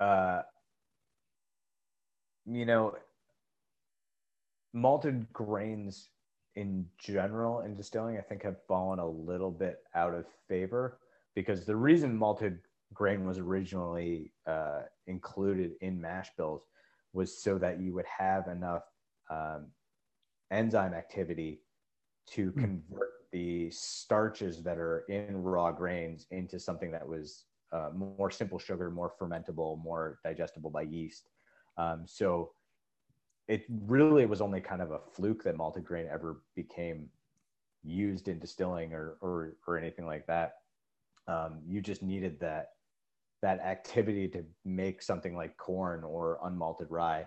uh, 0.00 0.42
you 2.46 2.64
know, 2.64 2.94
malted 4.72 5.30
grains 5.32 6.08
in 6.54 6.86
general 6.98 7.60
in 7.60 7.74
distilling, 7.74 8.16
I 8.16 8.22
think, 8.22 8.42
have 8.42 8.56
fallen 8.66 8.98
a 8.98 9.08
little 9.08 9.50
bit 9.50 9.80
out 9.94 10.14
of 10.14 10.24
favor 10.48 10.98
because 11.34 11.66
the 11.66 11.76
reason 11.76 12.16
malted 12.16 12.58
grain 12.94 13.26
was 13.26 13.38
originally 13.38 14.32
uh, 14.46 14.82
included 15.06 15.72
in 15.82 16.00
mash 16.00 16.30
bills 16.36 16.62
was 17.12 17.42
so 17.42 17.58
that 17.58 17.80
you 17.80 17.92
would 17.94 18.06
have 18.06 18.48
enough 18.48 18.84
um, 19.30 19.66
enzyme 20.50 20.94
activity 20.94 21.60
to 22.28 22.50
hmm. 22.50 22.60
convert 22.60 23.10
the 23.36 23.70
starches 23.70 24.62
that 24.62 24.78
are 24.78 25.04
in 25.10 25.42
raw 25.42 25.70
grains 25.70 26.24
into 26.30 26.58
something 26.58 26.90
that 26.90 27.06
was 27.06 27.44
uh, 27.70 27.90
more 27.94 28.30
simple 28.30 28.58
sugar, 28.58 28.90
more 28.90 29.12
fermentable, 29.20 29.78
more 29.84 30.18
digestible 30.24 30.70
by 30.70 30.80
yeast. 30.80 31.28
Um, 31.76 32.04
so 32.06 32.52
it 33.46 33.66
really 33.68 34.24
was 34.24 34.40
only 34.40 34.62
kind 34.62 34.80
of 34.80 34.90
a 34.90 35.00
fluke 35.12 35.44
that 35.44 35.54
malted 35.54 35.84
grain 35.84 36.06
ever 36.10 36.40
became 36.54 37.10
used 37.84 38.28
in 38.28 38.38
distilling 38.38 38.94
or 38.94 39.18
or, 39.20 39.58
or 39.66 39.76
anything 39.76 40.06
like 40.06 40.26
that. 40.28 40.54
Um, 41.28 41.58
you 41.68 41.82
just 41.82 42.02
needed 42.02 42.40
that 42.40 42.70
that 43.42 43.60
activity 43.60 44.28
to 44.28 44.46
make 44.64 45.02
something 45.02 45.36
like 45.36 45.58
corn 45.58 46.04
or 46.04 46.38
unmalted 46.42 46.86
rye 46.88 47.26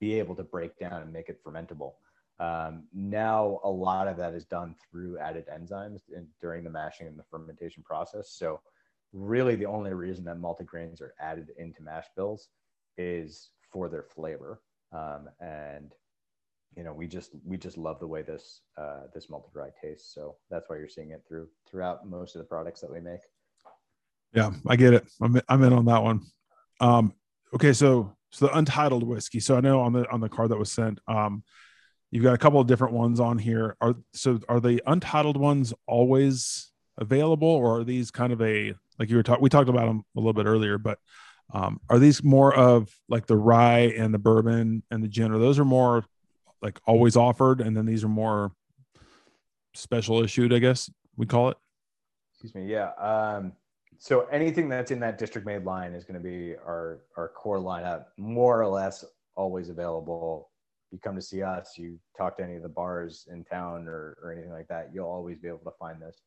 be 0.00 0.18
able 0.18 0.34
to 0.36 0.42
break 0.42 0.78
down 0.78 1.02
and 1.02 1.12
make 1.12 1.28
it 1.28 1.44
fermentable. 1.44 1.92
Um, 2.40 2.84
now, 2.94 3.60
a 3.64 3.70
lot 3.70 4.08
of 4.08 4.16
that 4.16 4.32
is 4.32 4.46
done 4.46 4.74
through 4.90 5.18
added 5.18 5.44
enzymes 5.52 6.00
in, 6.14 6.26
during 6.40 6.64
the 6.64 6.70
mashing 6.70 7.06
and 7.06 7.18
the 7.18 7.24
fermentation 7.30 7.82
process. 7.82 8.30
So, 8.30 8.60
really, 9.12 9.56
the 9.56 9.66
only 9.66 9.92
reason 9.92 10.24
that 10.24 10.38
malted 10.38 10.66
grains 10.66 11.02
are 11.02 11.14
added 11.20 11.50
into 11.58 11.82
mash 11.82 12.06
bills 12.16 12.48
is 12.96 13.50
for 13.70 13.88
their 13.88 14.04
flavor. 14.04 14.62
Um, 14.92 15.28
and 15.40 15.92
you 16.76 16.84
know, 16.84 16.92
we 16.92 17.06
just 17.06 17.32
we 17.44 17.56
just 17.56 17.76
love 17.76 17.98
the 18.00 18.06
way 18.06 18.22
this 18.22 18.62
uh, 18.78 19.02
this 19.12 19.28
malted 19.28 19.50
rye 19.54 19.70
tastes. 19.80 20.14
So 20.14 20.36
that's 20.50 20.68
why 20.68 20.76
you're 20.76 20.88
seeing 20.88 21.10
it 21.10 21.22
through 21.26 21.48
throughout 21.68 22.08
most 22.08 22.36
of 22.36 22.40
the 22.40 22.46
products 22.46 22.80
that 22.80 22.92
we 22.92 23.00
make. 23.00 23.20
Yeah, 24.32 24.52
I 24.66 24.76
get 24.76 24.94
it. 24.94 25.06
I'm 25.20 25.40
I'm 25.48 25.62
in 25.64 25.72
on 25.72 25.84
that 25.86 26.02
one. 26.02 26.22
Um, 26.80 27.12
okay, 27.54 27.72
so 27.72 28.16
so 28.30 28.46
the 28.46 28.56
untitled 28.56 29.02
whiskey. 29.02 29.40
So 29.40 29.56
I 29.56 29.60
know 29.60 29.80
on 29.80 29.92
the 29.92 30.08
on 30.10 30.20
the 30.20 30.28
card 30.28 30.50
that 30.50 30.58
was 30.58 30.70
sent, 30.70 31.00
um, 31.08 31.42
you've 32.10 32.24
got 32.24 32.34
a 32.34 32.38
couple 32.38 32.60
of 32.60 32.66
different 32.66 32.94
ones 32.94 33.20
on 33.20 33.38
here. 33.38 33.76
Are 33.80 33.94
so 34.12 34.40
are 34.48 34.60
the 34.60 34.82
untitled 34.86 35.36
ones 35.36 35.72
always 35.86 36.70
available, 36.98 37.48
or 37.48 37.80
are 37.80 37.84
these 37.84 38.10
kind 38.10 38.32
of 38.32 38.40
a 38.42 38.74
like 38.98 39.10
you 39.10 39.16
were 39.16 39.22
talking? 39.22 39.42
We 39.42 39.48
talked 39.48 39.68
about 39.68 39.86
them 39.86 40.04
a 40.16 40.20
little 40.20 40.32
bit 40.32 40.46
earlier, 40.46 40.78
but 40.78 40.98
um, 41.52 41.80
are 41.88 41.98
these 41.98 42.22
more 42.22 42.54
of 42.54 42.88
like 43.08 43.26
the 43.26 43.36
rye 43.36 43.92
and 43.96 44.14
the 44.14 44.18
bourbon 44.18 44.82
and 44.90 45.02
the 45.02 45.08
gin? 45.08 45.32
Or 45.32 45.38
those 45.38 45.58
are 45.58 45.64
more 45.64 46.04
like 46.62 46.78
always 46.86 47.16
offered, 47.16 47.60
and 47.60 47.76
then 47.76 47.86
these 47.86 48.04
are 48.04 48.08
more 48.08 48.52
special 49.74 50.22
issued, 50.22 50.52
I 50.52 50.58
guess 50.58 50.90
we 51.16 51.26
call 51.26 51.50
it. 51.50 51.56
Excuse 52.32 52.54
me. 52.54 52.70
Yeah. 52.70 52.90
Um, 52.98 53.52
so 53.98 54.26
anything 54.26 54.68
that's 54.68 54.90
in 54.90 55.00
that 55.00 55.18
district 55.18 55.46
made 55.46 55.64
line 55.64 55.92
is 55.92 56.04
going 56.04 56.20
to 56.20 56.26
be 56.26 56.54
our 56.56 57.00
our 57.16 57.28
core 57.28 57.58
lineup, 57.58 58.06
more 58.16 58.60
or 58.60 58.68
less 58.68 59.04
always 59.34 59.68
available. 59.68 60.49
You 60.90 60.98
come 60.98 61.14
to 61.16 61.22
see 61.22 61.42
us, 61.42 61.74
you 61.76 61.98
talk 62.16 62.36
to 62.38 62.44
any 62.44 62.56
of 62.56 62.62
the 62.62 62.68
bars 62.68 63.28
in 63.30 63.44
town 63.44 63.86
or, 63.86 64.16
or 64.22 64.32
anything 64.32 64.52
like 64.52 64.68
that, 64.68 64.90
you'll 64.92 65.08
always 65.08 65.38
be 65.38 65.48
able 65.48 65.58
to 65.58 65.72
find 65.78 66.00
this. 66.00 66.20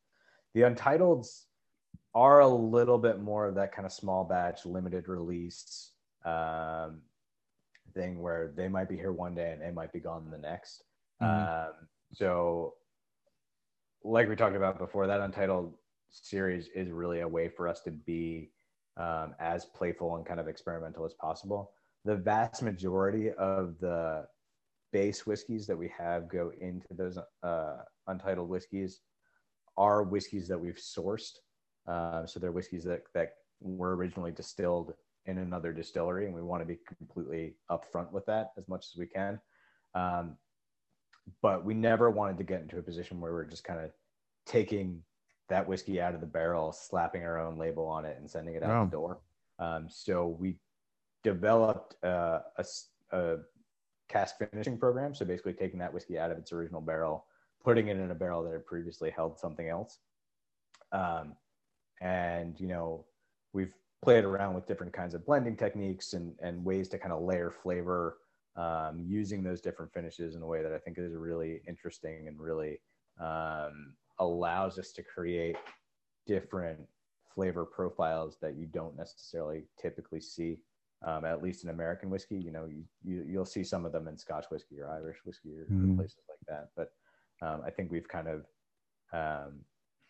The 0.54 0.62
Untitled's 0.62 1.46
are 2.14 2.40
a 2.40 2.48
little 2.48 2.98
bit 2.98 3.20
more 3.20 3.46
of 3.46 3.54
that 3.56 3.72
kind 3.72 3.86
of 3.86 3.92
small 3.92 4.24
batch, 4.24 4.64
limited 4.64 5.08
release 5.08 5.90
um, 6.24 7.00
thing 7.92 8.22
where 8.22 8.52
they 8.56 8.68
might 8.68 8.88
be 8.88 8.96
here 8.96 9.12
one 9.12 9.34
day 9.34 9.52
and 9.52 9.60
they 9.60 9.70
might 9.70 9.92
be 9.92 10.00
gone 10.00 10.30
the 10.30 10.38
next. 10.38 10.84
Mm-hmm. 11.22 11.68
Um, 11.68 11.74
so, 12.12 12.74
like 14.02 14.28
we 14.28 14.36
talked 14.36 14.56
about 14.56 14.78
before, 14.78 15.06
that 15.06 15.20
Untitled 15.20 15.74
series 16.10 16.68
is 16.74 16.90
really 16.90 17.20
a 17.20 17.28
way 17.28 17.48
for 17.48 17.68
us 17.68 17.80
to 17.80 17.90
be 17.90 18.50
um, 18.96 19.34
as 19.40 19.64
playful 19.64 20.16
and 20.16 20.24
kind 20.24 20.38
of 20.38 20.46
experimental 20.46 21.04
as 21.04 21.14
possible. 21.14 21.72
The 22.04 22.16
vast 22.16 22.62
majority 22.62 23.30
of 23.30 23.76
the 23.80 24.26
base 24.94 25.26
whiskeys 25.26 25.66
that 25.66 25.76
we 25.76 25.90
have 25.98 26.28
go 26.28 26.52
into 26.60 26.86
those 26.92 27.18
uh, 27.42 27.76
untitled 28.06 28.48
whiskeys 28.48 29.00
are 29.76 30.04
whiskeys 30.04 30.46
that 30.46 30.60
we've 30.64 30.76
sourced 30.96 31.34
uh, 31.86 32.24
so 32.26 32.40
they're 32.40 32.52
whiskeys 32.52 32.84
that, 32.84 33.02
that 33.14 33.32
were 33.60 33.96
originally 33.96 34.32
distilled 34.32 34.94
in 35.26 35.38
another 35.38 35.72
distillery, 35.72 36.26
and 36.26 36.34
we 36.34 36.42
want 36.42 36.62
to 36.62 36.66
be 36.66 36.78
completely 36.98 37.54
upfront 37.70 38.12
with 38.12 38.26
that 38.26 38.52
as 38.58 38.68
much 38.68 38.86
as 38.92 38.98
we 38.98 39.06
can. 39.06 39.40
Um, 39.94 40.36
but 41.40 41.64
we 41.64 41.74
never 41.74 42.10
wanted 42.10 42.36
to 42.38 42.44
get 42.44 42.60
into 42.60 42.78
a 42.78 42.82
position 42.82 43.20
where 43.20 43.32
we're 43.32 43.44
just 43.44 43.64
kind 43.64 43.80
of 43.80 43.90
taking 44.46 45.02
that 45.48 45.66
whiskey 45.66 46.00
out 46.00 46.14
of 46.14 46.20
the 46.20 46.26
barrel, 46.26 46.72
slapping 46.72 47.22
our 47.22 47.38
own 47.38 47.56
label 47.58 47.86
on 47.86 48.04
it, 48.04 48.16
and 48.18 48.30
sending 48.30 48.54
it 48.54 48.62
out 48.62 48.68
wow. 48.68 48.84
the 48.84 48.90
door. 48.90 49.20
Um, 49.58 49.86
so 49.88 50.36
we 50.38 50.56
developed 51.22 51.96
uh, 52.04 52.40
a, 52.58 52.64
a 53.12 53.36
cask 54.08 54.36
finishing 54.38 54.78
program. 54.78 55.14
So 55.14 55.24
basically, 55.24 55.54
taking 55.54 55.78
that 55.80 55.92
whiskey 55.92 56.18
out 56.18 56.30
of 56.30 56.38
its 56.38 56.52
original 56.52 56.80
barrel, 56.80 57.26
putting 57.62 57.88
it 57.88 57.96
in 57.96 58.10
a 58.10 58.14
barrel 58.14 58.42
that 58.44 58.52
had 58.52 58.66
previously 58.66 59.10
held 59.10 59.38
something 59.38 59.68
else. 59.68 59.98
Um, 60.92 61.34
and 62.00 62.58
you 62.60 62.68
know 62.68 63.04
we've 63.52 63.72
played 64.02 64.24
around 64.24 64.54
with 64.54 64.66
different 64.66 64.92
kinds 64.92 65.14
of 65.14 65.24
blending 65.24 65.56
techniques 65.56 66.12
and, 66.12 66.34
and 66.42 66.62
ways 66.64 66.88
to 66.88 66.98
kind 66.98 67.12
of 67.12 67.22
layer 67.22 67.50
flavor 67.50 68.18
um, 68.56 69.02
using 69.06 69.42
those 69.42 69.60
different 69.60 69.92
finishes 69.92 70.34
in 70.34 70.42
a 70.42 70.46
way 70.46 70.62
that 70.62 70.72
I 70.72 70.78
think 70.78 70.98
is 70.98 71.14
really 71.14 71.62
interesting 71.66 72.28
and 72.28 72.38
really 72.38 72.80
um, 73.20 73.94
allows 74.18 74.78
us 74.78 74.92
to 74.92 75.02
create 75.02 75.56
different 76.26 76.78
flavor 77.34 77.64
profiles 77.64 78.36
that 78.40 78.56
you 78.56 78.66
don't 78.66 78.96
necessarily 78.96 79.64
typically 79.80 80.20
see, 80.20 80.58
um, 81.06 81.24
at 81.24 81.42
least 81.42 81.64
in 81.64 81.70
American 81.70 82.10
whiskey. 82.10 82.36
You 82.36 82.52
know, 82.52 82.66
you, 82.66 82.84
you, 83.26 83.38
will 83.38 83.44
see 83.44 83.64
some 83.64 83.84
of 83.84 83.92
them 83.92 84.08
in 84.08 84.16
Scotch 84.16 84.46
whiskey 84.50 84.80
or 84.80 84.90
Irish 84.90 85.18
whiskey 85.24 85.54
or 85.54 85.66
mm. 85.70 85.96
places 85.96 86.22
like 86.28 86.38
that. 86.48 86.68
But 86.76 86.92
um, 87.46 87.62
I 87.66 87.70
think 87.70 87.90
we've 87.90 88.08
kind 88.08 88.28
of 88.28 88.44
um, 89.12 89.60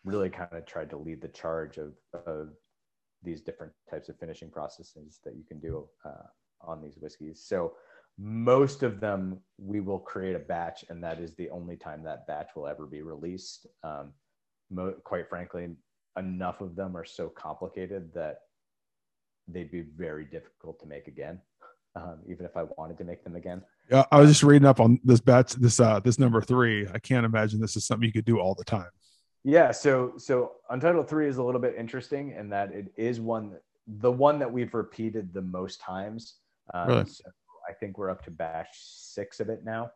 really 0.03 0.29
kind 0.29 0.53
of 0.53 0.65
tried 0.65 0.89
to 0.91 0.97
lead 0.97 1.21
the 1.21 1.27
charge 1.27 1.77
of, 1.77 1.93
of 2.25 2.49
these 3.23 3.41
different 3.41 3.73
types 3.89 4.09
of 4.09 4.17
finishing 4.19 4.49
processes 4.49 5.19
that 5.23 5.35
you 5.35 5.43
can 5.43 5.59
do 5.59 5.87
uh, 6.05 6.27
on 6.61 6.81
these 6.81 6.97
whiskeys. 6.99 7.43
So 7.45 7.73
most 8.17 8.83
of 8.83 8.99
them 8.99 9.39
we 9.57 9.81
will 9.81 9.99
create 9.99 10.35
a 10.35 10.39
batch, 10.39 10.85
and 10.89 11.03
that 11.03 11.19
is 11.19 11.35
the 11.35 11.49
only 11.49 11.75
time 11.75 12.03
that 12.03 12.27
batch 12.27 12.49
will 12.55 12.67
ever 12.67 12.85
be 12.85 13.01
released. 13.01 13.67
Um, 13.83 14.13
mo- 14.69 14.95
quite 15.03 15.27
frankly, 15.27 15.69
enough 16.17 16.61
of 16.61 16.75
them 16.75 16.95
are 16.95 17.03
so 17.03 17.27
complicated 17.27 18.13
that 18.13 18.37
they'd 19.47 19.71
be 19.71 19.81
very 19.81 20.25
difficult 20.25 20.79
to 20.81 20.85
make 20.85 21.07
again. 21.07 21.39
Um, 21.97 22.19
even 22.27 22.45
if 22.45 22.57
I 22.57 22.63
wanted 22.77 22.97
to 22.97 23.05
make 23.05 23.23
them 23.23 23.37
again. 23.37 23.61
Yeah, 23.89 24.03
I 24.11 24.19
was 24.19 24.29
just 24.29 24.43
reading 24.43 24.67
up 24.67 24.81
on 24.81 24.99
this 25.05 25.21
batch, 25.21 25.53
this 25.53 25.79
uh, 25.79 26.01
this 26.01 26.19
number 26.19 26.41
three. 26.41 26.85
I 26.93 26.99
can't 26.99 27.25
imagine 27.25 27.61
this 27.61 27.77
is 27.77 27.85
something 27.85 28.05
you 28.05 28.11
could 28.11 28.25
do 28.25 28.37
all 28.37 28.53
the 28.53 28.65
time. 28.65 28.89
Yeah, 29.45 29.71
so 29.71 30.13
so 30.17 30.53
Untitled 30.69 31.07
Three 31.07 31.29
is 31.29 31.37
a 31.37 31.43
little 31.43 31.61
bit 31.61 31.75
interesting 31.77 32.31
in 32.31 32.49
that 32.49 32.73
it 32.73 32.91
is 32.97 33.21
one 33.21 33.55
the 33.87 34.11
one 34.11 34.39
that 34.39 34.51
we've 34.51 34.73
repeated 34.73 35.33
the 35.33 35.41
most 35.41 35.79
times. 35.79 36.35
Um, 36.73 36.87
really? 36.87 37.05
So 37.05 37.23
I 37.69 37.73
think 37.73 37.97
we're 37.97 38.09
up 38.09 38.23
to 38.25 38.31
batch 38.31 38.69
six 38.73 39.39
of 39.39 39.49
it 39.49 39.63
now. 39.63 39.91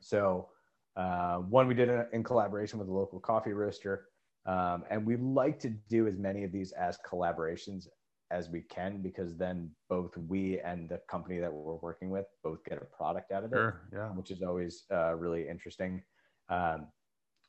So 0.00 0.48
uh, 0.96 1.38
one 1.38 1.66
we 1.66 1.74
did 1.74 1.90
in 2.12 2.22
collaboration 2.22 2.78
with 2.78 2.88
a 2.88 2.92
local 2.92 3.20
coffee 3.20 3.52
roaster, 3.52 4.06
um, 4.46 4.84
and 4.88 5.04
we 5.04 5.16
like 5.16 5.58
to 5.60 5.68
do 5.68 6.06
as 6.06 6.16
many 6.16 6.44
of 6.44 6.52
these 6.52 6.72
as 6.72 6.96
collaborations 7.06 7.88
as 8.30 8.48
we 8.48 8.60
can 8.62 9.02
because 9.02 9.36
then 9.36 9.70
both 9.88 10.16
we 10.16 10.60
and 10.60 10.88
the 10.88 11.00
company 11.08 11.38
that 11.38 11.52
we're 11.52 11.74
working 11.76 12.10
with 12.10 12.26
both 12.42 12.64
get 12.64 12.78
a 12.80 12.84
product 12.84 13.32
out 13.32 13.44
of 13.44 13.52
it, 13.52 13.56
sure, 13.56 13.82
yeah. 13.92 14.08
which 14.08 14.30
is 14.30 14.42
always 14.42 14.84
uh, 14.92 15.14
really 15.14 15.48
interesting. 15.48 16.02
Um, 16.48 16.86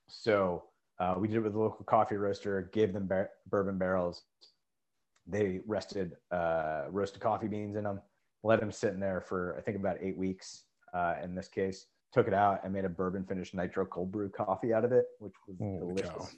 so 0.08 0.64
uh, 1.00 1.16
we 1.18 1.28
did 1.28 1.38
it 1.38 1.42
with 1.42 1.56
a 1.56 1.60
local 1.60 1.86
coffee 1.86 2.16
roaster, 2.16 2.70
gave 2.74 2.94
them 2.94 3.08
bar- 3.08 3.30
bourbon 3.50 3.78
barrels. 3.78 4.24
They 5.28 5.62
rested 5.68 6.14
uh, 6.32 6.86
roasted 6.90 7.22
coffee 7.22 7.48
beans 7.48 7.76
in 7.76 7.84
them, 7.84 8.02
let 8.44 8.60
them 8.60 8.72
sit 8.72 8.94
in 8.94 9.00
there 9.00 9.22
for 9.22 9.56
I 9.58 9.62
think 9.62 9.78
about 9.78 9.98
eight 10.02 10.18
weeks. 10.18 10.64
Uh, 10.94 11.16
in 11.24 11.36
this 11.36 11.48
case, 11.48 11.86
took 12.12 12.28
it 12.28 12.34
out 12.34 12.62
and 12.64 12.74
made 12.74 12.86
a 12.86 12.90
bourbon 12.90 13.24
finished 13.24 13.54
nitro 13.54 13.86
cold 13.86 14.12
brew 14.12 14.30
coffee 14.30 14.74
out 14.74 14.84
of 14.84 14.92
it, 14.92 15.06
which 15.20 15.34
was 15.48 15.58
oh, 15.62 15.80
delicious. 15.80 16.36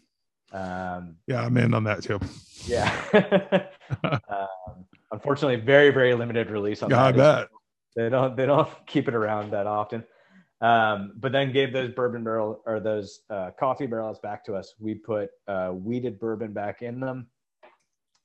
Um, 0.51 1.15
yeah, 1.27 1.43
I'm 1.43 1.57
in 1.57 1.73
on 1.73 1.83
that 1.85 2.03
too. 2.03 2.19
Yeah. 2.65 3.67
um, 4.29 4.85
unfortunately, 5.11 5.57
very 5.57 5.89
very 5.89 6.13
limited 6.13 6.49
release 6.49 6.81
on 6.83 6.89
yeah. 6.89 7.03
I 7.05 7.11
bet 7.11 7.47
they 7.95 8.09
don't 8.09 8.35
they 8.35 8.45
don't 8.45 8.69
keep 8.87 9.07
it 9.07 9.15
around 9.15 9.51
that 9.51 9.67
often. 9.67 10.03
Um, 10.61 11.13
but 11.17 11.33
then 11.33 11.51
gave 11.51 11.73
those 11.73 11.91
bourbon 11.91 12.23
barrel 12.23 12.61
or 12.65 12.79
those 12.79 13.21
uh, 13.29 13.51
coffee 13.59 13.85
barrels 13.85 14.19
back 14.19 14.45
to 14.45 14.55
us. 14.55 14.75
We 14.79 14.95
put 14.95 15.29
uh, 15.45 15.69
wheated 15.71 16.19
bourbon 16.19 16.53
back 16.53 16.81
in 16.81 17.01
them 17.01 17.27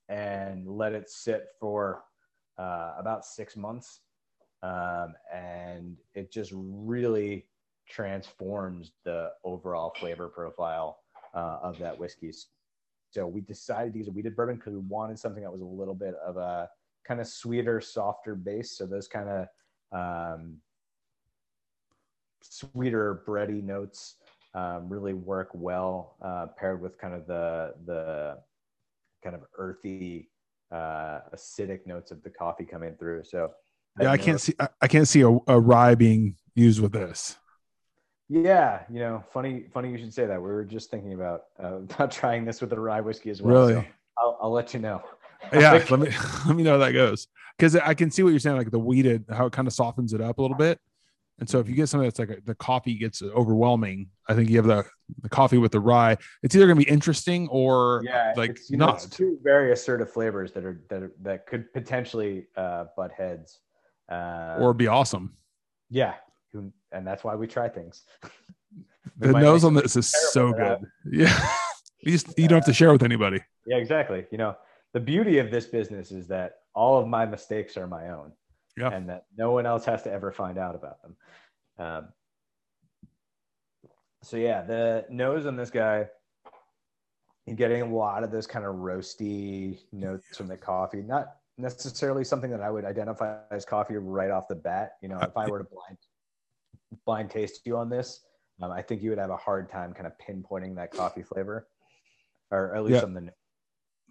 and 0.08 0.68
let 0.68 0.92
it 0.92 1.10
sit 1.10 1.48
for 1.58 2.04
uh, 2.56 2.94
about 2.96 3.24
six 3.24 3.56
months. 3.56 4.00
Um, 4.62 5.14
and 5.34 5.96
it 6.14 6.30
just 6.32 6.52
really 6.54 7.46
transforms 7.88 8.92
the 9.04 9.30
overall 9.42 9.92
flavor 9.98 10.28
profile 10.28 11.00
uh, 11.34 11.58
of 11.62 11.78
that 11.78 11.98
whiskey. 11.98 12.32
So 13.10 13.26
we 13.26 13.40
decided 13.40 13.92
to 13.94 13.98
use 13.98 14.08
a 14.08 14.12
wheated 14.12 14.36
bourbon 14.36 14.56
because 14.56 14.74
we 14.74 14.80
wanted 14.80 15.18
something 15.18 15.42
that 15.42 15.50
was 15.50 15.62
a 15.62 15.64
little 15.64 15.94
bit 15.94 16.14
of 16.24 16.36
a 16.36 16.68
kind 17.06 17.20
of 17.20 17.26
sweeter, 17.26 17.80
softer 17.80 18.34
base. 18.34 18.72
So 18.72 18.86
those 18.86 19.08
kind 19.08 19.28
of 19.28 19.48
um, 19.92 20.56
sweeter 22.42 23.22
bready 23.26 23.62
notes 23.62 24.16
um, 24.54 24.88
really 24.88 25.14
work 25.14 25.50
well 25.54 26.16
uh, 26.22 26.46
paired 26.58 26.82
with 26.82 26.98
kind 26.98 27.14
of 27.14 27.26
the 27.26 27.74
the 27.86 28.38
kind 29.22 29.34
of 29.34 29.42
earthy 29.56 30.30
uh, 30.70 31.20
acidic 31.34 31.86
notes 31.86 32.10
of 32.10 32.22
the 32.22 32.30
coffee 32.30 32.64
coming 32.64 32.94
through. 32.98 33.24
So 33.24 33.52
yeah, 34.00 34.12
I, 34.12 34.16
can't 34.16 34.40
see 34.40 34.54
I, 34.60 34.68
I 34.82 34.88
can't 34.88 35.08
see 35.08 35.22
a, 35.22 35.38
a, 35.46 35.58
rye 35.58 35.94
being 35.94 36.36
used 36.54 36.80
with 36.80 36.92
this. 36.92 37.36
Yeah, 38.28 38.82
you 38.90 39.00
know, 39.00 39.24
funny 39.32 39.64
funny 39.72 39.90
you 39.90 39.98
should 39.98 40.12
say 40.12 40.26
that. 40.26 40.40
We 40.40 40.48
were 40.48 40.64
just 40.64 40.90
thinking 40.90 41.14
about 41.14 41.44
uh, 41.62 41.76
about 41.76 42.10
trying 42.10 42.44
this 42.44 42.60
with 42.60 42.72
a 42.72 42.80
rye 42.80 43.00
whiskey 43.00 43.30
as 43.30 43.40
well. 43.40 43.68
Really? 43.68 43.74
So 43.74 43.84
I'll, 44.18 44.38
I'll 44.42 44.52
let 44.52 44.74
you 44.74 44.80
know. 44.80 45.02
yeah, 45.52 45.72
let 45.90 46.00
me 46.00 46.10
let 46.46 46.56
me 46.56 46.62
know 46.62 46.72
how 46.72 46.78
that 46.78 46.92
goes 46.92 47.28
because 47.56 47.76
I 47.76 47.94
can 47.94 48.10
see 48.10 48.22
what 48.22 48.30
you're 48.30 48.38
saying, 48.38 48.56
like 48.56 48.70
the 48.70 48.78
wheated, 48.78 49.24
how 49.30 49.46
it 49.46 49.52
kind 49.52 49.68
of 49.68 49.74
softens 49.74 50.12
it 50.12 50.20
up 50.20 50.38
a 50.38 50.42
little 50.42 50.56
bit. 50.56 50.78
And 51.40 51.48
so 51.48 51.60
if 51.60 51.68
you 51.68 51.74
get 51.74 51.88
something 51.88 52.06
that's 52.06 52.18
like 52.18 52.30
a, 52.30 52.38
the 52.44 52.54
coffee 52.54 52.94
gets 52.94 53.22
overwhelming, 53.22 54.08
I 54.28 54.34
think 54.34 54.50
you 54.50 54.56
have 54.56 54.66
the, 54.66 54.84
the 55.22 55.28
coffee 55.28 55.58
with 55.58 55.70
the 55.70 55.78
rye. 55.78 56.16
It's 56.42 56.56
either 56.56 56.66
going 56.66 56.78
to 56.78 56.84
be 56.84 56.90
interesting 56.90 57.46
or 57.48 58.02
yeah, 58.04 58.32
like 58.36 58.50
it's, 58.50 58.70
not. 58.72 59.02
Know, 59.02 59.08
two 59.10 59.38
very 59.42 59.72
assertive 59.72 60.12
flavors 60.12 60.52
that 60.52 60.64
are 60.64 60.82
that 60.90 61.02
are, 61.02 61.12
that 61.22 61.46
could 61.46 61.72
potentially 61.72 62.46
uh, 62.56 62.86
butt 62.96 63.12
heads 63.12 63.60
uh, 64.10 64.56
or 64.58 64.74
be 64.74 64.88
awesome. 64.88 65.34
Yeah, 65.90 66.14
and 66.54 67.06
that's 67.06 67.24
why 67.24 67.34
we 67.34 67.46
try 67.46 67.68
things. 67.68 68.04
the 69.18 69.32
nose 69.32 69.64
on 69.64 69.74
this 69.74 69.96
is 69.96 70.12
so 70.32 70.52
good. 70.52 70.78
Yeah, 71.10 71.48
you 72.00 72.12
just 72.12 72.38
you 72.38 72.48
don't 72.48 72.58
have 72.58 72.66
to 72.66 72.72
share 72.72 72.92
with 72.92 73.02
anybody. 73.02 73.40
Yeah, 73.66 73.76
exactly. 73.76 74.26
You 74.30 74.38
know, 74.38 74.56
the 74.92 75.00
beauty 75.00 75.38
of 75.38 75.50
this 75.50 75.66
business 75.66 76.10
is 76.10 76.28
that 76.28 76.52
all 76.74 76.98
of 76.98 77.08
my 77.08 77.26
mistakes 77.26 77.76
are 77.76 77.86
my 77.86 78.10
own 78.10 78.32
yeah. 78.78 78.90
and 78.90 79.08
that 79.08 79.24
no 79.36 79.50
one 79.52 79.66
else 79.66 79.84
has 79.84 80.02
to 80.04 80.12
ever 80.12 80.32
find 80.32 80.58
out 80.58 80.74
about 80.74 81.02
them. 81.02 81.16
Um, 81.78 82.08
so 84.22 84.36
yeah, 84.36 84.62
the 84.62 85.06
nose 85.10 85.46
on 85.46 85.56
this 85.56 85.70
guy, 85.70 86.06
you're 87.46 87.56
getting 87.56 87.82
a 87.82 87.94
lot 87.94 88.24
of 88.24 88.30
those 88.30 88.46
kind 88.46 88.64
of 88.64 88.76
roasty 88.76 89.78
notes 89.92 90.36
from 90.36 90.48
the 90.48 90.56
coffee. 90.56 91.02
Not 91.02 91.28
necessarily 91.56 92.24
something 92.24 92.50
that 92.50 92.60
I 92.60 92.70
would 92.70 92.84
identify 92.84 93.38
as 93.50 93.64
coffee 93.64 93.96
right 93.96 94.30
off 94.30 94.48
the 94.48 94.54
bat. 94.54 94.92
You 95.02 95.08
know, 95.08 95.18
if 95.20 95.36
I 95.36 95.48
were 95.48 95.58
to 95.58 95.64
blind 95.64 95.98
blind 97.04 97.30
taste 97.30 97.60
you 97.64 97.76
on 97.76 97.88
this, 97.88 98.20
um, 98.62 98.70
I 98.70 98.82
think 98.82 99.02
you 99.02 99.10
would 99.10 99.18
have 99.18 99.30
a 99.30 99.36
hard 99.36 99.70
time 99.70 99.92
kind 99.92 100.06
of 100.06 100.12
pinpointing 100.18 100.76
that 100.76 100.90
coffee 100.90 101.22
flavor, 101.22 101.68
or 102.50 102.74
at 102.74 102.84
least 102.84 102.96
Yeah. 102.96 103.04
on 103.04 103.14
the 103.14 103.20
nose. 103.22 103.32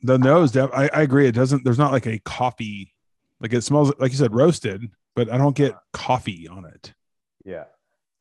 The 0.03 0.17
nose, 0.17 0.55
I, 0.57 0.89
I 0.93 1.01
agree. 1.01 1.27
It 1.27 1.33
doesn't. 1.33 1.63
There's 1.63 1.79
not 1.79 1.91
like 1.91 2.05
a 2.05 2.19
coffee. 2.19 2.93
Like 3.39 3.53
it 3.53 3.61
smells 3.61 3.91
like 3.99 4.11
you 4.11 4.17
said 4.17 4.33
roasted, 4.33 4.91
but 5.15 5.31
I 5.31 5.37
don't 5.37 5.55
get 5.55 5.75
coffee 5.91 6.47
on 6.47 6.65
it. 6.65 6.93
Yeah. 7.43 7.65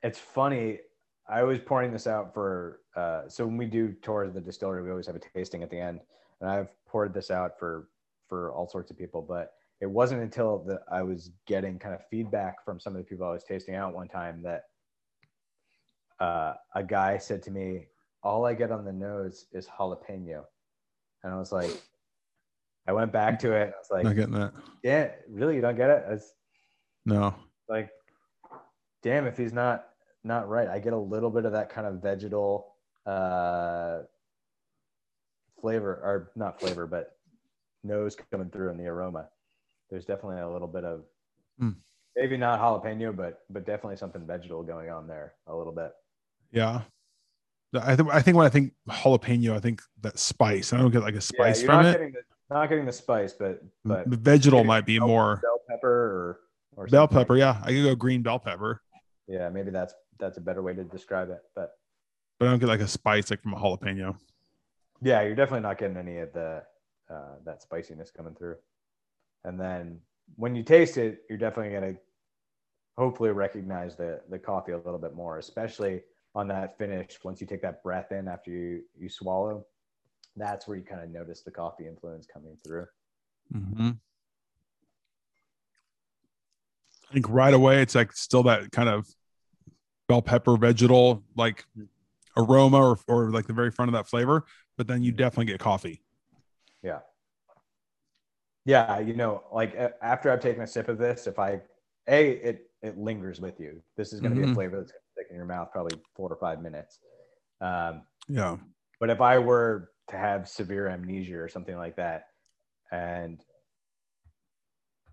It's 0.03 0.19
funny. 0.19 0.81
I 1.29 1.43
was 1.43 1.59
pouring 1.59 1.93
this 1.93 2.07
out 2.07 2.33
for, 2.33 2.81
uh, 2.95 3.29
so 3.29 3.45
when 3.47 3.57
we 3.57 3.67
do 3.67 3.93
tours 4.01 4.29
of 4.29 4.35
the 4.35 4.41
distillery, 4.41 4.83
we 4.83 4.91
always 4.91 5.07
have 5.07 5.17
a 5.17 5.21
tasting 5.21 5.63
at 5.63 5.71
the 5.71 5.79
end. 5.79 6.01
And 6.41 6.49
I've 6.49 6.69
poured 6.87 7.13
this 7.13 7.31
out 7.31 7.59
for, 7.59 7.89
for 8.29 8.53
all 8.53 8.69
sorts 8.69 8.91
of 8.91 8.97
people, 8.97 9.23
but 9.23 9.53
it 9.81 9.87
wasn't 9.91 10.23
until 10.23 10.65
the, 10.67 10.81
I 10.91 11.03
was 11.03 11.31
getting 11.47 11.79
kind 11.79 11.95
of 11.95 12.01
feedback 12.11 12.65
from 12.65 12.81
some 12.81 12.95
of 12.95 12.99
the 12.99 13.05
people 13.05 13.27
I 13.27 13.33
was 13.33 13.45
tasting 13.45 13.75
out 13.75 13.95
one 13.95 14.09
time 14.09 14.43
that 14.43 14.63
uh, 16.21 16.55
a 16.75 16.83
guy 16.83 17.19
said 17.19 17.43
to 17.45 17.51
me, 17.51 17.87
all 18.23 18.47
I 18.47 18.55
get 18.55 18.71
on 18.73 18.85
the 18.85 18.93
nose 18.93 19.47
is 19.53 19.67
jalapeno. 19.67 20.45
And 21.23 21.33
I 21.33 21.37
was 21.37 21.53
like, 21.53 21.71
I 22.89 22.93
went 22.93 23.13
back 23.13 23.39
to 23.41 23.53
it. 23.53 23.73
I 23.75 23.79
was 23.79 23.89
Not 23.91 24.05
like, 24.05 24.17
getting 24.17 24.35
that. 24.35 24.53
yeah, 24.83 25.11
really? 25.29 25.57
You 25.57 25.61
don't 25.61 25.77
get 25.77 25.91
it? 25.91 26.05
It's, 26.09 26.33
No. 27.05 27.35
like 27.69 27.91
damn 29.03 29.27
if 29.27 29.37
he's 29.37 29.53
not 29.53 29.89
not 30.25 30.49
right 30.49 30.69
i 30.69 30.79
get 30.81 30.93
a 30.93 30.97
little 30.99 31.31
bit 31.31 31.45
of 31.45 31.53
that 31.53 31.69
kind 31.69 31.87
of 31.87 32.03
vegetal 32.03 32.75
uh 33.05 33.99
flavor 35.61 35.95
or 36.03 36.33
not 36.35 36.59
flavor 36.59 36.87
but 36.87 37.13
nose 37.85 38.17
coming 38.33 38.51
through 38.51 38.71
in 38.71 38.77
the 38.77 38.87
aroma 38.87 39.29
there's 39.91 40.05
definitely 40.05 40.41
a 40.41 40.49
little 40.49 40.69
bit 40.69 40.85
of 40.85 41.05
Hmm. 41.59 41.71
maybe 42.15 42.37
not 42.37 42.61
jalapeno 42.61 43.15
but 43.17 43.45
but 43.51 43.65
definitely 43.65 43.97
something 43.97 44.27
vegetal 44.27 44.63
going 44.63 44.91
on 44.91 45.07
there 45.07 45.35
a 45.47 45.55
little 45.57 45.73
bit 45.73 45.93
Yeah. 46.53 46.83
I 47.75 47.97
think 47.97 48.09
I 48.13 48.23
think 48.23 48.37
when 48.37 48.47
I 48.47 48.49
think 48.51 48.73
jalapeno, 48.89 49.53
I 49.55 49.61
think 49.61 49.83
that 50.01 50.19
spice. 50.19 50.73
I 50.73 50.79
don't 50.79 50.91
get 50.91 51.03
like 51.03 51.15
a 51.15 51.21
spice 51.21 51.61
you're 51.63 51.67
from 51.73 51.83
not 51.83 51.87
it. 51.87 51.93
getting 51.99 52.13
the 52.13 52.21
not 52.55 52.69
getting 52.69 52.87
the 52.87 52.93
spice 52.93 53.33
but 53.33 53.63
but 53.85 54.09
The 54.11 54.17
vegetal 54.17 54.65
might 54.65 54.87
be 54.87 54.99
bell- 54.99 55.09
more 55.09 55.37
bell 55.43 55.61
pepper 55.69 55.89
or 55.89 56.41
or 56.77 56.87
bell 56.87 57.03
something. 57.05 57.19
pepper. 57.19 57.37
Yeah, 57.37 57.61
I 57.63 57.69
could 57.73 57.83
go 57.85 57.95
green 57.95 58.23
bell 58.23 58.39
pepper, 58.39 58.83
yeah 59.27 59.49
maybe 59.51 59.71
that's 59.71 59.95
that's 60.19 60.39
a 60.39 60.41
better 60.41 60.63
way 60.63 60.75
to 60.75 60.85
describe 60.85 61.29
it 61.31 61.41
but 61.55 61.73
but 62.39 62.47
I 62.49 62.51
don't 62.51 62.61
get 62.61 62.69
like 62.69 62.81
a 62.81 62.89
spice 62.89 63.31
like 63.31 63.43
from 63.43 63.55
a 63.55 63.57
jalapeno. 63.59 64.17
Yeah, 65.03 65.23
you're 65.23 65.35
definitely 65.35 65.61
not 65.63 65.77
getting 65.79 65.97
any 65.99 66.19
of 66.19 66.33
the 66.33 66.63
uh, 67.11 67.35
that 67.45 67.63
spiciness 67.63 68.11
coming 68.11 68.35
through. 68.35 68.57
And 69.47 69.59
then 69.59 70.01
when 70.35 70.55
you 70.55 70.63
taste 70.63 70.99
it, 70.99 71.23
you're 71.31 71.39
definitely 71.39 71.73
gonna 71.73 71.95
hopefully 72.99 73.31
recognize 73.31 73.97
the 73.97 74.21
the 74.29 74.39
coffee 74.39 74.73
a 74.73 74.77
little 74.77 74.99
bit 74.99 75.15
more, 75.15 75.39
especially 75.39 76.03
on 76.35 76.49
that 76.49 76.77
finish. 76.77 77.19
Once 77.25 77.41
you 77.41 77.47
take 77.47 77.63
that 77.63 77.83
breath 77.83 78.13
in 78.13 78.29
after 78.29 78.51
you 78.51 78.83
you 78.99 79.09
swallow, 79.09 79.65
that's 80.37 80.67
where 80.69 80.77
you 80.77 80.85
kind 80.85 81.03
of 81.03 81.11
notice 81.11 81.43
the 81.43 81.51
coffee 81.51 81.87
influence 81.87 82.27
coming 82.27 82.59
through. 82.67 82.87
Mm-hmm. 83.55 83.91
I 87.09 87.13
think 87.13 87.29
right 87.29 87.55
away 87.55 87.83
it's 87.83 87.95
like 87.95 88.13
still 88.13 88.43
that 88.43 88.73
kind 88.73 88.89
of 88.89 89.07
bell 90.09 90.23
pepper 90.23 90.57
vegetal 90.57 91.23
like 91.37 91.65
aroma 92.37 92.79
or, 92.79 92.99
or 93.07 93.31
like 93.31 93.47
the 93.47 93.53
very 93.53 93.71
front 93.71 93.89
of 93.89 93.93
that 93.93 94.09
flavor, 94.09 94.45
but 94.77 94.89
then 94.89 95.05
you 95.05 95.13
definitely 95.13 95.47
get 95.47 95.61
coffee. 95.61 96.03
Yeah. 96.83 96.99
Yeah, 98.67 98.99
you 98.99 99.15
know, 99.15 99.45
like 99.53 99.77
after 100.03 100.29
I've 100.29 100.41
taken 100.41 100.63
a 100.63 100.67
sip 100.67 100.89
of 100.89 100.99
this, 100.99 101.29
if 101.29 101.39
I 101.39 101.63
a 102.09 102.31
it 102.31 102.71
it 102.83 102.99
lingers 102.99 103.41
with 103.41 103.61
you. 103.61 103.81
This 103.97 104.13
is 104.13 104.21
going 104.21 104.33
to 104.33 104.37
be 104.37 104.43
Mhm. 104.43 104.51
a 104.51 104.55
flavor 104.55 104.77
that's 104.79 104.91
going 104.91 105.01
to 105.03 105.13
stick 105.13 105.27
in 105.31 105.37
your 105.37 105.45
mouth 105.47 105.71
probably 105.73 106.01
four 106.15 106.29
or 106.31 106.37
five 106.37 106.61
minutes. 106.61 106.99
Um, 107.61 108.07
Yeah. 108.29 108.59
But 109.01 109.11
if 109.11 109.21
I 109.21 109.39
were 109.39 109.93
to 110.09 110.17
have 110.19 110.49
severe 110.49 110.89
amnesia 110.89 111.39
or 111.39 111.49
something 111.49 111.77
like 111.77 111.97
that, 111.97 112.29
and 112.93 113.45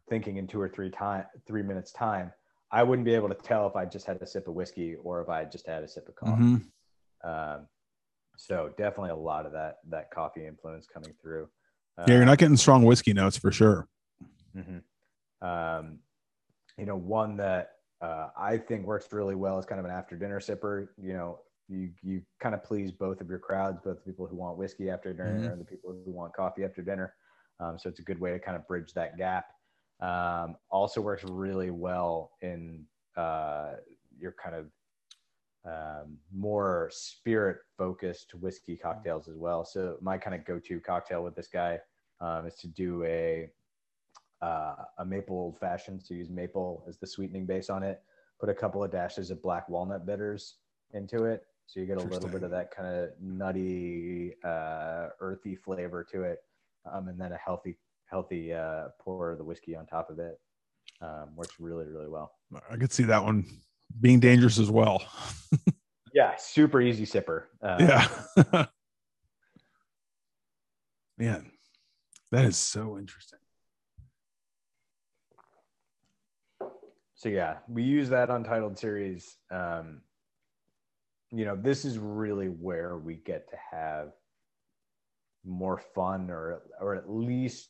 thinking 0.09 0.37
in 0.37 0.47
two 0.47 0.59
or 0.59 0.69
three 0.69 0.89
time, 0.89 1.25
three 1.47 1.63
minutes 1.63 1.91
time, 1.91 2.33
I 2.71 2.83
wouldn't 2.83 3.05
be 3.05 3.13
able 3.15 3.29
to 3.29 3.35
tell 3.35 3.67
if 3.67 3.75
I 3.75 3.85
just 3.85 4.05
had 4.05 4.21
a 4.21 4.27
sip 4.27 4.47
of 4.47 4.55
whiskey 4.55 4.95
or 4.95 5.21
if 5.21 5.29
I 5.29 5.45
just 5.45 5.67
had 5.67 5.83
a 5.83 5.87
sip 5.87 6.07
of 6.09 6.15
coffee. 6.15 6.41
Mhm. 6.41 6.71
Um, 7.23 7.67
so 8.37 8.73
definitely 8.77 9.11
a 9.11 9.15
lot 9.15 9.45
of 9.45 9.51
that 9.53 9.79
that 9.89 10.11
coffee 10.11 10.45
influence 10.47 10.87
coming 10.87 11.13
through. 11.21 11.49
Yeah, 11.97 12.15
you're 12.15 12.25
not 12.25 12.37
getting 12.37 12.57
strong 12.57 12.83
whiskey 12.83 13.13
notes 13.13 13.37
for 13.37 13.51
sure. 13.51 13.87
hmm 14.53 14.79
Um, 15.41 15.99
you 16.77 16.85
know, 16.85 16.95
one 16.95 17.37
that 17.37 17.71
uh, 18.01 18.29
I 18.37 18.57
think 18.57 18.85
works 18.85 19.07
really 19.11 19.35
well 19.35 19.59
is 19.59 19.65
kind 19.65 19.79
of 19.79 19.85
an 19.85 19.91
after 19.91 20.15
dinner 20.15 20.39
sipper. 20.39 20.87
You 20.97 21.13
know, 21.13 21.39
you 21.67 21.91
you 22.01 22.21
kind 22.39 22.55
of 22.55 22.63
please 22.63 22.91
both 22.91 23.21
of 23.21 23.29
your 23.29 23.39
crowds, 23.39 23.79
both 23.83 23.97
the 23.97 24.03
people 24.03 24.27
who 24.27 24.35
want 24.35 24.57
whiskey 24.57 24.89
after 24.89 25.13
dinner 25.13 25.39
Mhm. 25.39 25.51
and 25.53 25.61
the 25.61 25.65
people 25.65 25.91
who 26.05 26.11
want 26.11 26.33
coffee 26.33 26.63
after 26.63 26.81
dinner. 26.81 27.15
Um, 27.59 27.77
so 27.79 27.89
it's 27.89 27.99
a 27.99 28.03
good 28.03 28.19
way 28.19 28.31
to 28.31 28.39
kind 28.39 28.57
of 28.57 28.67
bridge 28.67 28.93
that 28.93 29.17
gap. 29.17 29.45
Um, 30.01 30.57
also 30.69 30.99
works 30.99 31.23
really 31.23 31.69
well 31.69 32.31
in 32.41 32.85
uh, 33.15 33.75
your 34.17 34.33
kind 34.43 34.55
of 34.55 34.71
um, 35.65 36.17
more 36.33 36.89
spirit 36.91 37.57
focused 37.77 38.33
whiskey 38.35 38.75
cocktails 38.75 39.27
as 39.27 39.35
well. 39.35 39.63
So 39.63 39.97
my 40.01 40.17
kind 40.17 40.35
of 40.35 40.45
go 40.45 40.59
to 40.59 40.79
cocktail 40.79 41.23
with 41.23 41.35
this 41.35 41.47
guy 41.47 41.79
um, 42.19 42.45
is 42.45 42.55
to 42.55 42.67
do 42.67 43.03
a 43.05 43.49
uh, 44.41 44.75
a 44.97 45.05
maple 45.05 45.37
old 45.37 45.57
fashioned. 45.57 46.03
So 46.03 46.13
use 46.13 46.29
maple 46.29 46.83
as 46.87 46.97
the 46.97 47.07
sweetening 47.07 47.45
base 47.45 47.69
on 47.69 47.81
it. 47.81 48.01
Put 48.39 48.49
a 48.49 48.53
couple 48.53 48.83
of 48.83 48.91
dashes 48.91 49.31
of 49.31 49.41
black 49.41 49.69
walnut 49.69 50.05
bitters 50.05 50.55
into 50.91 51.23
it, 51.23 51.45
so 51.65 51.79
you 51.79 51.85
get 51.85 51.97
a 51.97 52.01
little 52.01 52.27
bit 52.27 52.43
of 52.43 52.51
that 52.51 52.71
kind 52.71 52.93
of 52.93 53.09
nutty, 53.21 54.33
uh, 54.43 55.07
earthy 55.21 55.55
flavor 55.55 56.03
to 56.11 56.23
it, 56.23 56.43
um, 56.91 57.07
and 57.07 57.19
then 57.19 57.31
a 57.31 57.37
healthy, 57.37 57.77
healthy 58.05 58.53
uh, 58.53 58.89
pour 58.99 59.31
of 59.31 59.37
the 59.37 59.43
whiskey 59.45 59.77
on 59.77 59.85
top 59.85 60.09
of 60.09 60.19
it. 60.19 60.41
Um, 61.01 61.35
works 61.35 61.55
really, 61.59 61.85
really 61.85 62.09
well. 62.09 62.33
I 62.69 62.75
could 62.75 62.91
see 62.91 63.03
that 63.03 63.23
one 63.23 63.45
being 63.99 64.19
dangerous 64.19 64.59
as 64.59 64.69
well. 64.69 65.03
Yeah, 66.15 66.35
super 66.37 66.79
easy 66.79 67.07
sipper. 67.07 67.45
Uh, 67.59 67.77
yeah. 67.79 68.65
Man, 71.17 71.49
that 72.31 72.45
is 72.45 72.55
so 72.55 72.99
interesting. 72.99 73.39
so 77.23 77.29
yeah 77.29 77.55
we 77.69 77.83
use 77.83 78.09
that 78.09 78.29
untitled 78.29 78.77
series 78.77 79.37
um 79.49 80.01
you 81.31 81.45
know 81.45 81.55
this 81.55 81.85
is 81.85 81.97
really 81.97 82.47
where 82.47 82.97
we 82.97 83.15
get 83.15 83.49
to 83.49 83.55
have 83.71 84.11
more 85.45 85.81
fun 85.95 86.29
or 86.29 86.63
or 86.81 86.95
at 86.95 87.09
least 87.09 87.69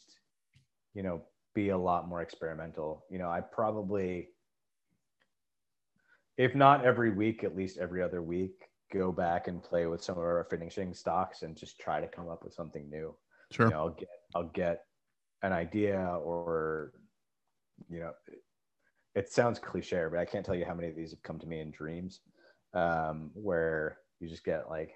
you 0.96 1.04
know 1.04 1.22
be 1.54 1.70
a 1.70 1.78
lot 1.78 2.08
more 2.08 2.24
experimental 2.24 3.06
you 3.12 3.20
know 3.20 3.30
i 3.30 3.42
probably 3.42 4.30
if 6.38 6.56
not 6.56 6.86
every 6.86 7.12
week 7.12 7.44
at 7.44 7.56
least 7.56 7.78
every 7.78 8.02
other 8.02 8.22
week 8.22 8.66
go 8.92 9.12
back 9.12 9.48
and 9.48 9.64
play 9.64 9.88
with 9.88 10.04
some 10.04 10.18
of 10.18 10.24
our 10.24 10.48
finishing 10.50 10.94
stocks 10.94 11.42
and 11.42 11.56
just 11.56 11.80
try 11.80 12.00
to 12.00 12.08
come 12.08 12.30
up 12.30 12.44
with 12.44 12.54
something 12.54 12.90
new 12.90 13.16
Sure. 13.52 13.68
you 13.68 13.72
know, 13.74 13.80
I'll 13.80 13.90
get 13.90 14.10
I'll 14.36 14.50
get 14.50 14.86
an 15.44 15.54
idea 15.54 16.00
or 16.24 16.94
you 17.90 18.00
know 18.00 18.12
it 19.16 19.32
sounds 19.32 19.60
cliche, 19.60 20.06
but 20.10 20.20
I 20.20 20.26
can't 20.26 20.44
tell 20.44 20.56
you 20.56 20.66
how 20.66 20.74
many 20.74 20.90
of 20.90 20.96
these 20.96 21.12
have 21.12 21.22
come 21.22 21.38
to 21.40 21.46
me 21.46 21.60
in 21.60 21.70
dreams 21.70 22.22
um, 22.74 23.30
where 23.36 24.00
you 24.20 24.28
just 24.28 24.44
get 24.44 24.70
like, 24.70 24.92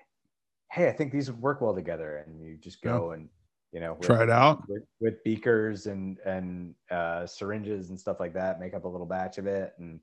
hey, 0.71 0.87
I 0.87 0.91
think 0.91 1.11
these 1.11 1.29
would 1.29 1.39
work 1.39 1.61
well 1.61 1.75
together, 1.75 2.23
and 2.25 2.41
you 2.41 2.57
just 2.57 2.81
go 2.81 3.11
and 3.11 3.29
you 3.71 3.79
know 3.79 3.93
with, 3.93 4.07
Try 4.07 4.23
it 4.23 4.31
out. 4.31 4.67
with, 4.67 4.83
with 4.99 5.23
beakers 5.23 5.85
and 5.85 6.17
and 6.25 6.73
uh, 6.89 7.27
syringes 7.27 7.91
and 7.91 7.99
stuff 7.99 8.19
like 8.19 8.33
that, 8.33 8.59
make 8.59 8.73
up 8.73 8.85
a 8.85 8.87
little 8.87 9.05
batch 9.05 9.37
of 9.37 9.45
it, 9.45 9.73
and 9.77 9.99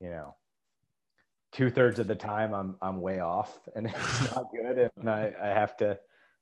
you 0.00 0.10
know. 0.10 0.34
Two 1.52 1.70
thirds 1.70 1.98
of 1.98 2.06
the 2.06 2.14
time, 2.14 2.54
I'm 2.54 2.76
I'm 2.80 3.00
way 3.00 3.20
off, 3.20 3.58
and 3.74 3.86
it's 3.86 4.34
not 4.34 4.46
good, 4.54 4.90
and 4.96 5.10
I, 5.10 5.32
I 5.42 5.48
have 5.48 5.76
to 5.78 5.98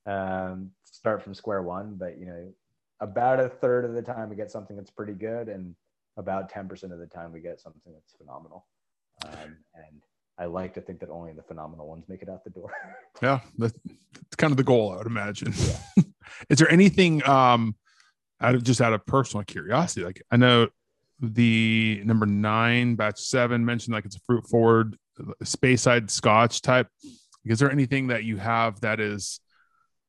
um, 0.06 0.70
start 0.84 1.22
from 1.22 1.34
square 1.34 1.62
one. 1.62 1.96
But 1.98 2.18
you 2.18 2.26
know, 2.26 2.52
about 3.00 3.40
a 3.40 3.48
third 3.48 3.84
of 3.84 3.94
the 3.94 4.02
time 4.02 4.28
we 4.28 4.36
get 4.36 4.50
something 4.50 4.76
that's 4.76 4.90
pretty 4.90 5.14
good, 5.14 5.48
and 5.48 5.74
about 6.16 6.50
ten 6.50 6.68
percent 6.68 6.92
of 6.92 6.98
the 6.98 7.06
time 7.06 7.32
we 7.32 7.40
get 7.40 7.60
something 7.60 7.92
that's 7.92 8.12
phenomenal. 8.12 8.66
Um, 9.24 9.56
and 9.74 10.02
I 10.38 10.44
like 10.44 10.74
to 10.74 10.80
think 10.80 11.00
that 11.00 11.10
only 11.10 11.32
the 11.32 11.42
phenomenal 11.42 11.88
ones 11.88 12.04
make 12.08 12.22
it 12.22 12.28
out 12.28 12.44
the 12.44 12.50
door. 12.50 12.72
Yeah, 13.20 13.40
that's, 13.56 13.74
that's 14.14 14.36
kind 14.36 14.52
of 14.52 14.56
the 14.56 14.62
goal, 14.62 14.92
I 14.92 14.98
would 14.98 15.08
imagine. 15.08 15.52
Is 16.48 16.58
there 16.58 16.70
anything 16.70 17.26
um 17.28 17.74
out 18.40 18.54
of 18.54 18.62
just 18.62 18.80
out 18.80 18.92
of 18.92 19.04
personal 19.06 19.42
curiosity? 19.42 20.04
Like 20.04 20.22
I 20.30 20.36
know 20.36 20.68
the 21.20 22.00
number 22.04 22.26
nine 22.26 22.94
batch 22.94 23.18
seven 23.18 23.64
mentioned 23.64 23.94
like 23.94 24.04
it's 24.04 24.16
a 24.16 24.20
fruit 24.20 24.46
forward 24.48 24.96
Speyside 25.42 26.10
Scotch 26.10 26.62
type. 26.62 26.88
Is 27.44 27.58
there 27.58 27.70
anything 27.70 28.08
that 28.08 28.24
you 28.24 28.36
have 28.36 28.80
that 28.80 29.00
is 29.00 29.40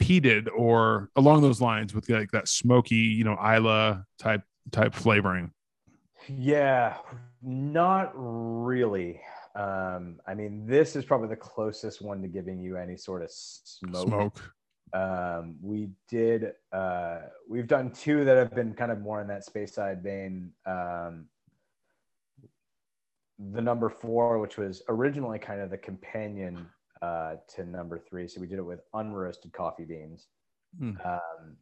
peated 0.02 0.48
or 0.56 1.10
along 1.16 1.42
those 1.42 1.62
lines 1.62 1.94
with 1.94 2.10
like 2.10 2.32
that 2.32 2.48
smoky, 2.48 2.96
you 2.96 3.24
know, 3.24 3.36
Islay 3.36 4.00
type 4.18 4.42
type 4.72 4.94
flavoring? 4.94 5.52
Yeah, 6.28 6.98
not 7.42 8.12
really. 8.16 9.22
Um, 9.56 10.20
I 10.28 10.36
mean, 10.36 10.66
this 10.68 10.96
is 10.96 11.06
probably 11.06 11.30
the 11.30 11.36
closest 11.36 12.02
one 12.02 12.22
to 12.22 12.28
giving 12.28 12.60
you 12.60 12.78
any 12.78 12.98
sort 12.98 13.24
of 13.24 13.32
smoke. 13.32 14.08
Smoke. 14.08 14.54
Um, 14.94 15.56
we 15.62 15.90
did. 16.08 16.54
Uh, 16.72 17.20
we've 17.48 17.68
done 17.68 17.92
two 17.92 18.26
that 18.26 18.38
have 18.38 18.54
been 18.54 18.74
kind 18.74 18.92
of 18.92 19.00
more 19.00 19.22
in 19.22 19.28
that 19.28 19.46
space 19.46 19.74
side 19.74 20.02
vein. 20.04 20.52
Um, 20.66 21.26
the 23.52 23.62
number 23.62 23.90
four, 23.90 24.40
which 24.40 24.58
was 24.58 24.82
originally 24.90 25.40
kind 25.40 25.62
of 25.62 25.70
the 25.70 25.78
companion 25.78 26.68
uh, 27.02 27.36
to 27.56 27.66
number 27.66 27.98
three, 27.98 28.28
so 28.28 28.42
we 28.42 28.48
did 28.48 28.60
it 28.60 28.66
with 28.66 28.82
unroasted 28.94 29.54
coffee 29.54 29.86
beans. 29.86 30.28
Hmm. 30.78 30.92
Um, 31.06 31.58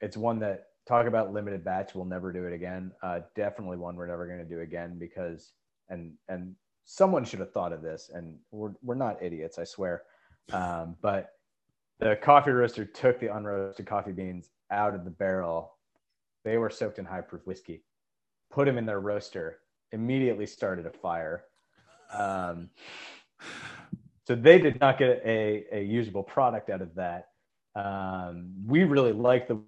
it's 0.00 0.16
one 0.16 0.38
that 0.40 0.68
talk 0.86 1.06
about 1.06 1.32
limited 1.32 1.64
batch. 1.64 1.94
We'll 1.94 2.06
never 2.06 2.32
do 2.32 2.46
it 2.46 2.52
again. 2.52 2.92
Uh, 3.02 3.20
definitely 3.36 3.76
one 3.76 3.96
we're 3.96 4.06
never 4.06 4.26
going 4.26 4.38
to 4.38 4.44
do 4.44 4.60
again 4.60 4.98
because 4.98 5.52
and 5.88 6.14
and 6.28 6.54
someone 6.84 7.24
should 7.24 7.40
have 7.40 7.52
thought 7.52 7.72
of 7.72 7.82
this, 7.82 8.10
and 8.12 8.38
we're 8.50 8.72
we're 8.82 8.94
not 8.94 9.22
idiots, 9.22 9.58
I 9.58 9.64
swear. 9.64 10.02
Um, 10.52 10.96
but 11.02 11.30
the 12.02 12.16
coffee 12.16 12.50
roaster 12.50 12.84
took 12.84 13.20
the 13.20 13.28
unroasted 13.28 13.86
coffee 13.86 14.10
beans 14.10 14.50
out 14.72 14.94
of 14.94 15.04
the 15.04 15.10
barrel. 15.10 15.74
They 16.44 16.58
were 16.58 16.68
soaked 16.68 16.98
in 16.98 17.04
high 17.04 17.20
proof 17.20 17.46
whiskey, 17.46 17.84
put 18.50 18.66
them 18.66 18.76
in 18.76 18.86
their 18.86 18.98
roaster, 18.98 19.58
immediately 19.92 20.46
started 20.46 20.84
a 20.86 20.90
fire. 20.90 21.44
Um, 22.12 22.70
so 24.26 24.34
they 24.34 24.58
did 24.58 24.80
not 24.80 24.98
get 24.98 25.22
a, 25.24 25.64
a 25.72 25.82
usable 25.82 26.24
product 26.24 26.70
out 26.70 26.82
of 26.82 26.92
that. 26.96 27.28
Um, 27.76 28.52
we 28.66 28.82
really 28.82 29.12
liked 29.12 29.46
the 29.46 29.60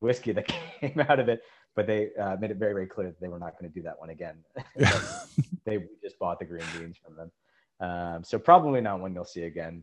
whiskey 0.00 0.32
that 0.32 0.46
came 0.80 1.00
out 1.08 1.18
of 1.18 1.30
it, 1.30 1.40
but 1.74 1.86
they 1.86 2.10
uh, 2.20 2.36
made 2.38 2.50
it 2.50 2.58
very, 2.58 2.74
very 2.74 2.86
clear 2.86 3.06
that 3.06 3.20
they 3.20 3.28
were 3.28 3.38
not 3.38 3.58
going 3.58 3.70
to 3.72 3.74
do 3.74 3.82
that 3.82 3.98
one 3.98 4.10
again. 4.10 4.44
they 5.64 5.78
just 6.02 6.18
bought 6.18 6.38
the 6.38 6.44
green 6.44 6.64
beans 6.78 6.98
from 7.02 7.16
them. 7.16 7.30
Um, 7.80 8.24
so 8.24 8.38
probably 8.38 8.82
not 8.82 9.00
one 9.00 9.14
you'll 9.14 9.24
see 9.24 9.44
again. 9.44 9.82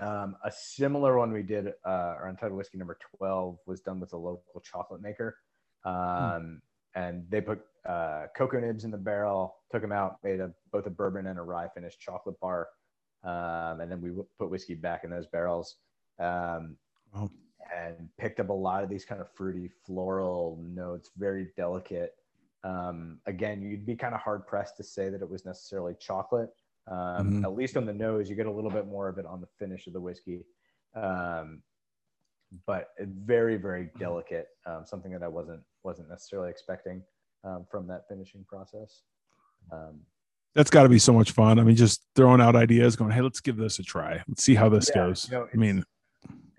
Um, 0.00 0.36
a 0.44 0.50
similar 0.50 1.18
one 1.18 1.32
we 1.32 1.42
did, 1.42 1.68
uh, 1.68 1.88
our 1.88 2.28
Untitled 2.28 2.56
Whiskey 2.56 2.78
number 2.78 2.98
12 3.18 3.58
was 3.66 3.80
done 3.80 4.00
with 4.00 4.12
a 4.12 4.16
local 4.16 4.60
chocolate 4.62 5.02
maker. 5.02 5.36
Um, 5.84 5.94
mm. 5.94 6.60
And 6.94 7.26
they 7.28 7.40
put 7.40 7.60
uh, 7.88 8.26
cocoa 8.36 8.60
nibs 8.60 8.84
in 8.84 8.90
the 8.90 8.98
barrel, 8.98 9.56
took 9.70 9.82
them 9.82 9.92
out, 9.92 10.16
made 10.24 10.40
a, 10.40 10.52
both 10.72 10.86
a 10.86 10.90
bourbon 10.90 11.26
and 11.26 11.38
a 11.38 11.42
rye 11.42 11.68
finished 11.74 12.00
chocolate 12.00 12.40
bar. 12.40 12.68
Um, 13.22 13.80
and 13.80 13.90
then 13.90 14.00
we 14.00 14.10
put 14.38 14.50
whiskey 14.50 14.74
back 14.74 15.04
in 15.04 15.10
those 15.10 15.26
barrels. 15.26 15.76
Um, 16.18 16.76
oh 17.14 17.30
and 17.74 18.08
picked 18.18 18.40
up 18.40 18.48
a 18.48 18.52
lot 18.52 18.82
of 18.82 18.90
these 18.90 19.04
kind 19.04 19.20
of 19.20 19.30
fruity 19.32 19.70
floral 19.86 20.58
notes, 20.62 21.10
very 21.16 21.48
delicate. 21.56 22.14
Um, 22.64 23.18
again, 23.26 23.62
you'd 23.62 23.86
be 23.86 23.96
kind 23.96 24.14
of 24.14 24.20
hard 24.20 24.46
pressed 24.46 24.76
to 24.78 24.84
say 24.84 25.08
that 25.08 25.22
it 25.22 25.28
was 25.28 25.44
necessarily 25.44 25.94
chocolate. 25.98 26.50
Um, 26.90 26.96
mm-hmm. 26.96 27.44
At 27.44 27.54
least 27.54 27.76
on 27.76 27.86
the 27.86 27.92
nose, 27.92 28.28
you 28.28 28.36
get 28.36 28.46
a 28.46 28.50
little 28.50 28.70
bit 28.70 28.86
more 28.86 29.08
of 29.08 29.18
it 29.18 29.26
on 29.26 29.40
the 29.40 29.46
finish 29.58 29.86
of 29.86 29.92
the 29.92 30.00
whiskey. 30.00 30.44
Um, 30.94 31.62
but 32.66 32.88
very, 32.98 33.56
very 33.56 33.90
delicate. 33.98 34.48
Um, 34.66 34.82
something 34.84 35.12
that 35.12 35.22
I 35.22 35.28
wasn't 35.28 35.60
wasn't 35.84 36.08
necessarily 36.08 36.50
expecting 36.50 37.02
um, 37.44 37.64
from 37.70 37.86
that 37.86 38.08
finishing 38.08 38.44
process. 38.48 39.02
Um, 39.72 40.00
That's 40.54 40.70
got 40.70 40.82
to 40.82 40.88
be 40.88 40.98
so 40.98 41.12
much 41.12 41.30
fun. 41.30 41.60
I 41.60 41.62
mean, 41.62 41.76
just 41.76 42.04
throwing 42.16 42.40
out 42.40 42.56
ideas, 42.56 42.96
going, 42.96 43.12
"Hey, 43.12 43.20
let's 43.20 43.40
give 43.40 43.56
this 43.56 43.78
a 43.78 43.84
try. 43.84 44.22
Let's 44.26 44.42
see 44.42 44.56
how 44.56 44.68
this 44.68 44.90
yeah, 44.94 45.06
goes." 45.06 45.28
You 45.30 45.38
know, 45.38 45.48
I 45.52 45.56
mean, 45.56 45.84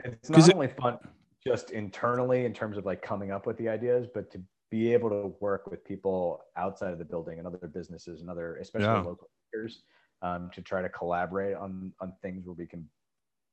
it's 0.05 0.29
not 0.29 0.47
it, 0.47 0.55
only 0.55 0.69
fun 0.69 0.97
just 1.45 1.71
internally 1.71 2.45
in 2.45 2.53
terms 2.53 2.77
of 2.77 2.85
like 2.85 3.01
coming 3.01 3.31
up 3.31 3.45
with 3.45 3.57
the 3.57 3.67
ideas, 3.67 4.07
but 4.13 4.31
to 4.31 4.41
be 4.69 4.93
able 4.93 5.09
to 5.09 5.33
work 5.41 5.69
with 5.69 5.83
people 5.83 6.41
outside 6.55 6.93
of 6.93 6.99
the 6.99 7.05
building 7.05 7.39
and 7.39 7.47
other 7.47 7.67
businesses 7.67 8.21
and 8.21 8.29
other, 8.29 8.55
especially 8.57 8.87
yeah. 8.87 9.01
local 9.01 9.29
leaders, 9.53 9.83
um, 10.21 10.49
to 10.53 10.61
try 10.61 10.81
to 10.81 10.89
collaborate 10.89 11.55
on 11.55 11.93
on 11.99 12.13
things 12.21 12.45
where 12.45 12.55
we 12.55 12.65
can 12.65 12.87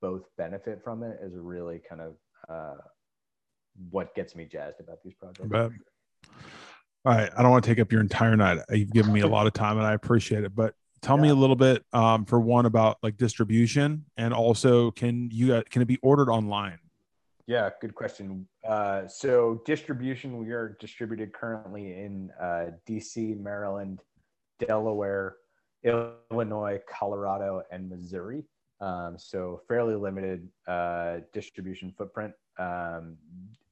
both 0.01 0.23
benefit 0.36 0.81
from 0.82 1.03
it 1.03 1.19
is 1.23 1.32
really 1.35 1.81
kind 1.89 2.01
of 2.01 2.15
uh, 2.49 2.81
what 3.90 4.15
gets 4.15 4.36
me 4.36 4.45
jazzed 4.45 4.81
about 4.81 4.99
these 5.03 5.15
projects. 5.15 5.51
All 7.05 7.15
right, 7.15 7.31
I 7.36 7.43
don't 7.43 7.51
want 7.51 7.65
to 7.65 7.70
take 7.70 7.81
up 7.81 7.90
your 7.90 8.01
entire 8.01 8.36
night. 8.36 8.59
You've 8.70 8.93
given 8.93 9.12
me 9.12 9.20
a 9.20 9.27
lot 9.27 9.47
of 9.47 9.53
time, 9.53 9.78
and 9.78 9.86
I 9.86 9.95
appreciate 9.95 10.45
it. 10.45 10.55
But 10.55 10.74
tell 11.01 11.16
yeah. 11.16 11.23
me 11.23 11.28
a 11.31 11.35
little 11.35 11.57
bit 11.57 11.85
um, 11.93 12.24
for 12.24 12.40
one 12.40 12.66
about 12.66 12.99
like 13.03 13.16
distribution 13.16 14.05
and 14.16 14.35
also 14.35 14.90
can 14.93 15.31
you 15.31 15.62
can 15.70 15.82
it 15.82 15.86
be 15.86 15.99
ordered 16.03 16.31
online 16.31 16.78
yeah 17.47 17.70
good 17.81 17.95
question 17.95 18.47
uh, 18.66 19.07
so 19.07 19.62
distribution 19.65 20.39
we 20.39 20.51
are 20.51 20.77
distributed 20.81 21.32
currently 21.32 21.93
in 21.93 22.31
uh, 22.40 22.66
dc 22.89 23.39
maryland 23.40 24.01
delaware 24.66 25.36
illinois 25.85 26.79
colorado 26.89 27.63
and 27.71 27.89
missouri 27.89 28.45
um, 28.81 29.17
so 29.19 29.61
fairly 29.67 29.95
limited 29.95 30.49
uh, 30.67 31.19
distribution 31.33 31.93
footprint 31.97 32.33
um, 32.59 33.17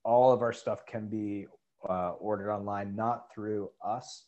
all 0.04 0.32
of 0.32 0.42
our 0.42 0.52
stuff 0.52 0.84
can 0.86 1.08
be 1.08 1.46
uh, 1.88 2.12
ordered 2.12 2.52
online 2.52 2.94
not 2.94 3.32
through 3.34 3.70
us 3.84 4.26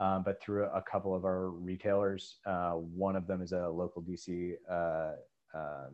um, 0.00 0.22
but 0.22 0.40
through 0.42 0.64
a 0.64 0.82
couple 0.82 1.14
of 1.14 1.24
our 1.24 1.50
retailers. 1.50 2.38
Uh, 2.46 2.72
one 2.72 3.16
of 3.16 3.26
them 3.26 3.42
is 3.42 3.52
a 3.52 3.68
local 3.68 4.02
DC 4.02 4.54
uh, 4.68 5.12
um, 5.54 5.92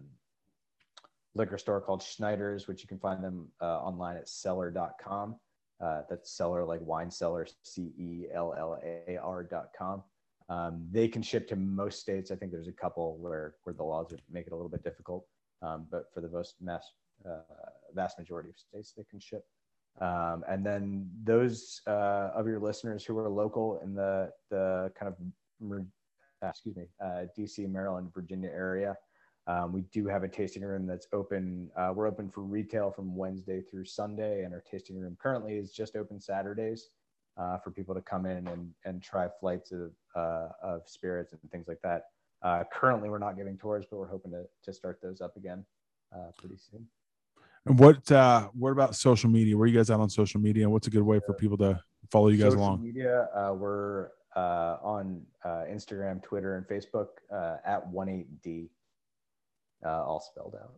liquor 1.35 1.59
store 1.59 1.81
called 1.81 2.03
Schneider's, 2.03 2.69
which 2.69 2.83
you 2.83 2.89
can 2.89 2.99
find 2.99 3.23
them 3.23 3.49
uh, 3.61 3.81
online 3.81 4.17
at 4.17 4.29
cellar.com. 4.29 5.37
Uh, 5.81 6.03
that's 6.09 6.31
cellar 6.31 6.65
like 6.65 6.81
wine 6.81 7.11
cellar, 7.11 7.47
C 7.65 7.93
E 7.99 8.27
L 8.33 8.55
L 8.57 8.79
A 8.83 9.19
R.com. 9.19 10.03
Um, 10.48 10.86
they 10.93 11.09
can 11.09 11.23
ship 11.23 11.48
to 11.48 11.56
most 11.56 12.01
states. 12.01 12.31
I 12.31 12.36
think 12.36 12.52
there's 12.52 12.68
a 12.68 12.73
couple 12.73 13.16
where, 13.18 13.55
where 13.64 13.74
the 13.74 13.82
laws 13.82 14.12
make 14.31 14.47
it 14.47 14.52
a 14.52 14.56
little 14.56 14.70
bit 14.70 14.85
difficult. 14.85 15.27
Um, 15.62 15.86
but 15.90 16.05
for 16.12 16.20
the 16.20 16.28
most 16.28 16.55
mass, 16.60 16.93
uh, 17.28 17.40
vast 17.94 18.18
majority 18.18 18.51
of 18.51 18.59
states, 18.59 18.93
they 18.97 19.05
can 19.05 19.18
ship. 19.18 19.44
Um, 20.01 20.44
and 20.48 20.64
then 20.64 21.09
those 21.24 21.81
uh, 21.86 22.31
of 22.35 22.47
your 22.47 22.60
listeners 22.60 23.05
who 23.05 23.18
are 23.18 23.28
local 23.28 23.81
in 23.82 23.94
the, 23.94 24.31
the 24.51 24.93
kind 24.98 25.12
of, 25.12 25.77
uh, 26.43 26.48
excuse 26.48 26.77
me, 26.77 26.85
uh, 27.02 27.24
DC, 27.36 27.68
Maryland, 27.68 28.10
Virginia 28.14 28.51
area, 28.51 28.94
um, 29.48 29.73
we 29.73 29.82
do 29.93 30.06
have 30.06 30.24
a 30.24 30.28
tasting 30.28 30.62
room 30.62 30.86
that's 30.86 31.06
open. 31.12 31.70
Uh, 31.77 31.93
we're 31.94 32.06
open 32.06 32.28
for 32.28 32.43
retail 32.43 32.90
from 32.90 33.14
Wednesday 33.14 33.62
through 33.62 33.85
Sunday, 33.85 34.43
and 34.43 34.52
our 34.52 34.62
tasting 34.68 34.98
room 34.98 35.16
currently 35.20 35.56
is 35.56 35.70
just 35.70 35.97
open 35.97 36.20
Saturdays 36.20 36.90
uh, 37.37 37.59
for 37.59 37.71
people 37.71 37.95
to 37.95 38.01
come 38.01 38.27
in 38.27 38.47
and, 38.49 38.73
and 38.85 39.03
try 39.03 39.29
flights 39.41 39.73
of, 39.73 39.91
uh, 40.15 40.49
of 40.63 40.83
spirits 40.87 41.33
and 41.33 41.51
things 41.51 41.67
like 41.69 41.81
that. 41.83 42.05
currently, 42.73 43.09
we're 43.09 43.19
not 43.19 43.37
giving 43.37 43.57
tours, 43.59 43.87
but 43.91 43.99
we're 43.99 44.09
hoping 44.09 44.33
to, 44.33 44.45
to 44.63 44.73
start 44.73 44.99
those 45.03 45.21
up 45.21 45.37
again 45.37 45.65
pretty 46.39 46.57
soon. 46.57 46.87
And 47.67 47.79
what 47.79 48.11
uh, 48.13 48.49
what 48.55 48.71
about 48.71 48.95
social 48.95 49.29
media? 49.29 49.57
Where 49.57 49.65
are 49.65 49.67
you 49.67 49.77
guys 49.77 49.91
at 49.91 49.99
on 49.99 50.09
social 50.09 50.41
media? 50.41 50.65
And 50.65 50.73
What's 50.73 50.87
a 50.87 50.91
good 50.91 51.03
way 51.03 51.21
for 51.27 51.35
people 51.35 51.59
to 51.59 51.81
follow 52.11 52.29
you 52.29 52.37
guys 52.37 52.53
social 52.53 52.61
along? 52.61 52.83
Media, 52.83 53.29
uh, 53.35 53.53
we're 53.55 54.11
uh, 54.37 54.77
on 54.83 55.23
uh, 55.45 55.65
Instagram, 55.69 56.23
Twitter, 56.23 56.57
and 56.57 56.67
Facebook 56.67 57.09
uh, 57.35 57.57
at 57.65 57.85
one 57.89 58.09
eight 58.09 58.41
D, 58.41 58.71
uh, 59.85 60.05
all 60.05 60.21
spelled 60.21 60.55
out. 60.55 60.75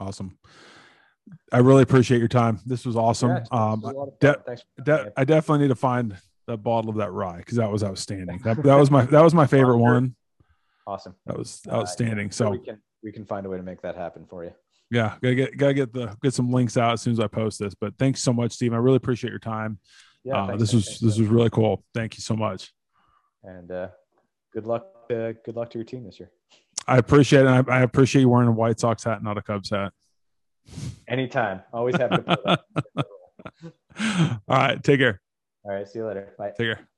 Awesome. 0.00 0.36
I 1.52 1.58
really 1.58 1.82
appreciate 1.82 2.18
your 2.18 2.28
time. 2.28 2.60
This 2.66 2.84
was 2.84 2.96
awesome. 2.96 3.30
Yeah, 3.30 3.44
um, 3.50 3.82
de- 4.20 4.36
de- 4.82 5.12
I 5.16 5.24
definitely 5.24 5.62
need 5.62 5.68
to 5.68 5.76
find 5.76 6.16
that 6.46 6.58
bottle 6.58 6.90
of 6.90 6.96
that 6.96 7.10
rye 7.12 7.38
because 7.38 7.56
that 7.56 7.70
was 7.70 7.82
outstanding. 7.82 8.40
That, 8.44 8.62
that 8.62 8.76
was 8.76 8.90
my 8.90 9.04
that 9.06 9.22
was 9.22 9.34
my 9.34 9.46
favorite 9.46 9.78
one. 9.78 10.14
Awesome. 10.86 11.14
That 11.26 11.36
was 11.36 11.62
outstanding. 11.68 12.30
so 12.30 12.50
we 12.50 12.58
can 12.60 12.80
we 13.02 13.12
can 13.12 13.24
find 13.24 13.46
a 13.46 13.48
way 13.48 13.56
to 13.56 13.62
make 13.62 13.82
that 13.82 13.96
happen 13.96 14.26
for 14.28 14.44
you. 14.44 14.52
Yeah 14.90 15.14
gotta 15.20 15.34
get 15.34 15.56
gotta 15.56 15.74
get 15.74 15.92
the 15.92 16.16
get 16.22 16.32
some 16.32 16.52
links 16.52 16.76
out 16.76 16.92
as 16.92 17.02
soon 17.02 17.12
as 17.12 17.20
i 17.20 17.26
post 17.26 17.58
this. 17.58 17.74
But 17.74 17.98
thanks 17.98 18.22
so 18.22 18.32
much 18.32 18.52
steve. 18.52 18.72
I 18.72 18.76
really 18.76 18.96
appreciate 18.96 19.30
your 19.30 19.40
time. 19.40 19.80
Yeah 20.22 20.44
uh, 20.44 20.56
this 20.56 20.72
was 20.72 21.00
this 21.00 21.18
was 21.18 21.22
really 21.22 21.50
cool. 21.50 21.84
Thank 21.92 22.16
you 22.16 22.22
so 22.22 22.36
much. 22.36 22.72
And 23.42 23.70
uh 23.70 23.88
good 24.52 24.66
luck 24.66 24.86
uh, 25.10 25.32
good 25.44 25.56
luck 25.56 25.70
to 25.70 25.78
your 25.78 25.84
team 25.84 26.04
this 26.04 26.20
year. 26.20 26.30
I 26.88 26.98
appreciate 26.98 27.46
it. 27.46 27.48
I, 27.48 27.64
I, 27.68 27.82
appreciate 27.82 28.22
you 28.22 28.28
wearing 28.28 28.48
a 28.48 28.52
white 28.52 28.78
sox 28.78 29.04
hat 29.04 29.16
and 29.16 29.24
not 29.24 29.38
a 29.38 29.42
cubs 29.42 29.70
hat 29.70 29.92
anytime. 31.08 31.62
Always 31.72 31.96
happy 31.96 32.16
to 32.16 32.22
put 32.22 32.44
that. 32.44 32.60
all 34.48 34.56
right 34.56 34.82
take 34.82 35.00
care. 35.00 35.20
All 35.64 35.72
right 35.72 35.88
see 35.88 35.98
you 35.98 36.06
later. 36.06 36.34
Bye. 36.38 36.48
Take 36.48 36.74
care 36.74 36.88